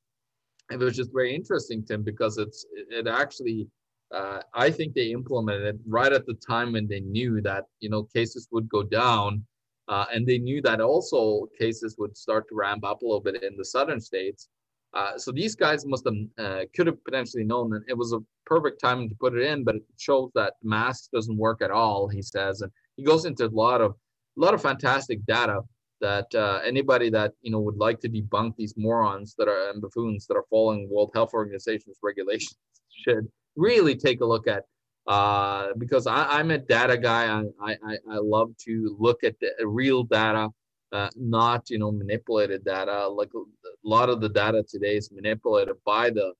it 0.71 0.77
was 0.77 0.95
just 0.95 1.11
very 1.11 1.33
interesting 1.33 1.83
Tim, 1.83 2.03
because 2.03 2.37
it's 2.37 2.63
it 2.99 3.07
actually 3.07 3.67
uh, 4.11 4.41
I 4.53 4.71
think 4.71 4.93
they 4.93 5.11
implemented 5.11 5.75
it 5.75 5.81
right 5.87 6.11
at 6.11 6.25
the 6.25 6.33
time 6.33 6.73
when 6.73 6.87
they 6.87 6.99
knew 6.99 7.41
that 7.41 7.65
you 7.79 7.89
know 7.89 8.03
cases 8.03 8.47
would 8.51 8.67
go 8.69 8.83
down, 8.83 9.45
uh, 9.87 10.05
and 10.13 10.25
they 10.25 10.39
knew 10.39 10.61
that 10.63 10.81
also 10.81 11.47
cases 11.59 11.95
would 11.99 12.17
start 12.17 12.47
to 12.49 12.55
ramp 12.55 12.83
up 12.83 13.01
a 13.01 13.05
little 13.05 13.21
bit 13.21 13.43
in 13.43 13.55
the 13.57 13.65
southern 13.65 13.99
states. 13.99 14.49
Uh, 14.93 15.17
so 15.17 15.31
these 15.31 15.55
guys 15.55 15.85
must 15.85 16.05
have 16.05 16.15
uh, 16.39 16.65
could 16.75 16.87
have 16.87 17.03
potentially 17.03 17.43
known 17.43 17.69
that 17.69 17.83
it 17.87 17.95
was 17.95 18.11
a 18.13 18.19
perfect 18.45 18.81
time 18.81 19.07
to 19.07 19.15
put 19.15 19.35
it 19.35 19.43
in, 19.43 19.63
but 19.63 19.75
it 19.75 19.83
shows 19.97 20.31
that 20.33 20.53
masks 20.63 21.09
doesn't 21.13 21.37
work 21.37 21.61
at 21.61 21.69
all. 21.69 22.07
He 22.07 22.23
says, 22.23 22.61
and 22.61 22.71
he 22.95 23.03
goes 23.03 23.25
into 23.25 23.45
a 23.45 23.49
lot 23.49 23.81
of 23.81 23.91
a 23.91 24.41
lot 24.41 24.55
of 24.55 24.61
fantastic 24.61 25.23
data 25.25 25.61
that 26.01 26.33
uh, 26.33 26.61
anybody 26.65 27.09
that 27.09 27.33
you 27.41 27.51
know 27.51 27.59
would 27.59 27.77
like 27.77 27.99
to 27.99 28.09
debunk 28.09 28.55
these 28.55 28.73
morons 28.77 29.35
that 29.37 29.47
are 29.47 29.69
and 29.69 29.81
buffoons 29.81 30.25
that 30.27 30.35
are 30.35 30.45
following 30.49 30.89
World 30.89 31.11
Health 31.13 31.33
Organization's 31.33 31.97
regulations 32.01 32.57
should 33.05 33.27
really 33.59 33.95
take 33.95 34.21
a 34.21 34.25
look 34.25 34.47
at 34.47 34.63
uh, 35.07 35.69
because 35.77 36.07
I, 36.07 36.39
am 36.39 36.51
a 36.51 36.57
data 36.57 36.97
guy. 36.97 37.25
I, 37.61 37.71
I, 37.83 37.97
I 38.11 38.17
love 38.17 38.55
to 38.65 38.95
look 38.99 39.23
at 39.23 39.39
the 39.39 39.51
real 39.65 40.03
data, 40.03 40.49
uh, 40.91 41.09
not 41.15 41.69
you 41.69 41.79
know 41.79 41.91
manipulated 41.91 42.63
data. 42.63 43.07
Like 43.07 43.31
a 43.35 43.43
lot 43.83 44.09
of 44.09 44.21
the 44.21 44.29
data 44.29 44.63
today 44.63 44.97
is 44.97 45.11
manipulated 45.11 45.75
by 45.85 46.11
the 46.11 46.33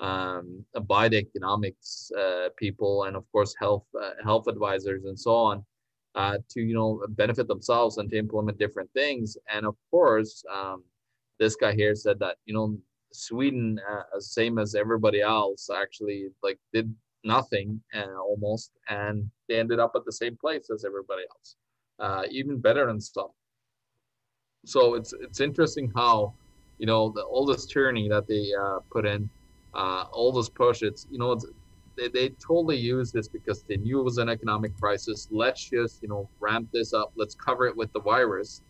um, 0.00 0.64
by 0.86 1.08
the 1.08 1.18
economics 1.18 2.10
uh, 2.18 2.48
people 2.56 3.04
and 3.04 3.16
of 3.16 3.24
course 3.30 3.54
health 3.58 3.86
uh, 4.00 4.12
health 4.22 4.48
advisors 4.48 5.04
and 5.04 5.18
so 5.18 5.34
on 5.34 5.64
uh, 6.14 6.38
to 6.48 6.60
you 6.60 6.74
know 6.74 7.02
benefit 7.10 7.46
themselves 7.48 7.98
and 7.98 8.10
to 8.10 8.18
implement 8.18 8.58
different 8.58 8.90
things. 8.92 9.36
And 9.52 9.66
of 9.66 9.76
course, 9.90 10.44
um, 10.52 10.82
this 11.38 11.56
guy 11.56 11.74
here 11.74 11.94
said 11.94 12.18
that 12.20 12.36
you 12.46 12.54
know 12.54 12.78
Sweden, 13.14 13.80
uh, 13.90 14.20
same 14.20 14.58
as 14.58 14.74
everybody 14.74 15.20
else, 15.20 15.70
actually 15.70 16.28
like 16.42 16.58
did 16.72 16.94
nothing 17.24 17.80
uh, 17.94 18.18
almost, 18.20 18.72
and 18.88 19.30
they 19.48 19.58
ended 19.58 19.78
up 19.78 19.92
at 19.94 20.04
the 20.04 20.12
same 20.12 20.36
place 20.36 20.68
as 20.70 20.84
everybody 20.84 21.22
else, 21.30 21.56
uh, 22.00 22.22
even 22.30 22.58
better 22.58 22.86
than 22.86 23.00
some. 23.00 23.30
So 24.66 24.94
it's 24.94 25.12
it's 25.20 25.40
interesting 25.40 25.92
how 25.94 26.34
you 26.78 26.86
know, 26.86 27.10
the, 27.10 27.22
all 27.22 27.46
this 27.46 27.66
tyranny 27.66 28.08
that 28.08 28.26
they 28.26 28.52
uh, 28.60 28.80
put 28.90 29.06
in, 29.06 29.28
uh, 29.74 30.04
all 30.12 30.32
this 30.32 30.48
push. 30.48 30.82
It's 30.82 31.06
you 31.10 31.18
know, 31.18 31.38
they, 31.96 32.08
they 32.08 32.28
totally 32.30 32.76
used 32.76 33.14
this 33.14 33.28
because 33.28 33.62
they 33.62 33.76
knew 33.76 34.00
it 34.00 34.04
was 34.04 34.18
an 34.18 34.28
economic 34.28 34.76
crisis. 34.78 35.28
Let's 35.30 35.68
just 35.68 36.02
you 36.02 36.08
know 36.08 36.28
ramp 36.40 36.68
this 36.72 36.92
up. 36.92 37.12
Let's 37.16 37.34
cover 37.34 37.66
it 37.66 37.76
with 37.76 37.92
the 37.92 38.00
virus, 38.00 38.62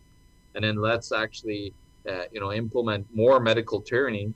and 0.53 0.63
then 0.63 0.77
let's 0.77 1.11
actually 1.11 1.73
uh, 2.09 2.23
you 2.31 2.39
know 2.39 2.51
implement 2.53 3.05
more 3.13 3.39
medical 3.39 3.81
tyranny. 3.81 4.33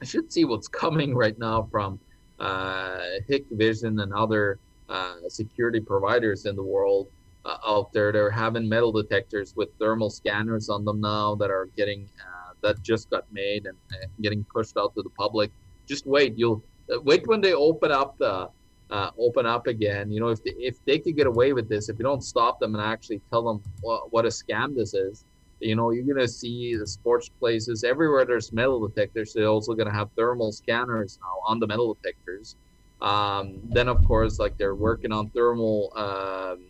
I 0.00 0.04
should 0.04 0.32
see 0.32 0.44
what's 0.44 0.68
coming 0.68 1.14
right 1.24 1.38
now 1.38 1.68
from 1.70 2.00
uh, 2.38 3.00
Hikvision 3.28 4.02
and 4.02 4.12
other 4.12 4.58
uh, 4.88 5.14
security 5.28 5.80
providers 5.80 6.46
in 6.46 6.56
the 6.56 6.62
world 6.62 7.08
uh, 7.44 7.56
out 7.66 7.92
there. 7.92 8.12
They're 8.12 8.30
having 8.30 8.68
metal 8.68 8.92
detectors 8.92 9.54
with 9.56 9.68
thermal 9.78 10.10
scanners 10.10 10.68
on 10.68 10.84
them 10.84 11.00
now 11.00 11.34
that 11.36 11.50
are 11.50 11.68
getting 11.76 12.08
uh, 12.20 12.52
that 12.62 12.82
just 12.82 13.10
got 13.10 13.24
made 13.32 13.66
and 13.66 13.76
uh, 13.92 14.06
getting 14.20 14.44
pushed 14.44 14.76
out 14.76 14.94
to 14.94 15.02
the 15.02 15.10
public. 15.10 15.50
Just 15.86 16.06
wait, 16.06 16.36
you'll 16.36 16.62
uh, 16.92 17.00
wait 17.00 17.26
when 17.26 17.40
they 17.40 17.54
open 17.54 17.90
up 17.90 18.16
the 18.18 18.48
uh, 18.90 19.10
open 19.18 19.46
up 19.46 19.66
again. 19.66 20.12
You 20.12 20.20
know, 20.20 20.28
if 20.28 20.44
they, 20.44 20.52
if 20.58 20.84
they 20.84 20.98
could 20.98 21.16
get 21.16 21.26
away 21.26 21.52
with 21.52 21.68
this, 21.68 21.88
if 21.88 21.98
you 21.98 22.04
don't 22.04 22.22
stop 22.22 22.60
them 22.60 22.74
and 22.74 22.84
actually 22.84 23.20
tell 23.30 23.42
them 23.42 23.62
what, 23.80 24.12
what 24.12 24.26
a 24.26 24.28
scam 24.28 24.76
this 24.76 24.92
is, 24.92 25.24
you 25.62 25.76
know, 25.76 25.90
you're 25.90 26.04
gonna 26.04 26.28
see 26.28 26.76
the 26.76 26.86
sports 26.86 27.28
places 27.28 27.84
everywhere. 27.84 28.24
There's 28.24 28.52
metal 28.52 28.86
detectors. 28.86 29.32
They're 29.32 29.46
also 29.46 29.74
gonna 29.74 29.92
have 29.92 30.10
thermal 30.16 30.52
scanners 30.52 31.18
now 31.22 31.40
on 31.46 31.60
the 31.60 31.66
metal 31.66 31.94
detectors. 31.94 32.56
Um, 33.00 33.60
then, 33.64 33.88
of 33.88 34.04
course, 34.04 34.38
like 34.38 34.56
they're 34.58 34.74
working 34.74 35.12
on 35.12 35.30
thermal 35.30 35.92
um, 35.96 36.66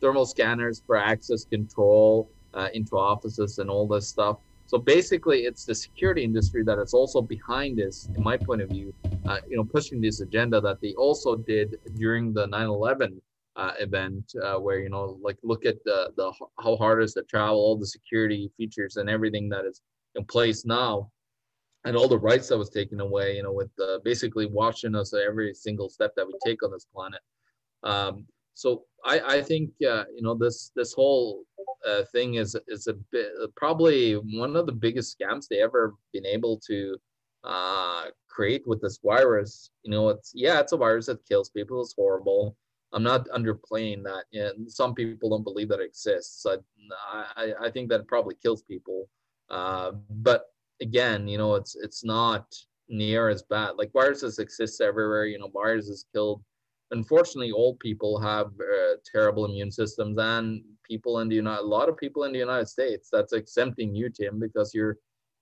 thermal 0.00 0.26
scanners 0.26 0.82
for 0.86 0.96
access 0.96 1.44
control 1.44 2.30
uh, 2.54 2.68
into 2.74 2.96
offices 2.96 3.58
and 3.58 3.70
all 3.70 3.86
this 3.86 4.08
stuff. 4.08 4.38
So 4.66 4.78
basically, 4.78 5.40
it's 5.40 5.64
the 5.64 5.74
security 5.74 6.24
industry 6.24 6.62
that 6.64 6.78
is 6.78 6.94
also 6.94 7.20
behind 7.20 7.78
this, 7.78 8.08
in 8.16 8.22
my 8.22 8.36
point 8.36 8.62
of 8.62 8.70
view, 8.70 8.94
uh, 9.26 9.38
you 9.48 9.56
know, 9.56 9.64
pushing 9.64 10.00
this 10.00 10.20
agenda 10.20 10.60
that 10.60 10.80
they 10.80 10.94
also 10.94 11.36
did 11.36 11.78
during 11.96 12.32
the 12.32 12.46
9/11 12.46 13.20
uh, 13.56 13.72
event, 13.78 14.32
uh, 14.42 14.56
where 14.56 14.80
you 14.80 14.88
know, 14.88 15.18
like 15.22 15.38
look 15.42 15.66
at 15.66 15.82
the 15.84 16.12
the 16.16 16.32
how 16.60 16.76
hard 16.76 17.02
is 17.02 17.14
the 17.14 17.22
travel, 17.24 17.56
all 17.56 17.76
the 17.76 17.86
security 17.86 18.50
features 18.56 18.96
and 18.96 19.10
everything 19.10 19.48
that 19.50 19.64
is 19.64 19.82
in 20.14 20.24
place 20.24 20.64
now, 20.64 21.10
and 21.84 21.96
all 21.96 22.08
the 22.08 22.18
rights 22.18 22.48
that 22.48 22.58
was 22.58 22.70
taken 22.70 23.00
away, 23.00 23.36
you 23.36 23.42
know, 23.42 23.52
with 23.52 23.70
uh, 23.82 23.98
basically 24.04 24.46
watching 24.46 24.94
us 24.94 25.14
every 25.14 25.54
single 25.54 25.88
step 25.88 26.12
that 26.16 26.26
we 26.26 26.34
take 26.44 26.62
on 26.62 26.70
this 26.70 26.86
planet. 26.94 27.20
Um, 27.82 28.26
so 28.54 28.84
I, 29.04 29.20
I 29.20 29.42
think 29.42 29.70
uh, 29.86 30.04
you 30.14 30.22
know 30.22 30.34
this 30.34 30.70
this 30.76 30.92
whole 30.92 31.42
uh, 31.86 32.02
thing 32.12 32.34
is 32.34 32.56
is 32.68 32.86
a 32.86 32.94
bit 33.10 33.32
probably 33.56 34.14
one 34.14 34.56
of 34.56 34.66
the 34.66 34.72
biggest 34.72 35.18
scams 35.18 35.46
they 35.48 35.62
ever 35.62 35.94
been 36.12 36.26
able 36.26 36.60
to 36.68 36.96
uh, 37.44 38.04
create 38.28 38.66
with 38.66 38.80
this 38.80 38.98
virus. 39.04 39.70
You 39.82 39.90
know, 39.90 40.08
it's 40.10 40.32
yeah, 40.34 40.60
it's 40.60 40.72
a 40.72 40.76
virus 40.76 41.06
that 41.06 41.26
kills 41.26 41.50
people. 41.50 41.80
It's 41.80 41.94
horrible. 41.94 42.56
I'm 42.92 43.02
not 43.02 43.28
underplaying 43.28 44.02
that. 44.04 44.24
And 44.32 44.70
some 44.70 44.94
people 44.94 45.30
don't 45.30 45.44
believe 45.44 45.68
that 45.68 45.80
exists. 45.80 46.46
I 46.46 46.56
I, 47.36 47.52
I 47.62 47.70
think 47.70 47.88
that 47.90 48.00
it 48.00 48.08
probably 48.08 48.36
kills 48.42 48.62
people. 48.62 49.08
Uh, 49.50 49.92
but 50.10 50.46
again, 50.80 51.28
you 51.28 51.38
know, 51.38 51.54
it's 51.54 51.74
it's 51.76 52.04
not 52.04 52.54
near 52.88 53.28
as 53.28 53.42
bad. 53.42 53.76
Like 53.76 53.92
viruses 53.92 54.38
exist 54.38 54.80
everywhere. 54.80 55.26
You 55.26 55.38
know, 55.38 55.48
viruses 55.48 56.06
killed 56.12 56.42
unfortunately, 56.92 57.50
old 57.50 57.78
people 57.80 58.20
have 58.20 58.46
uh, 58.46 58.96
terrible 59.10 59.46
immune 59.46 59.70
systems, 59.70 60.16
and 60.18 60.62
people 60.84 61.18
in 61.20 61.28
the 61.28 61.34
United, 61.34 61.62
a 61.62 61.66
lot 61.66 61.88
of 61.88 61.96
people 61.96 62.24
in 62.24 62.32
the 62.32 62.38
United 62.38 62.68
States, 62.68 63.08
that's 63.10 63.32
exempting 63.32 63.94
you, 63.94 64.08
Tim, 64.08 64.38
because 64.38 64.72
you're 64.74 64.98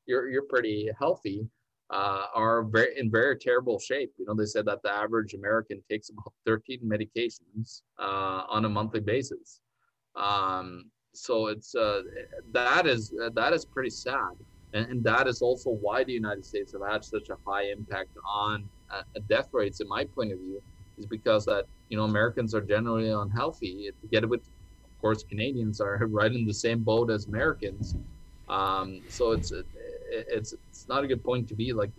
you're 0.06 0.28
you're 0.30 0.46
pretty 0.48 0.88
healthy, 0.98 1.46
uh, 1.90 2.26
are 2.34 2.62
very 2.62 2.98
in 2.98 3.10
very 3.10 3.36
terrible 3.36 3.78
shape. 3.78 4.12
You 4.18 4.26
know, 4.26 4.34
they 4.34 4.46
said 4.46 4.64
that 4.66 4.82
the 4.82 4.92
average 4.92 5.34
American 5.34 5.82
takes 5.90 6.10
about 6.10 6.32
13 6.46 6.80
medications 6.84 7.82
uh, 7.98 8.44
on 8.48 8.64
a 8.64 8.68
monthly 8.68 9.00
basis. 9.00 9.60
Um, 10.16 10.90
so 11.12 11.48
it's 11.48 11.74
uh, 11.74 12.02
that 12.52 12.86
is 12.86 13.12
that 13.34 13.52
is 13.52 13.64
pretty 13.64 13.90
sad, 13.90 14.36
and, 14.72 14.86
and, 14.86 15.04
that 15.04 15.26
is 15.26 15.42
also 15.42 15.70
why 15.70 16.04
the 16.04 16.12
United 16.12 16.44
States 16.44 16.72
have 16.72 16.88
had 16.88 17.04
such 17.04 17.28
a 17.30 17.36
high 17.44 17.64
impact 17.70 18.10
on 18.24 18.68
uh, 18.90 19.02
death 19.28 19.48
rates, 19.52 19.80
in 19.80 19.88
my 19.88 20.04
point 20.04 20.32
of 20.32 20.38
view 20.38 20.62
is 20.98 21.06
because 21.06 21.44
that 21.46 21.64
you 21.88 21.96
know 21.96 22.04
Americans 22.04 22.54
are 22.54 22.60
generally 22.60 23.10
unhealthy. 23.10 23.90
Together 24.00 24.28
with, 24.28 24.42
of 24.84 25.00
course, 25.00 25.24
Canadians 25.24 25.80
are 25.80 25.96
right 26.06 26.32
in 26.32 26.46
the 26.46 26.54
same 26.54 26.80
boat 26.84 27.10
as 27.10 27.26
Americans. 27.26 27.96
Um, 28.48 29.00
so 29.08 29.32
it's 29.32 29.52
it's 30.10 30.52
it's 30.52 30.88
not 30.88 31.04
a 31.04 31.06
good 31.06 31.24
point 31.24 31.48
to 31.48 31.54
be 31.54 31.72
like. 31.72 31.90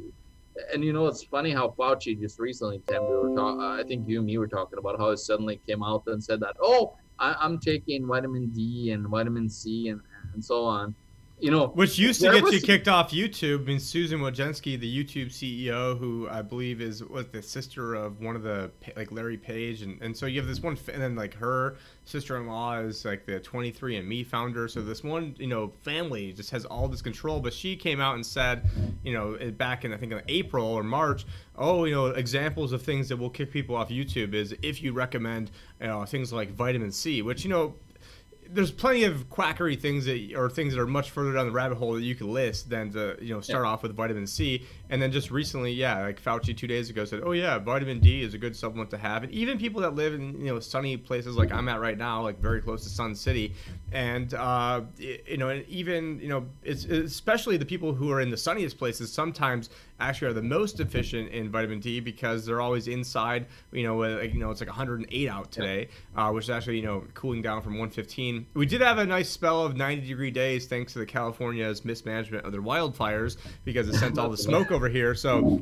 And 0.74 0.84
you 0.84 0.92
know 0.92 1.08
it's 1.08 1.24
funny 1.24 1.52
how 1.52 1.74
Fauci 1.80 2.20
just 2.20 2.38
recently, 2.38 2.82
Tim, 2.88 3.04
we 3.04 3.16
were. 3.16 3.40
I 3.40 3.84
think 3.88 4.08
you 4.08 4.18
and 4.18 4.26
me 4.26 4.38
were 4.38 4.48
talking 4.48 4.80
about 4.80 5.00
how 5.00 5.10
he 5.12 5.18
suddenly 5.18 5.62
came 5.66 5.82
out 5.82 6.04
and 6.08 6.22
said 6.22 6.42
that, 6.42 6.58
oh, 6.62 6.94
I, 7.20 7.46
am 7.46 7.58
taking 7.58 8.06
vitamin 8.06 8.50
D 8.50 8.92
and 8.92 9.08
vitamin 9.08 9.50
C 9.50 9.88
and 9.88 10.02
and 10.34 10.44
so 10.44 10.66
on 10.66 10.94
you 11.42 11.50
know, 11.50 11.68
which 11.70 11.98
used 11.98 12.22
to 12.22 12.32
get 12.32 12.44
was... 12.44 12.54
you 12.54 12.62
kicked 12.62 12.88
off 12.88 13.12
YouTube. 13.12 13.62
I 13.62 13.64
mean, 13.64 13.80
Susan 13.80 14.20
Wojcicki, 14.20 14.80
the 14.80 15.04
YouTube 15.04 15.28
CEO, 15.28 15.98
who 15.98 16.28
I 16.30 16.42
believe 16.44 16.82
is 16.82 17.04
was 17.04 17.28
the 17.28 17.42
sister 17.42 17.96
of 17.96 18.22
one 18.22 18.36
of 18.36 18.44
the 18.44 18.72
like 18.96 19.12
Larry 19.12 19.38
Page, 19.38 19.82
and, 19.82 20.00
and 20.02 20.16
so 20.16 20.28
you 20.28 20.40
have 20.40 20.48
this 20.48 20.62
one, 20.62 20.78
and 20.94 21.02
then 21.02 21.16
like 21.16 21.34
her 21.34 21.78
sister-in-law 22.06 22.80
is 22.80 23.04
like 23.06 23.26
the 23.26 23.40
23andMe 23.40 24.26
founder. 24.26 24.68
So 24.68 24.82
this 24.82 25.04
one, 25.04 25.36
you 25.40 25.48
know, 25.48 25.74
family 25.82 26.32
just 26.32 26.52
has 26.52 26.66
all 26.66 26.88
this 26.88 27.02
control. 27.02 27.40
But 27.40 27.54
she 27.54 27.76
came 27.76 28.00
out 28.00 28.16
and 28.16 28.26
said, 28.26 28.70
you 29.04 29.14
know, 29.14 29.38
back 29.52 29.84
in 29.84 29.94
I 29.94 29.98
think 29.98 30.12
in 30.12 30.22
April 30.28 30.68
or 30.68 30.84
March, 30.84 31.26
oh, 31.58 31.86
you 31.86 31.96
know, 31.96 32.08
examples 32.08 32.72
of 32.72 32.84
things 32.84 33.10
that 33.10 33.18
will 33.18 33.30
kick 33.30 33.52
people 33.52 33.76
off 33.76 33.90
YouTube 33.90 34.36
is 34.36 34.56
if 34.62 34.84
you 34.84 34.94
recommend 34.94 35.50
you 35.80 35.88
know, 35.88 36.06
things 36.06 36.32
like 36.32 36.52
vitamin 36.52 36.92
C, 36.92 37.24
which 37.24 37.44
you 37.44 37.50
know 37.50 37.74
there's 38.54 38.72
plenty 38.72 39.04
of 39.04 39.30
quackery 39.30 39.76
things 39.76 40.06
that 40.06 40.34
or 40.36 40.50
things 40.50 40.74
that 40.74 40.82
are 40.82 40.88
much 40.88 41.10
further 41.12 41.34
down 41.34 41.46
the 41.46 41.52
rabbit 41.52 41.78
hole 41.78 41.94
that 41.94 42.02
you 42.02 42.16
could 42.16 42.28
list 42.28 42.70
than 42.70 42.92
to 42.92 43.18
you 43.22 43.34
know 43.34 43.42
start 43.42 43.64
yeah. 43.64 43.70
off 43.70 43.84
with 43.84 43.96
vitamin 43.96 44.28
C. 44.28 44.66
And 44.90 45.02
then 45.02 45.12
just 45.12 45.32
recently, 45.32 45.72
yeah, 45.72 46.02
like 46.02 46.22
Fauci 46.22 46.56
two 46.56 46.68
days 46.68 46.90
ago 46.90 47.06
said, 47.06 47.22
oh 47.24 47.32
yeah, 47.32 47.58
vitamin 47.60 48.00
D 48.00 48.22
is 48.22 48.34
a 48.34 48.38
good 48.38 48.56
supplement 48.56 48.90
to 48.90 48.98
have. 48.98 49.24
And 49.24 49.32
even 49.32 49.58
people 49.58 49.82
that 49.82 49.96
live 49.96 50.14
in 50.14 50.40
you 50.40 50.48
know 50.48 50.60
sunny 50.60 50.98
places 50.98 51.38
like 51.38 51.52
I'm 51.52 51.70
at 51.70 51.80
right 51.80 51.98
now, 51.98 52.22
like 52.22 52.40
very 52.40 52.62
close 52.62 52.84
to 52.84 52.90
Sun 52.90 53.16
City, 53.16 53.54
and 53.92 54.34
uh, 54.34 54.82
you 54.98 55.38
know, 55.38 55.50
and 55.50 55.66
even 55.68 56.20
you 56.20 56.28
know, 56.28 56.46
it's 56.64 56.86
especially 56.86 57.58
the 57.58 57.66
people 57.66 57.94
who 57.94 58.12
are 58.12 58.22
in 58.22 58.30
the 58.30 58.38
sunniest 58.38 58.78
places 58.78 59.12
sometimes 59.12 59.70
actually 60.00 60.28
are 60.28 60.34
the 60.34 60.42
most 60.42 60.78
deficient 60.78 61.30
in 61.30 61.50
vitamin 61.50 61.80
D 61.80 62.00
because 62.00 62.46
they're 62.46 62.62
always 62.62 62.88
inside. 62.88 63.46
You 63.72 63.84
know, 63.84 63.98
like, 63.98 64.34
you 64.34 64.40
know, 64.40 64.52
it's 64.52 64.60
like 64.62 64.70
108 64.70 65.30
out 65.30 65.52
today, 65.52 65.88
uh, 66.16 66.32
which 66.32 66.46
is 66.46 66.50
actually 66.50 66.78
you 66.78 66.86
know 66.86 67.06
cooling 67.14 67.42
down 67.42 67.62
from 67.62 67.74
115. 67.74 68.41
We 68.54 68.66
did 68.66 68.82
have 68.82 68.98
a 68.98 69.06
nice 69.06 69.30
spell 69.30 69.66
of 69.66 69.76
90 69.76 70.08
degree 70.08 70.32
days 70.32 70.68
thanks 70.68 70.94
to 70.94 71.00
the 71.00 71.06
California's 71.06 71.84
mismanagement 71.86 72.46
of 72.46 72.52
their 72.52 72.62
wildfires 72.62 73.38
because 73.66 73.88
it 73.88 73.96
sent 73.96 74.18
all 74.18 74.30
the 74.30 74.38
smoke 74.38 74.72
over 74.72 74.90
here. 74.90 75.16
So, 75.16 75.62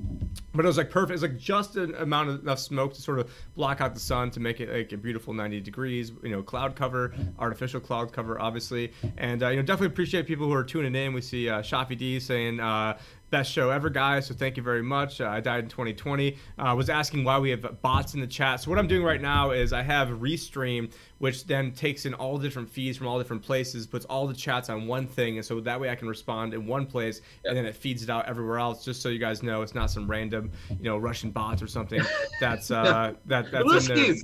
but 0.53 0.65
it 0.65 0.67
was 0.67 0.77
like 0.77 0.89
perfect. 0.89 1.13
It's 1.13 1.21
like 1.21 1.37
just 1.37 1.75
an 1.75 1.95
amount 1.95 2.29
of 2.29 2.41
enough 2.41 2.59
smoke 2.59 2.93
to 2.93 3.01
sort 3.01 3.19
of 3.19 3.31
block 3.55 3.81
out 3.81 3.93
the 3.93 3.99
sun 3.99 4.31
to 4.31 4.39
make 4.39 4.59
it 4.59 4.69
like 4.69 4.91
a 4.91 4.97
beautiful 4.97 5.33
90 5.33 5.61
degrees. 5.61 6.11
You 6.23 6.29
know, 6.29 6.43
cloud 6.43 6.75
cover, 6.75 7.13
artificial 7.37 7.79
cloud 7.79 8.11
cover, 8.13 8.39
obviously, 8.39 8.91
and 9.17 9.43
uh, 9.43 9.49
you 9.49 9.57
know 9.57 9.61
definitely 9.61 9.93
appreciate 9.93 10.27
people 10.27 10.45
who 10.45 10.53
are 10.53 10.63
tuning 10.63 10.95
in. 10.95 11.13
We 11.13 11.21
see 11.21 11.49
uh, 11.49 11.61
Shafi 11.61 11.97
D 11.97 12.19
saying. 12.19 12.59
Uh, 12.59 12.97
best 13.29 13.51
show 13.51 13.69
ever, 13.69 13.89
guys. 13.89 14.27
So 14.27 14.33
thank 14.33 14.57
you 14.57 14.63
very 14.63 14.81
much. 14.81 15.21
Uh, 15.21 15.27
I 15.27 15.39
died 15.39 15.63
in 15.63 15.69
2020. 15.69 16.37
I 16.57 16.71
uh, 16.71 16.75
was 16.75 16.89
asking 16.89 17.23
why 17.23 17.39
we 17.39 17.49
have 17.51 17.81
bots 17.81 18.13
in 18.13 18.19
the 18.19 18.27
chat. 18.27 18.61
So 18.61 18.69
what 18.69 18.79
I'm 18.79 18.87
doing 18.87 19.03
right 19.03 19.21
now 19.21 19.51
is 19.51 19.73
I 19.73 19.81
have 19.81 20.09
Restream, 20.09 20.91
which 21.19 21.45
then 21.45 21.71
takes 21.71 22.05
in 22.05 22.13
all 22.13 22.37
different 22.37 22.69
feeds 22.69 22.97
from 22.97 23.07
all 23.07 23.17
different 23.17 23.41
places, 23.41 23.87
puts 23.87 24.05
all 24.05 24.27
the 24.27 24.33
chats 24.33 24.69
on 24.69 24.87
one 24.87 25.07
thing, 25.07 25.37
and 25.37 25.45
so 25.45 25.59
that 25.59 25.79
way 25.79 25.89
I 25.89 25.95
can 25.95 26.07
respond 26.07 26.53
in 26.53 26.65
one 26.65 26.85
place, 26.85 27.21
and 27.45 27.55
then 27.55 27.65
it 27.65 27.75
feeds 27.75 28.03
it 28.03 28.09
out 28.09 28.27
everywhere 28.27 28.59
else. 28.59 28.83
Just 28.83 29.01
so 29.01 29.09
you 29.09 29.19
guys 29.19 29.43
know, 29.43 29.61
it's 29.61 29.75
not 29.75 29.91
some 29.91 30.09
random, 30.09 30.51
you 30.69 30.83
know, 30.83 30.97
Russian 30.97 31.31
bots 31.31 31.61
or 31.61 31.67
something. 31.67 32.01
That's 32.39 32.71
uh, 32.71 33.13
that 33.25 33.51
that's 33.51 33.89
in. 33.89 34.17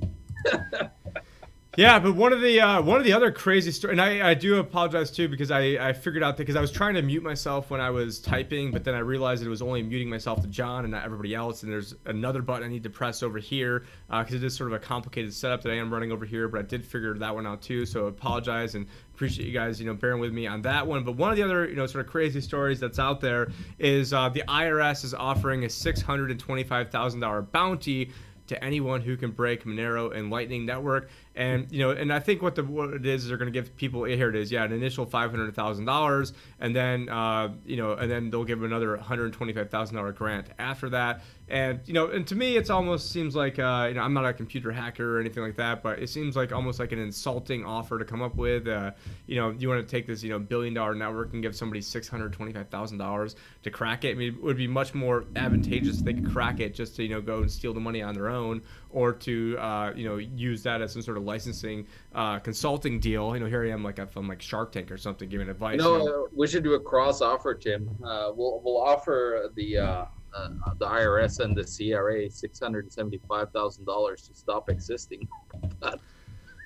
Yeah, 1.78 2.00
but 2.00 2.16
one 2.16 2.32
of 2.32 2.40
the 2.40 2.62
uh, 2.62 2.82
one 2.82 3.00
of 3.00 3.04
the 3.04 3.12
other 3.12 3.32
crazy 3.32 3.72
stories, 3.72 3.92
and 3.94 4.02
I, 4.02 4.30
I 4.30 4.34
do 4.34 4.60
apologize 4.60 5.12
too 5.12 5.28
because 5.28 5.52
I, 5.52 5.90
I 5.90 5.92
figured 5.92 6.24
out 6.24 6.38
that 6.38 6.44
because 6.44 6.56
I 6.56 6.62
was 6.62 6.72
trying 6.72 6.94
to 6.94 7.02
mute 7.02 7.22
myself 7.22 7.70
when 7.70 7.82
I 7.82 7.90
was 7.90 8.20
typing, 8.20 8.72
but 8.72 8.86
then 8.86 8.96
I 8.96 9.00
realized 9.00 9.44
it 9.44 9.50
was 9.50 9.62
only 9.62 9.84
muting 9.84 10.10
myself 10.10 10.42
to 10.42 10.48
John 10.48 10.86
and 10.86 10.92
not 10.92 11.04
everybody 11.04 11.36
else. 11.36 11.64
And 11.64 11.72
there's 11.72 11.94
another 12.06 12.42
button 12.42 12.66
I 12.66 12.70
need 12.70 12.84
to 12.84 12.90
press 12.90 13.22
over 13.22 13.40
here 13.40 13.86
because 14.10 14.34
uh, 14.34 14.38
it 14.38 14.44
is 14.44 14.56
sort 14.56 14.72
of 14.72 14.76
a 14.76 14.80
complicated 14.80 15.34
setup 15.34 15.64
that 15.64 15.72
I 15.72 15.76
am 15.76 15.94
running 15.94 16.14
over 16.14 16.24
here. 16.24 16.48
But 16.48 16.60
I 16.62 16.64
did 16.64 16.86
figure 16.86 17.14
that 17.18 17.36
one 17.36 17.46
out 17.46 17.62
too, 17.62 17.86
so 17.86 18.06
I 18.06 18.10
apologize 18.10 18.76
and 18.76 18.88
appreciate 19.14 19.46
you 19.46 19.54
guys 19.54 19.80
you 19.80 19.86
know 19.86 19.94
bearing 19.94 20.22
with 20.22 20.32
me 20.32 20.48
on 20.48 20.62
that 20.62 20.88
one. 20.88 21.04
But 21.04 21.18
one 21.18 21.32
of 21.32 21.36
the 21.36 21.44
other 21.44 21.68
you 21.68 21.76
know 21.76 21.88
sort 21.88 22.06
of 22.06 22.12
crazy 22.12 22.40
stories 22.40 22.80
that's 22.80 23.00
out 23.00 23.20
there 23.20 23.52
is 23.80 24.14
uh, 24.14 24.30
the 24.30 24.44
IRS 24.48 25.04
is 25.04 25.14
offering 25.14 25.66
a 25.66 25.70
six 25.70 26.02
hundred 26.02 26.32
and 26.32 26.40
twenty 26.40 26.64
five 26.64 26.90
thousand 26.90 27.20
dollar 27.20 27.42
bounty 27.42 28.12
to 28.48 28.64
anyone 28.64 29.02
who 29.02 29.18
can 29.18 29.32
break 29.32 29.64
Monero 29.64 30.16
and 30.16 30.30
Lightning 30.30 30.66
Network. 30.66 31.10
And 31.36 31.70
you 31.70 31.80
know, 31.80 31.92
and 31.92 32.14
I 32.14 32.20
think 32.20 32.42
what 32.42 32.56
the 32.56 32.64
what 32.64 32.94
it 32.94 33.06
is 33.06 33.28
they're 33.28 33.38
going 33.38 33.52
to 33.52 33.60
give 33.60 33.76
people 33.76 34.06
here 34.06 34.30
it 34.30 34.36
is, 34.38 34.52
yeah, 34.52 34.64
an 34.64 34.72
initial 34.72 35.06
five 35.06 35.32
hundred 35.32 35.54
thousand 35.54 35.84
dollars, 35.84 36.32
and 36.62 36.74
then 36.74 37.10
uh, 37.10 37.50
you 37.66 37.76
know, 37.76 37.92
and 37.92 38.10
then 38.10 38.30
they'll 38.30 38.46
give 38.46 38.64
another 38.64 38.92
one 38.92 39.00
hundred 39.00 39.34
twenty 39.34 39.52
five 39.52 39.70
thousand 39.70 39.98
dollar 39.98 40.14
grant 40.14 40.48
after 40.58 40.90
that. 40.90 41.24
And 41.50 41.82
you 41.86 41.94
know, 41.94 42.08
and 42.08 42.26
to 42.28 42.36
me, 42.36 42.56
it's 42.56 42.70
almost 42.70 43.12
seems 43.12 43.36
like 43.36 43.60
uh, 43.60 43.88
you 43.90 43.96
know, 43.96 44.02
I'm 44.02 44.14
not 44.14 44.26
a 44.26 44.34
computer 44.34 44.72
hacker 44.72 45.18
or 45.18 45.20
anything 45.20 45.44
like 45.44 45.58
that, 45.58 45.84
but 45.84 46.00
it 46.00 46.10
seems 46.10 46.38
like 46.38 46.54
almost 46.54 46.80
like 46.80 46.94
an 46.94 47.00
insulting 47.00 47.66
offer 47.66 48.00
to 48.00 48.06
come 48.06 48.22
up 48.22 48.36
with. 48.36 48.68
Uh, 48.68 48.92
you 49.28 49.36
know, 49.36 49.50
you 49.52 49.68
want 49.68 49.86
to 49.86 49.92
take 49.92 50.08
this 50.08 50.24
you 50.24 50.30
know 50.30 50.40
billion 50.40 50.74
dollar 50.74 50.96
network 50.96 51.34
and 51.34 51.44
give 51.44 51.56
somebody 51.56 51.82
six 51.82 52.08
hundred 52.08 52.32
twenty 52.32 52.54
five 52.54 52.70
thousand 52.70 52.98
dollars 52.98 53.36
to 53.64 53.70
crack 53.70 54.06
it. 54.06 54.12
I 54.12 54.14
mean, 54.14 54.36
it 54.36 54.42
would 54.42 54.58
be 54.58 54.68
much 54.68 54.94
more 54.94 55.26
advantageous 55.36 56.00
if 56.00 56.06
they 56.06 56.14
could 56.14 56.32
crack 56.32 56.62
it 56.62 56.74
just 56.74 56.96
to 56.96 57.04
you 57.04 57.10
know 57.10 57.22
go 57.22 57.40
and 57.40 57.52
steal 57.52 57.74
the 57.74 57.80
money 57.82 58.02
on 58.02 58.14
their 58.16 58.30
own, 58.30 58.64
or 58.96 59.12
to 59.12 59.58
uh, 59.60 59.92
you 59.96 60.08
know 60.08 60.16
use 60.16 60.64
that 60.64 60.82
as 60.82 60.94
some 60.94 61.02
sort 61.02 61.18
of 61.18 61.24
licensing 61.24 61.86
uh, 62.16 62.40
consulting 62.40 63.00
deal. 63.00 63.36
You 63.36 63.42
know, 63.42 63.46
here 63.46 63.64
I 63.66 63.70
am 63.70 63.84
like 63.84 64.10
from 64.12 64.28
like 64.28 64.42
Shark 64.42 64.72
Tank 64.72 64.90
or 64.90 64.98
something 64.98 65.30
giving 65.30 65.50
advice. 65.50 65.78
No, 65.78 65.98
you 65.98 66.06
know. 66.06 66.28
we 66.34 66.48
should 66.48 66.64
do 66.64 66.74
a 66.74 66.80
cross 66.80 67.22
offer, 67.22 67.54
Tim. 67.54 67.90
Uh, 68.04 68.32
we'll 68.34 68.62
we'll 68.64 68.82
offer 68.82 69.52
the 69.56 69.78
uh, 69.78 70.06
uh, 70.34 70.50
the 70.80 70.88
IRS 70.88 71.42
and 71.42 71.56
the 71.56 71.64
CRA 71.64 72.32
six 72.32 72.60
hundred 72.60 72.92
seventy 72.92 73.20
five 73.28 73.52
thousand 73.52 73.86
dollars 73.86 74.28
to 74.30 74.34
stop 74.34 74.70
existing. 74.70 75.28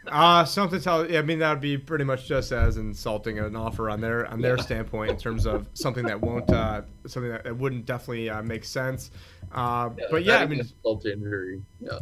Uh, 0.08 0.46
something 0.46 0.80
tell. 0.80 1.02
I 1.16 1.22
mean, 1.22 1.40
that 1.40 1.52
would 1.52 1.62
be 1.62 1.78
pretty 1.78 2.06
much 2.06 2.26
just 2.26 2.52
as 2.52 2.78
insulting 2.78 3.38
an 3.38 3.56
offer 3.56 3.90
on 3.90 4.02
their 4.02 4.26
on 4.28 4.42
their 4.42 4.56
Yeah. 4.56 4.64
standpoint 4.64 5.12
in 5.12 5.18
terms 5.18 5.46
of 5.46 5.68
something 5.74 6.06
that 6.06 6.20
won't 6.20 6.50
uh, 6.50 6.84
something 7.06 7.32
that, 7.32 7.58
wouldn't 7.58 7.86
definitely 7.86 8.30
uh, 8.30 8.42
make 8.42 8.64
sense. 8.64 9.12
Uh, 9.52 9.90
but 10.10 10.24
yeah, 10.24 10.38
I 10.38 10.46
mean, 10.46 10.60
even 10.60 10.60
insult 10.60 11.02
to 11.02 11.14
injury. 11.14 11.62
Yeah. 11.80 12.00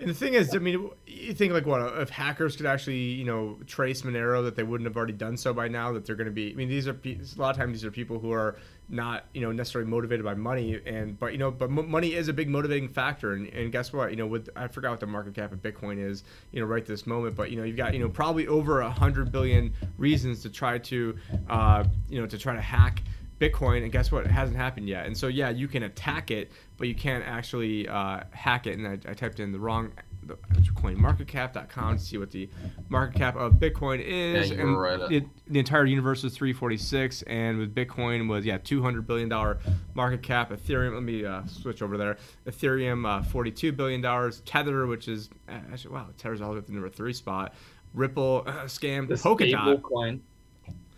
And 0.00 0.08
the 0.08 0.14
thing 0.14 0.34
is, 0.34 0.54
I 0.54 0.58
mean, 0.58 0.90
you 1.06 1.34
think 1.34 1.52
like 1.52 1.66
what 1.66 1.80
if 2.00 2.10
hackers 2.10 2.56
could 2.56 2.66
actually 2.66 2.98
you 2.98 3.24
know 3.24 3.58
trace 3.66 4.02
Monero 4.02 4.42
that 4.44 4.56
they 4.56 4.62
wouldn't 4.62 4.86
have 4.86 4.96
already 4.96 5.12
done 5.12 5.36
so 5.36 5.52
by 5.52 5.68
now 5.68 5.92
that 5.92 6.04
they're 6.04 6.16
going 6.16 6.26
to 6.26 6.32
be. 6.32 6.50
I 6.50 6.54
mean, 6.54 6.68
these 6.68 6.88
are 6.88 6.98
a 7.04 7.18
lot 7.36 7.50
of 7.50 7.56
times 7.56 7.72
these 7.72 7.84
are 7.84 7.90
people 7.90 8.18
who 8.18 8.32
are 8.32 8.56
not 8.92 9.24
you 9.32 9.40
know 9.40 9.50
necessarily 9.50 9.90
motivated 9.90 10.24
by 10.24 10.34
money 10.34 10.80
and 10.84 11.18
but 11.18 11.32
you 11.32 11.38
know 11.38 11.50
but 11.50 11.70
money 11.70 12.12
is 12.12 12.28
a 12.28 12.32
big 12.32 12.48
motivating 12.48 12.88
factor 12.88 13.32
and, 13.32 13.46
and 13.48 13.72
guess 13.72 13.90
what 13.92 14.10
you 14.10 14.16
know 14.16 14.26
with 14.26 14.50
i 14.54 14.68
forgot 14.68 14.90
what 14.90 15.00
the 15.00 15.06
market 15.06 15.34
cap 15.34 15.50
of 15.50 15.62
bitcoin 15.62 15.98
is 15.98 16.24
you 16.50 16.60
know 16.60 16.66
right 16.66 16.84
this 16.84 17.06
moment 17.06 17.34
but 17.34 17.50
you 17.50 17.56
know 17.56 17.64
you've 17.64 17.76
got 17.76 17.94
you 17.94 18.00
know 18.00 18.08
probably 18.08 18.46
over 18.48 18.82
a 18.82 18.90
hundred 18.90 19.32
billion 19.32 19.72
reasons 19.96 20.42
to 20.42 20.50
try 20.50 20.76
to 20.76 21.16
uh, 21.48 21.82
you 22.08 22.20
know 22.20 22.26
to 22.26 22.36
try 22.36 22.54
to 22.54 22.60
hack 22.60 23.02
bitcoin 23.42 23.82
and 23.82 23.90
guess 23.90 24.12
what? 24.12 24.24
It 24.24 24.30
hasn't 24.30 24.56
happened 24.56 24.88
yet. 24.88 25.06
And 25.06 25.16
so 25.16 25.26
yeah 25.26 25.50
you 25.50 25.68
can 25.68 25.82
attack 25.82 26.30
it 26.30 26.52
but 26.76 26.88
you 26.88 26.94
can't 26.94 27.24
actually 27.24 27.88
uh, 27.88 28.20
hack 28.30 28.66
it. 28.66 28.78
And 28.78 28.86
I, 28.86 28.92
I 29.10 29.14
typed 29.14 29.40
in 29.40 29.52
the 29.52 29.58
wrong 29.58 29.92
the 30.24 30.36
coinmarketcap.com 30.36 31.96
to 31.96 32.02
see 32.02 32.16
what 32.18 32.30
the 32.30 32.48
market 32.88 33.16
cap 33.16 33.36
of 33.36 33.54
bitcoin 33.54 34.00
is. 34.04 34.50
Yeah, 34.50 34.56
you 34.56 34.62
and 34.62 34.76
were 34.76 34.82
right. 34.82 35.12
it, 35.12 35.24
the 35.48 35.58
entire 35.58 35.84
universe 35.84 36.22
was 36.22 36.34
346 36.36 37.22
and 37.22 37.58
with 37.58 37.74
bitcoin 37.74 38.28
was 38.28 38.44
yeah 38.44 38.58
200 38.58 39.06
billion 39.06 39.28
dollar 39.28 39.58
market 39.94 40.22
cap. 40.22 40.50
Ethereum 40.50 40.94
let 40.94 41.02
me 41.02 41.24
uh, 41.24 41.44
switch 41.46 41.82
over 41.82 41.96
there. 41.96 42.16
Ethereum 42.46 43.06
uh, 43.06 43.22
42 43.22 43.72
billion 43.72 44.00
dollars. 44.00 44.40
Tether 44.44 44.86
which 44.86 45.08
is 45.08 45.30
uh, 45.48 45.52
actually 45.72 45.94
wow 45.94 46.08
tether's 46.16 46.40
all 46.40 46.48
the 46.48 46.54
way 46.54 46.58
up 46.58 46.66
to 46.66 46.70
the 46.70 46.74
number 46.74 46.90
three 46.90 47.12
spot. 47.12 47.54
Ripple 47.94 48.44
uh, 48.46 48.52
scam 48.64 49.08
The 49.08 49.14
polkadot. 49.14 49.48
stable 49.50 49.78
coin. 49.80 50.22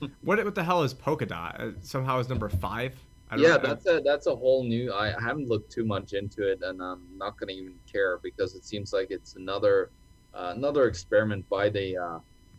what, 0.22 0.42
what 0.44 0.54
the 0.54 0.64
hell 0.64 0.82
is 0.82 0.94
polkadot 0.94 1.60
uh, 1.60 1.70
somehow 1.82 2.18
is 2.18 2.28
number 2.28 2.48
five 2.48 2.94
I 3.30 3.36
don't 3.36 3.44
Yeah, 3.44 3.56
know. 3.56 3.62
that's 3.62 3.86
a 3.86 4.00
that's 4.04 4.26
a 4.26 4.36
whole 4.36 4.64
new. 4.64 4.92
I 4.92 5.14
haven't 5.18 5.48
looked 5.48 5.72
too 5.72 5.84
much 5.84 6.12
into 6.12 6.46
it, 6.46 6.60
and 6.62 6.80
I'm 6.82 7.02
not 7.16 7.38
gonna 7.38 7.52
even 7.52 7.74
care 7.90 8.18
because 8.22 8.54
it 8.54 8.64
seems 8.64 8.92
like 8.92 9.08
it's 9.10 9.34
another 9.36 9.90
uh, 10.34 10.52
another 10.54 10.86
experiment 10.86 11.48
by 11.48 11.70
the 11.70 11.96
uh, 11.96 12.18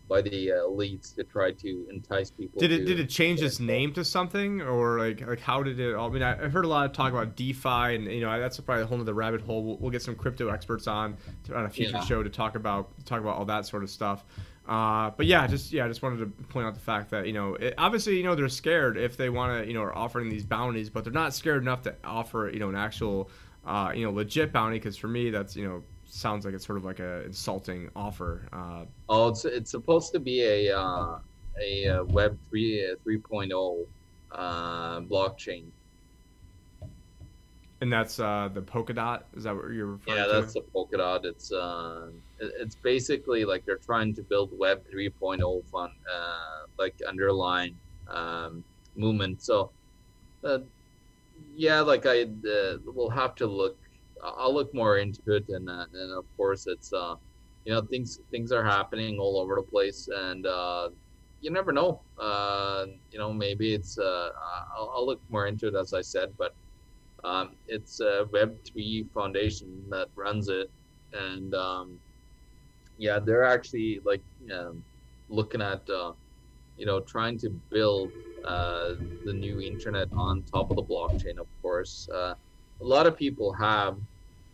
by 0.10 0.22
the 0.24 0.52
uh, 0.52 0.56
elites 0.56 1.14
to 1.16 1.24
try 1.24 1.52
to 1.52 1.88
entice 1.92 2.32
people. 2.32 2.60
Did 2.60 2.72
it 2.72 2.80
to- 2.80 2.86
did 2.86 3.00
it 3.00 3.10
change 3.10 3.42
its 3.44 3.60
name 3.60 3.94
to 3.94 4.04
something 4.04 4.62
or 4.62 4.98
like 5.00 5.26
like 5.26 5.40
how 5.40 5.62
did 5.62 5.80
it 5.80 5.94
all? 5.94 6.10
I 6.10 6.14
mean, 6.14 6.24
I, 6.24 6.44
I've 6.44 6.52
heard 6.52 6.66
a 6.66 6.68
lot 6.68 6.88
of 6.88 6.94
talk 6.94 7.12
about 7.14 7.36
DeFi 7.36 7.96
and 7.96 8.06
you 8.12 8.22
know 8.22 8.40
that's 8.40 8.60
probably 8.60 8.84
a 8.84 8.88
whole 8.88 9.00
other 9.00 9.14
rabbit 9.14 9.42
hole. 9.42 9.64
We'll, 9.64 9.78
we'll 9.78 9.92
get 9.92 10.02
some 10.02 10.16
crypto 10.16 10.50
experts 10.50 10.88
on 10.88 11.16
to, 11.46 11.56
on 11.56 11.66
a 11.66 11.70
future 11.70 11.98
Yeah. 11.98 12.04
show 12.04 12.24
to 12.24 12.30
talk 12.30 12.56
about 12.56 12.90
talk 13.06 13.22
about 13.22 13.38
all 13.38 13.46
that 13.46 13.68
sort 13.68 13.84
of 13.84 13.90
stuff. 13.92 14.26
Uh, 14.68 15.12
but 15.16 15.28
yeah, 15.28 15.46
just 15.46 15.72
yeah, 15.72 15.86
I 15.86 15.88
just 15.88 16.02
wanted 16.02 16.20
to 16.20 16.44
point 16.46 16.66
out 16.66 16.74
the 16.74 16.80
fact 16.80 17.12
that 17.12 17.28
you 17.28 17.34
know 17.34 17.54
it, 17.56 17.76
obviously 17.78 18.18
you 18.18 18.24
know 18.24 18.34
they're 18.34 18.50
scared 18.50 18.98
if 18.98 19.16
they 19.16 19.30
want 19.30 19.62
to 19.64 19.68
you 19.68 19.76
know 19.76 19.84
are 19.84 19.96
offering 19.96 20.30
these 20.30 20.46
bounties, 20.46 20.90
but 20.90 21.04
they're 21.04 21.14
not 21.14 21.34
scared 21.34 21.62
enough 21.62 21.84
to 21.84 21.96
offer 22.04 22.50
you 22.52 22.60
know 22.60 22.70
an 22.70 22.76
actual 22.76 23.30
uh, 23.66 23.92
you 23.96 24.04
know 24.04 24.12
legit 24.12 24.52
bounty 24.52 24.78
because 24.78 24.98
for 24.98 25.08
me 25.08 25.30
that's 25.30 25.56
you 25.56 25.68
know 25.68 25.84
sounds 26.08 26.46
like 26.46 26.54
it's 26.54 26.66
sort 26.66 26.78
of 26.78 26.86
like 26.86 27.00
a 27.00 27.24
insulting 27.26 27.90
offer. 27.96 28.48
Uh, 28.52 28.86
Oh, 29.10 29.28
it's 29.28 29.46
it's 29.46 29.70
supposed 29.70 30.12
to 30.14 30.20
be 30.20 30.42
a 30.44 30.76
uh, 30.76 31.20
a 31.62 31.88
uh, 31.88 32.04
Web 32.06 32.38
three 32.50 32.90
uh, 32.92 32.96
3.0 33.06 33.86
uh, 34.32 35.00
blockchain. 35.02 35.66
And 37.82 37.92
that's 37.92 38.20
uh, 38.20 38.50
the 38.54 38.62
Polkadot. 38.62 39.24
Is 39.36 39.44
that 39.44 39.56
what 39.56 39.72
you're 39.72 39.86
referring 39.88 40.18
Yeah, 40.18 40.28
to? 40.28 40.42
that's 40.42 40.56
a 40.56 40.62
Polkadot. 40.76 41.26
It's 41.26 41.52
uh, 41.52 42.12
it's 42.40 42.76
basically 42.76 43.44
like 43.46 43.64
they're 43.66 43.80
trying 43.84 44.14
to 44.16 44.24
build 44.24 44.52
Web 44.58 44.80
3.0 44.94 45.64
fun, 45.72 45.90
uh, 46.14 46.66
like 46.78 46.96
underlying 47.08 47.80
um, 48.08 48.64
movement. 48.96 49.42
So, 49.42 49.74
uh, 50.44 50.60
yeah, 51.54 51.82
like 51.82 52.06
I 52.06 52.24
uh, 52.24 52.78
will 52.86 53.10
have 53.10 53.36
to 53.36 53.48
look. 53.48 53.78
I'll 54.24 54.54
look 54.54 54.74
more 54.74 54.98
into 55.00 55.22
it, 55.28 55.46
and 55.50 55.70
uh, 55.70 55.86
and 55.94 56.12
of 56.14 56.26
course 56.38 56.68
it's 56.68 56.94
uh, 56.94 57.16
you 57.66 57.74
know 57.74 57.82
things 57.92 58.20
things 58.32 58.52
are 58.52 58.64
happening 58.66 59.20
all 59.20 59.40
over 59.40 59.56
the 59.56 59.64
place, 59.64 60.08
and 60.14 60.46
uh, 60.46 60.90
you 61.42 61.52
never 61.52 61.72
know. 61.74 62.04
Uh, 62.20 62.86
you 63.12 63.20
know, 63.20 63.34
maybe 63.34 63.74
it's 63.74 63.98
uh, 63.98 64.30
I'll, 64.78 64.92
I'll 64.98 65.06
look 65.06 65.22
more 65.30 65.48
into 65.48 65.68
it 65.68 65.76
as 65.76 65.94
I 65.94 66.02
said, 66.02 66.30
but 66.38 66.54
um, 67.24 67.56
it's 67.68 68.00
a 68.00 68.26
Web3 68.32 69.06
foundation 69.14 69.84
that 69.90 70.10
runs 70.16 70.50
it, 70.50 70.72
and 71.14 71.54
um, 71.56 72.00
yeah, 72.98 73.20
they're 73.20 73.44
actually 73.44 74.00
like 74.06 74.22
um, 74.54 74.84
looking 75.30 75.62
at 75.62 75.88
uh, 75.90 76.14
you 76.78 76.86
know 76.86 77.00
trying 77.02 77.38
to 77.40 77.50
build 77.72 78.12
uh, 78.46 78.96
the 79.26 79.34
new 79.34 79.60
internet 79.62 80.08
on 80.14 80.44
top 80.44 80.70
of 80.70 80.78
the 80.78 80.84
blockchain. 80.84 81.38
Of 81.40 81.48
course, 81.62 82.08
uh, 82.14 82.34
a 82.82 82.84
lot 82.84 83.08
of 83.08 83.18
people 83.18 83.54
have. 83.54 83.98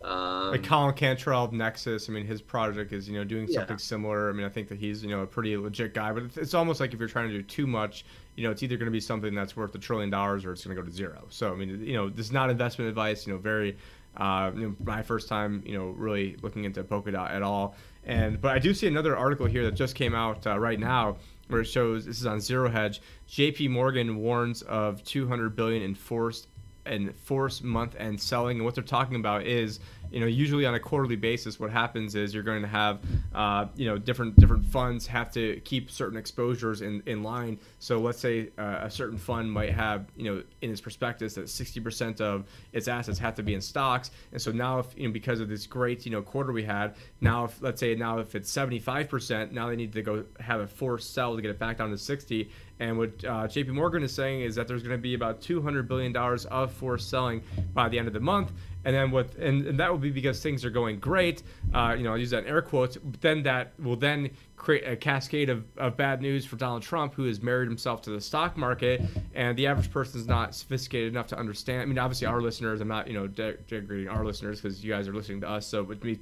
Um, 0.03 0.51
like 0.51 0.63
Colin 0.63 0.95
Cantrell 0.95 1.43
of 1.45 1.53
Nexus. 1.53 2.09
I 2.09 2.13
mean, 2.13 2.25
his 2.25 2.41
project 2.41 2.93
is 2.93 3.07
you 3.07 3.15
know 3.15 3.23
doing 3.23 3.47
Yeah. 3.47 3.59
something 3.59 3.77
similar. 3.77 4.29
I 4.29 4.33
mean, 4.33 4.45
I 4.45 4.49
think 4.49 4.67
that 4.69 4.79
he's 4.79 5.03
you 5.03 5.09
know 5.09 5.21
a 5.21 5.27
pretty 5.27 5.55
legit 5.57 5.93
guy, 5.93 6.11
but 6.11 6.23
it's, 6.23 6.37
it's 6.37 6.53
almost 6.53 6.79
like 6.79 6.93
if 6.93 6.99
you're 6.99 7.07
trying 7.09 7.29
to 7.29 7.33
do 7.33 7.43
too 7.43 7.67
much, 7.67 8.05
you 8.35 8.43
know, 8.43 8.51
it's 8.51 8.63
either 8.63 8.77
going 8.77 8.85
to 8.85 8.91
be 8.91 8.99
something 8.99 9.35
that's 9.35 9.55
worth 9.55 9.75
a 9.75 9.79
trillion 9.79 10.09
dollars 10.09 10.45
or 10.45 10.51
it's 10.53 10.63
going 10.63 10.75
to 10.75 10.81
go 10.81 10.87
to 10.87 10.93
zero. 10.93 11.25
So 11.29 11.51
I 11.51 11.55
mean, 11.55 11.83
you 11.83 11.93
know, 11.93 12.09
this 12.09 12.27
is 12.27 12.31
not 12.31 12.49
investment 12.49 12.89
advice. 12.89 13.25
You 13.25 13.33
know, 13.33 13.39
very. 13.39 13.77
Uh, 14.17 14.51
you 14.53 14.63
know, 14.63 14.75
my 14.83 15.01
first 15.01 15.29
time, 15.29 15.63
you 15.65 15.77
know, 15.77 15.91
really 15.91 16.35
looking 16.41 16.65
into 16.65 16.83
Polkadot 16.83 17.31
at 17.31 17.41
all, 17.41 17.77
and 18.03 18.41
but 18.41 18.51
I 18.51 18.59
do 18.59 18.73
see 18.73 18.85
another 18.85 19.15
article 19.15 19.45
here 19.45 19.63
that 19.63 19.71
just 19.71 19.95
came 19.95 20.13
out 20.13 20.45
uh, 20.45 20.59
right 20.59 20.77
now 20.77 21.15
where 21.51 21.61
it 21.61 21.65
shows 21.65 22.05
this 22.05 22.19
is 22.19 22.25
on 22.25 22.39
Zero 22.39 22.69
Hedge. 22.69 23.01
J.P. 23.27 23.67
Morgan 23.67 24.17
warns 24.17 24.61
of 24.63 25.03
200 25.03 25.55
billion 25.55 25.83
in 25.83 25.95
forced 25.95 26.47
and 26.85 27.15
force 27.15 27.61
month 27.61 27.95
end 27.97 28.19
selling. 28.19 28.57
And 28.57 28.65
what 28.65 28.75
they're 28.75 28.83
talking 28.83 29.15
about 29.15 29.45
is, 29.45 29.79
you 30.11 30.19
know, 30.19 30.25
usually 30.25 30.65
on 30.65 30.73
a 30.75 30.79
quarterly 30.79 31.15
basis, 31.15 31.59
what 31.59 31.69
happens 31.69 32.15
is 32.15 32.33
you're 32.33 32.43
going 32.43 32.61
to 32.61 32.67
have, 32.67 32.99
uh, 33.33 33.67
you 33.75 33.85
know, 33.85 33.97
different 33.97 34.37
different 34.37 34.65
funds 34.65 35.07
have 35.07 35.31
to 35.33 35.59
keep 35.61 35.89
certain 35.89 36.17
exposures 36.17 36.81
in, 36.81 37.01
in 37.05 37.23
line. 37.23 37.59
So 37.79 37.99
let's 37.99 38.19
say 38.19 38.49
uh, 38.57 38.79
a 38.81 38.91
certain 38.91 39.17
fund 39.17 39.51
might 39.51 39.71
have, 39.71 40.05
you 40.15 40.23
know, 40.25 40.43
in 40.61 40.71
its 40.71 40.81
prospectus 40.81 41.35
that 41.35 41.45
60% 41.45 42.19
of 42.19 42.45
its 42.73 42.87
assets 42.87 43.19
have 43.19 43.35
to 43.35 43.43
be 43.43 43.53
in 43.53 43.61
stocks. 43.61 44.11
And 44.31 44.41
so 44.41 44.51
now, 44.51 44.79
if 44.79 44.87
you 44.97 45.07
know, 45.07 45.13
because 45.13 45.39
of 45.39 45.49
this 45.49 45.65
great, 45.65 46.05
you 46.05 46.11
know, 46.11 46.21
quarter 46.21 46.51
we 46.51 46.63
had, 46.63 46.95
now 47.21 47.45
if 47.45 47.61
let's 47.61 47.79
say 47.79 47.95
now 47.95 48.19
if 48.19 48.35
it's 48.35 48.51
75%, 48.51 49.51
now 49.51 49.69
they 49.69 49.75
need 49.75 49.93
to 49.93 50.01
go 50.01 50.25
have 50.39 50.59
a 50.59 50.67
forced 50.67 51.13
sell 51.13 51.35
to 51.35 51.41
get 51.41 51.51
it 51.51 51.59
back 51.59 51.77
down 51.77 51.89
to 51.91 51.97
60. 51.97 52.49
And 52.81 52.97
what 52.97 53.09
uh, 53.23 53.47
JP 53.47 53.69
Morgan 53.69 54.01
is 54.01 54.11
saying 54.11 54.41
is 54.41 54.55
that 54.55 54.67
there's 54.67 54.81
going 54.81 54.97
to 54.97 55.01
be 55.01 55.13
about 55.13 55.39
200 55.39 55.87
billion 55.87 56.11
dollars 56.11 56.45
of 56.45 56.71
forced 56.71 57.11
selling 57.11 57.43
by 57.75 57.87
the 57.87 57.99
end 57.99 58.07
of 58.07 58.13
the 58.13 58.19
month. 58.19 58.51
And 58.83 58.95
then 58.95 59.11
what, 59.11 59.35
and, 59.35 59.67
and 59.67 59.79
that 59.79 59.91
will 59.91 59.99
be 59.99 60.09
because 60.09 60.41
things 60.41 60.65
are 60.65 60.71
going 60.71 60.97
great. 60.99 61.43
Uh, 61.75 61.93
you 61.95 62.03
know, 62.03 62.09
I'll 62.13 62.17
use 62.17 62.31
that 62.31 62.45
in 62.45 62.49
air 62.49 62.63
quotes. 62.63 62.97
But 62.97 63.21
then 63.21 63.43
that 63.43 63.73
will 63.79 63.95
then 63.95 64.31
create 64.55 64.87
a 64.87 64.95
cascade 64.95 65.51
of, 65.51 65.63
of 65.77 65.95
bad 65.95 66.23
news 66.23 66.43
for 66.43 66.55
Donald 66.55 66.81
Trump, 66.81 67.13
who 67.13 67.25
has 67.25 67.39
married 67.43 67.67
himself 67.67 68.01
to 68.03 68.09
the 68.09 68.19
stock 68.19 68.57
market, 68.57 69.01
and 69.35 69.55
the 69.55 69.67
average 69.67 69.91
person 69.91 70.19
is 70.19 70.25
not 70.25 70.55
sophisticated 70.55 71.09
enough 71.09 71.27
to 71.27 71.37
understand. 71.37 71.83
I 71.83 71.85
mean, 71.85 71.99
obviously, 71.99 72.25
our 72.25 72.41
listeners, 72.41 72.81
I'm 72.81 72.87
not, 72.87 73.07
you 73.07 73.13
know, 73.13 73.27
de- 73.27 73.57
degrading 73.67 74.09
our 74.09 74.25
listeners 74.25 74.59
because 74.59 74.83
you 74.83 74.91
guys 74.91 75.07
are 75.07 75.13
listening 75.13 75.41
to 75.41 75.49
us. 75.49 75.67
So, 75.67 75.83
with 75.83 76.03
me, 76.03 76.17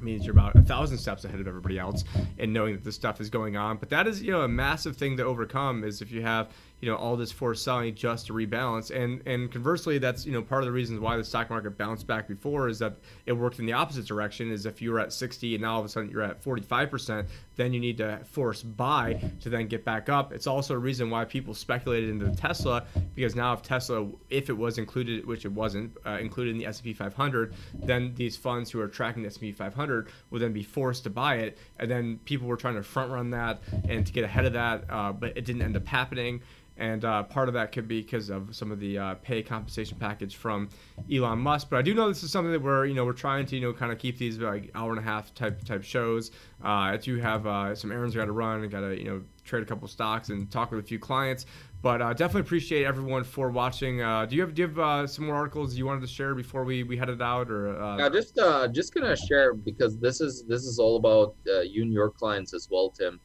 means 0.00 0.24
you're 0.24 0.34
about 0.34 0.56
a 0.56 0.62
thousand 0.62 0.98
steps 0.98 1.24
ahead 1.24 1.40
of 1.40 1.48
everybody 1.48 1.78
else 1.78 2.04
and 2.38 2.52
knowing 2.52 2.74
that 2.74 2.84
this 2.84 2.94
stuff 2.94 3.20
is 3.20 3.30
going 3.30 3.56
on. 3.56 3.76
But 3.76 3.90
that 3.90 4.06
is 4.06 4.22
you 4.22 4.32
know 4.32 4.42
a 4.42 4.48
massive 4.48 4.96
thing 4.96 5.16
to 5.16 5.24
overcome 5.24 5.84
is 5.84 6.02
if 6.02 6.10
you 6.10 6.22
have 6.22 6.48
you 6.80 6.88
know 6.88 6.96
all 6.96 7.16
this 7.16 7.32
forced 7.32 7.64
selling 7.64 7.94
just 7.94 8.26
to 8.26 8.32
rebalance. 8.32 8.94
And 8.94 9.22
and 9.26 9.50
conversely 9.50 9.98
that's 9.98 10.24
you 10.24 10.32
know 10.32 10.42
part 10.42 10.62
of 10.62 10.66
the 10.66 10.72
reasons 10.72 11.00
why 11.00 11.16
the 11.16 11.24
stock 11.24 11.50
market 11.50 11.76
bounced 11.76 12.06
back 12.06 12.28
before 12.28 12.68
is 12.68 12.78
that 12.78 12.96
it 13.26 13.32
worked 13.32 13.58
in 13.58 13.66
the 13.66 13.72
opposite 13.72 14.06
direction 14.06 14.50
is 14.50 14.66
if 14.66 14.80
you 14.80 14.92
were 14.92 15.00
at 15.00 15.12
60 15.12 15.54
and 15.54 15.62
now 15.62 15.74
all 15.74 15.80
of 15.80 15.86
a 15.86 15.88
sudden 15.88 16.10
you're 16.10 16.22
at 16.22 16.42
45% 16.42 17.26
then 17.56 17.72
you 17.72 17.80
need 17.80 17.96
to 17.98 18.20
force 18.24 18.62
buy 18.62 19.20
to 19.40 19.50
then 19.50 19.66
get 19.66 19.84
back 19.84 20.08
up. 20.08 20.32
It's 20.32 20.46
also 20.46 20.74
a 20.74 20.78
reason 20.78 21.10
why 21.10 21.24
people 21.24 21.54
speculated 21.54 22.10
into 22.10 22.30
tesla 22.36 22.84
because 23.14 23.34
now 23.34 23.52
if 23.52 23.62
tesla 23.62 24.08
if 24.30 24.48
it 24.48 24.56
was 24.56 24.78
included 24.78 25.26
which 25.26 25.44
it 25.44 25.52
wasn't 25.52 25.96
uh, 26.06 26.18
included 26.20 26.52
in 26.52 26.58
the 26.58 26.66
s&p 26.66 26.92
500 26.92 27.54
then 27.74 28.14
these 28.14 28.36
funds 28.36 28.70
who 28.70 28.80
are 28.80 28.88
tracking 28.88 29.22
the 29.22 29.28
s&p 29.28 29.50
500 29.50 30.08
would 30.30 30.42
then 30.42 30.52
be 30.52 30.62
forced 30.62 31.02
to 31.04 31.10
buy 31.10 31.36
it. 31.36 31.58
And 31.78 31.90
then 31.90 32.18
people 32.24 32.46
were 32.46 32.56
trying 32.56 32.76
to 32.76 32.82
front 32.82 33.10
run 33.10 33.30
that 33.30 33.60
and 33.88 34.06
to 34.06 34.12
get 34.12 34.22
ahead 34.22 34.44
of 34.44 34.52
that 34.52 34.84
uh, 34.88 35.12
but 35.12 35.36
it 35.36 35.44
didn't 35.44 35.62
end 35.62 35.76
up 35.76 35.86
happening 35.86 36.40
and 36.78 37.04
uh, 37.04 37.24
part 37.24 37.48
of 37.48 37.54
that 37.54 37.72
could 37.72 37.88
be 37.88 38.00
because 38.00 38.30
of 38.30 38.54
some 38.54 38.70
of 38.70 38.78
the 38.78 38.96
uh, 38.96 39.14
pay 39.16 39.42
compensation 39.42 39.98
package 39.98 40.36
from 40.36 40.68
Elon 41.12 41.38
Musk. 41.38 41.68
But 41.70 41.78
I 41.78 41.82
do 41.82 41.92
know 41.92 42.08
this 42.08 42.22
is 42.22 42.30
something 42.30 42.52
that 42.52 42.62
we're 42.62 42.86
you 42.86 42.94
know 42.94 43.04
we're 43.04 43.12
trying 43.12 43.46
to 43.46 43.56
you 43.56 43.62
know 43.62 43.72
kind 43.72 43.92
of 43.92 43.98
keep 43.98 44.16
these 44.16 44.38
like 44.38 44.70
hour 44.74 44.90
and 44.90 44.98
a 44.98 45.02
half 45.02 45.34
type 45.34 45.64
type 45.64 45.82
shows. 45.82 46.30
Uh, 46.64 46.68
I 46.68 46.96
do 46.96 47.16
have 47.18 47.46
uh, 47.46 47.74
some 47.74 47.90
errands 47.90 48.16
I 48.16 48.20
got 48.20 48.26
to 48.26 48.32
run. 48.32 48.62
I 48.62 48.66
got 48.66 48.80
to 48.80 48.96
you 48.96 49.04
know 49.04 49.22
trade 49.44 49.62
a 49.62 49.66
couple 49.66 49.88
stocks 49.88 50.28
and 50.28 50.50
talk 50.50 50.70
with 50.70 50.80
a 50.80 50.86
few 50.86 50.98
clients. 50.98 51.46
But 51.80 52.02
uh, 52.02 52.12
definitely 52.12 52.42
appreciate 52.42 52.84
everyone 52.84 53.22
for 53.22 53.50
watching. 53.50 54.02
Uh, 54.02 54.26
do 54.26 54.36
you 54.36 54.42
have 54.42 54.54
do 54.54 54.62
you 54.62 54.68
have 54.68 55.10
some 55.10 55.26
more 55.26 55.34
articles 55.34 55.76
you 55.76 55.86
wanted 55.86 56.00
to 56.02 56.08
share 56.08 56.34
before 56.34 56.64
we, 56.64 56.82
we 56.82 56.96
headed 56.96 57.22
out 57.22 57.50
or? 57.50 57.72
Yeah, 57.98 58.08
just 58.08 58.38
just 58.72 58.94
gonna 58.94 59.16
share 59.16 59.54
because 59.54 59.98
this 59.98 60.20
is 60.20 60.44
this 60.46 60.64
is 60.64 60.78
all 60.78 60.96
about 60.96 61.34
you 61.44 61.82
and 61.82 61.92
your 61.92 62.10
clients 62.10 62.54
as 62.54 62.68
well, 62.70 62.90
Tim. 62.90 63.20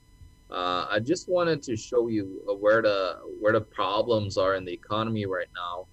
Uh, 0.54 0.86
I 0.92 1.00
just 1.00 1.28
wanted 1.28 1.64
to 1.64 1.76
show 1.76 2.08
you 2.08 2.40
where 2.60 2.82
the 2.82 3.18
where 3.40 3.54
the 3.54 3.62
problems 3.62 4.38
are 4.38 4.54
in 4.56 4.66
the 4.66 4.72
economy 4.74 5.26
right 5.26 5.48
now. 5.56 5.88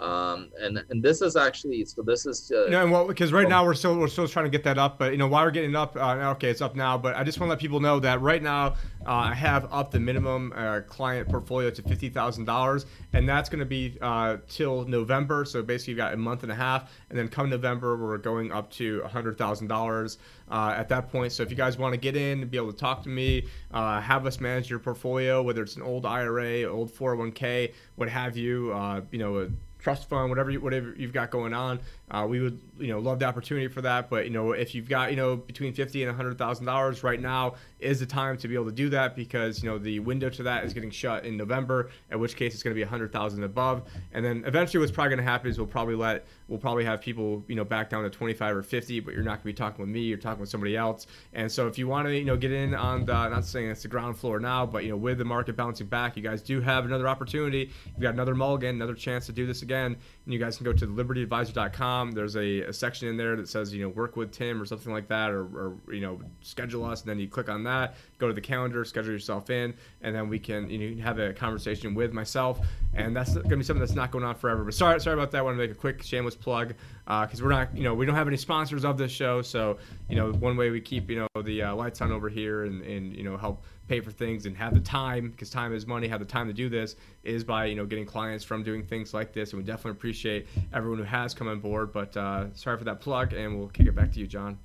Um, 0.00 0.50
and 0.58 0.82
and 0.88 1.02
this 1.02 1.20
is 1.20 1.36
actually 1.36 1.84
so 1.84 2.00
this 2.00 2.24
is 2.24 2.50
uh, 2.54 2.68
and 2.68 2.90
well 2.90 3.06
because 3.06 3.34
right 3.34 3.46
now 3.46 3.66
we're 3.66 3.74
still 3.74 3.98
we're 3.98 4.08
still 4.08 4.26
trying 4.26 4.46
to 4.46 4.50
get 4.50 4.64
that 4.64 4.78
up 4.78 4.98
but 4.98 5.12
you 5.12 5.18
know 5.18 5.28
while 5.28 5.44
we're 5.44 5.50
getting 5.50 5.76
up 5.76 5.94
uh, 5.94 6.32
okay 6.36 6.48
it's 6.48 6.62
up 6.62 6.74
now 6.74 6.96
but 6.96 7.16
I 7.16 7.22
just 7.22 7.38
want 7.38 7.48
to 7.48 7.50
let 7.50 7.58
people 7.58 7.80
know 7.80 8.00
that 8.00 8.22
right 8.22 8.42
now 8.42 8.76
uh, 9.06 9.12
I 9.12 9.34
have 9.34 9.70
up 9.70 9.90
the 9.90 10.00
minimum 10.00 10.54
uh, 10.56 10.80
client 10.88 11.28
portfolio 11.28 11.68
to 11.68 11.82
fifty 11.82 12.08
thousand 12.08 12.46
dollars 12.46 12.86
and 13.12 13.28
that's 13.28 13.50
going 13.50 13.58
to 13.58 13.66
be 13.66 13.98
uh, 14.00 14.38
till 14.48 14.86
November 14.86 15.44
so 15.44 15.62
basically 15.62 15.90
you've 15.90 15.98
got 15.98 16.14
a 16.14 16.16
month 16.16 16.44
and 16.44 16.52
a 16.52 16.54
half 16.54 16.90
and 17.10 17.18
then 17.18 17.28
come 17.28 17.50
November 17.50 17.94
we're 17.98 18.16
going 18.16 18.50
up 18.52 18.70
to 18.70 19.02
hundred 19.02 19.36
thousand 19.36 19.66
dollars 19.66 20.16
uh, 20.50 20.74
at 20.74 20.88
that 20.88 21.12
point. 21.12 21.30
So 21.30 21.42
if 21.42 21.50
you 21.50 21.56
guys 21.56 21.76
want 21.76 21.92
to 21.92 22.00
get 22.00 22.16
in 22.16 22.40
and 22.40 22.50
be 22.50 22.56
able 22.56 22.72
to 22.72 22.78
talk 22.78 23.02
to 23.02 23.10
me 23.10 23.46
have 23.72 24.24
us 24.24 24.40
manage 24.40 24.70
your 24.70 24.78
portfolio 24.78 25.42
whether 25.42 25.62
it's 25.62 25.76
an 25.76 25.82
old 25.82 26.06
IRA 26.06 26.64
old 26.64 26.90
401k 26.90 27.74
what 27.96 28.08
have 28.08 28.36
you 28.38 28.68
you 29.12 29.18
know 29.18 29.50
trust 29.80 30.08
fund, 30.08 30.28
whatever 30.28 30.50
you, 30.50 30.60
whatever 30.60 30.94
you've 30.96 31.12
got 31.12 31.30
going 31.30 31.54
on. 31.54 31.80
Uh, 32.10 32.26
we 32.28 32.40
would 32.40 32.60
you 32.78 32.88
know 32.88 32.98
love 32.98 33.18
the 33.18 33.24
opportunity 33.24 33.68
for 33.68 33.82
that. 33.82 34.10
But 34.10 34.24
you 34.24 34.30
know 34.30 34.52
if 34.52 34.74
you've 34.74 34.88
got 34.88 35.10
you 35.10 35.16
know 35.16 35.36
between 35.36 35.72
fifty 35.72 36.02
and 36.02 36.14
hundred 36.14 36.38
thousand 36.38 36.66
dollars 36.66 37.02
right 37.02 37.20
now 37.20 37.54
is 37.78 38.00
the 38.00 38.06
time 38.06 38.36
to 38.38 38.48
be 38.48 38.54
able 38.54 38.66
to 38.66 38.72
do 38.72 38.88
that 38.90 39.14
because 39.14 39.62
you 39.62 39.68
know 39.68 39.78
the 39.78 40.00
window 40.00 40.28
to 40.30 40.42
that 40.42 40.64
is 40.64 40.74
getting 40.74 40.90
shut 40.90 41.24
in 41.24 41.36
November. 41.36 41.90
At 42.10 42.18
which 42.18 42.36
case 42.36 42.54
it's 42.54 42.62
going 42.62 42.74
to 42.74 42.78
be 42.78 42.82
a 42.82 42.88
hundred 42.88 43.12
thousand 43.12 43.44
above, 43.44 43.82
and 44.12 44.24
then 44.24 44.44
eventually 44.46 44.80
what's 44.80 44.92
probably 44.92 45.10
going 45.10 45.24
to 45.24 45.30
happen 45.30 45.50
is 45.50 45.58
we'll 45.58 45.66
probably 45.66 45.94
let 45.94 46.26
we'll 46.48 46.58
probably 46.58 46.84
have 46.84 47.00
people 47.00 47.44
you 47.48 47.54
know 47.54 47.64
back 47.64 47.90
down 47.90 48.02
to 48.02 48.10
twenty 48.10 48.34
five 48.34 48.56
or 48.56 48.62
fifty, 48.62 49.00
but 49.00 49.14
you're 49.14 49.22
not 49.22 49.30
going 49.30 49.40
to 49.40 49.46
be 49.46 49.52
talking 49.52 49.80
with 49.80 49.90
me. 49.90 50.00
You're 50.00 50.18
talking 50.18 50.40
with 50.40 50.50
somebody 50.50 50.76
else. 50.76 51.06
And 51.32 51.50
so 51.50 51.68
if 51.68 51.78
you 51.78 51.86
want 51.86 52.08
to 52.08 52.16
you 52.16 52.24
know 52.24 52.36
get 52.36 52.52
in 52.52 52.74
on 52.74 53.04
the 53.04 53.28
not 53.28 53.44
saying 53.44 53.70
it's 53.70 53.82
the 53.82 53.88
ground 53.88 54.18
floor 54.18 54.40
now, 54.40 54.66
but 54.66 54.84
you 54.84 54.90
know 54.90 54.96
with 54.96 55.18
the 55.18 55.24
market 55.24 55.56
bouncing 55.56 55.86
back, 55.86 56.16
you 56.16 56.22
guys 56.22 56.42
do 56.42 56.60
have 56.60 56.84
another 56.84 57.08
opportunity. 57.08 57.70
You've 57.86 58.00
got 58.00 58.14
another 58.14 58.34
mulligan, 58.34 58.76
another 58.76 58.94
chance 58.94 59.26
to 59.26 59.32
do 59.32 59.46
this 59.46 59.62
again. 59.62 59.96
And 60.24 60.34
you 60.34 60.38
guys 60.40 60.56
can 60.56 60.64
go 60.64 60.72
to 60.72 60.86
libertyadvisor.com. 60.86 61.99
There's 62.08 62.36
a, 62.36 62.62
a 62.62 62.72
section 62.72 63.08
in 63.08 63.16
there 63.16 63.36
that 63.36 63.48
says, 63.48 63.74
you 63.74 63.82
know, 63.82 63.88
work 63.88 64.16
with 64.16 64.30
Tim 64.30 64.62
or 64.62 64.64
something 64.64 64.92
like 64.92 65.08
that, 65.08 65.30
or, 65.30 65.42
or, 65.42 65.76
you 65.92 66.00
know, 66.00 66.20
schedule 66.40 66.84
us. 66.84 67.00
And 67.02 67.10
then 67.10 67.18
you 67.18 67.28
click 67.28 67.48
on 67.48 67.64
that, 67.64 67.96
go 68.18 68.28
to 68.28 68.32
the 68.32 68.40
calendar, 68.40 68.84
schedule 68.84 69.12
yourself 69.12 69.50
in, 69.50 69.74
and 70.02 70.14
then 70.14 70.28
we 70.28 70.38
can, 70.38 70.70
you 70.70 70.78
know, 70.78 71.02
have 71.02 71.18
a 71.18 71.32
conversation 71.32 71.94
with 71.94 72.12
myself. 72.12 72.60
And 72.94 73.14
that's 73.14 73.34
going 73.34 73.50
to 73.50 73.56
be 73.56 73.64
something 73.64 73.80
that's 73.80 73.94
not 73.94 74.10
going 74.12 74.24
on 74.24 74.36
forever. 74.36 74.64
But 74.64 74.74
sorry, 74.74 75.00
sorry 75.00 75.14
about 75.14 75.30
that. 75.32 75.38
I 75.38 75.42
want 75.42 75.56
to 75.56 75.58
make 75.58 75.72
a 75.72 75.78
quick 75.78 76.02
shameless 76.02 76.36
plug 76.36 76.74
because 77.04 77.40
uh, 77.40 77.44
we're 77.44 77.50
not, 77.50 77.76
you 77.76 77.82
know, 77.82 77.94
we 77.94 78.06
don't 78.06 78.14
have 78.14 78.28
any 78.28 78.36
sponsors 78.36 78.84
of 78.84 78.96
this 78.96 79.10
show. 79.10 79.42
So, 79.42 79.78
you 80.08 80.16
know, 80.16 80.32
one 80.32 80.56
way 80.56 80.70
we 80.70 80.80
keep, 80.80 81.10
you 81.10 81.26
know, 81.34 81.42
the 81.42 81.62
uh, 81.62 81.74
lights 81.74 82.00
on 82.00 82.12
over 82.12 82.28
here 82.28 82.64
and, 82.64 82.82
and, 82.82 83.16
you 83.16 83.24
know, 83.24 83.36
help 83.36 83.64
pay 83.90 84.00
for 84.00 84.12
things 84.12 84.46
and 84.46 84.56
have 84.56 84.72
the 84.72 84.80
time 84.80 85.30
because 85.30 85.50
time 85.50 85.74
is 85.74 85.84
money 85.84 86.06
have 86.06 86.20
the 86.20 86.24
time 86.24 86.46
to 86.46 86.52
do 86.52 86.68
this 86.68 86.94
is 87.24 87.42
by 87.42 87.64
you 87.64 87.74
know 87.74 87.84
getting 87.84 88.06
clients 88.06 88.44
from 88.44 88.62
doing 88.62 88.84
things 88.84 89.12
like 89.12 89.32
this. 89.32 89.52
And 89.52 89.60
we 89.60 89.66
definitely 89.66 89.98
appreciate 89.98 90.46
everyone 90.72 90.98
who 91.00 91.04
has 91.04 91.34
come 91.34 91.48
on 91.48 91.58
board 91.58 91.92
but 91.92 92.16
uh, 92.16 92.54
sorry 92.54 92.78
for 92.78 92.84
that 92.84 93.00
plug 93.00 93.32
and 93.32 93.58
we'll 93.58 93.66
kick 93.68 93.88
it 93.88 93.96
back 93.96 94.12
to 94.12 94.20
you 94.20 94.28
john. 94.28 94.56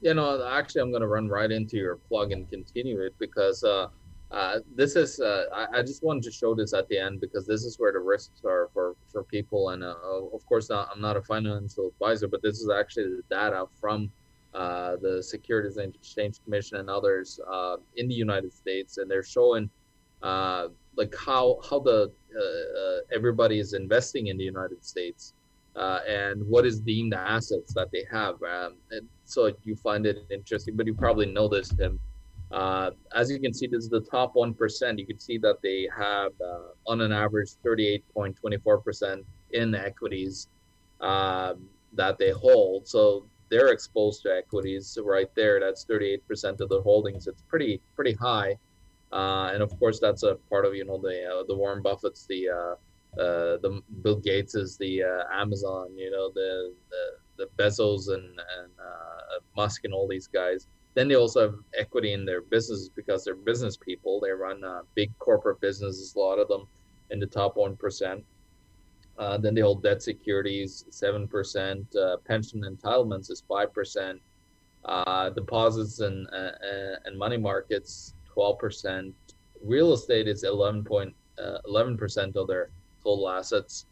You 0.00 0.14
know 0.14 0.46
actually 0.46 0.82
i'm 0.82 0.90
going 0.92 1.02
to 1.02 1.08
run 1.08 1.26
right 1.28 1.50
into 1.50 1.78
your 1.78 1.96
plug 1.96 2.30
and 2.30 2.48
continue 2.48 3.00
it 3.00 3.14
because 3.18 3.64
uh, 3.64 3.88
uh, 4.30 4.60
this 4.76 4.94
is 4.94 5.18
uh, 5.18 5.46
I, 5.52 5.78
I, 5.78 5.82
just 5.82 6.04
wanted 6.04 6.22
to 6.22 6.30
show 6.30 6.54
this 6.54 6.72
at 6.72 6.88
the 6.88 6.96
end 6.96 7.20
because 7.20 7.48
this 7.48 7.64
is 7.64 7.76
where 7.80 7.92
the 7.92 7.98
risks 7.98 8.42
are 8.44 8.70
for 8.72 8.94
for 9.10 9.24
people. 9.24 9.70
And 9.70 9.82
uh, 9.82 9.96
of 10.32 10.46
course 10.46 10.70
i'm 10.70 11.00
not 11.00 11.16
a 11.16 11.22
financial 11.22 11.88
advisor 11.88 12.28
but 12.28 12.40
this 12.40 12.60
is 12.60 12.70
actually 12.70 13.08
the 13.16 13.24
data 13.28 13.66
from 13.80 14.12
uh, 14.54 14.96
the 14.96 15.22
Securities 15.22 15.76
and 15.76 15.94
Exchange 15.94 16.42
Commission 16.44 16.78
and 16.78 16.90
others 16.90 17.38
uh, 17.50 17.76
in 17.96 18.08
the 18.08 18.14
United 18.14 18.52
States, 18.52 18.98
and 18.98 19.10
they're 19.10 19.22
showing 19.22 19.70
uh, 20.22 20.68
like 20.96 21.14
how 21.16 21.60
how 21.68 21.78
the 21.78 22.12
uh, 22.36 22.78
uh, 22.80 23.00
everybody 23.12 23.58
is 23.58 23.72
investing 23.72 24.26
in 24.26 24.36
the 24.36 24.44
United 24.44 24.84
States 24.84 25.34
and 25.76 26.46
what 26.46 26.66
is 26.66 26.80
deemed 26.80 27.12
the 27.12 27.18
assets 27.18 27.72
that 27.72 27.90
they 27.92 28.04
have. 28.10 28.34
Um, 28.42 28.74
and 28.90 29.08
so 29.24 29.52
you 29.62 29.76
find 29.76 30.04
it 30.04 30.18
interesting, 30.30 30.76
but 30.76 30.86
you 30.86 30.94
probably 30.94 31.26
know 31.26 31.48
this, 31.48 31.68
Tim. 31.68 31.98
as 33.14 33.30
you 33.30 33.38
can 33.38 33.54
see, 33.54 33.66
this 33.66 33.84
is 33.84 33.88
the 33.88 34.00
top 34.00 34.34
one 34.34 34.52
percent. 34.54 34.98
You 34.98 35.06
can 35.06 35.18
see 35.18 35.38
that 35.38 35.62
they 35.62 35.88
have, 35.96 36.32
on 36.86 37.00
an 37.00 37.12
average, 37.12 37.50
thirty-eight 37.62 38.04
point 38.12 38.36
twenty-four 38.36 38.78
percent 38.80 39.24
in 39.52 39.74
equities 39.74 40.48
um, 41.00 41.68
that 41.94 42.18
they 42.18 42.30
hold. 42.30 42.86
So 42.86 43.26
they're 43.50 43.68
exposed 43.68 44.22
to 44.22 44.34
equities 44.34 44.96
right 45.02 45.28
there. 45.34 45.60
That's 45.60 45.84
38% 45.84 46.60
of 46.60 46.68
the 46.68 46.80
holdings. 46.80 47.26
It's 47.26 47.42
pretty 47.42 47.80
pretty 47.96 48.14
high, 48.14 48.56
uh, 49.12 49.50
and 49.52 49.62
of 49.62 49.76
course 49.78 49.98
that's 50.00 50.22
a 50.22 50.36
part 50.48 50.64
of 50.64 50.74
you 50.74 50.84
know 50.84 50.98
the 50.98 51.24
uh, 51.24 51.42
the 51.46 51.54
Warren 51.54 51.82
Buffett's 51.82 52.26
the 52.26 52.48
uh, 52.48 53.20
uh 53.20 53.58
the 53.58 53.82
Bill 54.02 54.16
Gates 54.16 54.54
is 54.54 54.76
the 54.76 55.02
uh, 55.02 55.24
Amazon, 55.32 55.96
you 55.96 56.10
know 56.10 56.30
the 56.32 56.72
the, 56.90 57.44
the 57.44 57.62
Bezos 57.62 58.08
and 58.08 58.24
and 58.24 58.70
uh, 58.78 59.40
Musk 59.56 59.84
and 59.84 59.92
all 59.92 60.08
these 60.08 60.28
guys. 60.28 60.66
Then 60.94 61.06
they 61.06 61.14
also 61.14 61.40
have 61.42 61.54
equity 61.78 62.12
in 62.14 62.24
their 62.24 62.42
businesses 62.42 62.88
because 62.88 63.24
they're 63.24 63.36
business 63.36 63.76
people. 63.76 64.20
They 64.20 64.30
run 64.30 64.62
big 64.94 65.16
corporate 65.18 65.60
businesses, 65.60 66.14
a 66.14 66.18
lot 66.18 66.38
of 66.40 66.48
them 66.48 66.66
in 67.10 67.20
the 67.20 67.26
top 67.26 67.56
one 67.56 67.76
percent. 67.76 68.24
Uh, 69.20 69.36
then 69.36 69.54
they 69.54 69.60
hold 69.60 69.82
debt 69.82 70.02
securities, 70.02 70.86
7%. 70.90 71.94
Uh, 71.94 72.16
pension 72.26 72.62
entitlements 72.62 73.30
is 73.30 73.42
5%. 73.48 74.18
Uh, 74.86 75.28
deposits 75.28 76.00
and, 76.00 76.26
uh, 76.32 76.52
and 77.04 77.18
money 77.18 77.36
markets, 77.36 78.14
12%. 78.34 79.12
Real 79.62 79.92
estate 79.92 80.26
is 80.26 80.42
11.11% 80.42 81.12
uh, 81.38 82.40
of 82.40 82.48
their 82.48 82.70
total 83.04 83.28
assets. 83.28 83.84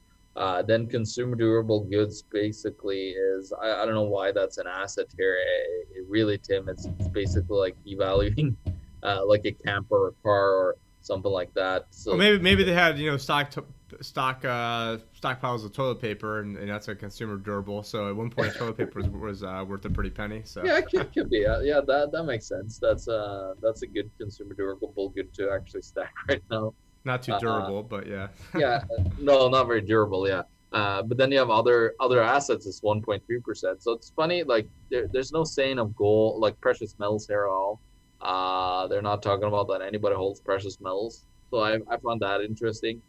Then 0.67 0.87
consumer 0.87 1.37
durable 1.37 1.85
goods 1.85 2.23
basically 2.23 3.11
is, 3.11 3.53
I, 3.53 3.83
I, 3.83 3.85
don't 3.85 3.95
know 3.95 4.03
why 4.05 4.33
that's 4.33 4.57
an 4.57 4.67
asset 4.67 5.09
here. 5.19 5.37
It, 5.37 5.89
it 5.99 6.07
really, 6.09 6.39
Tim, 6.39 6.71
it's, 6.71 6.87
it's, 6.87 7.09
basically 7.09 7.59
like 7.59 7.77
evaluating 7.85 8.57
like 9.03 9.45
a 9.45 9.53
camper 9.53 10.07
or 10.07 10.15
car 10.23 10.53
or 10.53 10.77
something 11.03 11.31
like 11.31 11.53
that. 11.53 11.85
So 11.91 12.13
well, 12.13 12.19
maybe 12.19 12.39
maybe 12.39 12.65
they 12.65 12.73
had 12.73 12.99
you 12.99 13.11
know 13.11 13.19
stock 13.19 13.51
t- 13.51 13.61
stock 14.01 14.45
uh, 14.45 14.99
stockpiles 15.21 15.65
of 15.65 15.73
toilet 15.73 16.01
paper, 16.01 16.41
and, 16.41 16.57
and, 16.57 16.69
that's 16.69 16.89
a 16.89 16.95
consumer 16.95 17.37
durable. 17.37 17.83
So 17.83 18.09
at 18.09 18.17
one 18.17 18.31
point, 18.31 18.55
toilet 18.57 18.77
paper 18.77 19.01
was, 19.01 19.09
was 19.09 19.43
uh, 19.43 19.65
worth 19.67 19.85
a 19.85 19.91
pretty 19.91 20.11
penny. 20.11 20.43
So 20.45 20.65
yeah, 20.65 20.79
it 20.79 20.91
could, 20.91 21.13
could 21.13 21.31
be. 21.31 21.47
Uh, 21.47 21.61
yeah, 21.61 21.81
that 21.87 22.13
that 22.13 22.25
makes 22.25 22.47
sense. 22.47 22.79
That's 22.79 23.09
uh 23.09 23.55
that's 23.61 23.83
a 23.83 23.87
good 23.87 24.11
consumer 24.19 24.55
durable 24.55 25.11
good 25.11 25.33
to 25.35 25.51
actually 25.51 25.83
stack 25.83 26.13
right 26.29 26.43
now. 26.51 26.75
Not 27.05 27.23
too 27.23 27.33
uh, 27.33 27.39
durable, 27.39 27.83
but 27.83 28.07
yeah. 28.07 28.29
yeah, 28.57 28.85
no, 29.19 29.49
not 29.49 29.67
very 29.67 29.81
durable. 29.81 30.29
Yeah. 30.29 30.43
Uh, 30.73 31.03
but 31.03 31.17
then 31.17 31.33
you 31.33 31.39
have 31.39 31.49
other 31.49 31.95
other 31.99 32.23
assets 32.23 32.67
It's 32.67 32.81
1.3 32.81 33.23
percent. 33.43 33.83
So 33.83 33.93
it's 33.93 34.11
funny, 34.11 34.43
like 34.43 34.69
there, 34.91 35.09
there's 35.09 35.33
no 35.33 35.45
saying 35.45 35.79
of 35.79 35.97
gold, 35.97 36.41
like 36.41 36.61
precious 36.61 36.95
metals 36.99 37.27
here 37.27 37.45
at 37.45 37.51
all. 37.51 37.81
Uh, 38.21 38.87
they're 38.89 39.03
not 39.03 39.23
talking 39.23 39.47
about 39.47 39.69
that 39.69 39.81
anybody 39.81 40.17
holds 40.17 40.41
precious 40.41 40.81
metals. 40.81 41.25
So 41.51 41.61
I, 41.61 41.79
I 41.89 41.97
found 41.99 42.21
that 42.21 42.43
interesting. 42.43 43.01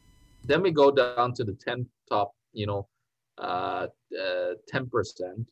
Then 0.44 0.62
we 0.62 0.72
go 0.72 0.92
down 0.92 1.34
to 1.34 1.44
the 1.44 1.54
10 1.54 1.86
top, 2.10 2.34
you 2.54 2.66
know, 2.66 2.88
uh, 3.38 3.88
uh, 4.20 4.54
10%. 4.74 5.46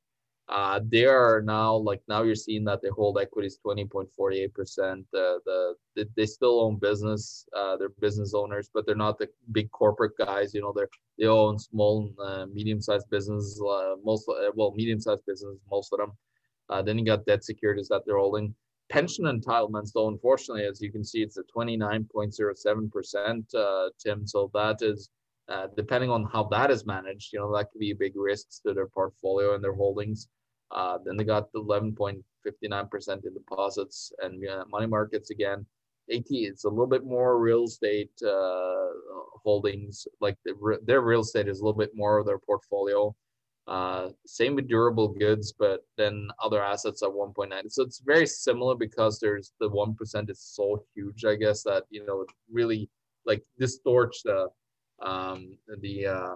Uh, 0.50 0.80
they 0.90 1.06
are 1.06 1.42
now 1.42 1.76
like 1.76 2.02
now 2.08 2.24
you're 2.24 2.34
seeing 2.34 2.64
that 2.64 2.82
they 2.82 2.88
hold 2.88 3.20
equities 3.20 3.60
20.48 3.66 4.54
percent. 4.54 5.06
The 5.12 5.40
the 5.46 6.08
they 6.16 6.26
still 6.26 6.62
own 6.62 6.78
business. 6.78 7.46
Uh, 7.54 7.76
they're 7.76 7.90
business 7.90 8.34
owners, 8.34 8.70
but 8.74 8.86
they're 8.86 8.96
not 8.96 9.20
the 9.20 9.28
big 9.52 9.70
corporate 9.72 10.14
guys. 10.18 10.54
You 10.54 10.62
know, 10.62 10.72
they're 10.74 10.88
they 11.18 11.26
own 11.26 11.60
small, 11.60 12.14
uh, 12.24 12.46
medium-sized 12.54 13.10
businesses. 13.10 13.62
Uh, 13.62 13.96
most 14.06 14.30
uh, 14.30 14.52
well, 14.56 14.72
medium-sized 14.74 15.26
business, 15.26 15.58
most 15.70 15.92
of 15.92 16.00
them. 16.00 16.14
Uh, 16.70 16.82
then 16.82 16.98
you 16.98 17.06
got 17.06 17.26
debt 17.26 17.44
securities 17.44 17.90
that 17.90 18.04
they're 18.06 18.18
holding. 18.18 18.56
Pension 18.90 19.26
entitlements, 19.26 19.92
though, 19.94 20.08
unfortunately, 20.08 20.66
as 20.66 20.82
you 20.82 20.92
can 20.92 21.04
see, 21.04 21.22
it's 21.22 21.38
at 21.38 21.46
29.07 21.56 22.92
percent, 22.92 23.54
uh, 23.54 23.90
Tim. 24.00 24.26
So 24.26 24.50
that 24.54 24.82
is 24.82 25.10
uh, 25.50 25.68
depending 25.78 26.10
on 26.10 26.26
how 26.26 26.44
that 26.44 26.70
is 26.72 26.86
managed, 26.86 27.32
you 27.32 27.40
know, 27.40 27.56
that 27.56 27.72
could 27.72 27.80
be 27.80 27.94
big 27.94 28.14
risks 28.16 28.60
to 28.60 28.74
their 28.74 28.88
portfolio 28.88 29.56
and 29.56 29.64
their 29.64 29.74
holdings. 29.76 30.28
Uh, 30.72 30.98
then 31.06 31.16
they 31.16 31.24
got 31.24 31.52
the 31.54 31.62
11.59% 31.62 33.26
in 33.26 33.34
deposits 33.34 34.12
and 34.20 34.46
uh, 34.48 34.66
money 34.70 34.88
markets 34.88 35.30
again. 35.30 35.66
AT, 36.12 36.26
it's 36.30 36.66
a 36.66 36.70
little 36.70 36.88
bit 36.88 37.06
more 37.06 37.40
real 37.40 37.64
estate 37.64 38.12
uh, 38.26 38.88
holdings. 39.44 40.08
Like 40.20 40.38
the, 40.44 40.80
their 40.86 41.02
real 41.02 41.22
estate 41.22 41.48
is 41.48 41.60
a 41.60 41.64
little 41.64 41.78
bit 41.78 41.92
more 41.96 42.18
of 42.18 42.26
their 42.26 42.40
portfolio. 42.40 43.16
Uh, 43.68 44.10
same 44.26 44.56
with 44.56 44.68
durable 44.68 45.10
goods, 45.10 45.54
but 45.58 45.82
then 45.98 46.30
other 46.42 46.64
assets 46.64 47.04
at 47.04 47.10
1.9. 47.10 47.52
So 47.70 47.84
it's 47.84 48.00
very 48.00 48.26
similar 48.26 48.76
because 48.76 49.20
there's 49.20 49.52
the 49.60 49.70
1% 49.70 50.30
is 50.30 50.40
so 50.40 50.86
huge, 50.96 51.26
I 51.26 51.36
guess, 51.36 51.64
that, 51.64 51.84
you 51.90 52.06
know, 52.06 52.22
it 52.22 52.30
really 52.50 52.90
like 53.26 53.44
distorts 53.60 54.22
the, 54.24 54.48
um, 55.06 55.58
the, 55.82 56.08
uh, 56.08 56.36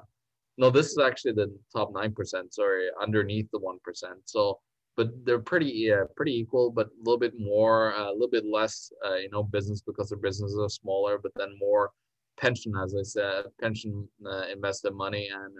no, 0.57 0.69
this 0.69 0.87
is 0.87 0.97
actually 0.99 1.33
the 1.33 1.51
top 1.75 1.91
nine 1.93 2.13
percent. 2.13 2.53
Sorry, 2.53 2.89
underneath 3.01 3.49
the 3.51 3.59
one 3.59 3.79
percent. 3.83 4.19
So, 4.25 4.59
but 4.97 5.09
they're 5.25 5.39
pretty 5.39 5.71
yeah, 5.71 6.03
pretty 6.15 6.37
equal, 6.37 6.69
but 6.69 6.87
a 6.87 7.03
little 7.03 7.17
bit 7.17 7.33
more, 7.39 7.95
uh, 7.95 8.11
a 8.11 8.13
little 8.13 8.29
bit 8.29 8.45
less, 8.45 8.91
uh, 9.05 9.15
you 9.15 9.29
know, 9.31 9.43
business 9.43 9.81
because 9.81 10.09
their 10.09 10.19
businesses 10.19 10.59
are 10.59 10.69
smaller, 10.69 11.17
but 11.17 11.31
then 11.35 11.57
more 11.57 11.91
pension, 12.37 12.73
as 12.83 12.95
I 12.95 13.03
said, 13.03 13.45
pension 13.59 14.07
uh, 14.25 14.43
invested 14.51 14.93
money 14.93 15.29
and 15.33 15.53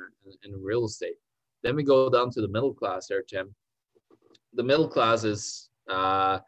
in 0.43 0.61
real 0.61 0.85
estate. 0.85 1.15
Then 1.63 1.75
we 1.75 1.83
go 1.83 2.09
down 2.09 2.31
to 2.31 2.41
the 2.41 2.47
middle 2.47 2.73
class 2.73 3.07
there, 3.07 3.21
Tim. 3.21 3.53
The 4.53 4.63
middle 4.63 4.88
class 4.88 5.23
is 5.23 5.69
uh, 5.89 6.39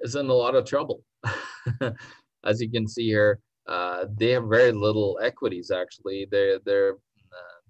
is 0.00 0.16
in 0.16 0.28
a 0.28 0.32
lot 0.32 0.54
of 0.54 0.64
trouble, 0.64 1.02
as 2.44 2.60
you 2.60 2.70
can 2.70 2.86
see 2.86 3.06
here. 3.06 3.40
Uh, 3.66 4.04
they 4.18 4.30
have 4.30 4.44
very 4.48 4.72
little 4.72 5.18
equities 5.22 5.70
actually. 5.70 6.28
They 6.30 6.58
they're 6.64 6.94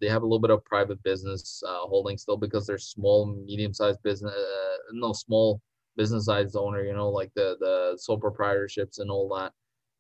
they 0.01 0.09
have 0.09 0.23
a 0.23 0.27
little 0.27 0.41
bit 0.41 0.51
of 0.51 0.65
private 0.65 1.03
business 1.03 1.63
uh, 1.67 1.87
holding 1.87 2.19
still 2.19 2.37
because 2.37 2.67
they're 2.67 2.79
small, 2.79 3.27
medium-sized 3.47 4.03
business, 4.03 4.35
uh, 4.35 4.77
no 4.93 5.13
small 5.13 5.61
business-sized 5.97 6.57
owner. 6.57 6.85
You 6.85 6.95
know, 6.95 7.09
like 7.09 7.31
the 7.35 7.57
the 7.61 7.97
sole 7.99 8.21
proprietorships 8.21 8.99
and 8.99 9.11
all 9.11 9.29
that. 9.37 9.53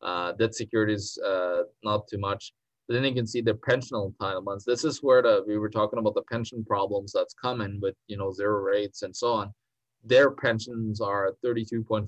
Uh, 0.03 0.33
debt 0.33 0.55
securities, 0.55 1.19
uh, 1.27 1.63
not 1.83 2.07
too 2.09 2.19
much. 2.19 2.53
But 2.87 2.95
then 2.95 3.05
you 3.05 3.15
can 3.15 3.27
see 3.27 3.41
the 3.41 3.55
pension 3.55 3.97
entitlements. 3.97 4.65
This 4.65 4.85
is 4.85 5.03
where 5.03 5.23
the 5.23 5.45
we 5.47 5.59
were 5.59 5.71
talking 5.71 5.99
about 5.99 6.15
the 6.15 6.23
pension 6.23 6.65
problems 6.65 7.13
that's 7.13 7.35
coming 7.35 7.81
with 7.81 7.95
you 8.09 8.17
know 8.17 8.33
zero 8.33 8.59
rates 8.59 9.03
and 9.03 9.15
so 9.15 9.33
on. 9.33 9.55
Their 10.07 10.31
pensions 10.31 11.01
are 11.01 11.35
32.44%. 11.43 12.07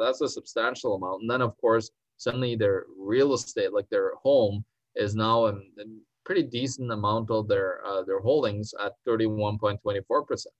That's 0.00 0.22
a 0.22 0.28
substantial 0.28 0.94
amount. 0.94 1.22
And 1.22 1.30
then 1.30 1.42
of 1.42 1.54
course, 1.60 1.90
suddenly 2.16 2.56
their 2.56 2.86
real 2.98 3.34
estate, 3.34 3.74
like 3.74 3.88
their 3.90 4.12
home, 4.14 4.64
is 4.96 5.14
now 5.14 5.46
in, 5.46 5.62
in 5.76 6.00
pretty 6.24 6.42
decent 6.42 6.90
amount 6.90 7.30
of 7.30 7.46
their 7.46 7.84
uh, 7.84 8.02
their 8.04 8.20
holdings 8.20 8.72
at 8.82 8.92
31.24 9.06 10.26
percent. 10.26 10.54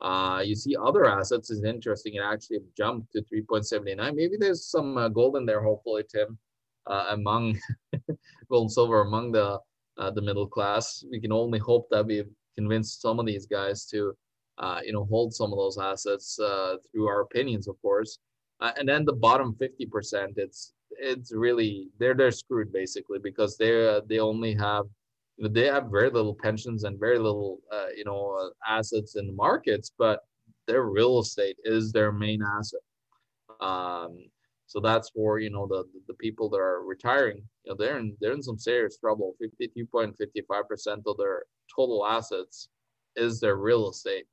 Uh, 0.00 0.42
you 0.44 0.54
see 0.54 0.74
other 0.76 1.04
assets 1.04 1.50
is 1.50 1.62
interesting. 1.62 2.14
It 2.14 2.22
actually 2.22 2.60
jumped 2.76 3.12
to 3.12 3.22
3.79. 3.22 4.14
Maybe 4.14 4.36
there's 4.38 4.64
some 4.64 4.96
uh, 4.96 5.08
gold 5.08 5.36
in 5.36 5.44
there, 5.44 5.62
hopefully, 5.62 6.04
Tim, 6.10 6.38
among 7.10 7.58
gold 8.50 8.64
and 8.64 8.72
silver 8.72 9.02
among 9.02 9.32
the 9.32 9.58
uh, 9.98 10.10
the 10.10 10.22
middle 10.22 10.46
class. 10.46 11.04
We 11.10 11.20
can 11.20 11.32
only 11.32 11.58
hope 11.58 11.86
that 11.90 12.06
we've 12.06 12.30
convinced 12.56 13.02
some 13.02 13.20
of 13.20 13.26
these 13.26 13.46
guys 13.46 13.86
to, 13.86 14.14
uh, 14.58 14.80
you 14.84 14.92
know, 14.92 15.04
hold 15.04 15.34
some 15.34 15.52
of 15.52 15.58
those 15.58 15.78
assets 15.78 16.38
uh, 16.38 16.76
through 16.90 17.06
our 17.06 17.20
opinions, 17.20 17.68
of 17.68 17.80
course. 17.82 18.18
Uh, 18.60 18.72
and 18.78 18.88
then 18.88 19.04
the 19.04 19.12
bottom 19.12 19.54
50%, 19.60 20.32
it's 20.36 20.72
it's 20.92 21.32
really 21.32 21.88
they're 21.98 22.14
they're 22.14 22.32
screwed 22.32 22.72
basically 22.72 23.18
because 23.18 23.56
they 23.56 23.88
uh, 23.88 24.00
they 24.08 24.18
only 24.18 24.54
have 24.54 24.84
they 25.38 25.66
have 25.66 25.90
very 25.90 26.10
little 26.10 26.34
pensions 26.34 26.84
and 26.84 26.98
very 26.98 27.18
little 27.18 27.60
uh, 27.72 27.86
you 27.96 28.04
know 28.04 28.36
uh, 28.40 28.50
assets 28.70 29.16
in 29.16 29.26
the 29.26 29.32
markets 29.32 29.92
but 29.96 30.20
their 30.66 30.82
real 30.82 31.20
estate 31.20 31.56
is 31.64 31.92
their 31.92 32.12
main 32.12 32.42
asset 32.42 32.80
um, 33.60 34.18
so 34.70 34.78
that's 34.80 35.10
for 35.10 35.40
you 35.40 35.50
know 35.50 35.66
the 35.66 35.82
the 36.06 36.14
people 36.14 36.48
that 36.48 36.60
are 36.60 36.84
retiring 36.84 37.38
you 37.64 37.72
know 37.72 37.76
they're 37.76 37.98
in 37.98 38.16
they're 38.20 38.32
in 38.32 38.42
some 38.42 38.58
serious 38.58 38.96
trouble 38.98 39.34
52.55% 39.42 41.02
of 41.06 41.16
their 41.18 41.42
total 41.74 42.06
assets 42.06 42.68
is 43.16 43.40
their 43.40 43.56
real 43.56 43.90
estate 43.90 44.26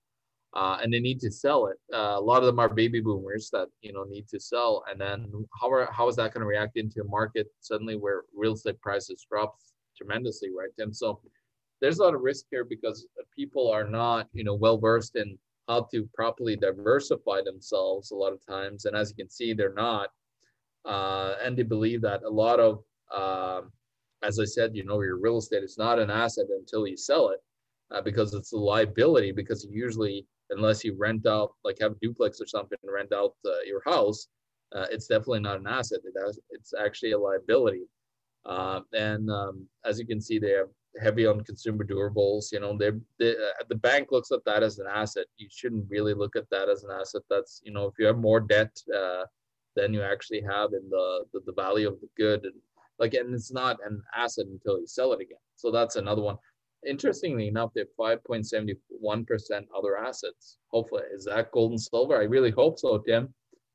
uh, 0.54 0.78
and 0.82 0.94
they 0.94 1.00
need 1.00 1.20
to 1.20 1.32
sell 1.32 1.68
it. 1.68 1.78
Uh, 1.94 2.16
a 2.18 2.22
lot 2.22 2.40
of 2.40 2.46
them 2.46 2.60
are 2.60 2.70
baby 2.70 3.00
boomers 3.02 3.50
that 3.52 3.68
you 3.82 3.94
know 3.94 4.04
need 4.06 4.28
to 4.28 4.40
sell, 4.40 4.84
and 4.90 5.00
then 5.00 5.32
how 5.62 5.70
are, 5.72 5.90
how 5.92 6.08
is 6.08 6.16
that 6.16 6.34
going 6.34 6.42
to 6.42 6.48
react 6.48 6.78
into 6.78 7.02
a 7.02 7.04
market 7.04 7.48
suddenly 7.60 7.96
where 7.96 8.24
real 8.36 8.54
estate 8.54 8.80
prices 8.82 9.26
drop 9.30 9.58
tremendously, 9.98 10.50
right? 10.58 10.70
And 10.78 10.96
so 10.96 11.20
there's 11.82 12.00
a 12.00 12.04
lot 12.04 12.16
of 12.16 12.22
risk 12.22 12.46
here 12.50 12.64
because 12.64 13.08
people 13.36 13.70
are 13.70 13.84
not, 13.84 14.28
you 14.34 14.44
know, 14.44 14.56
well 14.56 14.78
versed 14.78 15.16
in 15.16 15.38
how 15.68 15.88
to 15.92 16.10
properly 16.16 16.56
diversify 16.56 17.42
themselves 17.44 18.12
a 18.12 18.16
lot 18.16 18.34
of 18.34 18.46
times. 18.46 18.86
And 18.86 18.96
as 18.96 19.10
you 19.10 19.16
can 19.16 19.30
see, 19.30 19.54
they're 19.54 19.74
not. 19.74 20.10
Uh, 20.88 21.36
and 21.44 21.58
they 21.58 21.64
believe 21.64 22.02
that 22.02 22.24
a 22.24 22.30
lot 22.30 22.60
of, 22.60 22.84
uh, 23.14 23.62
as 24.24 24.40
I 24.40 24.46
said, 24.46 24.76
you 24.76 24.86
know, 24.86 25.02
your 25.02 25.20
real 25.20 25.38
estate 25.38 25.64
is 25.64 25.78
not 25.78 26.00
an 26.00 26.10
asset 26.10 26.46
until 26.58 26.88
you 26.88 26.98
sell 26.98 27.30
it 27.30 27.40
uh, 27.92 28.02
because 28.02 28.34
it's 28.34 28.54
a 28.54 28.58
liability. 28.58 29.32
Because 29.32 29.68
usually, 29.70 30.26
unless 30.50 30.84
you 30.84 30.96
rent 30.98 31.28
out, 31.28 31.52
like 31.64 31.78
have 31.82 31.92
a 31.92 32.00
duplex 32.02 32.40
or 32.40 32.48
something, 32.48 32.78
and 32.82 32.94
rent 32.94 33.14
out 33.14 33.34
uh, 33.46 33.62
your 33.66 33.82
house, 33.86 34.28
uh, 34.76 34.86
it's 34.90 35.08
definitely 35.08 35.42
not 35.42 35.60
an 35.60 35.68
asset. 35.68 36.00
It 36.06 36.14
has, 36.26 36.40
it's 36.52 36.74
actually 36.74 37.12
a 37.12 37.20
liability. 37.20 37.84
Uh, 38.46 38.80
and 38.94 39.30
um, 39.30 39.68
as 39.86 40.00
you 40.00 40.08
can 40.08 40.22
see, 40.22 40.40
they 40.40 40.52
have 40.52 40.70
heavy 41.02 41.26
on 41.26 41.44
consumer 41.44 41.84
durables. 41.84 42.52
You 42.52 42.62
know, 42.62 42.78
they 42.78 42.88
uh, 43.30 43.64
the 43.68 43.76
bank 43.76 44.12
looks 44.12 44.32
at 44.32 44.44
that 44.46 44.64
as 44.64 44.80
an 44.80 44.88
asset. 44.90 45.26
You 45.38 45.48
shouldn't 45.52 45.90
really 45.90 46.14
look 46.14 46.38
at 46.38 46.50
that 46.52 46.70
as 46.70 46.84
an 46.86 46.92
asset. 46.92 47.24
That's 47.30 47.62
you 47.64 47.74
know, 47.74 47.88
if 47.88 47.94
you 48.00 48.06
have 48.06 48.18
more 48.18 48.40
debt 48.40 48.72
uh, 48.96 49.26
than 49.78 49.94
you 49.94 50.02
actually 50.02 50.42
have 50.42 50.74
in 50.74 50.90
the, 50.90 51.24
the 51.32 51.40
the 51.46 51.54
value 51.54 51.88
of 51.88 52.02
the 52.02 52.10
good, 52.18 52.44
and 52.44 52.54
like, 53.00 53.14
and 53.14 53.34
it's 53.34 53.52
not 53.52 53.78
an 53.86 54.02
asset 54.16 54.48
until 54.48 54.80
you 54.80 54.88
sell 54.88 55.14
it 55.14 55.22
again. 55.22 55.38
So 55.56 55.72
that's 55.72 55.96
another 55.96 56.22
one. 56.22 56.38
Interestingly 56.88 57.48
enough, 57.48 57.72
they 57.74 57.82
have 57.82 58.22
5.71% 58.24 58.76
other 59.78 59.98
assets. 59.98 60.58
Hopefully, 60.72 61.04
is 61.14 61.26
that 61.26 61.52
gold 61.52 61.72
and 61.72 61.82
silver? 61.82 62.18
I 62.20 62.24
really 62.24 62.52
hope 62.52 62.80
so, 62.80 62.98
Tim. 63.00 63.34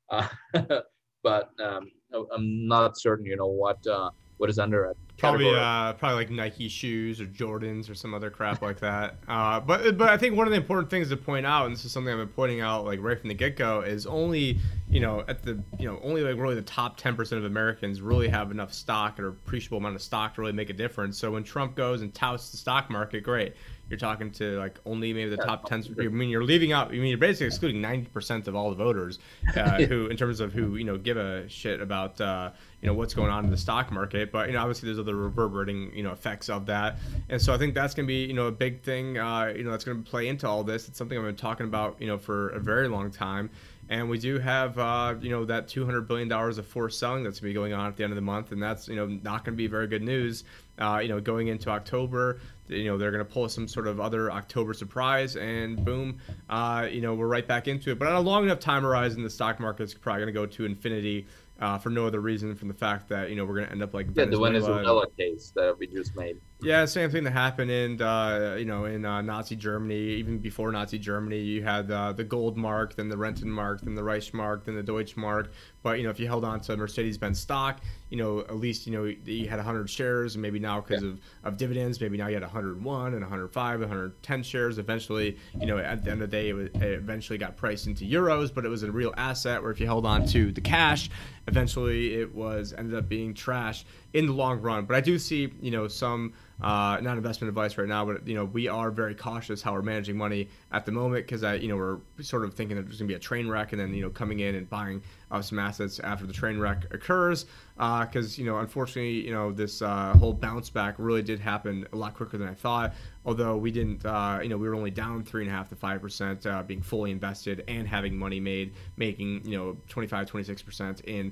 Uh, 0.09 0.27
but 1.23 1.49
um, 1.61 1.89
I'm 2.13 2.67
not 2.67 2.99
certain, 2.99 3.25
you 3.25 3.37
know, 3.37 3.47
what 3.47 3.85
uh, 3.87 4.09
what 4.43 4.49
is 4.49 4.59
under 4.59 4.83
it? 4.83 4.97
Probably, 5.17 5.55
uh, 5.55 5.93
probably 5.93 6.17
like 6.17 6.29
Nike 6.29 6.67
shoes 6.67 7.21
or 7.21 7.25
Jordans 7.25 7.89
or 7.89 7.95
some 7.95 8.13
other 8.13 8.29
crap 8.29 8.61
like 8.61 8.77
that. 8.81 9.15
Uh, 9.25 9.61
but 9.61 9.97
but 9.97 10.09
I 10.09 10.17
think 10.17 10.35
one 10.35 10.47
of 10.47 10.51
the 10.51 10.57
important 10.57 10.89
things 10.89 11.07
to 11.07 11.15
point 11.15 11.45
out, 11.45 11.65
and 11.65 11.73
this 11.73 11.85
is 11.85 11.93
something 11.93 12.11
I've 12.11 12.19
been 12.19 12.27
pointing 12.27 12.59
out 12.59 12.83
like 12.83 12.99
right 13.01 13.17
from 13.17 13.29
the 13.29 13.35
get 13.35 13.55
go, 13.55 13.79
is 13.79 14.05
only 14.05 14.59
you 14.89 14.99
know 14.99 15.23
at 15.29 15.43
the 15.43 15.63
you 15.79 15.87
know 15.87 15.97
only 16.03 16.23
like 16.23 16.35
really 16.35 16.55
the 16.55 16.61
top 16.61 16.97
ten 16.97 17.15
percent 17.15 17.39
of 17.39 17.45
Americans 17.45 18.01
really 18.01 18.27
have 18.27 18.51
enough 18.51 18.73
stock 18.73 19.17
or 19.17 19.29
appreciable 19.29 19.77
amount 19.77 19.95
of 19.95 20.01
stock 20.01 20.35
to 20.35 20.41
really 20.41 20.51
make 20.51 20.69
a 20.69 20.73
difference. 20.73 21.17
So 21.17 21.31
when 21.31 21.45
Trump 21.45 21.75
goes 21.75 22.01
and 22.01 22.13
touts 22.13 22.49
the 22.49 22.57
stock 22.57 22.89
market, 22.89 23.23
great 23.23 23.53
you're 23.89 23.99
talking 23.99 24.31
to 24.31 24.57
like 24.57 24.79
only 24.85 25.13
maybe 25.13 25.29
the 25.29 25.37
top 25.37 25.67
10 25.67 25.95
i 25.99 26.03
mean 26.03 26.29
you're 26.29 26.43
leaving 26.43 26.71
out 26.71 26.87
i 26.87 26.91
mean 26.91 27.05
you're 27.05 27.17
basically 27.17 27.47
excluding 27.47 27.81
90% 27.81 28.47
of 28.47 28.55
all 28.55 28.69
the 28.69 28.75
voters 28.75 29.19
uh, 29.55 29.81
who 29.83 30.07
in 30.07 30.17
terms 30.17 30.39
of 30.39 30.53
who 30.53 30.75
you 30.75 30.83
know 30.83 30.97
give 30.97 31.17
a 31.17 31.47
shit 31.49 31.81
about 31.81 32.19
uh, 32.21 32.49
you 32.81 32.87
know 32.87 32.93
what's 32.93 33.13
going 33.13 33.29
on 33.29 33.43
in 33.43 33.51
the 33.51 33.57
stock 33.57 33.91
market 33.91 34.31
but 34.31 34.47
you 34.47 34.53
know 34.53 34.59
obviously 34.59 34.87
there's 34.87 34.99
other 34.99 35.15
reverberating 35.15 35.91
you 35.95 36.03
know 36.03 36.11
effects 36.11 36.49
of 36.49 36.65
that 36.65 36.97
and 37.29 37.41
so 37.41 37.53
i 37.53 37.57
think 37.57 37.73
that's 37.73 37.93
going 37.93 38.05
to 38.05 38.11
be 38.11 38.25
you 38.25 38.33
know 38.33 38.47
a 38.47 38.51
big 38.51 38.81
thing 38.81 39.17
uh, 39.17 39.53
you 39.55 39.63
know 39.63 39.71
that's 39.71 39.83
going 39.83 40.01
to 40.01 40.09
play 40.09 40.27
into 40.27 40.47
all 40.47 40.63
this 40.63 40.87
it's 40.87 40.97
something 40.97 41.17
i've 41.17 41.25
been 41.25 41.35
talking 41.35 41.65
about 41.65 41.95
you 41.99 42.07
know 42.07 42.17
for 42.17 42.49
a 42.49 42.59
very 42.59 42.87
long 42.87 43.11
time 43.11 43.49
and 43.89 44.09
we 44.09 44.17
do 44.17 44.39
have, 44.39 44.79
uh, 44.79 45.15
you 45.21 45.29
know, 45.29 45.43
that 45.43 45.67
$200 45.67 46.07
billion 46.07 46.31
of 46.31 46.65
forced 46.65 46.99
selling 46.99 47.23
that's 47.23 47.41
going 47.41 47.49
to 47.49 47.53
be 47.53 47.53
going 47.53 47.73
on 47.73 47.87
at 47.87 47.97
the 47.97 48.03
end 48.03 48.13
of 48.13 48.15
the 48.15 48.21
month. 48.21 48.53
And 48.53 48.63
that's, 48.63 48.87
you 48.87 48.95
know, 48.95 49.07
not 49.07 49.43
going 49.43 49.55
to 49.55 49.57
be 49.57 49.67
very 49.67 49.87
good 49.87 50.01
news 50.01 50.45
uh, 50.79 50.99
you 51.01 51.09
know, 51.09 51.19
going 51.19 51.47
into 51.47 51.69
October, 51.69 52.39
you 52.67 52.85
know, 52.85 52.97
they're 52.97 53.11
going 53.11 53.25
to 53.25 53.31
pull 53.31 53.47
some 53.49 53.67
sort 53.67 53.87
of 53.87 53.99
other 53.99 54.31
October 54.31 54.73
surprise, 54.73 55.35
and 55.35 55.83
boom, 55.83 56.19
uh, 56.49 56.87
you 56.89 57.01
know, 57.01 57.13
we're 57.13 57.27
right 57.27 57.47
back 57.47 57.67
into 57.67 57.91
it. 57.91 57.99
But 57.99 58.07
on 58.07 58.15
a 58.15 58.21
long 58.21 58.43
enough 58.43 58.59
time 58.59 58.83
horizon, 58.83 59.23
the 59.23 59.29
stock 59.29 59.59
market's 59.59 59.93
probably 59.93 60.21
going 60.21 60.33
to 60.33 60.39
go 60.39 60.45
to 60.45 60.65
infinity 60.65 61.27
uh, 61.59 61.77
for 61.77 61.89
no 61.89 62.05
other 62.05 62.19
reason 62.19 62.55
from 62.55 62.67
the 62.67 62.73
fact 62.73 63.07
that 63.09 63.29
you 63.29 63.35
know 63.35 63.45
we're 63.45 63.55
going 63.55 63.67
to 63.67 63.71
end 63.71 63.83
up 63.83 63.93
like 63.93 64.07
yeah, 64.07 64.25
Venezuela. 64.25 64.53
the 64.53 64.59
Venezuela 64.59 65.05
case 65.17 65.51
that 65.55 65.77
we 65.77 65.87
just 65.87 66.15
made. 66.15 66.37
Yeah, 66.63 66.85
same 66.85 67.11
thing 67.11 67.23
that 67.25 67.31
happened 67.31 67.69
in 67.69 68.01
uh, 68.01 68.55
you 68.57 68.65
know 68.65 68.85
in 68.85 69.05
uh, 69.05 69.21
Nazi 69.21 69.55
Germany. 69.55 69.95
Even 69.95 70.39
before 70.39 70.71
Nazi 70.71 70.97
Germany, 70.97 71.39
you 71.39 71.63
had 71.63 71.91
uh, 71.91 72.13
the 72.13 72.23
gold 72.23 72.57
mark, 72.57 72.95
then 72.95 73.09
the 73.09 73.15
Rentenmark, 73.15 73.81
then 73.81 73.95
the 73.95 74.01
Reichsmark, 74.01 74.63
then 74.65 74.75
the 74.75 74.83
Deutschmark. 74.83 75.49
But 75.81 75.97
you 75.97 76.05
know 76.05 76.09
if 76.09 76.19
you 76.19 76.27
held 76.27 76.45
on 76.45 76.61
to 76.61 76.77
Mercedes-Benz 76.77 77.39
stock, 77.39 77.81
you 78.09 78.17
know 78.17 78.39
at 78.39 78.55
least 78.55 78.87
you 78.87 78.93
know 78.93 79.03
you 79.03 79.49
had 79.49 79.57
100 79.57 79.89
shares, 79.89 80.35
and 80.35 80.41
maybe 80.41 80.59
now 80.59 80.79
because 80.81 81.03
yeah. 81.03 81.09
of, 81.09 81.19
of 81.43 81.57
dividends, 81.57 81.99
maybe 81.99 82.17
now 82.17 82.27
you 82.27 82.35
had 82.35 82.43
101 82.43 83.13
and 83.13 83.21
105, 83.21 83.79
110 83.79 84.43
shares. 84.43 84.77
Eventually, 84.77 85.37
you 85.59 85.65
know 85.65 85.77
at 85.77 86.03
the 86.03 86.11
end 86.11 86.21
of 86.21 86.29
the 86.29 86.37
day, 86.37 86.49
it, 86.49 86.53
was, 86.53 86.67
it 86.75 86.83
eventually 86.83 87.37
got 87.37 87.57
priced 87.57 87.87
into 87.87 88.05
euros, 88.05 88.53
but 88.53 88.65
it 88.65 88.69
was 88.69 88.83
a 88.83 88.91
real 88.91 89.13
asset. 89.17 89.61
Where 89.61 89.71
if 89.71 89.79
you 89.79 89.85
held 89.85 90.05
on 90.05 90.25
to 90.27 90.51
the 90.51 90.61
cash, 90.61 91.09
eventually 91.47 92.15
it 92.15 92.33
was 92.33 92.73
ended 92.73 92.97
up 92.97 93.09
being 93.09 93.33
trash 93.33 93.85
in 94.13 94.27
the 94.27 94.33
long 94.33 94.61
run. 94.61 94.85
But 94.85 94.95
I 94.95 95.01
do 95.01 95.19
see 95.19 95.51
you 95.61 95.71
know 95.71 95.87
some 95.87 96.33
uh, 96.61 96.99
not 97.01 97.17
investment 97.17 97.49
advice 97.49 97.77
right 97.77 97.87
now, 97.87 98.05
but 98.05 98.27
you 98.27 98.35
know 98.35 98.45
we 98.45 98.67
are 98.67 98.91
very 98.91 99.15
cautious 99.15 99.61
how 99.61 99.73
we're 99.73 99.81
managing 99.81 100.17
money 100.17 100.49
at 100.71 100.85
the 100.85 100.91
moment 100.91 101.25
because 101.25 101.43
I 101.43 101.55
you 101.55 101.67
know 101.67 101.75
we're 101.77 101.97
sort 102.21 102.43
of 102.45 102.53
thinking 102.53 102.77
that 102.77 102.83
there's 102.83 102.99
gonna 102.99 103.07
be 103.07 103.15
a 103.15 103.19
train 103.19 103.47
wreck 103.47 103.71
and 103.71 103.81
then 103.81 103.93
you 103.93 104.01
know 104.01 104.09
coming 104.09 104.39
in 104.39 104.55
and 104.55 104.69
buying 104.69 105.01
uh, 105.31 105.41
some 105.41 105.59
assets 105.59 105.99
after 105.99 106.25
the 106.25 106.33
train 106.33 106.59
wreck 106.59 106.85
occurs 106.93 107.45
because 107.75 108.37
uh, 108.37 108.41
you 108.41 108.45
know 108.45 108.59
unfortunately 108.59 109.25
you 109.25 109.31
know 109.31 109.51
this 109.51 109.81
uh, 109.81 110.13
whole 110.13 110.33
bounce 110.33 110.69
back 110.69 110.95
really 110.97 111.23
did 111.23 111.39
happen 111.39 111.87
a 111.91 111.95
lot 111.95 112.13
quicker 112.13 112.37
than 112.37 112.47
I 112.47 112.53
thought. 112.53 112.93
Although 113.25 113.57
we 113.57 113.71
didn't, 113.71 114.05
uh, 114.05 114.39
you 114.41 114.49
know, 114.49 114.57
we 114.57 114.67
were 114.67 114.75
only 114.75 114.91
down 114.91 115.23
three 115.23 115.43
and 115.43 115.51
a 115.51 115.55
half 115.55 115.69
to 115.69 115.75
five 115.75 116.01
percent, 116.01 116.45
uh, 116.45 116.63
being 116.63 116.81
fully 116.81 117.11
invested 117.11 117.63
and 117.67 117.87
having 117.87 118.17
money 118.17 118.39
made, 118.39 118.73
making 118.97 119.45
you 119.45 119.57
know 119.57 119.77
25, 119.89 120.27
26 120.27 120.61
percent 120.61 121.01
in 121.01 121.31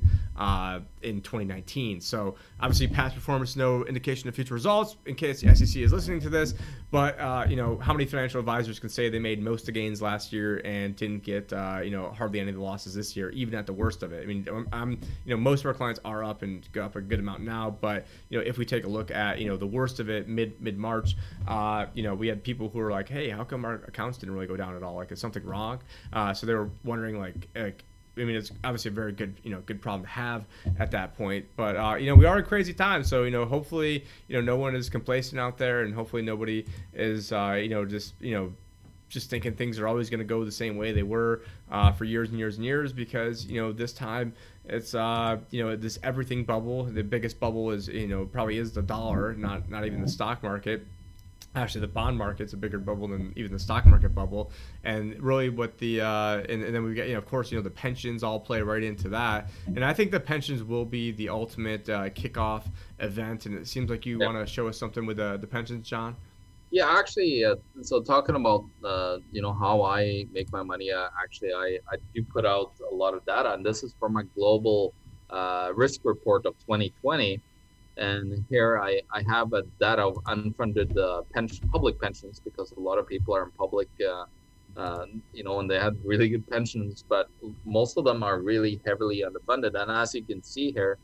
in 1.02 1.22
2019. 1.22 2.02
So 2.02 2.36
obviously 2.60 2.88
past 2.88 3.16
performance 3.16 3.56
no 3.56 3.86
indication 3.86 4.30
of 4.30 4.36
future 4.36 4.54
results. 4.54 4.98
In 5.06 5.16
case 5.16 5.42
the 5.42 5.56
SEC 5.56 5.82
is 5.82 5.92
listening 5.92 6.20
to 6.22 6.30
this, 6.30 6.54
but 6.92 7.50
you 7.50 7.56
know 7.56 7.78
how 7.78 7.94
many 7.94 8.06
financial 8.06 8.40
advisors 8.40 8.80
can 8.80 8.90
say 8.90 9.10
they 9.10 9.20
made 9.20 9.42
most 9.42 9.62
of 9.62 9.66
the 9.68 9.72
gains 9.74 10.02
last 10.02 10.32
year 10.32 10.62
and 10.64 10.96
didn't 10.96 11.24
get 11.24 11.52
you 11.84 11.92
know 11.92 12.12
hardly 12.16 12.40
any 12.40 12.50
of 12.50 12.56
the 12.56 12.62
losses 12.62 12.94
this 12.94 13.16
year, 13.16 13.30
even 13.32 13.56
at 13.56 13.66
the 13.66 13.74
worst 13.74 14.04
of 14.04 14.14
it. 14.14 14.24
I 14.24 14.26
mean, 14.26 14.48
I'm 14.72 14.92
you 15.26 15.32
know 15.32 15.38
most 15.38 15.62
of 15.62 15.66
our 15.68 15.74
clients 15.74 16.00
are 16.06 16.24
up 16.24 16.42
and 16.42 16.68
go 16.72 16.84
up 16.84 16.96
a 16.96 17.02
good 17.02 17.20
amount 17.20 17.42
now. 17.42 17.70
But 17.70 18.06
you 18.30 18.38
know, 18.38 18.46
if 18.46 18.58
we 18.58 18.66
take 18.66 18.86
a 18.86 18.90
look 18.90 19.12
at 19.12 19.40
you 19.40 19.48
know 19.48 19.58
the 19.58 19.68
worst 19.68 20.00
of 20.00 20.10
it 20.10 20.28
mid 20.28 20.62
mid 20.62 20.78
March, 20.78 21.16
uh, 21.48 21.81
you 21.94 22.04
know, 22.04 22.14
we 22.16 22.28
had 22.28 22.44
people 22.44 22.70
who 22.70 22.80
were 22.80 22.92
like, 22.92 23.10
"Hey, 23.10 23.30
how 23.30 23.44
come 23.44 23.66
our 23.66 23.76
accounts 23.88 24.18
didn't 24.18 24.34
really 24.34 24.48
go 24.48 24.58
down 24.58 24.76
at 24.76 24.84
all? 24.84 24.96
Like, 24.96 25.12
is 25.12 25.20
something 25.20 25.44
wrong?" 25.44 25.80
Uh, 26.14 26.34
so 26.34 26.46
they 26.46 26.54
were 26.54 26.70
wondering 26.84 27.20
like. 27.20 27.48
like 27.56 27.84
I 28.18 28.26
mean, 28.26 28.36
it's 28.36 28.52
obviously 28.66 28.90
a 28.90 28.94
very 28.94 29.14
good, 29.14 29.36
you 29.42 29.52
know, 29.52 29.62
good 29.62 29.82
problem 29.82 30.04
to 30.04 30.10
have 30.10 30.44
at 30.78 30.92
that 30.92 31.16
point. 31.16 31.46
But 31.56 31.78
uh, 31.78 31.96
you 31.96 32.08
know, 32.08 32.16
we 32.16 32.26
are 32.26 32.40
in 32.40 32.46
crazy 32.46 32.74
times, 32.74 33.08
so 33.08 33.24
you 33.24 33.32
know, 33.32 33.46
hopefully, 33.46 34.04
you 34.28 34.36
know, 34.36 34.42
no 34.42 34.58
one 34.58 34.76
is 34.76 34.90
complacent 34.90 35.40
out 35.40 35.58
there, 35.58 35.84
and 35.84 35.94
hopefully, 35.94 36.22
nobody 36.22 36.66
is, 36.94 37.32
uh, 37.32 37.58
you 37.62 37.70
know, 37.70 37.86
just 37.86 38.14
you 38.20 38.34
know, 38.34 38.52
just 39.12 39.30
thinking 39.30 39.54
things 39.54 39.78
are 39.78 39.88
always 39.88 40.10
going 40.10 40.20
to 40.20 40.26
go 40.26 40.44
the 40.44 40.52
same 40.52 40.78
way 40.78 40.92
they 40.94 41.04
were 41.04 41.42
uh, 41.70 41.92
for 41.92 42.06
years 42.06 42.30
and 42.30 42.40
years 42.40 42.56
and 42.56 42.66
years 42.66 42.94
because 42.94 43.46
you 43.46 43.62
know 43.62 43.72
this 43.72 43.94
time 43.94 44.34
it's 44.66 44.96
uh, 44.96 45.38
you 45.52 45.64
know 45.64 45.76
this 45.76 46.00
everything 46.02 46.44
bubble 46.44 46.86
the 46.86 47.04
biggest 47.04 47.40
bubble 47.40 47.72
is 47.72 47.88
you 47.90 48.08
know 48.08 48.26
probably 48.26 48.58
is 48.58 48.72
the 48.72 48.82
dollar 48.82 49.34
not 49.34 49.70
not 49.70 49.86
even 49.86 50.02
the 50.02 50.08
stock 50.08 50.42
market 50.42 50.88
actually 51.56 51.82
the 51.82 51.88
bond 51.88 52.18
market's 52.18 52.54
a 52.54 52.58
bigger 52.58 52.80
bubble 52.80 53.08
than 53.08 53.34
even 53.36 53.52
the 53.52 53.60
stock 53.60 53.86
market 53.86 54.16
bubble. 54.16 54.52
And 54.84 55.22
really 55.22 55.50
what 55.50 55.78
the 55.78 56.02
uh, 56.02 56.38
and, 56.50 56.64
and 56.64 56.74
then 56.74 56.84
we 56.84 56.94
get 56.94 57.08
you 57.08 57.14
know 57.14 57.20
of 57.20 57.26
course 57.26 57.52
you 57.52 57.58
know 57.58 57.64
the 57.64 57.70
pensions 57.70 58.24
all 58.24 58.40
play 58.40 58.62
right 58.62 58.84
into 58.84 59.10
that. 59.10 59.50
And 59.68 59.84
i 59.84 59.94
think 59.94 60.12
the 60.12 60.20
pensions 60.20 60.64
will 60.64 60.86
be 60.86 61.12
the 61.12 61.30
ultimate 61.30 61.90
uh, 61.90 62.10
kickoff 62.10 62.64
event. 63.00 63.46
And 63.46 63.56
it 63.56 63.68
seems 63.68 63.90
like 63.90 64.06
you 64.06 64.20
want 64.20 64.38
to 64.38 64.52
show 64.52 64.68
us 64.68 64.78
something 64.78 65.06
with 65.06 65.20
uh, 65.20 65.38
the 65.38 65.48
pensions 65.48 65.88
john? 65.88 66.16
Yeah, 66.74 66.90
actually, 66.90 67.44
uh, 67.44 67.56
so 67.82 68.02
talking 68.02 68.36
about 68.36 68.64
uh, 68.82 69.18
you 69.34 69.42
know 69.42 69.52
how 69.52 69.82
I 69.82 70.26
make 70.32 70.54
my 70.54 70.64
money, 70.64 70.90
uh, 70.90 71.10
actually, 71.22 71.52
I, 71.52 71.80
I 71.92 71.98
do 72.16 72.24
put 72.24 72.46
out 72.46 72.72
a 72.90 72.96
lot 72.96 73.14
of 73.14 73.26
data, 73.26 73.54
and 73.54 73.66
this 73.66 73.84
is 73.84 73.94
for 74.00 74.08
my 74.08 74.24
global 74.36 74.94
uh, 75.30 75.74
risk 75.76 76.00
report 76.06 76.46
of 76.46 76.58
2020. 76.60 77.42
And 77.98 78.46
here 78.50 78.80
I, 78.80 79.02
I 79.14 79.22
have 79.28 79.54
a 79.54 79.64
data 79.80 80.04
of 80.04 80.16
unfunded 80.26 80.98
uh, 80.98 81.24
pension, 81.34 81.68
public 81.70 82.00
pensions 82.00 82.40
because 82.40 82.72
a 82.72 82.80
lot 82.80 82.98
of 82.98 83.08
people 83.08 83.36
are 83.36 83.44
in 83.44 83.52
public, 83.52 83.90
uh, 84.08 85.06
you 85.34 85.44
know, 85.44 85.60
and 85.60 85.70
they 85.70 85.80
have 85.80 85.98
really 86.04 86.30
good 86.30 86.50
pensions, 86.50 87.04
but 87.08 87.30
most 87.66 87.98
of 87.98 88.06
them 88.06 88.24
are 88.24 88.40
really 88.40 88.80
heavily 88.86 89.24
underfunded. 89.28 89.80
And 89.80 89.92
as 89.92 90.16
you 90.16 90.24
can 90.24 90.42
see 90.42 90.72
here, 90.72 90.98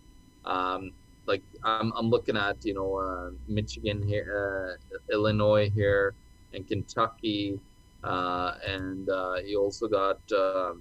um, 0.46 0.92
like 1.28 1.44
I'm, 1.64 1.92
I'm 1.96 2.10
looking 2.10 2.38
at 2.38 2.66
you 2.66 2.74
know 2.74 2.96
uh, 2.96 3.32
Michigan 3.48 4.02
here, 4.08 4.78
uh, 4.92 5.14
Illinois 5.14 5.70
here, 5.70 6.14
and 6.54 6.66
Kentucky, 6.66 7.60
uh, 8.04 8.56
and 8.66 9.10
uh, 9.10 9.36
you 9.46 9.62
also 9.62 9.88
got 9.88 10.20
uh, 10.32 10.74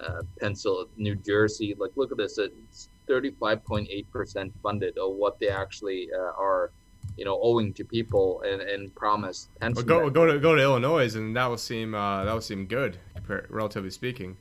uh, 0.00 0.22
Pencil, 0.40 0.88
New 0.96 1.16
Jersey. 1.16 1.74
Like 1.76 1.90
look 1.96 2.12
at 2.12 2.18
this, 2.18 2.38
it's 2.38 2.88
35.8 3.08 4.10
percent 4.10 4.52
funded 4.62 4.96
of 4.98 5.14
what 5.14 5.38
they 5.38 5.48
actually 5.48 6.08
are, 6.12 6.70
you 7.16 7.24
know, 7.24 7.38
owing 7.42 7.72
to 7.74 7.84
people 7.84 8.42
and, 8.42 8.60
and 8.62 8.94
promised 8.94 9.48
pension. 9.60 9.86
Well, 9.86 10.10
go 10.10 10.10
go 10.10 10.32
to 10.32 10.38
go 10.38 10.54
to 10.54 10.62
Illinois, 10.62 11.14
and 11.16 11.34
that 11.36 11.46
will 11.46 11.56
seem 11.56 11.92
that 11.92 12.32
will 12.32 12.40
seem 12.40 12.66
good, 12.66 12.98
relatively 13.48 13.90
speaking 13.90 14.36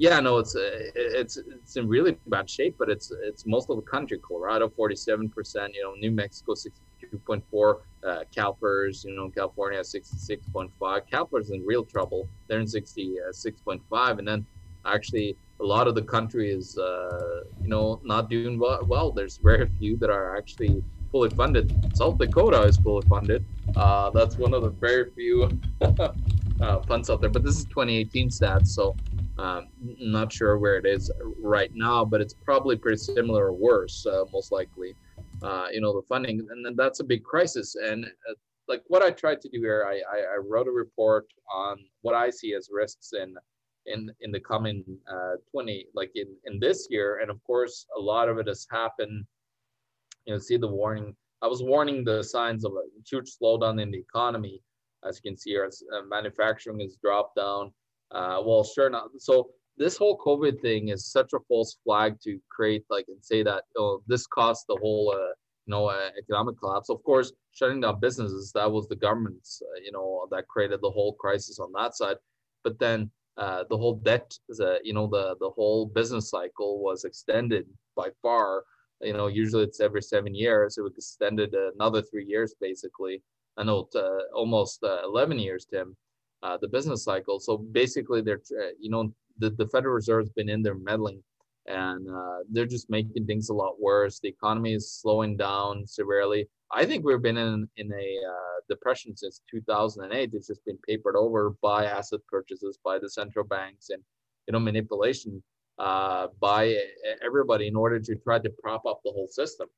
yeah, 0.00 0.18
no, 0.18 0.38
it's 0.38 0.56
uh, 0.56 0.60
it's 0.94 1.36
it's 1.36 1.76
in 1.76 1.86
really 1.86 2.16
bad 2.28 2.48
shape, 2.48 2.76
but 2.78 2.88
it's 2.88 3.12
it's 3.22 3.44
most 3.44 3.68
of 3.68 3.76
the 3.76 3.82
country. 3.82 4.18
Colorado, 4.18 4.70
forty-seven 4.70 5.28
percent. 5.28 5.74
You 5.74 5.82
know, 5.82 5.92
New 5.92 6.10
Mexico, 6.10 6.54
sixty-two 6.54 7.18
point 7.18 7.44
four. 7.50 7.82
Uh, 8.02 8.20
CalPERS, 8.34 9.04
you 9.04 9.14
know, 9.14 9.28
California, 9.28 9.84
sixty-six 9.84 10.46
point 10.54 10.70
five. 10.80 11.02
CalPERS 11.12 11.52
in 11.52 11.62
real 11.66 11.84
trouble. 11.84 12.26
They're 12.48 12.60
in 12.60 12.66
sixty-six 12.66 13.60
point 13.60 13.82
five, 13.90 14.18
and 14.18 14.26
then 14.26 14.46
actually 14.86 15.36
a 15.60 15.64
lot 15.64 15.86
of 15.86 15.94
the 15.94 16.02
country 16.02 16.50
is 16.50 16.78
uh, 16.78 17.42
you 17.60 17.68
know 17.68 18.00
not 18.04 18.30
doing 18.30 18.58
well. 18.58 18.84
well. 18.86 19.12
There's 19.12 19.36
very 19.36 19.68
few 19.78 19.96
that 19.98 20.10
are 20.10 20.36
actually 20.36 20.82
fully 21.10 21.30
funded. 21.30 21.96
South 21.96 22.18
Dakota 22.18 22.62
is 22.62 22.76
fully 22.78 23.06
funded. 23.08 23.44
Uh, 23.76 24.10
that's 24.10 24.36
one 24.36 24.54
of 24.54 24.62
the 24.62 24.70
very 24.70 25.10
few 25.10 25.48
uh, 25.80 26.80
funds 26.82 27.10
out 27.10 27.20
there. 27.20 27.30
But 27.30 27.44
this 27.44 27.58
is 27.58 27.64
2018 27.64 28.28
stats, 28.28 28.68
so 28.68 28.96
um, 29.38 29.68
not 29.78 30.32
sure 30.32 30.58
where 30.58 30.76
it 30.76 30.86
is 30.86 31.10
right 31.40 31.70
now, 31.74 32.04
but 32.04 32.20
it's 32.20 32.34
probably 32.34 32.76
pretty 32.76 32.98
similar 32.98 33.46
or 33.46 33.52
worse, 33.52 34.06
uh, 34.06 34.24
most 34.32 34.52
likely. 34.52 34.94
Uh, 35.42 35.68
you 35.72 35.80
know, 35.80 35.94
the 35.94 36.06
funding, 36.06 36.46
and 36.50 36.64
then 36.64 36.74
that's 36.76 37.00
a 37.00 37.04
big 37.04 37.24
crisis. 37.24 37.74
And 37.74 38.04
uh, 38.04 38.34
like 38.68 38.82
what 38.88 39.02
I 39.02 39.10
tried 39.10 39.40
to 39.40 39.48
do 39.48 39.58
here, 39.58 39.86
I, 39.88 39.94
I, 40.14 40.34
I, 40.34 40.36
wrote 40.46 40.68
a 40.68 40.70
report 40.70 41.26
on 41.50 41.78
what 42.02 42.14
I 42.14 42.28
see 42.28 42.52
as 42.54 42.68
risks 42.70 43.14
in 43.14 43.34
in 43.92 44.10
in 44.20 44.30
the 44.32 44.40
coming 44.40 44.84
uh, 45.10 45.36
20, 45.52 45.86
like 45.94 46.10
in 46.14 46.28
in 46.46 46.58
this 46.60 46.88
year. 46.90 47.20
And 47.20 47.30
of 47.30 47.42
course, 47.44 47.86
a 47.96 48.00
lot 48.00 48.28
of 48.28 48.38
it 48.38 48.46
has 48.48 48.66
happened. 48.70 49.24
You 50.26 50.34
know, 50.34 50.38
see 50.38 50.56
the 50.56 50.68
warning. 50.68 51.14
I 51.42 51.46
was 51.46 51.62
warning 51.62 52.04
the 52.04 52.22
signs 52.22 52.64
of 52.64 52.72
a 52.72 52.84
huge 53.08 53.30
slowdown 53.40 53.80
in 53.82 53.90
the 53.90 53.98
economy. 53.98 54.62
As 55.06 55.18
you 55.18 55.30
can 55.30 55.38
see 55.38 55.50
here, 55.50 55.64
as, 55.64 55.82
uh, 55.94 56.02
manufacturing 56.06 56.80
has 56.80 56.98
dropped 57.02 57.36
down 57.36 57.72
uh, 58.12 58.42
well, 58.44 58.64
sure 58.64 58.86
enough. 58.86 59.08
So 59.18 59.50
this 59.76 59.96
whole 59.96 60.18
COVID 60.18 60.60
thing 60.60 60.88
is 60.88 61.10
such 61.10 61.32
a 61.32 61.38
false 61.48 61.78
flag 61.84 62.16
to 62.22 62.38
create 62.48 62.84
like 62.90 63.06
and 63.08 63.24
say 63.24 63.42
that 63.42 63.64
oh 63.76 64.02
this 64.06 64.26
caused 64.26 64.64
the 64.68 64.76
whole 64.80 65.12
uh, 65.14 65.32
you 65.66 65.70
know 65.70 65.86
uh, 65.86 66.10
economic 66.18 66.58
collapse. 66.58 66.90
Of 66.90 67.02
course, 67.04 67.32
shutting 67.52 67.80
down 67.80 68.00
businesses 68.00 68.52
that 68.54 68.70
was 68.70 68.88
the 68.88 68.96
government's 68.96 69.62
uh, 69.64 69.80
you 69.84 69.92
know 69.92 70.26
that 70.30 70.48
created 70.48 70.80
the 70.82 70.90
whole 70.90 71.14
crisis 71.14 71.58
on 71.58 71.72
that 71.72 71.96
side. 71.96 72.16
But 72.64 72.78
then 72.78 73.10
uh, 73.40 73.64
the 73.70 73.76
whole 73.76 73.94
debt, 73.94 74.38
uh, 74.60 74.74
you 74.84 74.92
know 74.92 75.06
the 75.06 75.34
the 75.40 75.48
whole 75.48 75.86
business 75.86 76.28
cycle 76.28 76.82
was 76.82 77.04
extended 77.04 77.66
by 77.96 78.08
far. 78.20 78.64
You 79.00 79.14
know, 79.14 79.28
usually 79.28 79.64
it's 79.64 79.80
every 79.80 80.02
seven 80.02 80.34
years. 80.34 80.76
It 80.76 80.82
was 80.82 80.92
extended 80.98 81.54
another 81.74 82.02
three 82.02 82.26
years, 82.26 82.54
basically. 82.60 83.22
I 83.56 83.64
know 83.64 83.88
uh, 83.94 84.34
almost 84.34 84.84
uh, 84.84 84.98
11 85.04 85.38
years, 85.38 85.64
Tim 85.64 85.96
uh, 86.42 86.58
the 86.60 86.68
business 86.68 87.02
cycle. 87.02 87.40
So 87.40 87.56
basically, 87.56 88.20
they're 88.20 88.42
uh, 88.60 88.72
you 88.78 88.90
know 88.90 89.10
the, 89.38 89.48
the 89.50 89.68
Federal 89.68 89.94
Reserve's 89.94 90.30
been 90.30 90.50
in 90.50 90.62
there 90.62 90.74
meddling, 90.74 91.22
and 91.66 92.06
they're 92.50 92.66
just 92.66 92.90
making 92.90 93.24
things 93.26 93.48
a 93.48 93.54
lot 93.54 93.80
worse. 93.80 94.20
The 94.20 94.28
economy 94.28 94.74
is 94.74 94.92
slowing 94.92 95.38
down 95.38 95.86
severely. 95.86 96.46
I 96.72 96.86
think 96.86 97.04
we've 97.04 97.22
been 97.22 97.36
in 97.36 97.68
in 97.76 97.92
a 97.92 98.18
uh, 98.28 98.60
depression 98.68 99.16
since 99.16 99.42
2008. 99.50 100.30
It's 100.32 100.46
just 100.46 100.64
been 100.64 100.78
papered 100.86 101.16
over 101.16 101.56
by 101.62 101.86
asset 101.86 102.20
purchases 102.28 102.78
by 102.84 102.98
the 102.98 103.10
central 103.10 103.44
banks 103.44 103.90
and 103.90 104.02
you 104.46 104.52
know 104.52 104.60
manipulation 104.60 105.42
uh, 105.78 106.28
by 106.40 106.76
everybody 107.24 107.66
in 107.66 107.76
order 107.76 107.98
to 107.98 108.14
try 108.16 108.38
to 108.38 108.50
prop 108.62 108.86
up 108.86 109.00
the 109.04 109.10
whole 109.10 109.28
system. 109.28 109.68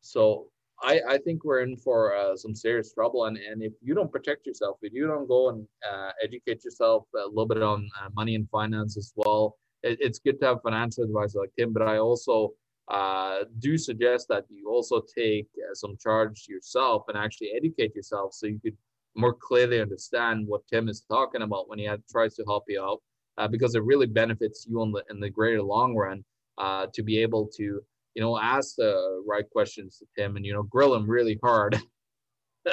So 0.00 0.48
I, 0.82 1.00
I 1.08 1.18
think 1.18 1.44
we're 1.44 1.60
in 1.60 1.76
for 1.76 2.16
uh, 2.16 2.36
some 2.36 2.54
serious 2.54 2.92
trouble. 2.92 3.26
And, 3.26 3.36
and 3.36 3.62
if 3.62 3.72
you 3.80 3.94
don't 3.94 4.10
protect 4.10 4.46
yourself, 4.46 4.78
if 4.82 4.92
you 4.92 5.06
don't 5.06 5.28
go 5.28 5.50
and 5.50 5.66
uh, 5.88 6.10
educate 6.22 6.64
yourself 6.64 7.04
a 7.14 7.28
little 7.28 7.46
bit 7.46 7.62
on 7.62 7.88
uh, 8.00 8.08
money 8.16 8.34
and 8.34 8.48
finance 8.50 8.96
as 8.96 9.12
well, 9.14 9.56
it, 9.82 9.98
it's 10.00 10.18
good 10.18 10.40
to 10.40 10.46
have 10.46 10.62
financial 10.62 11.04
advisor 11.04 11.40
like 11.40 11.50
Tim. 11.56 11.72
But 11.72 11.82
I 11.82 11.98
also 11.98 12.54
uh, 12.92 13.44
do 13.58 13.76
suggest 13.76 14.28
that 14.28 14.44
you 14.48 14.68
also 14.68 15.02
take 15.16 15.48
uh, 15.58 15.74
some 15.74 15.96
charge 15.96 16.46
yourself 16.48 17.04
and 17.08 17.16
actually 17.16 17.50
educate 17.56 17.94
yourself 17.94 18.34
so 18.34 18.46
you 18.46 18.60
could 18.60 18.76
more 19.16 19.34
clearly 19.34 19.80
understand 19.80 20.46
what 20.46 20.66
Tim 20.68 20.88
is 20.88 21.00
talking 21.10 21.42
about 21.42 21.68
when 21.68 21.78
he 21.78 21.84
had, 21.84 22.02
tries 22.10 22.34
to 22.36 22.44
help 22.44 22.64
you 22.68 22.80
out, 22.80 23.00
uh, 23.38 23.48
because 23.48 23.74
it 23.74 23.82
really 23.82 24.06
benefits 24.06 24.66
you 24.68 24.82
in 24.82 24.92
the 24.92 25.02
in 25.10 25.20
the 25.20 25.30
greater 25.30 25.62
long 25.62 25.94
run 25.94 26.24
to 26.92 27.02
be 27.02 27.18
able 27.18 27.48
to 27.56 27.82
you 28.14 28.22
know, 28.22 28.38
ask 28.38 28.76
the 28.76 29.22
right 29.26 29.48
questions 29.50 29.98
to 29.98 30.06
Tim 30.16 30.36
and, 30.36 30.44
you 30.44 30.52
know, 30.52 30.62
grill 30.62 30.94
him 30.94 31.08
really 31.08 31.38
hard 31.42 31.80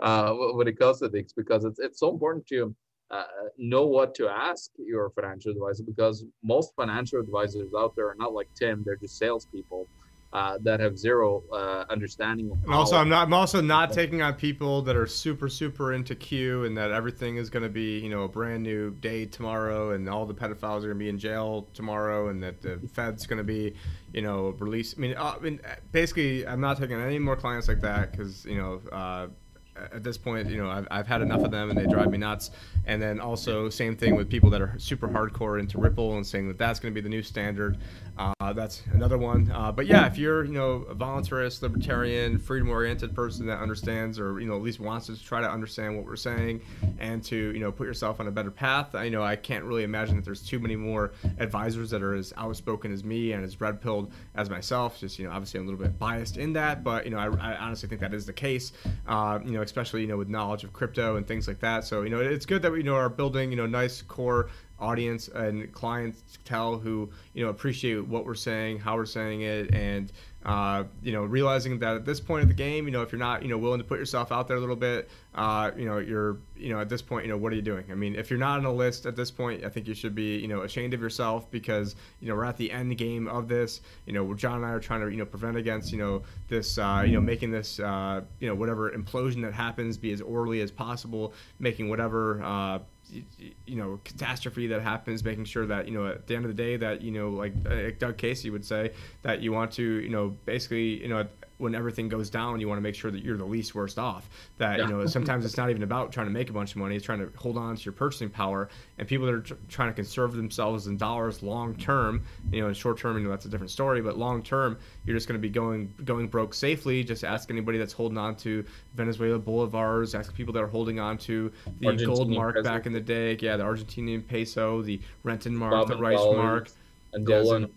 uh, 0.00 0.32
when 0.32 0.68
it 0.68 0.78
comes 0.78 0.98
to 0.98 1.08
things 1.08 1.32
because 1.32 1.64
it's, 1.64 1.78
it's 1.78 2.00
so 2.00 2.10
important 2.10 2.46
to 2.48 2.74
uh, 3.14 3.48
know 3.58 3.86
what 3.86 4.14
to 4.16 4.28
ask 4.28 4.70
your 4.78 5.10
financial 5.10 5.52
advisor 5.52 5.84
because 5.84 6.24
most 6.42 6.72
financial 6.74 7.20
advisors 7.20 7.70
out 7.76 7.94
there 7.94 8.08
are 8.08 8.16
not 8.18 8.32
like 8.32 8.48
Tim, 8.54 8.82
they're 8.84 8.96
just 8.96 9.18
salespeople 9.18 9.86
uh, 10.32 10.58
that 10.62 10.80
have 10.80 10.98
zero 10.98 11.44
uh, 11.52 11.84
understanding. 11.90 12.50
and 12.64 12.74
also, 12.74 12.96
I'm 12.96 13.08
not. 13.08 13.28
I'm 13.28 13.32
also 13.32 13.60
not 13.60 13.92
taking 13.92 14.20
on 14.20 14.34
people 14.34 14.82
that 14.82 14.96
are 14.96 15.06
super, 15.06 15.48
super 15.48 15.92
into 15.92 16.16
Q 16.16 16.64
and 16.64 16.76
that 16.76 16.90
everything 16.90 17.36
is 17.36 17.50
going 17.50 17.62
to 17.62 17.68
be, 17.68 18.00
you 18.00 18.10
know, 18.10 18.22
a 18.22 18.28
brand 18.28 18.64
new 18.64 18.90
day 18.90 19.26
tomorrow, 19.26 19.92
and 19.92 20.08
all 20.08 20.26
the 20.26 20.34
pedophiles 20.34 20.78
are 20.78 20.88
going 20.88 20.98
to 20.98 21.04
be 21.04 21.08
in 21.08 21.20
jail 21.20 21.68
tomorrow, 21.72 22.30
and 22.30 22.42
that 22.42 22.60
the 22.62 22.80
Fed's 22.92 23.28
going 23.28 23.38
to 23.38 23.44
be, 23.44 23.74
you 24.12 24.22
know, 24.22 24.56
released. 24.58 24.96
I 24.98 25.00
mean, 25.00 25.14
uh, 25.16 25.34
I 25.38 25.38
mean, 25.38 25.60
basically, 25.92 26.44
I'm 26.44 26.60
not 26.60 26.78
taking 26.78 27.00
any 27.00 27.20
more 27.20 27.36
clients 27.36 27.68
like 27.68 27.80
that 27.82 28.10
because, 28.10 28.44
you 28.44 28.58
know. 28.58 29.30
At 29.76 30.04
this 30.04 30.16
point, 30.16 30.48
you 30.48 30.62
know, 30.62 30.70
I've, 30.70 30.86
I've 30.90 31.06
had 31.06 31.20
enough 31.20 31.42
of 31.42 31.50
them 31.50 31.68
and 31.70 31.78
they 31.78 31.86
drive 31.86 32.10
me 32.10 32.18
nuts. 32.18 32.52
And 32.86 33.02
then 33.02 33.18
also, 33.18 33.68
same 33.68 33.96
thing 33.96 34.14
with 34.14 34.28
people 34.30 34.48
that 34.50 34.60
are 34.60 34.74
super 34.78 35.08
hardcore 35.08 35.58
into 35.58 35.78
Ripple 35.78 36.16
and 36.16 36.24
saying 36.24 36.46
that 36.48 36.58
that's 36.58 36.78
going 36.78 36.94
to 36.94 36.94
be 36.94 37.02
the 37.02 37.08
new 37.08 37.22
standard. 37.22 37.78
Uh, 38.16 38.52
that's 38.52 38.82
another 38.92 39.18
one. 39.18 39.50
Uh, 39.50 39.72
but 39.72 39.86
yeah, 39.86 40.06
if 40.06 40.16
you're, 40.16 40.44
you 40.44 40.52
know, 40.52 40.86
a 40.88 40.94
voluntarist, 40.94 41.62
libertarian, 41.62 42.38
freedom-oriented 42.38 43.12
person 43.16 43.46
that 43.46 43.58
understands 43.58 44.20
or, 44.20 44.38
you 44.38 44.46
know, 44.46 44.54
at 44.54 44.62
least 44.62 44.78
wants 44.78 45.06
to 45.06 45.20
try 45.20 45.40
to 45.40 45.50
understand 45.50 45.96
what 45.96 46.06
we're 46.06 46.14
saying 46.14 46.60
and 47.00 47.24
to, 47.24 47.36
you 47.36 47.58
know, 47.58 47.72
put 47.72 47.88
yourself 47.88 48.20
on 48.20 48.28
a 48.28 48.30
better 48.30 48.52
path, 48.52 48.94
I 48.94 49.04
you 49.04 49.10
know 49.10 49.24
I 49.24 49.34
can't 49.34 49.64
really 49.64 49.82
imagine 49.82 50.14
that 50.14 50.24
there's 50.24 50.42
too 50.42 50.60
many 50.60 50.76
more 50.76 51.12
advisors 51.38 51.90
that 51.90 52.02
are 52.02 52.14
as 52.14 52.32
outspoken 52.36 52.92
as 52.92 53.02
me 53.02 53.32
and 53.32 53.44
as 53.44 53.60
red-pilled 53.60 54.12
as 54.36 54.48
myself. 54.48 55.00
Just, 55.00 55.18
you 55.18 55.26
know, 55.26 55.32
obviously 55.32 55.58
I'm 55.58 55.66
a 55.66 55.70
little 55.70 55.84
bit 55.84 55.98
biased 55.98 56.36
in 56.36 56.52
that, 56.52 56.84
but, 56.84 57.04
you 57.04 57.10
know, 57.10 57.18
I, 57.18 57.54
I 57.54 57.56
honestly 57.56 57.88
think 57.88 58.00
that 58.00 58.14
is 58.14 58.26
the 58.26 58.32
case. 58.32 58.72
Uh, 59.08 59.40
you 59.44 59.52
know, 59.52 59.63
especially 59.64 60.02
you 60.02 60.06
know 60.06 60.16
with 60.16 60.28
knowledge 60.28 60.64
of 60.64 60.72
crypto 60.72 61.16
and 61.16 61.26
things 61.26 61.48
like 61.48 61.60
that. 61.60 61.84
So 61.84 62.02
you 62.02 62.10
know 62.10 62.20
it's 62.20 62.46
good 62.46 62.62
that 62.62 62.72
we 62.72 62.78
you 62.78 62.84
know 62.84 62.94
are 62.94 63.08
building 63.08 63.50
you 63.50 63.56
know 63.56 63.66
nice 63.66 64.02
core 64.02 64.50
audience 64.80 65.28
and 65.28 65.72
clients 65.72 66.38
tell 66.44 66.78
who 66.78 67.10
you 67.32 67.44
know 67.44 67.50
appreciate 67.50 68.06
what 68.06 68.24
we're 68.24 68.34
saying, 68.34 68.78
how 68.78 68.96
we're 68.96 69.06
saying 69.06 69.42
it, 69.42 69.74
and 69.74 70.12
uh, 70.44 70.84
you 71.02 71.12
know 71.12 71.22
realizing 71.22 71.78
that 71.78 71.96
at 71.96 72.04
this 72.04 72.20
point 72.20 72.42
of 72.42 72.48
the 72.48 72.54
game, 72.54 72.86
you 72.86 72.90
know 72.90 73.02
if 73.02 73.12
you're 73.12 73.18
not 73.18 73.42
you 73.42 73.48
know 73.48 73.58
willing 73.58 73.78
to 73.78 73.84
put 73.84 73.98
yourself 73.98 74.30
out 74.30 74.48
there 74.48 74.56
a 74.56 74.60
little 74.60 74.76
bit, 74.76 75.08
uh, 75.34 75.70
you 75.76 75.86
know 75.86 75.98
you're 75.98 76.38
you 76.56 76.72
know 76.72 76.80
at 76.80 76.88
this 76.88 77.02
point 77.02 77.24
you 77.24 77.30
know 77.30 77.36
what 77.36 77.52
are 77.52 77.56
you 77.56 77.62
doing? 77.62 77.84
I 77.90 77.94
mean 77.94 78.14
if 78.14 78.30
you're 78.30 78.38
not 78.38 78.58
on 78.58 78.64
a 78.64 78.72
list 78.72 79.06
at 79.06 79.16
this 79.16 79.30
point, 79.30 79.64
I 79.64 79.68
think 79.68 79.86
you 79.86 79.94
should 79.94 80.14
be 80.14 80.38
you 80.38 80.48
know 80.48 80.62
ashamed 80.62 80.94
of 80.94 81.00
yourself 81.00 81.50
because 81.50 81.96
you 82.20 82.28
know 82.28 82.34
we're 82.34 82.44
at 82.44 82.56
the 82.56 82.70
end 82.70 82.96
game 82.98 83.26
of 83.28 83.48
this. 83.48 83.80
You 84.06 84.12
know 84.12 84.34
John 84.34 84.56
and 84.56 84.66
I 84.66 84.70
are 84.70 84.80
trying 84.80 85.00
to 85.00 85.08
you 85.08 85.16
know 85.16 85.26
prevent 85.26 85.56
against 85.56 85.92
you 85.92 85.98
know 85.98 86.22
this 86.48 86.78
uh, 86.78 87.02
you 87.06 87.12
know 87.12 87.20
making 87.20 87.50
this 87.50 87.80
uh, 87.80 88.22
you 88.40 88.48
know 88.48 88.54
whatever 88.54 88.90
implosion 88.90 89.42
that 89.42 89.54
happens 89.54 89.96
be 89.96 90.12
as 90.12 90.20
orderly 90.20 90.60
as 90.60 90.70
possible, 90.70 91.32
making 91.58 91.88
whatever 91.88 92.42
uh, 92.42 92.78
you 93.10 93.76
know 93.76 94.00
catastrophe 94.04 94.66
that 94.66 94.82
happens 94.82 95.22
making 95.24 95.44
sure 95.44 95.66
that 95.66 95.86
you 95.86 95.92
know 95.92 96.06
at 96.06 96.26
the 96.26 96.34
end 96.34 96.44
of 96.44 96.54
the 96.54 96.62
day 96.62 96.76
that 96.76 97.02
you 97.02 97.10
know 97.10 97.30
like, 97.30 97.52
like 97.64 97.98
doug 97.98 98.16
casey 98.16 98.50
would 98.50 98.64
say 98.64 98.92
that 99.22 99.40
you 99.40 99.52
want 99.52 99.72
to 99.72 99.82
you 99.82 100.08
know 100.08 100.34
basically 100.44 101.02
you 101.02 101.08
know 101.08 101.26
when 101.64 101.74
everything 101.74 102.08
goes 102.08 102.30
down, 102.30 102.60
you 102.60 102.68
want 102.68 102.76
to 102.76 102.82
make 102.82 102.94
sure 102.94 103.10
that 103.10 103.24
you're 103.24 103.38
the 103.38 103.44
least 103.44 103.74
worst 103.74 103.98
off. 103.98 104.28
That 104.58 104.78
yeah. 104.78 104.86
you 104.86 104.92
know 104.92 105.06
sometimes 105.18 105.44
it's 105.44 105.56
not 105.56 105.70
even 105.70 105.82
about 105.82 106.12
trying 106.12 106.26
to 106.26 106.32
make 106.32 106.50
a 106.50 106.52
bunch 106.52 106.72
of 106.72 106.76
money; 106.76 106.94
it's 106.94 107.04
trying 107.04 107.18
to 107.18 107.32
hold 107.36 107.56
on 107.56 107.74
to 107.74 107.82
your 107.82 107.92
purchasing 107.92 108.30
power. 108.30 108.68
And 108.98 109.08
people 109.08 109.26
that 109.26 109.34
are 109.34 109.40
tr- 109.40 109.54
trying 109.68 109.88
to 109.88 109.94
conserve 109.94 110.34
themselves 110.34 110.86
in 110.86 110.96
dollars 110.96 111.42
long 111.42 111.74
term, 111.74 112.22
you 112.52 112.60
know, 112.60 112.68
in 112.68 112.74
short 112.74 112.98
term, 112.98 113.16
you 113.18 113.24
know, 113.24 113.30
that's 113.30 113.46
a 113.46 113.48
different 113.48 113.70
story. 113.70 114.02
But 114.02 114.18
long 114.18 114.42
term, 114.42 114.78
you're 115.04 115.16
just 115.16 115.26
going 115.26 115.40
to 115.40 115.42
be 115.42 115.48
going 115.48 115.92
going 116.04 116.28
broke 116.28 116.54
safely. 116.54 117.02
Just 117.02 117.24
ask 117.24 117.50
anybody 117.50 117.78
that's 117.78 117.94
holding 117.94 118.18
on 118.18 118.36
to 118.36 118.64
Venezuela 118.94 119.38
bolivars. 119.38 120.16
Ask 120.16 120.34
people 120.34 120.52
that 120.52 120.62
are 120.62 120.68
holding 120.68 121.00
on 121.00 121.18
to 121.18 121.50
the 121.80 121.86
Argentinian 121.86 122.06
gold 122.06 122.30
mark 122.30 122.56
peso. 122.56 122.68
back 122.68 122.86
in 122.86 122.92
the 122.92 123.00
day. 123.00 123.36
Yeah, 123.40 123.56
the 123.56 123.64
Argentinian 123.64 124.26
peso, 124.26 124.82
the 124.82 125.00
Rentenmark, 125.24 125.88
the 125.88 125.96
Reichsmark, 125.96 126.72
Angolan. 127.14 127.70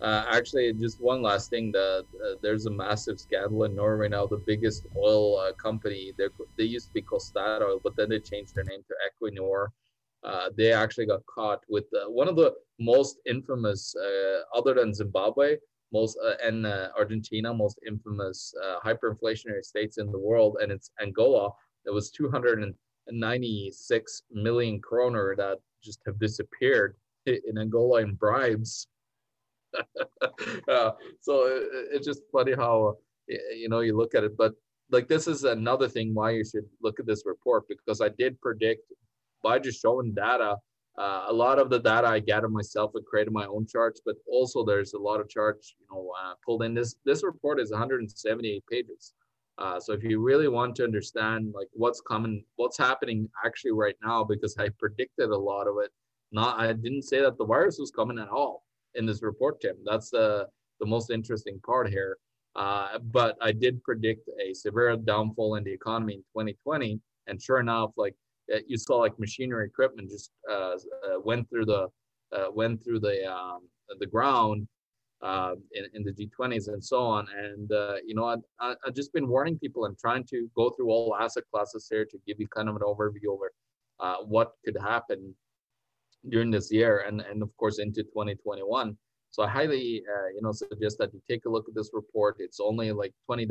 Uh, 0.00 0.24
actually, 0.28 0.72
just 0.74 1.00
one 1.00 1.22
last 1.22 1.48
thing: 1.48 1.72
the, 1.72 2.04
uh, 2.24 2.34
there's 2.42 2.66
a 2.66 2.70
massive 2.70 3.18
scandal 3.18 3.64
in 3.64 3.74
Norway 3.74 4.08
now. 4.08 4.26
The 4.26 4.42
biggest 4.46 4.86
oil 4.94 5.38
uh, 5.38 5.54
company, 5.54 6.12
they 6.18 6.64
used 6.64 6.88
to 6.88 6.92
be 6.92 7.00
Statoil, 7.02 7.80
but 7.82 7.96
then 7.96 8.10
they 8.10 8.20
changed 8.20 8.54
their 8.54 8.64
name 8.64 8.82
to 8.86 8.94
Equinor. 9.08 9.68
Uh, 10.22 10.50
they 10.56 10.72
actually 10.72 11.06
got 11.06 11.24
caught 11.26 11.62
with 11.68 11.86
one 12.08 12.28
of 12.28 12.36
the 12.36 12.54
most 12.78 13.20
infamous, 13.26 13.94
uh, 13.96 14.40
other 14.54 14.74
than 14.74 14.92
Zimbabwe, 14.92 15.56
most 15.92 16.18
uh, 16.22 16.34
and 16.44 16.66
Argentina, 16.66 17.54
most 17.54 17.78
infamous 17.86 18.52
hyperinflationary 18.84 19.64
states 19.64 19.96
in 19.96 20.12
the 20.12 20.18
world, 20.18 20.58
and 20.60 20.70
it's 20.70 20.90
Angola. 21.00 21.50
There 21.84 21.94
was 21.94 22.10
296 22.10 24.22
million 24.30 24.78
kroner 24.80 25.34
that 25.36 25.58
just 25.82 26.00
have 26.04 26.18
disappeared 26.18 26.96
in 27.24 27.56
Angola 27.58 28.02
in 28.02 28.14
bribes 28.14 28.88
uh, 30.68 30.90
so 31.20 31.46
it, 31.46 31.88
it's 31.92 32.06
just 32.06 32.22
funny 32.32 32.52
how 32.54 32.94
you 33.28 33.68
know 33.68 33.80
you 33.80 33.96
look 33.96 34.14
at 34.14 34.24
it 34.24 34.36
but 34.36 34.52
like 34.90 35.08
this 35.08 35.26
is 35.26 35.44
another 35.44 35.88
thing 35.88 36.14
why 36.14 36.30
you 36.30 36.44
should 36.44 36.64
look 36.82 37.00
at 37.00 37.06
this 37.06 37.24
report 37.26 37.64
because 37.68 38.00
i 38.00 38.08
did 38.18 38.40
predict 38.40 38.82
by 39.42 39.58
just 39.58 39.80
showing 39.80 40.14
data 40.14 40.56
uh, 40.98 41.26
a 41.28 41.32
lot 41.32 41.58
of 41.58 41.68
the 41.70 41.78
data 41.78 42.06
i 42.06 42.18
gathered 42.18 42.52
myself 42.52 42.92
and 42.94 43.04
created 43.04 43.32
my 43.32 43.46
own 43.46 43.66
charts 43.66 44.00
but 44.04 44.16
also 44.30 44.64
there's 44.64 44.94
a 44.94 44.98
lot 44.98 45.20
of 45.20 45.28
charts 45.28 45.74
you 45.78 45.86
know 45.90 46.12
uh, 46.22 46.34
pulled 46.44 46.62
in. 46.62 46.74
This 46.74 46.96
this 47.04 47.22
report 47.24 47.60
is 47.60 47.70
178 47.70 48.64
pages. 48.70 49.12
Uh, 49.58 49.80
so 49.80 49.92
if 49.94 50.02
you 50.02 50.20
really 50.20 50.48
want 50.48 50.76
to 50.76 50.84
understand 50.84 51.52
like 51.54 51.68
what's 51.72 52.00
coming 52.02 52.44
what's 52.56 52.76
happening 52.76 53.28
actually 53.44 53.72
right 53.72 53.96
now 54.04 54.22
because 54.22 54.54
i 54.58 54.68
predicted 54.78 55.30
a 55.30 55.36
lot 55.36 55.66
of 55.66 55.76
it 55.82 55.90
not 56.30 56.60
i 56.60 56.70
didn't 56.72 57.02
say 57.04 57.22
that 57.22 57.38
the 57.38 57.44
virus 57.44 57.78
was 57.78 57.90
coming 57.90 58.18
at 58.18 58.28
all 58.28 58.65
in 58.96 59.06
this 59.06 59.22
report, 59.22 59.60
Tim. 59.60 59.76
That's 59.84 60.10
the 60.10 60.48
the 60.80 60.86
most 60.86 61.10
interesting 61.10 61.60
part 61.64 61.88
here. 61.88 62.18
Uh, 62.54 62.98
but 63.12 63.36
I 63.42 63.52
did 63.52 63.82
predict 63.82 64.28
a 64.42 64.54
severe 64.54 64.96
downfall 64.96 65.56
in 65.56 65.64
the 65.64 65.72
economy 65.72 66.14
in 66.14 66.20
2020, 66.20 67.00
and 67.26 67.40
sure 67.40 67.60
enough, 67.60 67.90
like 67.96 68.14
uh, 68.52 68.58
you 68.66 68.78
saw, 68.78 68.96
like 68.96 69.18
machinery 69.18 69.66
equipment 69.66 70.10
just 70.10 70.30
uh, 70.50 70.72
uh, 70.74 71.20
went 71.22 71.48
through 71.50 71.66
the 71.66 71.88
uh, 72.32 72.46
went 72.52 72.82
through 72.82 73.00
the 73.00 73.30
um, 73.30 73.60
the 74.00 74.06
ground 74.06 74.66
uh, 75.22 75.54
in, 75.72 75.84
in 75.94 76.02
the 76.02 76.12
G20s 76.12 76.68
and 76.68 76.82
so 76.82 77.00
on. 77.00 77.26
And 77.36 77.70
you 78.06 78.14
know, 78.14 78.24
I, 78.24 78.36
I, 78.60 78.74
I've 78.86 78.94
just 78.94 79.12
been 79.12 79.28
warning 79.28 79.58
people 79.58 79.84
and 79.84 79.98
trying 79.98 80.24
to 80.24 80.48
go 80.56 80.70
through 80.70 80.90
all 80.90 81.16
asset 81.16 81.44
classes 81.52 81.86
here 81.90 82.04
to 82.06 82.18
give 82.26 82.40
you 82.40 82.48
kind 82.48 82.68
of 82.68 82.76
an 82.76 82.82
overview 82.82 83.28
over 83.30 83.52
what 84.26 84.52
could 84.64 84.76
happen 84.80 85.34
during 86.28 86.50
this 86.50 86.72
year 86.72 87.04
and, 87.06 87.20
and 87.20 87.42
of 87.42 87.56
course 87.56 87.78
into 87.78 88.02
2021. 88.02 88.96
So 89.30 89.42
I 89.42 89.48
highly, 89.48 90.02
uh, 90.08 90.28
you 90.34 90.40
know, 90.40 90.52
suggest 90.52 90.96
that 90.98 91.12
you 91.12 91.20
take 91.28 91.44
a 91.44 91.50
look 91.50 91.68
at 91.68 91.74
this 91.74 91.90
report. 91.92 92.36
It's 92.38 92.58
only 92.58 92.90
like 92.92 93.12
$20 93.30 93.50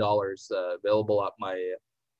uh, 0.51 0.77
available 0.77 1.23
at 1.23 1.33
my 1.39 1.73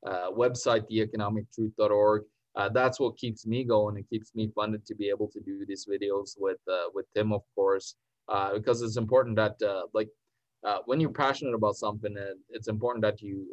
uh, 0.06 0.30
website, 0.32 0.86
theeconomictruth.org. 0.92 2.24
Uh, 2.56 2.70
that's 2.70 3.00
what 3.00 3.18
keeps 3.18 3.48
me 3.48 3.64
going 3.64 3.98
and 3.98 4.08
keeps 4.10 4.36
me 4.36 4.52
funded 4.54 4.86
to 4.86 4.96
be 4.96 5.10
able 5.10 5.28
to 5.30 5.40
do 5.42 5.66
these 5.68 5.88
videos 5.92 6.36
with 6.38 6.60
uh, 6.72 6.86
with 6.94 7.06
Tim, 7.14 7.34
of 7.34 7.42
course, 7.54 7.96
uh, 8.30 8.54
because 8.54 8.82
it's 8.82 8.98
important 8.98 9.36
that 9.36 9.56
like 9.94 10.10
when 10.86 11.00
you're 11.00 11.12
passionate 11.12 11.56
about 11.56 11.76
something, 11.76 12.16
it's 12.50 12.68
important 12.68 13.02
that 13.02 13.22
you 13.22 13.48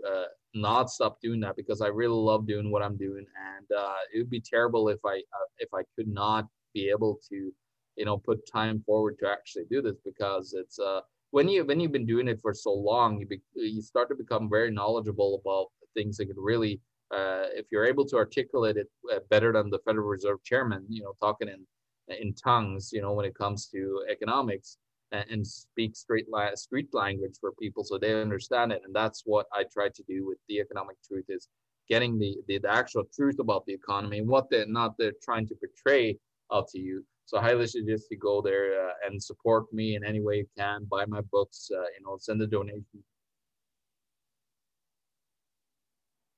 not 0.54 0.90
stop 0.90 1.20
doing 1.20 1.40
that 1.40 1.56
because 1.56 1.80
I 1.80 1.88
really 1.88 2.14
love 2.14 2.46
doing 2.46 2.70
what 2.70 2.82
I'm 2.82 2.96
doing, 2.96 3.24
and 3.56 3.66
it 4.14 4.18
would 4.18 4.30
be 4.30 4.40
terrible 4.40 4.88
if 4.88 5.00
I 5.04 5.22
if 5.58 5.70
I 5.74 5.82
could 5.96 6.08
not 6.08 6.46
be 6.74 6.88
able 6.88 7.18
to 7.28 7.52
you 7.96 8.04
know 8.04 8.18
put 8.18 8.40
time 8.50 8.82
forward 8.86 9.18
to 9.18 9.28
actually 9.28 9.64
do 9.70 9.82
this 9.82 9.96
because 10.04 10.54
it's 10.54 10.78
uh 10.78 11.00
when 11.30 11.48
you 11.48 11.64
when 11.64 11.80
you've 11.80 11.92
been 11.92 12.06
doing 12.06 12.28
it 12.28 12.40
for 12.40 12.54
so 12.54 12.72
long 12.72 13.18
you 13.18 13.26
be, 13.26 13.40
you 13.54 13.82
start 13.82 14.08
to 14.08 14.14
become 14.14 14.48
very 14.48 14.70
knowledgeable 14.70 15.40
about 15.44 15.66
things 15.94 16.16
that 16.16 16.26
could 16.26 16.36
really 16.38 16.80
uh, 17.12 17.44
if 17.52 17.66
you're 17.70 17.84
able 17.84 18.06
to 18.06 18.16
articulate 18.16 18.78
it 18.78 18.88
uh, 19.12 19.18
better 19.28 19.52
than 19.52 19.68
the 19.68 19.78
Federal 19.84 20.08
Reserve 20.08 20.42
chairman, 20.44 20.82
you 20.88 21.02
know, 21.02 21.12
talking 21.20 21.48
in 21.48 21.66
in 22.08 22.34
tongues, 22.34 22.90
you 22.92 23.02
know, 23.02 23.12
when 23.12 23.26
it 23.26 23.34
comes 23.34 23.66
to 23.68 24.02
economics, 24.10 24.78
and, 25.12 25.24
and 25.30 25.46
speak 25.46 25.94
straight 25.94 26.26
la- 26.30 26.54
street 26.54 26.88
language 26.92 27.36
for 27.40 27.52
people 27.52 27.84
so 27.84 27.98
they 27.98 28.20
understand 28.20 28.72
it. 28.72 28.82
And 28.84 28.94
that's 28.94 29.22
what 29.24 29.46
I 29.52 29.64
try 29.72 29.88
to 29.88 30.02
do 30.08 30.26
with 30.26 30.38
the 30.48 30.58
economic 30.58 30.96
truth 31.06 31.26
is 31.28 31.48
getting 31.88 32.18
the, 32.18 32.36
the, 32.48 32.58
the 32.58 32.70
actual 32.70 33.04
truth 33.14 33.38
about 33.38 33.64
the 33.66 33.74
economy 33.74 34.18
and 34.18 34.28
what 34.28 34.48
they're 34.50 34.66
not 34.66 34.96
they're 34.98 35.12
trying 35.22 35.46
to 35.48 35.54
portray 35.54 36.16
out 36.52 36.68
to 36.68 36.78
you. 36.78 37.04
So 37.24 37.38
I 37.38 37.42
highly 37.42 37.66
suggest 37.66 38.08
you 38.10 38.18
go 38.18 38.42
there 38.42 38.88
uh, 38.88 38.92
and 39.06 39.22
support 39.22 39.72
me 39.72 39.96
in 39.96 40.04
any 40.04 40.20
way 40.20 40.38
you 40.38 40.46
can. 40.58 40.84
Buy 40.84 41.06
my 41.06 41.20
books, 41.32 41.70
uh, 41.74 41.80
you 41.80 42.04
know, 42.04 42.16
send 42.18 42.42
a 42.42 42.46
donation. 42.46 43.02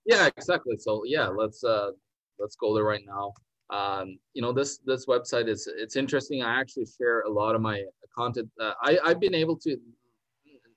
Yeah, 0.05 0.29
exactly. 0.37 0.77
So 0.77 1.03
yeah, 1.05 1.29
let's 1.29 1.65
uh, 1.65 1.91
let's 2.39 2.57
go 2.57 2.75
there 2.75 2.85
right 2.85 3.03
now. 3.07 3.33
Um, 3.71 4.19
you 4.35 4.43
know, 4.43 4.53
this 4.53 4.79
this 4.79 5.07
website 5.07 5.49
is 5.49 5.69
it's 5.75 5.97
interesting. 5.97 6.43
I 6.43 6.61
actually 6.61 6.87
share 6.87 7.23
a 7.23 7.31
lot 7.31 7.55
of 7.55 7.63
my 7.63 7.83
content. 8.17 8.49
Uh, 8.61 8.73
I 8.83 8.99
I've 9.05 9.21
been 9.21 9.35
able 9.35 9.57
to. 9.59 9.77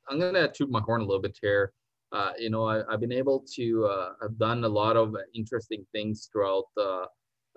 I'm 0.09 0.19
gonna 0.19 0.49
toot 0.49 0.69
my 0.69 0.79
horn 0.79 1.01
a 1.01 1.05
little 1.05 1.21
bit 1.21 1.37
here. 1.41 1.73
Uh, 2.13 2.31
you 2.39 2.49
know, 2.49 2.65
I, 2.65 2.83
have 2.89 3.01
been 3.01 3.11
able 3.11 3.43
to. 3.55 3.85
Uh, 3.85 4.13
I've 4.23 4.37
done 4.37 4.63
a 4.63 4.69
lot 4.69 4.95
of 4.95 5.13
interesting 5.35 5.85
things 5.91 6.29
throughout 6.31 6.67
uh, 6.79 7.05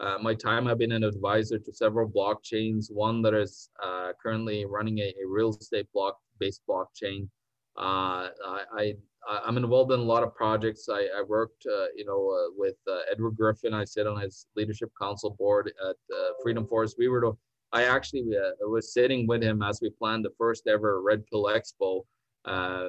uh, 0.01 0.18
my 0.20 0.35
time. 0.35 0.66
I've 0.66 0.78
been 0.78 0.93
an 0.93 1.05
advisor 1.05 1.59
to 1.59 1.72
several 1.72 2.09
blockchains. 2.09 2.90
One 2.90 3.22
that 3.22 3.35
is 3.35 3.70
uh, 3.82 4.12
currently 4.22 4.64
running 4.64 4.98
a, 4.98 5.12
a, 5.22 5.28
real 5.28 5.51
estate 5.51 5.86
block-based 5.93 6.62
blockchain. 6.68 7.28
I, 7.77 8.31
I 8.77 8.94
I'm 9.28 9.59
involved 9.59 9.93
in 9.93 10.01
a 10.01 10.02
lot 10.02 10.22
of 10.22 10.35
projects. 10.35 10.89
I, 10.90 11.01
I 11.18 11.22
worked, 11.27 11.66
uh, 11.66 11.86
you 11.94 12.05
know, 12.05 12.31
uh, 12.31 12.52
with 12.56 12.77
uh, 12.90 13.01
Edward 13.10 13.36
Griffin. 13.36 13.74
I 13.74 13.85
sit 13.85 14.06
on 14.06 14.20
his 14.20 14.47
leadership 14.56 14.90
council 15.01 15.36
board 15.39 15.72
at 15.89 15.97
Freedom 16.43 16.66
Force. 16.66 16.94
We 16.98 17.09
were 17.09 17.20
to, 17.20 17.39
I 17.72 17.85
actually 17.85 18.24
was 18.60 18.93
sitting 18.93 19.27
with 19.27 19.43
him 19.43 19.62
as 19.62 19.81
we 19.82 19.90
planned 19.90 20.24
the 20.24 20.32
first 20.39 20.66
ever 20.66 21.02
Red 21.02 21.27
Pill 21.27 21.44
Expo, 21.44 22.02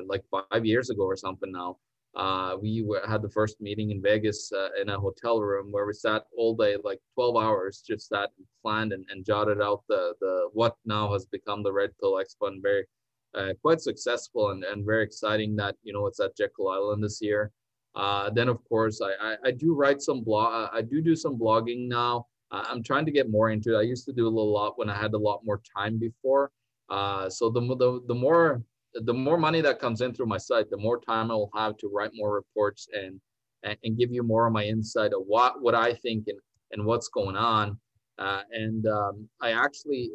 like 0.08 0.24
five 0.32 0.66
years 0.66 0.90
ago 0.90 1.04
or 1.04 1.18
something 1.18 1.52
now. 1.52 1.78
Uh, 2.16 2.58
we 2.62 2.84
were, 2.84 3.02
had 3.08 3.22
the 3.22 3.30
first 3.30 3.62
meeting 3.62 3.92
in 3.92 4.02
Vegas 4.02 4.52
uh, 4.52 4.70
in 4.82 4.90
a 4.90 5.00
hotel 5.00 5.40
room 5.40 5.72
where 5.72 5.86
we 5.86 5.94
sat 5.94 6.24
all 6.38 6.54
day, 6.56 6.76
like 6.84 7.00
12 7.16 7.38
hours, 7.38 7.84
just 7.88 8.10
sat 8.10 8.30
and 8.38 8.46
planned 8.62 8.92
and, 8.92 9.06
and 9.10 9.26
jotted 9.26 9.62
out 9.62 9.84
the 9.88 10.14
the 10.20 10.50
what 10.52 10.76
now 10.86 11.12
has 11.14 11.26
become 11.26 11.64
the 11.64 11.72
Red 11.72 11.92
Pill 12.00 12.14
Expo 12.14 12.48
and 12.48 12.62
very 12.62 12.86
uh, 13.34 13.54
quite 13.62 13.80
successful 13.80 14.50
and, 14.50 14.66
and 14.66 14.86
very 14.86 15.04
exciting 15.04 15.56
that 15.56 15.76
you 15.84 15.94
know 15.94 16.06
it's 16.06 16.20
at 16.20 16.36
Jekyll 16.36 16.70
Island 16.70 17.02
this 17.04 17.22
year. 17.22 17.52
Uh, 17.96 18.30
then 18.30 18.50
of 18.50 18.64
course 18.68 19.02
I, 19.02 19.12
I, 19.32 19.36
I 19.46 19.52
do 19.52 19.74
write 19.74 20.02
some 20.02 20.22
blog 20.22 20.70
I 20.74 20.82
do 20.82 21.02
do 21.02 21.16
some 21.16 21.38
blogging 21.38 21.88
now. 21.88 22.28
I'm 22.54 22.84
trying 22.84 23.06
to 23.06 23.12
get 23.14 23.32
more 23.32 23.50
into 23.52 23.76
it. 23.76 23.80
I 23.80 23.84
used 23.84 24.06
to 24.08 24.12
do 24.12 24.28
a 24.28 24.34
little 24.36 24.52
lot 24.52 24.78
when 24.78 24.90
I 24.90 24.96
had 24.96 25.14
a 25.14 25.18
lot 25.18 25.46
more 25.46 25.62
time 25.78 25.98
before. 25.98 26.52
Uh, 26.90 27.30
so 27.30 27.50
the, 27.50 27.62
the 27.62 28.02
the 28.08 28.14
more 28.14 28.62
the 28.94 29.14
more 29.14 29.38
money 29.38 29.62
that 29.62 29.80
comes 29.80 30.02
in 30.02 30.14
through 30.14 30.26
my 30.26 30.38
site, 30.38 30.70
the 30.70 30.78
more 30.78 31.00
time 31.00 31.32
I 31.32 31.36
will 31.36 31.52
have 31.56 31.78
to 31.78 31.88
write 31.88 32.12
more 32.14 32.34
reports 32.34 32.88
and 32.94 33.20
and, 33.64 33.78
and 33.84 33.98
give 33.98 34.12
you 34.12 34.24
more 34.24 34.48
of 34.48 34.54
my 34.54 34.66
insight 34.66 35.14
of 35.14 35.24
what 35.26 35.62
what 35.62 35.76
I 35.76 35.94
think 35.94 36.28
and 36.28 36.40
and 36.72 36.86
what's 36.86 37.08
going 37.08 37.36
on. 37.36 37.78
Uh, 38.18 38.42
and 38.52 38.88
um, 38.88 39.28
I 39.42 39.52
actually 39.52 40.12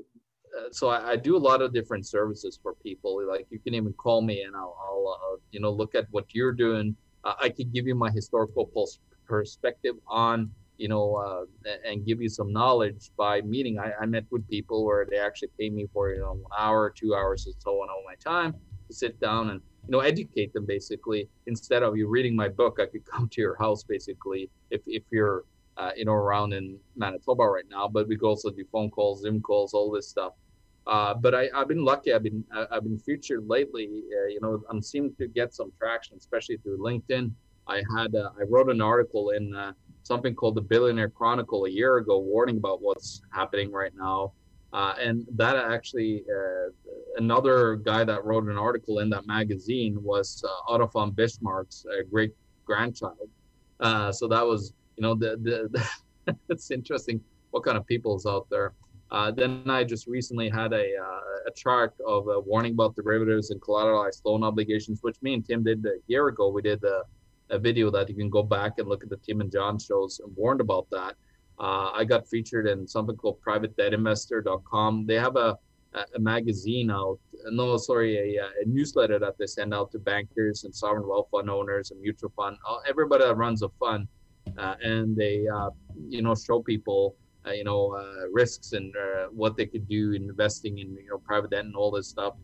uh, 0.57 0.69
so 0.71 0.89
I, 0.89 1.11
I, 1.11 1.17
do 1.17 1.37
a 1.37 1.39
lot 1.39 1.61
of 1.61 1.75
different 1.75 2.07
services 2.07 2.59
for 2.63 2.75
people. 2.75 3.21
Like 3.27 3.47
you 3.51 3.59
can 3.59 3.75
even 3.75 3.93
call 3.95 4.23
me 4.23 4.43
and 4.43 4.55
I'll, 4.55 4.77
I'll 4.87 5.19
uh, 5.35 5.37
you 5.51 5.61
know 5.61 5.71
look 5.71 5.95
at 5.95 6.07
what 6.11 6.27
you're 6.35 6.53
doing. 6.53 6.97
Uh, 7.25 7.35
I 7.41 7.49
could 7.49 7.73
give 7.73 7.87
you 7.87 7.95
my 7.95 8.11
historical 8.11 8.71
perspective 9.27 9.97
on 10.07 10.51
you 10.79 10.89
know 10.89 11.17
uh, 11.17 11.71
and 11.85 12.07
give 12.07 12.21
you 12.21 12.29
some 12.29 12.53
knowledge 12.53 13.11
by 13.17 13.41
meeting. 13.43 13.79
I, 13.79 13.93
I, 14.01 14.07
met 14.07 14.25
with 14.31 14.49
people 14.49 14.85
where 14.85 15.07
they 15.11 15.19
actually 15.19 15.51
pay 15.59 15.69
me 15.71 15.87
for 15.93 16.11
you 16.11 16.21
know 16.21 16.33
an 16.33 16.45
hour, 16.57 16.91
two 16.91 17.15
hours, 17.15 17.47
and 17.47 17.55
so 17.59 17.71
on 17.83 17.89
all 17.91 18.03
my 18.07 18.15
time 18.15 18.55
to 18.89 18.95
sit 18.95 19.19
down 19.21 19.51
and 19.51 19.61
you 19.87 19.93
know 19.93 20.01
educate 20.01 20.53
them 20.53 20.67
basically. 20.67 21.29
Instead 21.47 21.83
of 21.83 21.97
you 21.97 22.09
reading 22.09 22.35
my 22.35 22.49
book, 22.49 22.79
I 22.81 22.87
could 22.87 23.05
come 23.05 23.29
to 23.29 23.41
your 23.41 23.57
house 23.57 23.83
basically 23.85 24.51
if 24.71 24.83
if 24.87 25.03
you're 25.11 25.45
uh, 25.77 25.91
you 25.97 26.05
know 26.05 26.13
around 26.13 26.53
in 26.53 26.79
Manitoba 26.97 27.45
right 27.45 27.69
now. 27.71 27.89
But 27.89 28.09
we 28.09 28.17
could 28.17 28.29
also 28.29 28.51
do 28.51 28.65
phone 28.73 28.91
calls, 28.91 29.23
Zoom 29.23 29.41
calls, 29.41 29.75
all 29.75 29.91
this 29.91 30.09
stuff. 30.09 30.33
Uh, 30.87 31.15
but 31.15 31.35
I, 31.35 31.49
have 31.53 31.69
been 31.69 31.85
lucky. 31.85 32.13
I've 32.13 32.23
been 32.23 32.45
I've 32.71 32.85
been 32.85 32.99
featured 32.99 33.47
lately. 33.49 33.87
Uh, 33.87 34.29
you 34.29 34.39
know, 34.41 34.63
I'm 34.71 34.81
seeming 34.81 35.15
to 35.17 35.27
get 35.27 35.55
some 35.55 35.73
traction, 35.79 36.17
especially 36.17 36.59
through 36.59 36.79
LinkedIn. 36.79 37.33
I 37.67 37.83
had 37.97 38.15
I 38.15 38.45
wrote 38.49 38.71
an 38.71 38.81
article 38.81 39.31
in 39.31 39.55
uh, 39.55 39.73
something 40.05 40.35
called 40.35 40.55
the 40.55 40.61
Billionaire 40.61 41.09
Chronicle 41.09 41.65
a 41.65 41.69
year 41.69 41.97
ago, 41.97 42.19
warning 42.19 42.59
about 42.59 42.81
what's 42.81 43.23
happening 43.33 43.73
right 43.73 43.93
now. 43.97 44.33
Uh, 44.77 44.95
and 45.01 45.25
that 45.35 45.57
actually, 45.57 46.23
uh, 46.31 46.69
another 47.17 47.77
guy 47.77 48.05
that 48.05 48.23
wrote 48.27 48.45
an 48.45 48.59
article 48.59 48.99
in 48.99 49.09
that 49.09 49.27
magazine 49.27 49.97
was 50.03 50.45
Otto 50.69 50.87
von 50.89 51.13
Bismarck's 51.13 51.87
great 52.11 52.33
grandchild. 52.67 53.31
so 53.81 54.29
that 54.29 54.47
was, 54.47 54.75
you 54.97 55.03
know, 55.03 55.15
the, 55.15 55.31
the, 55.43 55.69
the 55.73 56.37
it's 56.49 56.71
interesting 56.71 57.21
what 57.51 57.65
kind 57.65 57.79
of 57.79 57.87
people 57.87 58.17
is 58.17 58.27
out 58.27 58.47
there. 58.51 58.75
Uh, 59.11 59.31
then 59.31 59.63
I 59.69 59.85
just 59.85 60.07
recently 60.07 60.49
had 60.49 60.73
a, 60.73 60.97
uh, 60.97 61.21
a 61.47 61.51
chart 61.55 61.95
of 62.07 62.29
a 62.29 62.41
warning 62.41 62.73
about 62.73 62.97
derivatives 62.97 63.51
and 63.51 63.61
collateralized 63.61 64.23
loan 64.25 64.43
obligations, 64.43 64.99
which 65.03 65.17
me 65.23 65.35
and 65.35 65.47
Tim 65.47 65.63
did 65.63 65.85
a 65.87 65.99
year 66.09 66.27
ago. 66.29 66.51
We 66.51 66.63
did 66.63 66.83
a, 66.83 67.03
a 67.51 67.59
video 67.59 67.89
that 67.91 68.09
you 68.09 68.17
can 68.17 68.29
go 68.29 68.43
back 68.43 68.73
and 68.79 68.89
look 68.89 69.05
at 69.05 69.11
the 69.11 69.17
Tim 69.19 69.41
and 69.41 69.51
John 69.51 69.79
shows 69.79 70.21
and 70.23 70.37
warned 70.37 70.61
about 70.61 70.89
that. 70.91 71.15
Uh, 71.59 71.91
I 71.95 72.05
got 72.05 72.29
featured 72.29 72.67
in 72.67 72.87
something 72.87 73.17
called 73.17 73.41
privatedebtinvestor.com. 73.41 75.07
They 75.07 75.15
have 75.15 75.37
a, 75.37 75.59
a 75.95 76.19
magazine 76.19 76.91
out, 76.91 77.19
no, 77.51 77.77
sorry, 77.79 78.37
a, 78.37 78.43
a, 78.45 78.67
newsletter 78.67 79.19
that 79.19 79.39
they 79.39 79.47
send 79.47 79.73
out 79.73 79.91
to 79.93 79.99
bankers 79.99 80.65
and 80.65 80.75
sovereign 80.75 81.09
wealth 81.09 81.29
fund 81.31 81.49
owners 81.49 81.91
and 81.91 82.01
mutual 82.01 82.31
fund, 82.37 82.59
uh, 82.69 82.79
everybody 82.87 83.25
that 83.25 83.37
runs 83.37 83.63
a 83.63 83.71
fund. 83.81 84.07
Uh, 84.59 84.75
and 84.83 85.17
they, 85.17 85.47
uh, 85.49 85.71
you 86.09 86.21
know, 86.23 86.35
show 86.35 86.61
people 86.61 87.17
uh, 87.47 87.53
you 87.53 87.63
know 87.65 87.95
uh, 87.95 88.29
risks 88.33 88.73
and 88.73 88.95
uh, 88.97 89.27
what 89.31 89.57
they 89.57 89.67
could 89.67 89.87
do 89.89 90.13
in 90.13 90.23
investing 90.25 90.79
in 90.79 90.97
you 90.97 91.09
know 91.11 91.19
private 91.19 91.51
debt 91.51 91.65
and 91.65 91.77
all 91.77 91.91
this 91.91 92.09
stuff. 92.09 92.35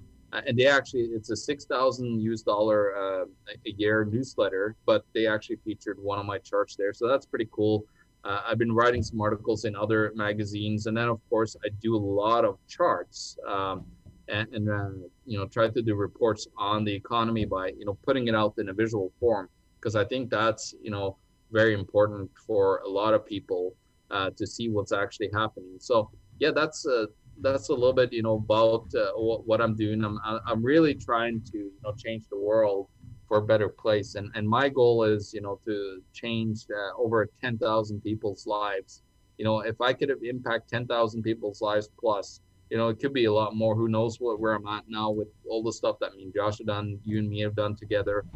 and 0.46 0.56
they 0.56 0.66
actually 0.66 1.02
it's 1.02 1.30
a 1.30 1.36
six 1.36 1.64
thousand 1.64 2.20
US 2.20 2.42
dollar 2.42 3.26
a 3.66 3.70
year 3.76 4.04
newsletter, 4.04 4.76
but 4.86 5.04
they 5.12 5.26
actually 5.26 5.56
featured 5.64 5.98
one 5.98 6.18
of 6.18 6.26
my 6.26 6.38
charts 6.38 6.76
there, 6.76 6.92
so 6.92 7.08
that's 7.08 7.26
pretty 7.26 7.48
cool. 7.50 7.84
Uh, 8.24 8.42
I've 8.46 8.58
been 8.58 8.72
writing 8.72 9.02
some 9.02 9.20
articles 9.20 9.64
in 9.64 9.74
other 9.74 10.12
magazines, 10.14 10.86
and 10.86 10.96
then 10.96 11.08
of 11.08 11.20
course 11.28 11.56
I 11.64 11.68
do 11.80 11.96
a 11.96 11.98
lot 11.98 12.44
of 12.44 12.58
charts 12.68 13.36
um, 13.48 13.84
and, 14.28 14.48
and 14.52 14.68
uh, 14.68 15.08
you 15.26 15.38
know 15.38 15.46
try 15.46 15.68
to 15.68 15.82
do 15.82 15.94
reports 15.94 16.46
on 16.56 16.84
the 16.84 16.94
economy 16.94 17.44
by 17.44 17.68
you 17.68 17.84
know 17.84 17.98
putting 18.04 18.28
it 18.28 18.34
out 18.34 18.54
in 18.58 18.68
a 18.68 18.72
visual 18.72 19.12
form 19.18 19.48
because 19.78 19.96
I 19.96 20.04
think 20.04 20.30
that's 20.30 20.74
you 20.82 20.90
know 20.90 21.16
very 21.50 21.74
important 21.74 22.30
for 22.46 22.78
a 22.78 22.88
lot 22.88 23.12
of 23.12 23.26
people 23.26 23.74
uh, 24.10 24.30
to 24.36 24.46
see 24.46 24.68
what's 24.68 24.92
actually 24.92 25.30
happening. 25.32 25.76
So 25.80 26.10
yeah, 26.38 26.52
that's 26.54 26.86
uh, 26.86 27.06
that's 27.40 27.68
a 27.70 27.74
little 27.74 27.92
bit 27.92 28.12
you 28.12 28.22
know 28.22 28.34
about 28.34 28.86
uh, 28.94 29.12
what, 29.16 29.46
what, 29.46 29.60
I'm 29.60 29.74
doing. 29.74 30.04
I'm 30.04 30.18
I'm 30.24 30.62
really 30.62 30.94
trying 30.94 31.42
to 31.52 31.58
you 31.58 31.72
know 31.84 31.92
change 31.96 32.24
the 32.30 32.38
world 32.38 32.88
for 33.32 33.38
a 33.38 33.46
better 33.52 33.70
place, 33.70 34.14
and 34.16 34.30
and 34.34 34.46
my 34.46 34.68
goal 34.68 35.04
is 35.04 35.32
you 35.32 35.40
know 35.40 35.58
to 35.64 36.02
change 36.12 36.66
uh, 36.68 37.02
over 37.02 37.30
10,000 37.40 38.02
people's 38.02 38.46
lives. 38.46 39.00
You 39.38 39.46
know, 39.46 39.60
if 39.60 39.80
I 39.80 39.94
could 39.94 40.12
impact 40.22 40.68
10,000 40.68 41.22
people's 41.22 41.62
lives 41.62 41.88
plus, 41.98 42.42
you 42.68 42.76
know, 42.76 42.88
it 42.90 43.00
could 43.00 43.14
be 43.14 43.24
a 43.24 43.32
lot 43.32 43.56
more. 43.56 43.74
Who 43.74 43.88
knows 43.88 44.18
what 44.20 44.38
where 44.38 44.52
I'm 44.52 44.66
at 44.66 44.84
now 44.86 45.10
with 45.10 45.28
all 45.48 45.62
the 45.62 45.72
stuff 45.72 45.96
that 46.02 46.12
me 46.14 46.24
and 46.24 46.34
Josh 46.34 46.58
have 46.58 46.66
done, 46.66 46.98
you 47.04 47.18
and 47.20 47.26
me 47.30 47.40
have 47.40 47.56
done 47.56 47.74
together, 47.74 48.26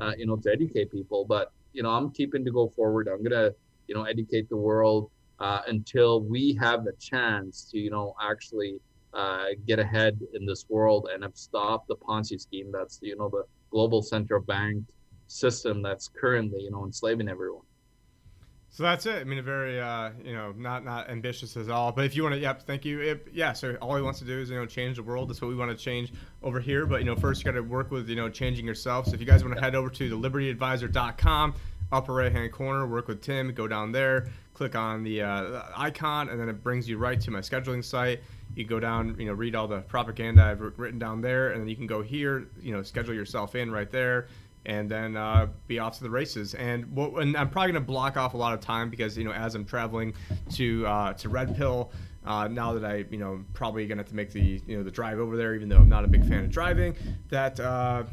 uh, 0.00 0.12
you 0.16 0.24
know, 0.26 0.36
to 0.36 0.50
educate 0.50 0.90
people. 0.90 1.26
But 1.28 1.52
you 1.74 1.82
know, 1.82 1.90
I'm 1.90 2.10
keeping 2.10 2.42
to 2.46 2.50
go 2.50 2.72
forward. 2.74 3.08
I'm 3.08 3.22
gonna, 3.22 3.50
you 3.88 3.94
know, 3.94 4.04
educate 4.04 4.48
the 4.48 4.56
world 4.56 5.10
uh, 5.38 5.60
until 5.66 6.22
we 6.22 6.56
have 6.58 6.82
the 6.84 6.94
chance 6.98 7.68
to, 7.72 7.78
you 7.78 7.90
know, 7.90 8.14
actually 8.22 8.76
uh, 9.12 9.48
get 9.66 9.78
ahead 9.78 10.18
in 10.32 10.46
this 10.46 10.64
world 10.70 11.08
and 11.12 11.22
have 11.24 11.36
stopped 11.36 11.88
the 11.88 11.96
Ponzi 11.96 12.40
scheme 12.40 12.70
that's, 12.72 12.98
you 13.02 13.16
know, 13.18 13.28
the 13.28 13.44
global 13.70 14.02
central 14.02 14.40
bank 14.40 14.84
system 15.28 15.82
that's 15.82 16.08
currently, 16.08 16.62
you 16.62 16.70
know, 16.70 16.84
enslaving 16.84 17.28
everyone. 17.28 17.62
So 18.76 18.82
that's 18.82 19.06
it. 19.06 19.20
I 19.20 19.24
mean, 19.24 19.38
a 19.38 19.42
very, 19.42 19.80
uh, 19.80 20.10
you 20.22 20.34
know, 20.34 20.52
not 20.54 20.84
not 20.84 21.08
ambitious 21.08 21.56
at 21.56 21.70
all. 21.70 21.92
But 21.92 22.04
if 22.04 22.14
you 22.14 22.22
want 22.22 22.34
to, 22.34 22.40
yep, 22.40 22.66
thank 22.66 22.84
you. 22.84 23.18
Yeah, 23.32 23.54
so 23.54 23.74
all 23.76 23.96
he 23.96 24.02
wants 24.02 24.18
to 24.18 24.26
do 24.26 24.38
is, 24.38 24.50
you 24.50 24.56
know, 24.56 24.66
change 24.66 24.96
the 24.96 25.02
world. 25.02 25.30
That's 25.30 25.40
what 25.40 25.48
we 25.48 25.54
want 25.54 25.70
to 25.70 25.82
change 25.82 26.12
over 26.42 26.60
here. 26.60 26.84
But, 26.84 26.98
you 27.00 27.06
know, 27.06 27.16
first 27.16 27.40
you 27.40 27.50
got 27.50 27.56
to 27.56 27.62
work 27.62 27.90
with, 27.90 28.06
you 28.10 28.16
know, 28.16 28.28
changing 28.28 28.66
yourself. 28.66 29.06
So 29.06 29.14
if 29.14 29.20
you 29.20 29.24
guys 29.26 29.42
want 29.42 29.56
to 29.56 29.62
head 29.62 29.74
over 29.74 29.88
to 29.88 30.10
the 30.10 30.16
libertyadvisor.com, 30.16 31.54
upper 31.92 32.14
right 32.14 32.32
hand 32.32 32.52
corner, 32.52 32.86
work 32.86 33.08
with 33.08 33.22
Tim, 33.22 33.52
go 33.52 33.68
down 33.68 33.92
there, 33.92 34.28
click 34.54 34.74
on 34.74 35.02
the 35.02 35.22
uh, 35.22 35.62
icon, 35.76 36.28
and 36.28 36.40
then 36.40 36.48
it 36.48 36.62
brings 36.62 36.88
you 36.88 36.98
right 36.98 37.20
to 37.20 37.30
my 37.30 37.40
scheduling 37.40 37.84
site. 37.84 38.20
You 38.54 38.64
go 38.64 38.80
down, 38.80 39.16
you 39.18 39.26
know, 39.26 39.32
read 39.32 39.54
all 39.54 39.68
the 39.68 39.80
propaganda 39.80 40.44
I've 40.44 40.60
written 40.78 40.98
down 40.98 41.20
there, 41.20 41.50
and 41.50 41.60
then 41.60 41.68
you 41.68 41.76
can 41.76 41.86
go 41.86 42.02
here, 42.02 42.48
you 42.60 42.72
know, 42.72 42.82
schedule 42.82 43.14
yourself 43.14 43.54
in 43.54 43.70
right 43.70 43.90
there, 43.90 44.28
and 44.64 44.90
then 44.90 45.16
uh, 45.16 45.46
be 45.68 45.78
off 45.78 45.98
to 45.98 46.02
the 46.02 46.10
races. 46.10 46.54
And, 46.54 46.90
what, 46.94 47.22
and 47.22 47.36
I'm 47.36 47.50
probably 47.50 47.72
gonna 47.72 47.84
block 47.84 48.16
off 48.16 48.34
a 48.34 48.36
lot 48.36 48.52
of 48.54 48.60
time 48.60 48.90
because 48.90 49.16
you 49.16 49.24
know, 49.24 49.32
as 49.32 49.54
I'm 49.54 49.64
traveling 49.64 50.14
to 50.54 50.86
uh, 50.86 51.12
to 51.14 51.28
Red 51.28 51.56
Pill 51.56 51.92
uh, 52.26 52.48
now 52.48 52.72
that 52.72 52.84
I, 52.84 53.04
you 53.10 53.18
know, 53.18 53.44
probably 53.54 53.86
gonna 53.86 54.00
have 54.00 54.08
to 54.08 54.16
make 54.16 54.32
the, 54.32 54.60
you 54.66 54.76
know, 54.76 54.82
the 54.82 54.90
drive 54.90 55.18
over 55.18 55.36
there, 55.36 55.54
even 55.54 55.68
though 55.68 55.78
I'm 55.78 55.88
not 55.88 56.04
a 56.04 56.08
big 56.08 56.26
fan 56.26 56.44
of 56.44 56.50
driving. 56.50 56.96
That 57.28 57.60
uh, 57.60 58.04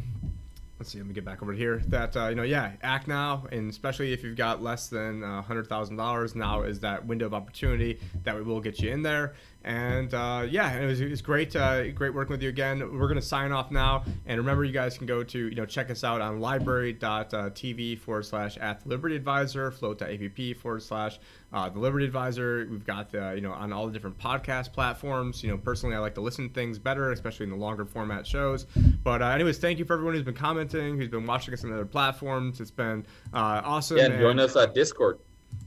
let's 0.84 0.92
see, 0.92 0.98
let 0.98 1.08
me 1.08 1.14
get 1.14 1.24
back 1.24 1.42
over 1.42 1.54
here. 1.54 1.82
That 1.88 2.18
uh, 2.18 2.28
you 2.28 2.36
know, 2.36 2.44
yeah, 2.44 2.74
act 2.82 3.08
now, 3.08 3.48
and 3.54 3.70
especially 3.70 4.12
if 4.12 4.22
you've 4.22 4.36
got 4.36 4.62
less 4.62 4.90
than 4.90 5.24
uh, 5.24 5.42
hundred 5.42 5.70
thousand 5.70 5.96
dollars, 5.96 6.36
now 6.36 6.64
is 6.64 6.82
that 6.82 7.06
window 7.06 7.26
of 7.26 7.34
opportunity 7.34 8.02
that 8.26 8.36
we 8.36 8.42
will 8.42 8.60
get 8.60 8.80
you 8.80 8.92
in 8.92 9.02
there. 9.02 9.34
And 9.64 10.14
uh, 10.14 10.46
yeah, 10.50 10.74
it 10.74 10.86
was, 10.86 11.00
it 11.00 11.10
was 11.10 11.22
great, 11.22 11.56
uh, 11.56 11.90
great 11.92 12.14
working 12.14 12.32
with 12.34 12.44
you 12.44 12.50
again. 12.50 12.80
We're 13.00 13.08
gonna 13.08 13.22
sign 13.22 13.54
off 13.54 13.72
now, 13.72 14.04
and 14.26 14.38
remember, 14.38 14.66
you 14.66 14.74
guys 14.74 14.98
can 14.98 15.08
go 15.08 15.24
to 15.24 15.40
you 15.40 15.56
know 15.56 15.66
check 15.66 15.90
us 15.90 16.04
out 16.04 16.20
on 16.20 16.40
lbry.tv 16.40 18.00
forward 18.00 18.26
slash 18.26 18.58
at 18.58 18.82
the 18.82 18.90
Liberty 18.90 19.16
Advisor, 19.16 19.72
flote.app 19.72 20.58
forward 20.58 20.84
slash 20.84 21.18
uh, 21.54 21.70
the 21.70 21.80
Liberty 21.80 22.06
Advisor. 22.06 22.68
We've 22.70 22.86
got 22.86 23.10
the 23.12 23.34
you 23.36 23.42
know 23.42 23.54
on 23.54 23.72
all 23.72 23.88
the 23.88 23.94
different 23.94 24.18
podcast 24.18 24.74
platforms. 24.74 25.42
You 25.42 25.52
know, 25.52 25.58
personally, 25.58 25.96
I 25.96 26.00
like 26.00 26.16
to 26.16 26.22
listen 26.22 26.50
to 26.50 26.54
things 26.54 26.78
better, 26.78 27.14
especially 27.14 27.46
in 27.46 27.52
the 27.52 27.56
longer 27.58 27.86
format 27.86 28.28
shows. 28.28 28.66
But 29.04 29.22
uh, 29.22 29.28
anyways, 29.28 29.60
thank 29.60 29.80
you 29.80 29.86
for 29.86 29.94
everyone 29.94 30.16
who's 30.16 30.24
been 30.24 30.34
commenting, 30.34 30.98
who's 30.98 31.10
been 31.10 31.26
watching 31.26 31.54
us 31.54 31.64
on 31.64 31.72
other 31.72 31.86
platforms. 31.86 32.60
It's 32.60 32.72
been 32.72 33.06
uh, 33.34 33.62
awesome. 33.64 33.98
Yeah, 33.98 34.06
and 34.06 34.20
join 34.20 34.40
us 34.40 34.58
at 34.58 34.74
Discord. 34.74 35.20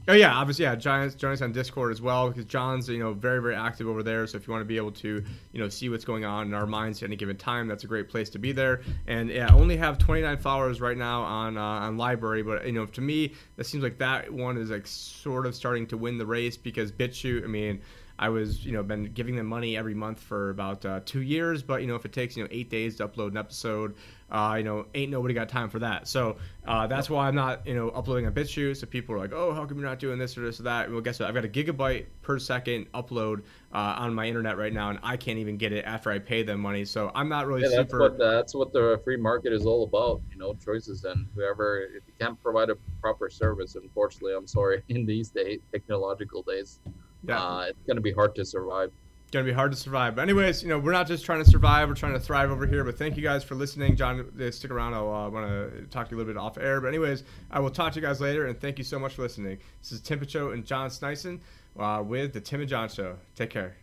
Oh 0.09 0.13
yeah, 0.13 0.33
obviously 0.33 0.63
yeah. 0.63 0.73
Giants 0.75 1.15
join 1.15 1.33
us 1.33 1.41
on 1.41 1.51
Discord 1.51 1.91
as 1.91 2.01
well 2.01 2.29
because 2.29 2.45
John's 2.45 2.87
you 2.87 2.99
know 2.99 3.11
very 3.11 3.41
very 3.41 3.55
active 3.55 3.87
over 3.87 4.01
there. 4.03 4.25
So 4.25 4.37
if 4.37 4.47
you 4.47 4.53
want 4.53 4.61
to 4.61 4.65
be 4.65 4.77
able 4.77 4.93
to 4.93 5.21
you 5.51 5.59
know 5.59 5.67
see 5.67 5.89
what's 5.89 6.05
going 6.05 6.23
on 6.23 6.47
in 6.47 6.53
our 6.53 6.65
minds 6.65 7.03
at 7.03 7.07
any 7.07 7.17
given 7.17 7.35
time, 7.35 7.67
that's 7.67 7.83
a 7.83 7.87
great 7.87 8.07
place 8.07 8.29
to 8.29 8.39
be 8.39 8.53
there. 8.53 8.81
And 9.07 9.29
yeah, 9.29 9.53
only 9.53 9.75
have 9.75 9.97
29 9.97 10.37
followers 10.37 10.79
right 10.79 10.97
now 10.97 11.23
on 11.23 11.57
uh, 11.57 11.61
on 11.61 11.97
LBRY, 11.97 12.45
but 12.45 12.65
you 12.65 12.71
know 12.71 12.85
to 12.85 13.01
me 13.01 13.33
that 13.57 13.65
seems 13.65 13.83
like 13.83 13.97
that 13.97 14.31
one 14.31 14.57
is 14.57 14.69
like 14.69 14.87
sort 14.87 15.45
of 15.45 15.53
starting 15.53 15.85
to 15.87 15.97
win 15.97 16.17
the 16.17 16.25
race 16.25 16.55
because 16.55 16.91
BitChute. 16.91 17.43
I 17.43 17.47
mean. 17.47 17.81
I 18.19 18.29
was, 18.29 18.65
you 18.65 18.71
know, 18.71 18.81
been 18.81 19.11
giving 19.13 19.35
them 19.35 19.45
money 19.45 19.77
every 19.77 19.93
month 19.93 20.19
for 20.19 20.49
about 20.49 20.83
uh, 20.87 21.01
two 21.05 21.21
years. 21.21 21.61
But 21.61 21.81
you 21.81 21.87
know, 21.87 21.93
if 21.93 22.03
it 22.03 22.13
takes 22.13 22.35
you 22.35 22.43
know 22.43 22.49
eight 22.51 22.71
days 22.71 22.95
to 22.95 23.07
upload 23.07 23.27
an 23.27 23.37
episode, 23.37 23.93
uh, 24.29 24.55
you 24.57 24.63
know, 24.63 24.85
ain't 24.93 25.11
nobody 25.11 25.33
got 25.33 25.49
time 25.49 25.69
for 25.69 25.79
that. 25.79 26.07
So 26.07 26.37
uh, 26.67 26.87
that's 26.87 27.09
why 27.09 27.27
I'm 27.27 27.35
not, 27.35 27.65
you 27.65 27.73
know, 27.73 27.89
uploading 27.89 28.25
a 28.25 28.31
BitChute. 28.31 28.77
So 28.77 28.87
people 28.87 29.15
are 29.15 29.17
like, 29.17 29.33
oh, 29.33 29.53
how 29.53 29.65
come 29.65 29.77
you're 29.79 29.87
not 29.87 29.99
doing 29.99 30.19
this 30.19 30.37
or 30.37 30.41
this 30.41 30.59
or 30.59 30.63
that? 30.63 30.91
Well, 30.91 31.01
guess 31.01 31.19
what? 31.19 31.29
I've 31.29 31.35
got 31.35 31.45
a 31.45 31.47
gigabyte 31.47 32.05
per 32.21 32.37
second 32.39 32.91
upload 32.91 33.43
uh, 33.73 33.95
on 33.97 34.13
my 34.13 34.27
internet 34.27 34.57
right 34.57 34.73
now, 34.73 34.89
and 34.89 34.99
I 35.03 35.17
can't 35.17 35.39
even 35.39 35.57
get 35.57 35.71
it 35.71 35.85
after 35.85 36.11
I 36.11 36.19
pay 36.19 36.43
them 36.43 36.59
money. 36.59 36.85
So 36.85 37.11
I'm 37.15 37.29
not 37.29 37.47
really 37.47 37.63
yeah, 37.63 37.69
super. 37.69 37.81
That's 37.81 37.91
what, 37.91 38.17
that's 38.17 38.55
what 38.55 38.73
the 38.73 39.01
free 39.03 39.17
market 39.17 39.53
is 39.53 39.65
all 39.65 39.83
about. 39.83 40.21
You 40.31 40.37
know, 40.37 40.53
choices 40.55 41.03
and 41.03 41.27
whoever. 41.35 41.81
If 41.81 42.03
you 42.07 42.13
can't 42.19 42.41
provide 42.41 42.69
a 42.69 42.75
proper 43.01 43.29
service, 43.29 43.75
unfortunately, 43.75 44.33
I'm 44.35 44.47
sorry. 44.47 44.83
In 44.89 45.05
these 45.05 45.29
days, 45.29 45.59
technological 45.71 46.43
days 46.43 46.79
yeah. 47.23 47.41
Uh, 47.41 47.65
it's 47.69 47.83
going 47.85 47.97
to 47.97 48.01
be 48.01 48.13
hard 48.13 48.35
to 48.35 48.45
survive. 48.45 48.91
Going 49.37 49.45
to 49.45 49.51
be 49.51 49.55
hard 49.55 49.71
to 49.71 49.77
survive. 49.77 50.15
But 50.15 50.23
anyways, 50.23 50.63
you 50.63 50.69
know, 50.69 50.79
we're 50.79 50.93
not 50.93 51.05
just 51.05 51.23
trying 51.23 51.43
to 51.43 51.47
survive; 51.47 51.87
we're 51.87 51.93
trying 51.93 52.13
to 52.13 52.19
thrive 52.19 52.49
over 52.49 52.65
here. 52.65 52.83
But 52.83 52.97
thank 52.97 53.17
you 53.17 53.21
guys 53.21 53.43
for 53.43 53.53
listening, 53.53 53.95
John. 53.95 54.31
Uh, 54.41 54.49
stick 54.49 54.71
around. 54.71 54.95
I 54.95 54.97
uh, 54.97 55.29
want 55.29 55.47
to 55.47 55.85
talk 55.91 56.09
to 56.09 56.15
you 56.15 56.17
a 56.17 56.19
little 56.19 56.33
bit 56.33 56.39
off 56.39 56.57
air. 56.57 56.81
But 56.81 56.87
anyways, 56.87 57.23
I 57.51 57.59
will 57.59 57.69
talk 57.69 57.93
to 57.93 57.99
you 57.99 58.05
guys 58.07 58.19
later, 58.19 58.47
and 58.47 58.59
thank 58.59 58.79
you 58.79 58.83
so 58.83 58.97
much 58.97 59.13
for 59.13 59.21
listening. 59.21 59.59
This 59.79 59.91
is 59.91 60.01
Tim 60.01 60.19
Picciott 60.19 60.55
and 60.55 60.65
John 60.65 60.89
Sneisen 60.89 61.39
uh, 61.77 62.01
with 62.03 62.33
the 62.33 62.41
Tim 62.41 62.61
and 62.61 62.69
John 62.69 62.89
Show. 62.89 63.15
Take 63.35 63.51
care. 63.51 63.75